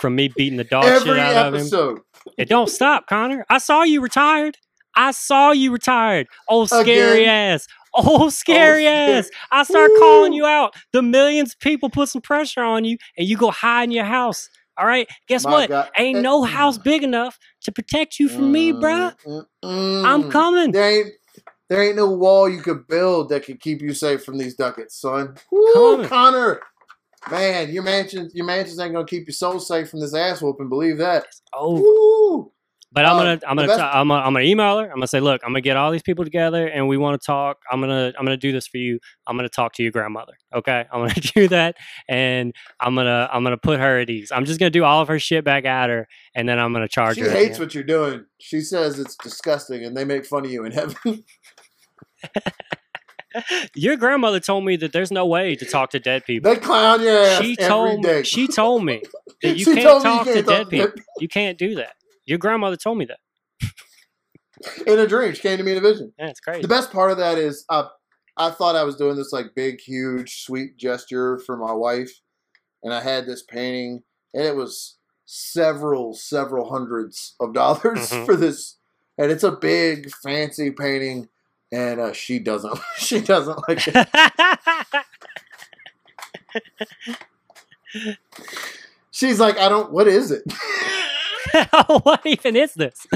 from 0.00 0.14
me 0.16 0.28
beating 0.28 0.56
the 0.56 0.64
dog 0.64 0.86
shit 0.86 1.06
Every 1.06 1.20
out 1.20 1.54
of 1.54 1.54
him. 1.54 2.00
It 2.38 2.48
don't 2.48 2.68
stop, 2.68 3.06
Conor. 3.06 3.44
I 3.50 3.58
saw 3.58 3.82
you 3.82 4.00
retired. 4.00 4.56
I 4.96 5.12
saw 5.12 5.52
you 5.52 5.72
retired. 5.72 6.26
Oh, 6.48 6.66
scary 6.66 7.22
Again? 7.22 7.54
ass. 7.54 7.66
Oh, 7.94 8.28
scary 8.30 8.84
scary. 8.84 9.18
ass. 9.18 9.30
I 9.50 9.62
start 9.64 9.92
calling 9.98 10.32
you 10.32 10.46
out. 10.46 10.74
The 10.92 11.02
millions 11.02 11.52
of 11.54 11.60
people 11.60 11.90
put 11.90 12.08
some 12.08 12.22
pressure 12.22 12.62
on 12.62 12.84
you, 12.84 12.96
and 13.16 13.28
you 13.28 13.36
go 13.36 13.50
hide 13.50 13.84
in 13.84 13.90
your 13.92 14.04
house. 14.04 14.48
All 14.78 14.86
right. 14.86 15.06
Guess 15.28 15.44
My 15.44 15.50
what? 15.52 15.68
God. 15.68 15.90
Ain't 15.98 16.18
Eh, 16.18 16.22
no 16.22 16.42
house 16.44 16.78
big 16.78 17.02
enough 17.02 17.38
to 17.62 17.72
protect 17.72 18.18
you 18.18 18.28
from 18.28 18.52
me, 18.52 18.72
bruh. 18.72 19.12
Mm, 19.26 19.46
mm, 19.64 20.04
I'm 20.04 20.22
mm. 20.24 20.30
coming. 20.30 20.72
There 20.72 20.90
ain't 20.90 21.12
there 21.70 21.82
ain't 21.82 21.96
no 21.96 22.10
wall 22.10 22.48
you 22.48 22.60
could 22.60 22.86
build 22.88 23.30
that 23.30 23.44
could 23.46 23.60
keep 23.60 23.80
you 23.80 23.94
safe 23.94 24.22
from 24.24 24.36
these 24.36 24.54
ducats, 24.56 25.00
son. 25.00 25.36
Woo, 25.50 25.72
Coming. 25.72 26.08
Conor. 26.08 26.60
Man, 27.30 27.70
your 27.70 27.82
mansion 27.82 28.28
your 28.34 28.44
mansions 28.46 28.78
ain't 28.80 28.92
gonna 28.92 29.06
keep 29.06 29.26
your 29.26 29.34
soul 29.34 29.60
safe 29.60 29.88
from 29.90 30.00
this 30.00 30.14
ass 30.14 30.42
whooping, 30.42 30.68
believe 30.68 30.98
that. 30.98 31.26
Oh, 31.54 32.50
but 32.92 33.04
I'm 33.04 33.12
Um, 33.12 33.18
gonna, 33.18 33.40
I'm 33.46 33.56
gonna, 33.56 33.68
best- 33.68 33.78
t- 33.78 33.84
I'm 33.84 34.08
gonna, 34.08 34.22
I'm 34.24 34.32
gonna 34.32 34.44
email 34.46 34.78
her. 34.78 34.86
I'm 34.86 34.94
gonna 34.96 35.06
say, 35.06 35.20
look, 35.20 35.42
I'm 35.44 35.50
gonna 35.50 35.60
get 35.60 35.76
all 35.76 35.92
these 35.92 36.02
people 36.02 36.24
together, 36.24 36.66
and 36.66 36.88
we 36.88 36.96
want 36.96 37.20
to 37.20 37.24
talk. 37.24 37.58
I'm 37.70 37.80
gonna, 37.80 38.12
I'm 38.18 38.24
gonna 38.24 38.36
do 38.38 38.50
this 38.52 38.66
for 38.66 38.78
you. 38.78 38.98
I'm 39.28 39.36
gonna 39.36 39.48
talk 39.50 39.74
to 39.74 39.82
your 39.82 39.92
grandmother. 39.92 40.32
Okay, 40.54 40.86
I'm 40.90 41.00
gonna 41.06 41.14
do 41.34 41.46
that, 41.48 41.76
and 42.08 42.52
I'm 42.80 42.96
gonna, 42.96 43.28
I'm 43.32 43.44
gonna 43.44 43.58
put 43.58 43.78
her 43.78 44.00
at 44.00 44.10
ease. 44.10 44.32
I'm 44.32 44.44
just 44.46 44.58
gonna 44.58 44.70
do 44.70 44.82
all 44.82 45.02
of 45.02 45.08
her 45.08 45.18
shit 45.20 45.44
back 45.44 45.66
at 45.66 45.88
her, 45.90 46.08
and 46.34 46.48
then 46.48 46.58
I'm 46.58 46.72
gonna 46.72 46.88
charge 46.88 47.16
She 47.16 47.20
her. 47.20 47.28
the 47.28 47.32
hates 47.34 47.58
what 47.58 47.74
you're 47.74 47.84
doing. 47.84 48.24
She 48.40 48.60
says 48.62 48.98
it's 48.98 49.14
disgusting 49.16 49.84
and 49.84 49.94
they 49.96 50.04
make 50.06 50.24
fun 50.26 50.46
of 50.46 50.50
you 50.50 50.64
in 50.64 50.72
heaven. 50.72 50.96
Your 53.76 53.96
grandmother 53.96 54.40
told 54.40 54.64
me 54.64 54.74
that 54.76 54.92
there's 54.92 55.12
no 55.12 55.24
way 55.24 55.54
to 55.54 55.64
talk 55.64 55.90
to 55.90 56.00
dead 56.00 56.24
people. 56.24 56.50
they 56.52 56.58
clown 56.58 57.00
your 57.00 57.16
ass 57.16 57.40
She 57.40 57.56
every 57.58 57.68
told 57.68 58.02
day. 58.02 58.18
me. 58.18 58.24
She 58.24 58.48
told 58.48 58.84
me 58.84 59.02
that 59.42 59.56
you 59.56 59.64
She 59.64 59.74
can't 59.74 59.84
told 59.84 60.04
me 60.04 60.10
you 60.10 60.16
talk 60.16 60.26
to 60.26 60.32
can't 60.32 60.46
dead 60.46 60.58
talk 60.58 60.64
to 60.64 60.70
people. 60.70 60.86
dead 60.96 61.04
You 61.20 61.28
can't 61.28 61.56
do 61.58 61.74
that. 61.76 61.92
Your 62.24 62.38
grandmother 62.38 62.76
told 62.76 62.98
me 62.98 63.06
that. 63.06 63.18
in 64.86 64.98
a 64.98 65.06
dream. 65.06 65.32
She 65.32 65.40
came 65.42 65.58
to 65.58 65.62
me 65.64 65.72
in 65.72 65.78
a 65.78 65.80
vision. 65.80 66.12
Yeah, 66.18 66.28
it's 66.28 66.40
crazy. 66.40 66.62
The 66.62 66.68
best 66.68 66.90
part 66.92 67.12
of 67.12 67.18
that 67.18 67.38
is 67.38 67.64
uh, 67.68 67.84
I 68.36 68.50
thought 68.50 68.74
I 68.76 68.82
was 68.84 68.96
doing 68.96 69.16
this 69.16 69.32
like 69.32 69.54
big, 69.54 69.80
huge, 69.80 70.42
sweet 70.42 70.76
gesture 70.76 71.38
for 71.38 71.56
my 71.56 71.72
wife, 71.72 72.10
and 72.82 72.92
I 72.92 73.00
had 73.00 73.26
this 73.26 73.42
painting, 73.44 74.02
and 74.34 74.44
it 74.44 74.56
was 74.56 74.98
several, 75.24 76.14
several 76.14 76.68
hundreds 76.70 77.36
of 77.40 77.54
dollars 77.54 78.10
Mhm. 78.10 78.26
for 78.26 78.34
this, 78.36 78.76
and 79.16 79.30
it's 79.30 79.44
a 79.44 79.52
big, 79.52 80.10
fancy 80.22 80.70
painting, 80.72 81.28
and 81.72 82.00
uh, 82.00 82.12
she 82.12 82.38
doesn't, 82.38 82.78
she 82.98 83.20
doesn't 83.20 83.68
like 83.68 83.86
it. 83.88 84.08
She's 89.10 89.40
like, 89.40 89.58
I 89.58 89.68
don't. 89.68 89.92
What 89.92 90.06
is 90.08 90.30
it? 90.30 90.42
what 92.04 92.20
even 92.24 92.56
is 92.56 92.74
this? 92.74 93.06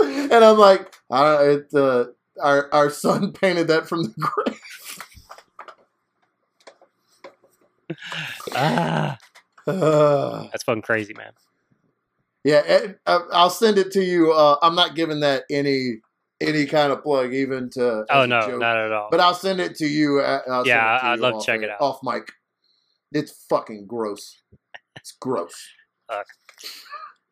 and 0.00 0.44
I'm 0.44 0.58
like, 0.58 0.94
I 1.10 1.22
don't, 1.24 1.50
it, 1.50 1.74
uh, 1.74 2.04
our 2.42 2.72
our 2.72 2.90
son 2.90 3.32
painted 3.32 3.68
that 3.68 3.88
from 3.88 4.04
the 4.04 4.14
grave. 4.18 4.60
ah, 8.54 9.16
Uh, 9.66 10.42
that's 10.52 10.64
fucking 10.64 10.82
crazy, 10.82 11.14
man. 11.14 11.32
yeah, 12.44 12.92
uh, 13.06 13.20
I'll 13.32 13.50
send 13.50 13.78
it 13.78 13.90
to 13.92 14.02
you. 14.04 14.32
Uh, 14.32 14.56
I'm 14.62 14.74
not 14.74 14.94
giving 14.94 15.20
that 15.20 15.44
any 15.50 16.00
any 16.40 16.66
kind 16.66 16.92
of 16.92 17.02
plug, 17.02 17.32
even 17.34 17.70
to. 17.70 18.04
Oh 18.10 18.26
no, 18.26 18.56
not 18.58 18.76
at 18.76 18.92
all. 18.92 19.08
But 19.10 19.20
I'll 19.20 19.34
send 19.34 19.60
it 19.60 19.74
to 19.76 19.86
you. 19.86 20.20
uh, 20.20 20.40
I'll 20.48 20.56
send 20.58 20.66
Yeah, 20.66 20.98
to 20.98 21.04
I'd 21.06 21.14
you 21.16 21.22
love 21.22 21.40
to 21.40 21.46
check 21.46 21.62
it 21.62 21.70
out. 21.70 21.80
Off 21.80 22.00
mic. 22.02 22.28
It's 23.12 23.44
fucking 23.48 23.86
gross. 23.86 24.36
It's 24.96 25.12
gross. 25.20 25.54
uh, 26.10 26.22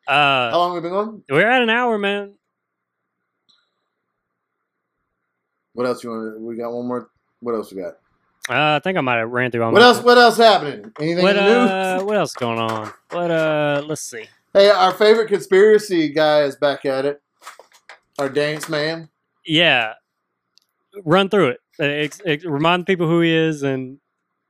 How 0.07 0.51
long 0.57 0.73
have 0.75 0.83
we 0.83 0.89
been 0.89 0.97
going? 0.97 1.23
we're 1.29 1.49
at 1.49 1.61
an 1.61 1.69
hour, 1.69 1.97
man. 1.97 2.33
What 5.73 5.85
else 5.85 6.03
you 6.03 6.09
want? 6.09 6.39
We 6.41 6.55
got 6.57 6.71
one 6.71 6.87
more. 6.87 7.09
What 7.39 7.53
else 7.55 7.71
we 7.71 7.81
got? 7.81 7.93
Uh, 8.49 8.77
I 8.77 8.79
think 8.83 8.97
I 8.97 9.01
might 9.01 9.17
have 9.17 9.29
ran 9.29 9.51
through 9.51 9.63
all 9.63 9.71
What 9.73 9.81
else? 9.81 10.01
What 10.01 10.17
else 10.17 10.37
happening? 10.37 10.91
Anything 10.99 11.23
What 11.23 11.33
new? 11.35 11.39
uh, 11.41 12.01
what 12.01 12.15
else 12.17 12.33
going 12.33 12.57
on? 12.57 12.91
What 13.11 13.29
uh, 13.29 13.83
let's 13.85 14.01
see. 14.01 14.25
Hey, 14.53 14.69
our 14.69 14.93
favorite 14.93 15.27
conspiracy 15.27 16.09
guy 16.09 16.43
is 16.43 16.55
back 16.55 16.85
at 16.85 17.05
it. 17.05 17.21
Our 18.19 18.29
dance 18.29 18.67
man. 18.67 19.09
Yeah, 19.45 19.93
run 21.05 21.29
through 21.29 21.49
it. 21.49 21.59
Uh, 21.79 21.83
ex- 21.83 22.21
ex- 22.25 22.45
remind 22.45 22.85
people 22.87 23.07
who 23.07 23.21
he 23.21 23.31
is, 23.33 23.63
and 23.63 23.99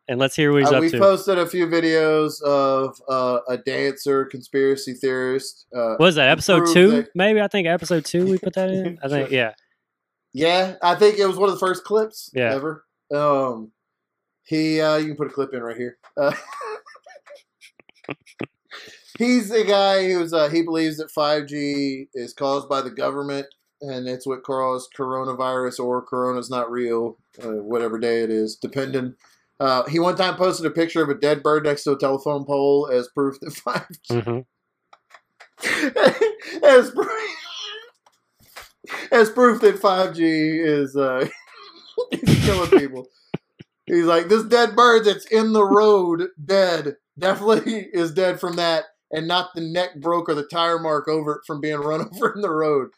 and 0.07 0.19
let's 0.19 0.35
hear 0.35 0.53
what 0.53 0.61
he's 0.61 0.71
Uh, 0.71 0.75
up 0.77 0.81
we 0.81 0.89
to. 0.89 0.97
posted 0.99 1.37
a 1.37 1.45
few 1.45 1.67
videos 1.67 2.41
of 2.43 2.97
uh, 3.09 3.39
a 3.49 3.57
dancer, 3.57 4.23
conspiracy 4.25 4.93
theorist. 4.93 5.65
Uh, 5.75 5.95
what 5.97 6.07
is 6.07 6.15
that? 6.15 6.29
Episode 6.29 6.67
two? 6.73 6.91
that- 6.91 7.09
Maybe 7.15 7.41
I 7.41 7.47
think 7.49 7.67
episode 7.67 8.05
two. 8.05 8.25
We 8.25 8.37
put 8.37 8.53
that 8.53 8.69
in. 8.69 8.97
I 9.03 9.09
think 9.09 9.31
yeah. 9.31 9.51
yeah, 10.33 10.75
I 10.81 10.95
think 10.95 11.19
it 11.19 11.27
was 11.27 11.35
one 11.37 11.49
of 11.49 11.55
the 11.55 11.59
first 11.59 11.83
clips 11.83 12.31
Yeah. 12.33 12.53
ever. 12.55 12.85
Um, 13.13 13.71
he, 14.45 14.79
uh, 14.79 14.95
you 14.95 15.07
can 15.07 15.17
put 15.17 15.27
a 15.27 15.31
clip 15.31 15.53
in 15.53 15.61
right 15.61 15.75
here. 15.75 15.97
Uh, 16.15 16.33
he's 19.17 19.49
the 19.49 19.63
guy 19.65 20.05
who's 20.11 20.31
uh, 20.33 20.47
he 20.49 20.61
believes 20.61 20.97
that 20.97 21.09
5G 21.11 22.07
is 22.13 22.33
caused 22.33 22.69
by 22.69 22.81
the 22.81 22.89
government 22.89 23.45
and 23.81 24.07
it's 24.07 24.25
what 24.27 24.43
caused 24.43 24.93
coronavirus 24.97 25.79
or 25.79 26.01
corona's 26.01 26.49
not 26.49 26.71
real, 26.71 27.17
uh, 27.43 27.49
whatever 27.49 27.99
day 27.99 28.21
it 28.23 28.29
is, 28.29 28.55
depending. 28.55 29.15
Uh, 29.59 29.83
he 29.85 29.99
one 29.99 30.15
time 30.15 30.35
posted 30.35 30.65
a 30.65 30.71
picture 30.71 31.01
of 31.01 31.09
a 31.09 31.15
dead 31.15 31.41
bird 31.41 31.63
next 31.63 31.83
to 31.83 31.91
a 31.91 31.97
telephone 31.97 32.45
pole 32.45 32.89
as 32.91 33.07
proof 33.09 33.39
that 33.39 33.53
5G 34.09 34.23
hmm 34.23 34.39
as 36.63 36.91
proof, 36.91 37.35
as 39.11 39.29
proof 39.31 39.59
that 39.61 39.81
5G 39.81 40.19
is 40.19 40.95
uh, 40.95 41.27
is 42.11 42.45
killing 42.45 42.69
people. 42.79 43.07
He's 43.87 44.05
like, 44.05 44.27
this 44.27 44.43
dead 44.43 44.75
bird 44.75 45.05
that's 45.05 45.25
in 45.27 45.53
the 45.53 45.63
road, 45.63 46.27
dead, 46.43 46.97
definitely 47.17 47.87
is 47.93 48.11
dead 48.11 48.39
from 48.39 48.57
that, 48.57 48.85
and 49.11 49.27
not 49.27 49.55
the 49.55 49.61
neck 49.61 49.95
broke 50.01 50.29
or 50.29 50.35
the 50.35 50.43
tire 50.43 50.77
mark 50.77 51.07
over 51.07 51.35
it 51.35 51.41
from 51.47 51.61
being 51.61 51.77
run 51.77 52.01
over 52.13 52.33
in 52.33 52.41
the 52.41 52.51
road. 52.51 52.89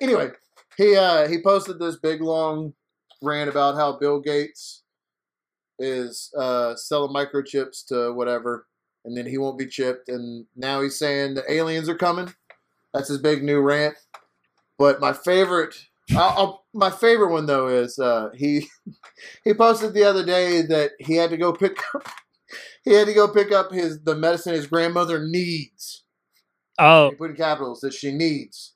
Anyway, 0.00 0.30
he 0.76 0.96
uh, 0.96 1.28
he 1.28 1.42
posted 1.42 1.78
this 1.78 1.96
big 1.96 2.20
long 2.20 2.74
rant 3.22 3.50
about 3.50 3.76
how 3.76 3.98
Bill 3.98 4.20
Gates 4.20 4.82
is 5.78 6.32
uh, 6.36 6.74
selling 6.76 7.14
microchips 7.14 7.86
to 7.88 8.12
whatever, 8.12 8.66
and 9.04 9.16
then 9.16 9.26
he 9.26 9.38
won't 9.38 9.58
be 9.58 9.66
chipped. 9.66 10.08
And 10.08 10.46
now 10.56 10.80
he's 10.82 10.98
saying 10.98 11.34
the 11.34 11.52
aliens 11.52 11.88
are 11.88 11.96
coming. 11.96 12.32
That's 12.92 13.08
his 13.08 13.18
big 13.18 13.42
new 13.42 13.60
rant. 13.60 13.96
But 14.78 15.00
my 15.00 15.12
favorite, 15.12 15.74
I'll, 16.12 16.38
I'll, 16.38 16.64
my 16.72 16.90
favorite 16.90 17.32
one 17.32 17.46
though 17.46 17.68
is 17.68 17.98
uh, 17.98 18.30
he 18.34 18.66
he 19.44 19.54
posted 19.54 19.94
the 19.94 20.04
other 20.04 20.24
day 20.24 20.62
that 20.62 20.92
he 20.98 21.16
had 21.16 21.30
to 21.30 21.36
go 21.36 21.52
pick 21.52 21.78
up 21.94 22.08
he 22.84 22.92
had 22.92 23.06
to 23.06 23.14
go 23.14 23.28
pick 23.28 23.52
up 23.52 23.72
his 23.72 24.02
the 24.02 24.14
medicine 24.14 24.54
his 24.54 24.66
grandmother 24.66 25.26
needs. 25.26 26.04
Oh, 26.78 27.10
He 27.10 27.16
put 27.16 27.30
in 27.30 27.36
capitals 27.36 27.80
that 27.80 27.92
she 27.92 28.12
needs. 28.12 28.74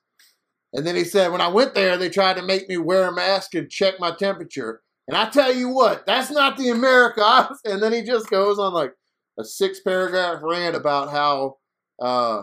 And 0.75 0.85
then 0.85 0.95
he 0.95 1.05
said, 1.05 1.31
when 1.31 1.39
I 1.41 1.47
went 1.47 1.73
there, 1.73 1.97
they 1.97 2.09
tried 2.09 2.35
to 2.35 2.41
make 2.43 2.67
me 2.67 2.77
wear 2.77 3.07
a 3.07 3.15
mask 3.15 3.55
and 3.55 3.69
check 3.69 3.95
my 3.97 4.11
temperature. 4.11 4.81
And 5.07 5.15
I 5.15 5.29
tell 5.29 5.53
you 5.53 5.69
what, 5.69 6.05
that's 6.05 6.29
not 6.29 6.57
the 6.57 6.69
America. 6.69 7.21
I 7.23 7.47
and 7.63 7.81
then 7.81 7.93
he 7.93 8.03
just 8.03 8.29
goes 8.29 8.59
on 8.59 8.73
like 8.73 8.91
a 9.39 9.45
six 9.45 9.79
paragraph 9.79 10.39
rant 10.43 10.75
about 10.75 11.09
how 11.09 11.57
uh, 12.01 12.41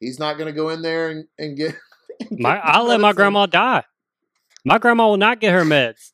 he's 0.00 0.18
not 0.18 0.38
going 0.38 0.46
to 0.46 0.56
go 0.56 0.70
in 0.70 0.80
there 0.80 1.10
and, 1.10 1.26
and 1.38 1.56
get. 1.56 1.76
and 2.20 2.30
get 2.30 2.40
my 2.40 2.58
I'll 2.58 2.84
let 2.84 3.00
my 3.00 3.12
grandma 3.12 3.44
die. 3.46 3.84
My 4.64 4.78
grandma 4.78 5.08
will 5.08 5.16
not 5.18 5.38
get 5.40 5.52
her 5.52 5.64
meds. 5.64 6.12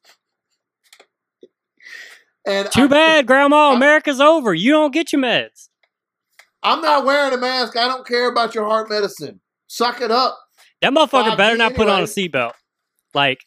And 2.46 2.70
Too 2.72 2.84
I- 2.84 2.88
bad, 2.88 3.26
grandma. 3.26 3.70
I- 3.70 3.74
America's 3.76 4.20
over. 4.20 4.52
You 4.55 4.72
don't 4.72 4.92
get 4.92 5.12
your 5.12 5.22
meds. 5.22 5.68
I'm 6.62 6.80
not 6.80 7.05
wearing 7.05 7.34
a 7.34 7.38
mask. 7.38 7.76
I 7.76 7.86
don't 7.86 8.07
care 8.07 8.28
about 8.30 8.55
your 8.55 8.64
heart 8.64 8.88
medicine. 8.88 9.40
Suck 9.66 10.00
it 10.00 10.11
up. 10.11 10.38
That 10.85 10.93
motherfucker 10.93 11.32
5G 11.32 11.37
better 11.37 11.57
not 11.57 11.74
put 11.74 11.89
on 11.89 12.01
a 12.01 12.07
seatbelt. 12.07 12.53
Like, 13.14 13.39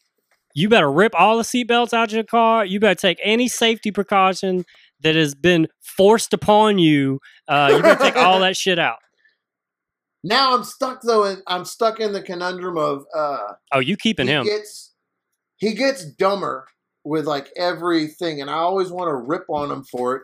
you 0.56 0.70
better 0.70 0.92
rip 0.92 1.14
all 1.16 1.38
the 1.38 1.44
seatbelts 1.44 1.94
out 1.94 2.10
of 2.10 2.14
your 2.14 2.24
car. 2.24 2.66
You 2.66 2.80
better 2.80 2.96
take 3.00 3.20
any 3.24 3.48
safety 3.48 3.92
precaution 3.92 4.66
that 5.02 5.16
has 5.16 5.36
been 5.36 5.68
forced 5.82 6.34
upon 6.34 6.80
you. 6.80 7.20
Uh, 7.48 7.74
you 7.76 7.82
better 7.82 8.02
take 8.04 8.16
all 8.16 8.40
that 8.42 8.58
shit 8.58 8.80
out. 8.80 8.98
Now 10.24 10.56
I'm 10.56 10.64
stuck 10.64 11.02
though, 11.04 11.24
and 11.26 11.42
I'm 11.48 11.64
stuck 11.64 12.00
in 12.00 12.12
the 12.12 12.22
conundrum 12.22 12.78
of 12.78 13.06
uh, 13.16 13.54
Oh, 13.72 13.80
you 13.80 13.96
keeping 13.96 14.28
he 14.28 14.34
him? 14.34 14.46
gets 14.46 14.94
he 15.58 15.74
gets 15.74 16.04
dumber 16.06 16.66
with 17.04 17.26
like 17.26 17.50
everything, 17.56 18.42
and 18.42 18.50
I 18.50 18.56
always 18.56 18.90
want 18.90 19.10
to 19.10 19.16
rip 19.16 19.44
on 19.50 19.72
him 19.72 19.84
for 19.84 20.16
it 20.16 20.24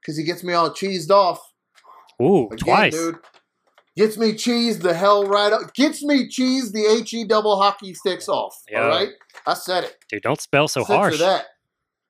because 0.00 0.16
he 0.18 0.24
gets 0.24 0.44
me 0.44 0.52
all 0.52 0.70
cheesed 0.70 1.10
off. 1.10 1.40
Ooh, 2.20 2.46
Again, 2.48 2.58
twice. 2.58 2.92
dude. 2.92 3.16
Gets 3.98 4.16
me 4.16 4.32
cheese 4.34 4.78
the 4.78 4.94
hell 4.94 5.26
right 5.26 5.52
up. 5.52 5.74
Gets 5.74 6.04
me 6.04 6.28
cheese 6.28 6.70
the 6.70 7.04
he 7.04 7.24
double 7.24 7.60
hockey 7.60 7.94
sticks 7.94 8.28
off. 8.28 8.56
All 8.72 8.86
right, 8.86 9.08
I 9.44 9.54
said 9.54 9.82
it. 9.82 9.96
Dude, 10.08 10.22
don't 10.22 10.40
spell 10.40 10.68
so 10.68 10.82
Censor 10.82 10.94
harsh. 10.94 11.18
that. 11.18 11.46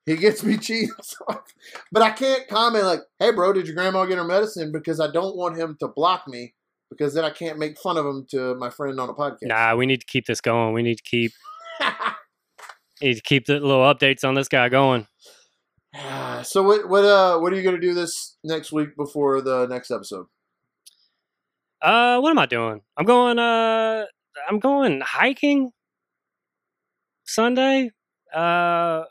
He 0.05 0.17
gets 0.17 0.45
me 0.45 0.59
cheese. 0.59 0.93
off, 1.27 1.45
but 1.91 2.03
I 2.03 2.11
can't 2.11 2.47
comment 2.47 2.85
like, 2.85 3.01
"Hey, 3.19 3.33
bro, 3.33 3.55
did 3.55 3.67
your 3.67 3.75
grandma 3.75 4.05
get 4.05 4.19
her 4.19 4.25
medicine?" 4.25 4.71
Because 4.71 5.01
I 5.01 5.11
don't 5.11 5.35
want 5.35 5.57
him 5.57 5.79
to 5.81 5.89
block 5.89 6.29
me. 6.29 6.53
Because 6.91 7.15
then 7.15 7.25
I 7.25 7.31
can't 7.31 7.59
make 7.59 7.79
fun 7.79 7.97
of 7.97 8.05
him 8.05 8.27
to 8.33 8.55
my 8.57 8.69
friend 8.69 9.01
on 9.01 9.09
a 9.09 9.15
podcast. 9.15 9.45
Nah, 9.45 9.75
we 9.75 9.87
need 9.87 10.01
to 10.01 10.07
keep 10.07 10.27
this 10.27 10.43
going. 10.43 10.75
We 10.75 10.83
need 10.83 10.99
to 10.99 11.05
keep 11.05 11.33
need 13.01 13.15
to 13.15 13.23
keep 13.23 13.47
the 13.47 13.61
little 13.61 13.81
updates 13.81 14.29
on 14.29 14.35
this 14.35 14.49
guy 14.49 14.69
going. 14.69 15.07
so 16.43 16.63
what 16.63 16.87
what 16.87 17.05
uh 17.07 17.39
what 17.39 17.51
are 17.51 17.57
you 17.57 17.63
gonna 17.63 17.81
do 17.81 17.95
this 17.95 18.37
next 18.45 18.73
week 18.73 18.95
before 18.95 19.41
the 19.41 19.67
next 19.69 19.91
episode? 19.91 20.27
Uh, 21.83 22.21
what 22.21 22.31
am 22.31 22.39
I 22.39 22.47
doing? 22.47 22.81
I'm 22.97 23.05
going. 23.07 23.39
Uh, 23.39 24.05
I'm 24.49 24.59
going 24.59 25.01
hiking 25.05 25.71
Sunday. 27.25 27.91
Uh, 28.35 29.05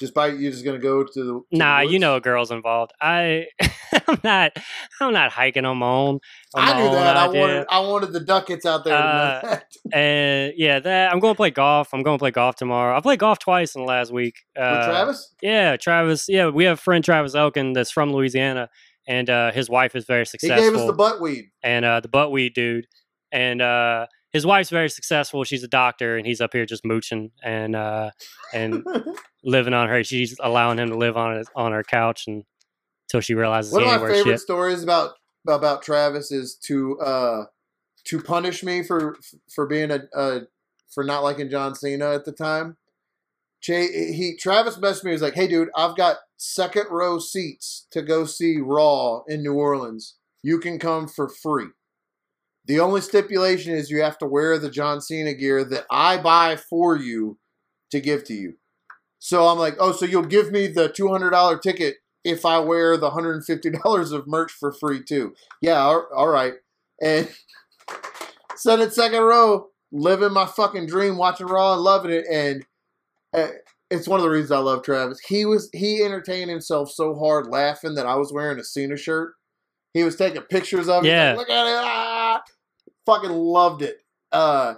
Just 0.00 0.14
by 0.14 0.28
you 0.28 0.50
just 0.50 0.64
gonna 0.64 0.78
go 0.78 1.02
to 1.04 1.10
the 1.14 1.22
to 1.34 1.44
the 1.50 1.58
nah, 1.58 1.80
you 1.80 1.98
know 1.98 2.16
a 2.16 2.20
girl's 2.20 2.50
involved. 2.50 2.92
I, 3.00 3.46
I'm 4.08 4.20
not. 4.24 4.52
I'm 5.00 5.12
not 5.12 5.32
hiking 5.32 5.64
on 5.64 5.78
my 5.78 5.86
own. 5.88 6.20
on 6.54 6.62
I 6.62 6.72
my 6.72 6.78
knew 6.78 6.86
own 6.88 6.92
that. 6.94 7.16
I 7.16 7.26
idea. 7.28 7.40
wanted 7.40 7.66
I 7.70 7.78
wanted 7.80 8.12
the 8.12 8.20
ducats 8.20 8.64
out 8.66 8.84
there 8.84 8.94
Uh. 8.94 9.58
And 9.92 10.52
yeah, 10.56 10.78
that 10.80 11.12
I'm 11.12 11.20
going 11.20 11.34
to 11.34 11.36
play 11.36 11.50
golf. 11.50 11.92
I'm 11.92 12.02
going 12.02 12.16
to 12.18 12.22
play 12.22 12.30
golf 12.30 12.56
tomorrow. 12.56 12.96
I 12.96 13.00
played 13.00 13.18
golf 13.18 13.38
twice 13.38 13.74
in 13.74 13.82
the 13.82 13.88
last 13.88 14.12
week. 14.12 14.36
Uh, 14.56 14.76
With 14.78 14.86
Travis? 14.88 15.34
Yeah, 15.42 15.76
Travis. 15.76 16.26
Yeah, 16.28 16.48
we 16.48 16.64
have 16.64 16.78
a 16.78 16.80
friend 16.80 17.04
Travis 17.04 17.34
Elkin 17.34 17.72
that's 17.72 17.90
from 17.90 18.12
Louisiana, 18.12 18.68
and 19.06 19.28
uh, 19.28 19.52
his 19.52 19.68
wife 19.68 19.96
is 19.96 20.04
very 20.04 20.26
successful. 20.26 20.62
He 20.62 20.70
gave 20.70 20.78
us 20.78 20.86
the 20.86 20.92
buttweed 20.92 21.50
and 21.62 21.84
uh, 21.84 22.00
the 22.00 22.08
buttweed 22.08 22.54
dude, 22.54 22.86
and 23.32 23.60
uh, 23.60 24.06
his 24.32 24.46
wife's 24.46 24.70
very 24.70 24.88
successful. 24.88 25.44
She's 25.44 25.62
a 25.64 25.68
doctor, 25.68 26.16
and 26.16 26.26
he's 26.26 26.40
up 26.40 26.52
here 26.52 26.66
just 26.66 26.84
mooching 26.84 27.30
and 27.42 27.74
uh, 27.74 28.10
and 28.52 28.84
living 29.44 29.74
on 29.74 29.88
her. 29.88 30.04
She's 30.04 30.36
allowing 30.40 30.78
him 30.78 30.90
to 30.90 30.96
live 30.96 31.16
on 31.16 31.36
his, 31.36 31.48
on 31.54 31.72
her 31.72 31.82
couch 31.82 32.24
and 32.26 32.44
until 33.10 33.20
she 33.20 33.34
realizes 33.34 33.72
One 33.72 33.82
of 33.82 33.88
my 33.88 33.98
favorite 33.98 34.24
shit. 34.24 34.40
stories 34.40 34.82
about 34.82 35.12
about 35.48 35.82
Travis 35.82 36.30
is 36.30 36.54
to 36.66 36.98
uh 37.00 37.44
to 38.04 38.20
punish 38.20 38.62
me 38.62 38.82
for 38.82 39.16
for 39.52 39.66
being 39.66 39.90
a, 39.90 40.00
a 40.14 40.40
for 40.90 41.04
not 41.04 41.22
liking 41.22 41.50
John 41.50 41.74
Cena 41.74 42.12
at 42.12 42.24
the 42.24 42.32
time. 42.32 42.76
He 43.62 44.36
Travis 44.40 44.78
messaged 44.78 45.04
me. 45.04 45.10
He 45.10 45.14
was 45.14 45.22
like, 45.22 45.34
"Hey, 45.34 45.46
dude, 45.46 45.68
I've 45.76 45.96
got 45.96 46.16
second 46.36 46.86
row 46.90 47.18
seats 47.18 47.86
to 47.90 48.02
go 48.02 48.24
see 48.24 48.58
Raw 48.58 49.22
in 49.28 49.42
New 49.42 49.54
Orleans. 49.54 50.16
You 50.42 50.58
can 50.58 50.78
come 50.78 51.06
for 51.06 51.28
free. 51.28 51.66
The 52.66 52.80
only 52.80 53.00
stipulation 53.00 53.74
is 53.74 53.90
you 53.90 54.02
have 54.02 54.18
to 54.18 54.26
wear 54.26 54.58
the 54.58 54.70
John 54.70 55.00
Cena 55.00 55.34
gear 55.34 55.64
that 55.64 55.84
I 55.90 56.16
buy 56.16 56.56
for 56.56 56.96
you 56.96 57.38
to 57.90 58.00
give 58.00 58.24
to 58.24 58.34
you." 58.34 58.54
So 59.18 59.46
I'm 59.48 59.58
like, 59.58 59.76
"Oh, 59.78 59.92
so 59.92 60.06
you'll 60.06 60.22
give 60.22 60.50
me 60.50 60.66
the 60.66 60.88
two 60.88 61.08
hundred 61.08 61.30
dollar 61.30 61.58
ticket 61.58 61.96
if 62.24 62.44
I 62.46 62.58
wear 62.60 62.96
the 62.96 63.10
hundred 63.10 63.34
and 63.34 63.44
fifty 63.44 63.70
dollars 63.70 64.12
of 64.12 64.26
merch 64.26 64.52
for 64.52 64.72
free 64.72 65.02
too?" 65.02 65.34
Yeah, 65.60 65.80
all- 65.80 66.28
right. 66.28 66.54
And 67.02 67.28
sat 68.56 68.92
second 68.92 69.22
row, 69.22 69.68
living 69.92 70.32
my 70.32 70.46
fucking 70.46 70.86
dream, 70.86 71.16
watching 71.16 71.46
Raw 71.46 71.74
and 71.74 71.82
loving 71.82 72.10
it. 72.10 72.24
And 72.30 72.64
it's 73.32 74.08
one 74.08 74.20
of 74.20 74.24
the 74.24 74.30
reasons 74.30 74.52
I 74.52 74.58
love 74.58 74.82
Travis. 74.82 75.20
He 75.20 75.44
was 75.44 75.68
he 75.72 76.02
entertained 76.02 76.50
himself 76.50 76.90
so 76.90 77.14
hard 77.14 77.48
laughing 77.48 77.94
that 77.94 78.06
I 78.06 78.16
was 78.16 78.32
wearing 78.32 78.58
a 78.58 78.64
Cena 78.64 78.96
shirt. 78.96 79.34
He 79.92 80.04
was 80.04 80.16
taking 80.16 80.42
pictures 80.42 80.88
of 80.88 81.04
it. 81.04 81.08
Yeah. 81.08 81.30
like, 81.30 81.48
Look 81.48 81.50
at 81.50 81.66
it. 81.66 81.80
Ah! 81.84 82.42
Fucking 83.06 83.30
loved 83.30 83.82
it. 83.82 84.02
Uh, 84.30 84.74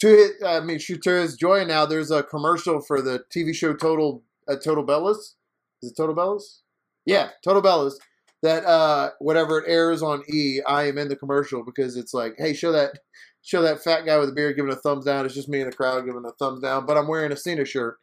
to 0.00 0.08
his, 0.08 0.30
I 0.46 0.60
mean, 0.60 0.78
shoot 0.78 1.02
to 1.02 1.10
his 1.10 1.36
joy. 1.36 1.64
Now 1.64 1.86
there's 1.86 2.10
a 2.10 2.22
commercial 2.22 2.80
for 2.80 3.02
the 3.02 3.24
TV 3.34 3.54
show 3.54 3.74
Total 3.74 4.22
uh, 4.48 4.56
Total 4.56 4.84
Bellas. 4.84 5.34
Is 5.82 5.90
it 5.90 5.96
Total 5.96 6.14
Bellas? 6.14 6.60
Yeah, 7.04 7.30
Total 7.44 7.62
Bellas. 7.62 7.94
That 8.42 8.64
uh, 8.64 9.10
whatever 9.18 9.58
it 9.58 9.68
airs 9.68 10.02
on 10.02 10.22
E, 10.32 10.60
I 10.66 10.84
am 10.84 10.96
in 10.96 11.08
the 11.08 11.16
commercial 11.16 11.62
because 11.62 11.96
it's 11.96 12.14
like, 12.14 12.34
hey, 12.38 12.54
show 12.54 12.72
that 12.72 12.98
show 13.42 13.62
that 13.62 13.82
fat 13.82 14.04
guy 14.04 14.18
with 14.18 14.28
a 14.28 14.32
beard 14.32 14.56
giving 14.56 14.72
a 14.72 14.76
thumbs 14.76 15.04
down. 15.04 15.26
It's 15.26 15.34
just 15.34 15.48
me 15.48 15.60
in 15.60 15.68
the 15.68 15.76
crowd 15.76 16.04
giving 16.04 16.24
a 16.24 16.32
thumbs 16.32 16.60
down, 16.60 16.86
but 16.86 16.96
I'm 16.96 17.08
wearing 17.08 17.32
a 17.32 17.36
Cena 17.36 17.64
shirt, 17.64 17.98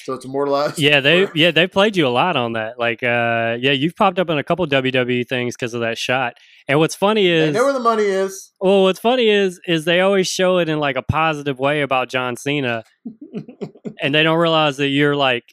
so 0.00 0.14
it's 0.14 0.24
immortalized. 0.24 0.78
Yeah, 0.78 1.00
they 1.00 1.28
yeah 1.34 1.50
they 1.50 1.66
played 1.66 1.96
you 1.96 2.06
a 2.06 2.10
lot 2.10 2.36
on 2.36 2.52
that. 2.52 2.78
Like, 2.78 3.02
uh, 3.02 3.56
yeah, 3.60 3.72
you've 3.72 3.96
popped 3.96 4.18
up 4.18 4.30
in 4.30 4.38
a 4.38 4.44
couple 4.44 4.66
WWE 4.66 5.26
things 5.28 5.56
because 5.56 5.74
of 5.74 5.80
that 5.80 5.98
shot. 5.98 6.34
And 6.68 6.78
what's 6.78 6.94
funny 6.94 7.26
is 7.26 7.52
They 7.52 7.58
know 7.58 7.64
where 7.64 7.72
the 7.72 7.80
money 7.80 8.04
is. 8.04 8.52
well, 8.60 8.82
what's 8.84 9.00
funny 9.00 9.28
is, 9.28 9.60
is 9.66 9.84
they 9.84 10.00
always 10.00 10.28
show 10.28 10.58
it 10.58 10.68
in 10.68 10.78
like 10.78 10.96
a 10.96 11.02
positive 11.02 11.58
way 11.58 11.82
about 11.82 12.08
John 12.08 12.36
Cena, 12.36 12.84
and 14.00 14.14
they 14.14 14.22
don't 14.22 14.38
realize 14.38 14.76
that 14.76 14.88
you're 14.88 15.16
like 15.16 15.44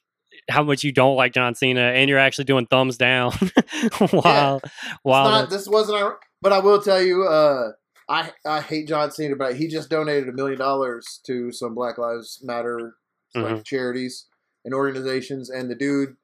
how 0.49 0.63
much 0.63 0.83
you 0.83 0.91
don't 0.91 1.15
like 1.15 1.33
John 1.33 1.55
Cena, 1.55 1.81
and 1.81 2.09
you're 2.09 2.19
actually 2.19 2.45
doing 2.45 2.67
thumbs 2.67 2.97
down 2.97 3.31
while 4.11 4.61
while 5.03 5.31
not, 5.31 5.49
this 5.49 5.67
wasn't, 5.67 5.97
a, 6.01 6.11
but 6.41 6.53
I 6.53 6.59
will 6.59 6.81
tell 6.81 7.01
you, 7.01 7.23
uh, 7.23 7.71
I 8.07 8.31
I 8.45 8.61
hate 8.61 8.87
John 8.87 9.11
Cena, 9.11 9.35
but 9.35 9.55
he 9.55 9.67
just 9.67 9.89
donated 9.89 10.29
a 10.29 10.33
million 10.33 10.59
dollars 10.59 11.19
to 11.25 11.51
some 11.51 11.73
Black 11.73 11.97
Lives 11.97 12.39
Matter 12.43 12.95
like 13.33 13.55
Mhm. 13.55 13.63
charities 13.65 14.25
and 14.63 14.73
organizations, 14.73 15.49
and 15.49 15.69
the 15.69 15.75
dude 15.75 16.15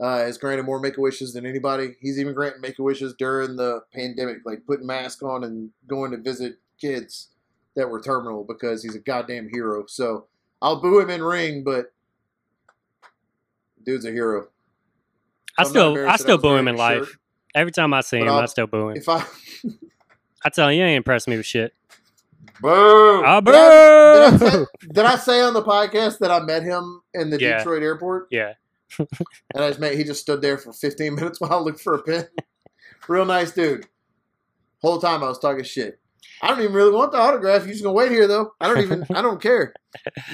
uh, 0.00 0.18
has 0.18 0.36
granted 0.36 0.64
more 0.64 0.80
Make 0.80 0.98
a 0.98 1.00
Wishes 1.00 1.32
than 1.32 1.46
anybody. 1.46 1.96
He's 2.00 2.18
even 2.18 2.34
granting 2.34 2.60
Make 2.60 2.78
a 2.78 2.82
Wishes 2.82 3.14
during 3.16 3.54
the 3.54 3.82
pandemic, 3.94 4.38
like 4.44 4.66
putting 4.66 4.84
masks 4.86 5.22
on 5.22 5.44
and 5.44 5.70
going 5.86 6.10
to 6.10 6.16
visit 6.16 6.58
kids 6.80 7.28
that 7.76 7.88
were 7.88 8.00
terminal 8.00 8.42
because 8.42 8.82
he's 8.82 8.96
a 8.96 8.98
goddamn 8.98 9.48
hero. 9.52 9.84
So 9.86 10.26
I'll 10.60 10.80
boo 10.80 10.98
him 10.98 11.08
in 11.10 11.22
ring, 11.22 11.62
but 11.62 11.92
dude's 13.84 14.04
a 14.04 14.10
hero. 14.10 14.48
I 15.58 15.62
I'm 15.62 15.64
not 15.64 15.68
still 15.70 16.08
I 16.08 16.16
still 16.16 16.38
boo 16.38 16.56
him 16.56 16.66
in 16.68 16.76
life. 16.76 17.06
shirt. 17.06 17.16
Every 17.54 17.72
time 17.72 17.94
I 17.94 18.00
see 18.00 18.18
But 18.18 18.28
him, 18.28 18.34
I 18.34 18.40
I'll- 18.40 18.48
still 18.48 18.66
boo 18.66 18.88
him. 18.88 18.96
If 18.96 19.08
I 19.08 19.24
I 20.44 20.48
tell 20.50 20.72
you, 20.72 20.80
you 20.80 20.84
ain't 20.86 20.96
impressed 20.98 21.28
me 21.28 21.36
with 21.36 21.46
shit. 21.46 21.74
boo, 22.60 23.22
Ah, 23.24 23.40
Did 23.40 23.54
I- 23.54 24.30
did 24.30 24.42
I 24.42 24.50
say- 24.50 24.66
Did 24.92 25.04
I 25.04 25.16
say 25.16 25.40
on 25.40 25.54
the 25.54 25.62
podcast 25.62 26.18
that 26.18 26.30
I 26.30 26.40
met 26.40 26.62
him 26.62 27.00
in 27.14 27.30
the 27.30 27.38
Yeah. 27.40 27.58
Detroit 27.58 27.82
airport? 27.82 28.28
Yeah. 28.30 28.54
And 28.98 29.08
I 29.64 29.68
just 29.68 29.80
met 29.80 29.94
he 29.94 30.04
just 30.04 30.20
stood 30.20 30.42
there 30.42 30.58
for 30.58 30.72
15 30.72 31.14
minutes 31.16 31.40
while 31.40 31.52
I 31.52 31.56
looked 31.58 31.80
for 31.80 31.94
a 31.94 32.02
pen. 32.02 32.26
Real 33.08 33.24
nice 33.24 33.50
dude. 33.52 33.86
Whole 34.82 35.00
time 35.00 35.22
I 35.24 35.28
was 35.28 35.38
talking 35.38 35.64
shit. 35.64 35.98
I 36.42 36.48
don't 36.48 36.60
even 36.60 36.72
really 36.74 36.92
want 36.92 37.12
the 37.12 37.18
autograph. 37.18 37.62
You 37.66 37.72
just 37.72 37.82
gonna 37.84 37.94
wait 37.94 38.10
here 38.10 38.26
though. 38.26 38.52
I 38.60 38.68
don't 38.68 38.80
even 38.82 39.06
I 39.14 39.22
don't 39.22 39.40
care. 39.40 39.72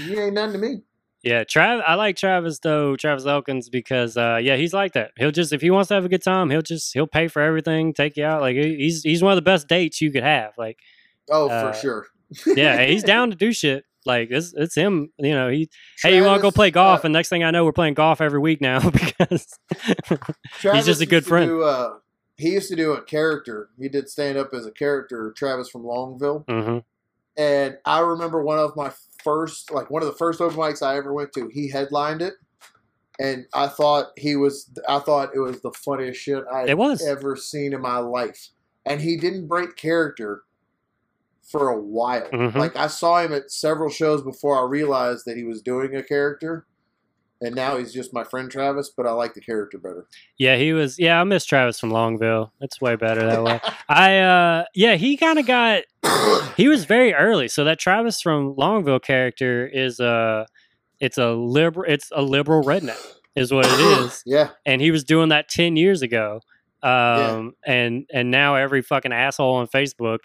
You 0.05 0.21
ain't 0.21 0.35
nothing 0.35 0.53
to 0.55 0.59
me. 0.59 0.83
Yeah, 1.23 1.43
Trav. 1.45 1.83
I 1.87 1.95
like 1.95 2.17
Travis 2.17 2.61
though, 2.61 2.95
Travis 2.97 3.27
Elkins, 3.27 3.69
because 3.69 4.17
uh, 4.17 4.39
yeah, 4.43 4.57
he's 4.57 4.73
like 4.73 4.93
that. 4.93 5.11
He'll 5.19 5.33
just 5.33 5.53
if 5.53 5.61
he 5.61 5.71
wants 5.71 5.89
to 5.89 5.95
have 5.95 6.05
a 6.05 6.09
good 6.09 6.23
time, 6.23 6.49
he'll 6.51 6.63
just 6.63 6.93
he'll 6.95 7.07
pay 7.09 7.27
for 7.29 7.43
everything, 7.43 7.93
take 7.93 8.17
you 8.17 8.25
out. 8.25 8.41
Like 8.41 8.55
he's 8.57 9.03
he's 9.03 9.23
one 9.23 9.33
of 9.33 9.37
the 9.37 9.43
best 9.43 9.67
dates 9.69 10.01
you 10.01 10.11
could 10.13 10.23
have. 10.23 10.53
Like 10.57 10.79
Oh, 11.31 11.49
Uh, 11.49 11.73
for 11.73 11.79
sure. 11.79 12.07
yeah, 12.57 12.85
he's 12.85 13.03
down 13.03 13.31
to 13.31 13.37
do 13.37 13.53
shit. 13.63 13.85
Like 14.07 14.29
it's 14.31 14.55
it's 14.57 14.75
him. 14.77 15.11
You 15.19 15.33
know 15.35 15.49
he. 15.51 15.69
Hey, 16.03 16.17
you 16.17 16.23
want 16.25 16.39
to 16.39 16.43
go 16.43 16.51
play 16.53 16.71
golf? 16.71 17.01
uh, 17.01 17.03
and 17.07 17.13
next 17.13 17.29
thing 17.31 17.43
I 17.43 17.51
know, 17.51 17.65
we're 17.65 17.73
playing 17.73 17.95
golf 17.95 18.21
every 18.21 18.39
week 18.39 18.61
now 18.61 18.79
because 18.91 19.47
Travis 20.61 20.87
just 20.87 21.01
a 21.03 21.07
good 21.07 21.27
friend. 21.27 21.49
do, 21.49 21.63
uh, 21.63 21.95
he 22.37 22.51
used 22.51 22.69
to 22.71 22.77
do 22.77 22.93
a 22.93 23.03
character. 23.03 23.71
He 23.79 23.89
did 23.89 24.09
stand 24.09 24.39
up 24.39 24.51
as 24.55 24.65
a 24.67 24.71
character, 24.71 25.33
Travis 25.37 25.69
from 25.69 25.83
Longville. 25.83 26.47
Mhm. 26.47 26.85
And 27.39 27.79
I 27.85 28.01
remember 28.01 28.43
one 28.43 28.59
of 28.59 28.75
my 28.77 28.91
first, 29.23 29.71
like 29.71 29.91
one 29.91 30.03
of 30.03 30.09
the 30.09 30.15
first 30.15 30.41
open 30.41 30.59
mics 30.59 30.83
I 30.85 30.97
ever 30.97 31.13
went 31.15 31.33
to. 31.35 31.49
He 31.49 31.69
headlined 31.71 32.21
it, 32.21 32.35
and 33.21 33.47
I 33.55 33.69
thought 33.69 34.07
he 34.17 34.35
was, 34.37 34.71
I 34.89 34.99
thought 34.99 35.31
it 35.35 35.39
was 35.39 35.61
the 35.63 35.73
funniest 35.73 36.21
shit 36.21 36.45
I 36.53 36.67
It 36.67 36.77
was. 36.77 37.07
ever 37.07 37.37
seen 37.37 37.73
in 37.73 37.81
my 37.81 37.99
life. 37.99 38.49
And 38.85 39.01
he 39.01 39.17
didn't 39.17 39.47
break 39.47 39.77
character 39.77 40.43
for 41.43 41.69
a 41.69 41.81
while. 41.81 42.29
Mhm. 42.31 42.57
Like 42.57 42.77
I 42.77 42.89
saw 42.89 43.21
him 43.21 43.33
at 43.33 43.51
several 43.51 43.89
shows 43.89 44.23
before 44.23 44.59
I 44.59 44.69
realized 44.69 45.25
that 45.27 45.37
he 45.37 45.45
was 45.45 45.63
doing 45.63 45.95
a 45.95 46.03
character. 46.03 46.67
And 47.41 47.55
now 47.55 47.77
he's 47.77 47.93
just 47.93 48.13
my 48.13 48.25
friend 48.25 48.51
Travis, 48.51 48.91
but 48.97 49.07
I 49.07 49.13
like 49.13 49.35
the 49.35 49.41
character 49.41 49.79
better. 49.79 50.07
yeah, 50.39 50.57
he 50.57 50.73
was. 50.73 50.99
Yeah, 50.99 51.21
I 51.21 51.25
miss 51.25 51.45
Travis 51.45 51.79
from 51.79 51.91
Longville. 51.91 52.51
It's 52.61 52.81
way 52.81 52.97
better 52.97 53.25
that 53.27 53.43
way. 53.45 53.61
I 53.89 54.19
uh 54.19 54.65
yeah, 54.75 54.97
he 54.97 55.17
kind 55.17 55.39
of 55.39 55.47
got 55.47 55.85
he 56.57 56.67
was 56.69 56.85
very 56.85 57.15
early. 57.15 57.47
So 57.49 57.63
that 57.65 57.79
Travis 57.79 58.21
from 58.21 58.55
Longville 58.57 59.03
character 59.03 59.67
is 59.67 60.01
a 60.01 60.47
it's 61.01 61.17
a 61.19 61.31
liberal 61.31 61.89
it's 61.89 62.11
a 62.13 62.23
liberal 62.23 62.65
redneck 62.65 62.99
is 63.37 63.53
what 63.53 63.67
it 63.67 63.81
is. 64.05 64.23
yeah. 64.27 64.51
And 64.67 64.81
he 64.81 64.91
was 64.91 65.05
doing 65.05 65.29
that 65.29 65.49
10 65.49 65.77
years 65.77 66.03
ago. 66.03 66.41
Um 66.83 67.55
Yeah. 67.67 67.73
and 67.75 68.07
and 68.13 68.31
now 68.33 68.57
every 68.57 68.83
fucking 68.83 69.13
asshole 69.13 69.55
on 69.57 69.69
Facebook 69.69 70.21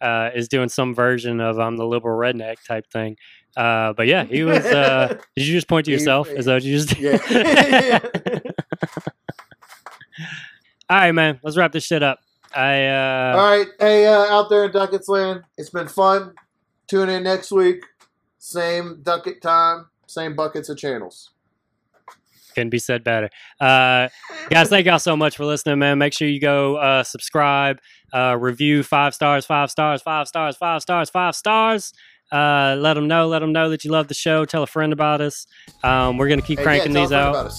uh, 0.00 0.30
is 0.34 0.48
doing 0.48 0.68
some 0.68 0.94
version 0.96 1.40
of 1.40 1.60
I'm 1.60 1.76
the 1.76 1.86
liberal 1.86 2.18
redneck 2.18 2.56
type 2.66 2.86
thing. 2.92 3.16
Uh, 3.56 3.92
but 3.92 4.06
yeah, 4.06 4.24
he 4.24 4.44
was. 4.44 4.64
Uh, 4.64 5.18
did 5.36 5.46
you 5.46 5.52
just 5.52 5.68
point 5.68 5.84
to 5.86 5.92
yourself? 5.92 6.28
Is 6.28 6.46
that 6.46 6.54
what 6.54 6.62
you 6.62 6.78
just? 6.78 6.98
Yeah. 6.98 7.98
All 10.90 10.98
right, 10.98 11.12
man. 11.12 11.40
Let's 11.42 11.56
wrap 11.56 11.72
this 11.72 11.84
shit 11.84 12.02
up. 12.02 12.18
I 12.54 12.86
uh, 12.86 13.36
All 13.36 13.58
right. 13.58 13.66
Hey, 13.78 14.06
uh, 14.06 14.24
out 14.24 14.50
there 14.50 14.64
in 14.64 14.72
Duckett's 14.72 15.08
Land, 15.08 15.42
it's 15.56 15.70
been 15.70 15.88
fun. 15.88 16.34
Tune 16.86 17.08
in 17.08 17.22
next 17.22 17.50
week. 17.50 17.84
Same 18.38 19.00
Duckett 19.02 19.40
time, 19.40 19.86
same 20.06 20.34
buckets 20.34 20.68
of 20.68 20.76
channels. 20.76 21.30
couldn't 22.54 22.70
be 22.70 22.78
said 22.78 23.04
better. 23.04 23.30
Uh, 23.60 24.08
guys, 24.50 24.68
thank 24.68 24.86
y'all 24.86 24.98
so 24.98 25.16
much 25.16 25.36
for 25.36 25.44
listening, 25.46 25.78
man. 25.78 25.96
Make 25.96 26.12
sure 26.12 26.28
you 26.28 26.40
go 26.40 26.76
uh, 26.76 27.04
subscribe, 27.04 27.78
uh, 28.12 28.36
review 28.38 28.82
five 28.82 29.14
stars, 29.14 29.46
five 29.46 29.70
stars, 29.70 30.02
five 30.02 30.26
stars, 30.28 30.56
five 30.56 30.82
stars, 30.82 31.08
five 31.08 31.34
stars. 31.34 31.92
Uh, 32.32 32.74
let 32.78 32.94
them 32.94 33.06
know. 33.06 33.28
Let 33.28 33.40
them 33.40 33.52
know 33.52 33.68
that 33.70 33.84
you 33.84 33.90
love 33.90 34.08
the 34.08 34.14
show. 34.14 34.44
Tell 34.44 34.62
a 34.62 34.66
friend 34.66 34.92
about 34.92 35.20
us. 35.20 35.46
Um, 35.82 36.16
we're 36.16 36.28
gonna 36.28 36.40
keep 36.42 36.58
Hey, 36.58 36.64
cranking 36.64 36.94
yeah, 36.94 37.00
these 37.02 37.12
out 37.12 37.52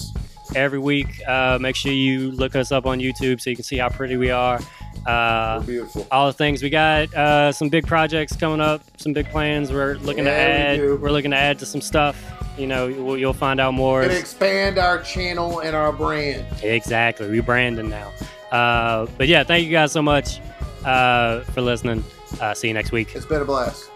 every 0.56 0.78
week. 0.80 1.06
Uh, 1.26 1.58
make 1.60 1.76
sure 1.76 1.92
you 1.92 2.32
look 2.32 2.56
us 2.56 2.72
up 2.72 2.84
on 2.84 2.98
YouTube 2.98 3.40
so 3.40 3.50
you 3.50 3.56
can 3.56 3.64
see 3.64 3.76
how 3.78 3.88
pretty 3.88 4.16
we 4.16 4.30
are. 4.30 4.60
Uh, 5.06 5.60
beautiful. 5.60 6.06
all 6.10 6.26
the 6.28 6.32
things 6.32 6.62
we 6.62 6.70
got 6.70 7.12
uh, 7.14 7.52
some 7.52 7.68
big 7.68 7.86
projects 7.86 8.34
coming 8.36 8.60
up 8.60 8.80
some 8.96 9.12
big 9.12 9.28
plans 9.28 9.70
we're 9.70 9.96
looking 9.96 10.24
to 10.24 10.30
Yeah, 10.30 10.46
we 10.46 10.52
add 10.52 10.76
do. 10.76 11.04
are 11.04 11.12
looking 11.12 11.32
to 11.32 11.36
add 11.36 11.58
to 11.58 11.66
some 11.66 11.82
stuff 11.82 12.16
you 12.56 12.66
know 12.66 12.86
you'll, 12.86 13.18
you'll 13.18 13.32
find 13.34 13.60
out 13.60 13.74
more 13.74 14.00
Gonna 14.02 14.14
expand 14.14 14.78
our 14.78 15.02
channel 15.02 15.58
and 15.60 15.76
our 15.76 15.92
brand. 15.92 16.46
exactly 16.62 17.26
rebranding 17.26 17.88
now 17.90 18.12
uh, 18.56 19.06
but 19.18 19.28
yeah 19.28 19.44
thank 19.44 19.66
you 19.66 19.70
guys 19.72 19.92
so 19.92 20.00
much 20.00 20.40
uh, 20.86 21.40
for 21.40 21.60
listening 21.60 22.02
uh, 22.40 22.54
see 22.54 22.68
you 22.68 22.74
next 22.74 22.90
week 22.92 23.14
It's 23.14 23.26
been 23.26 23.42
a 23.42 23.44
blast. 23.44 23.90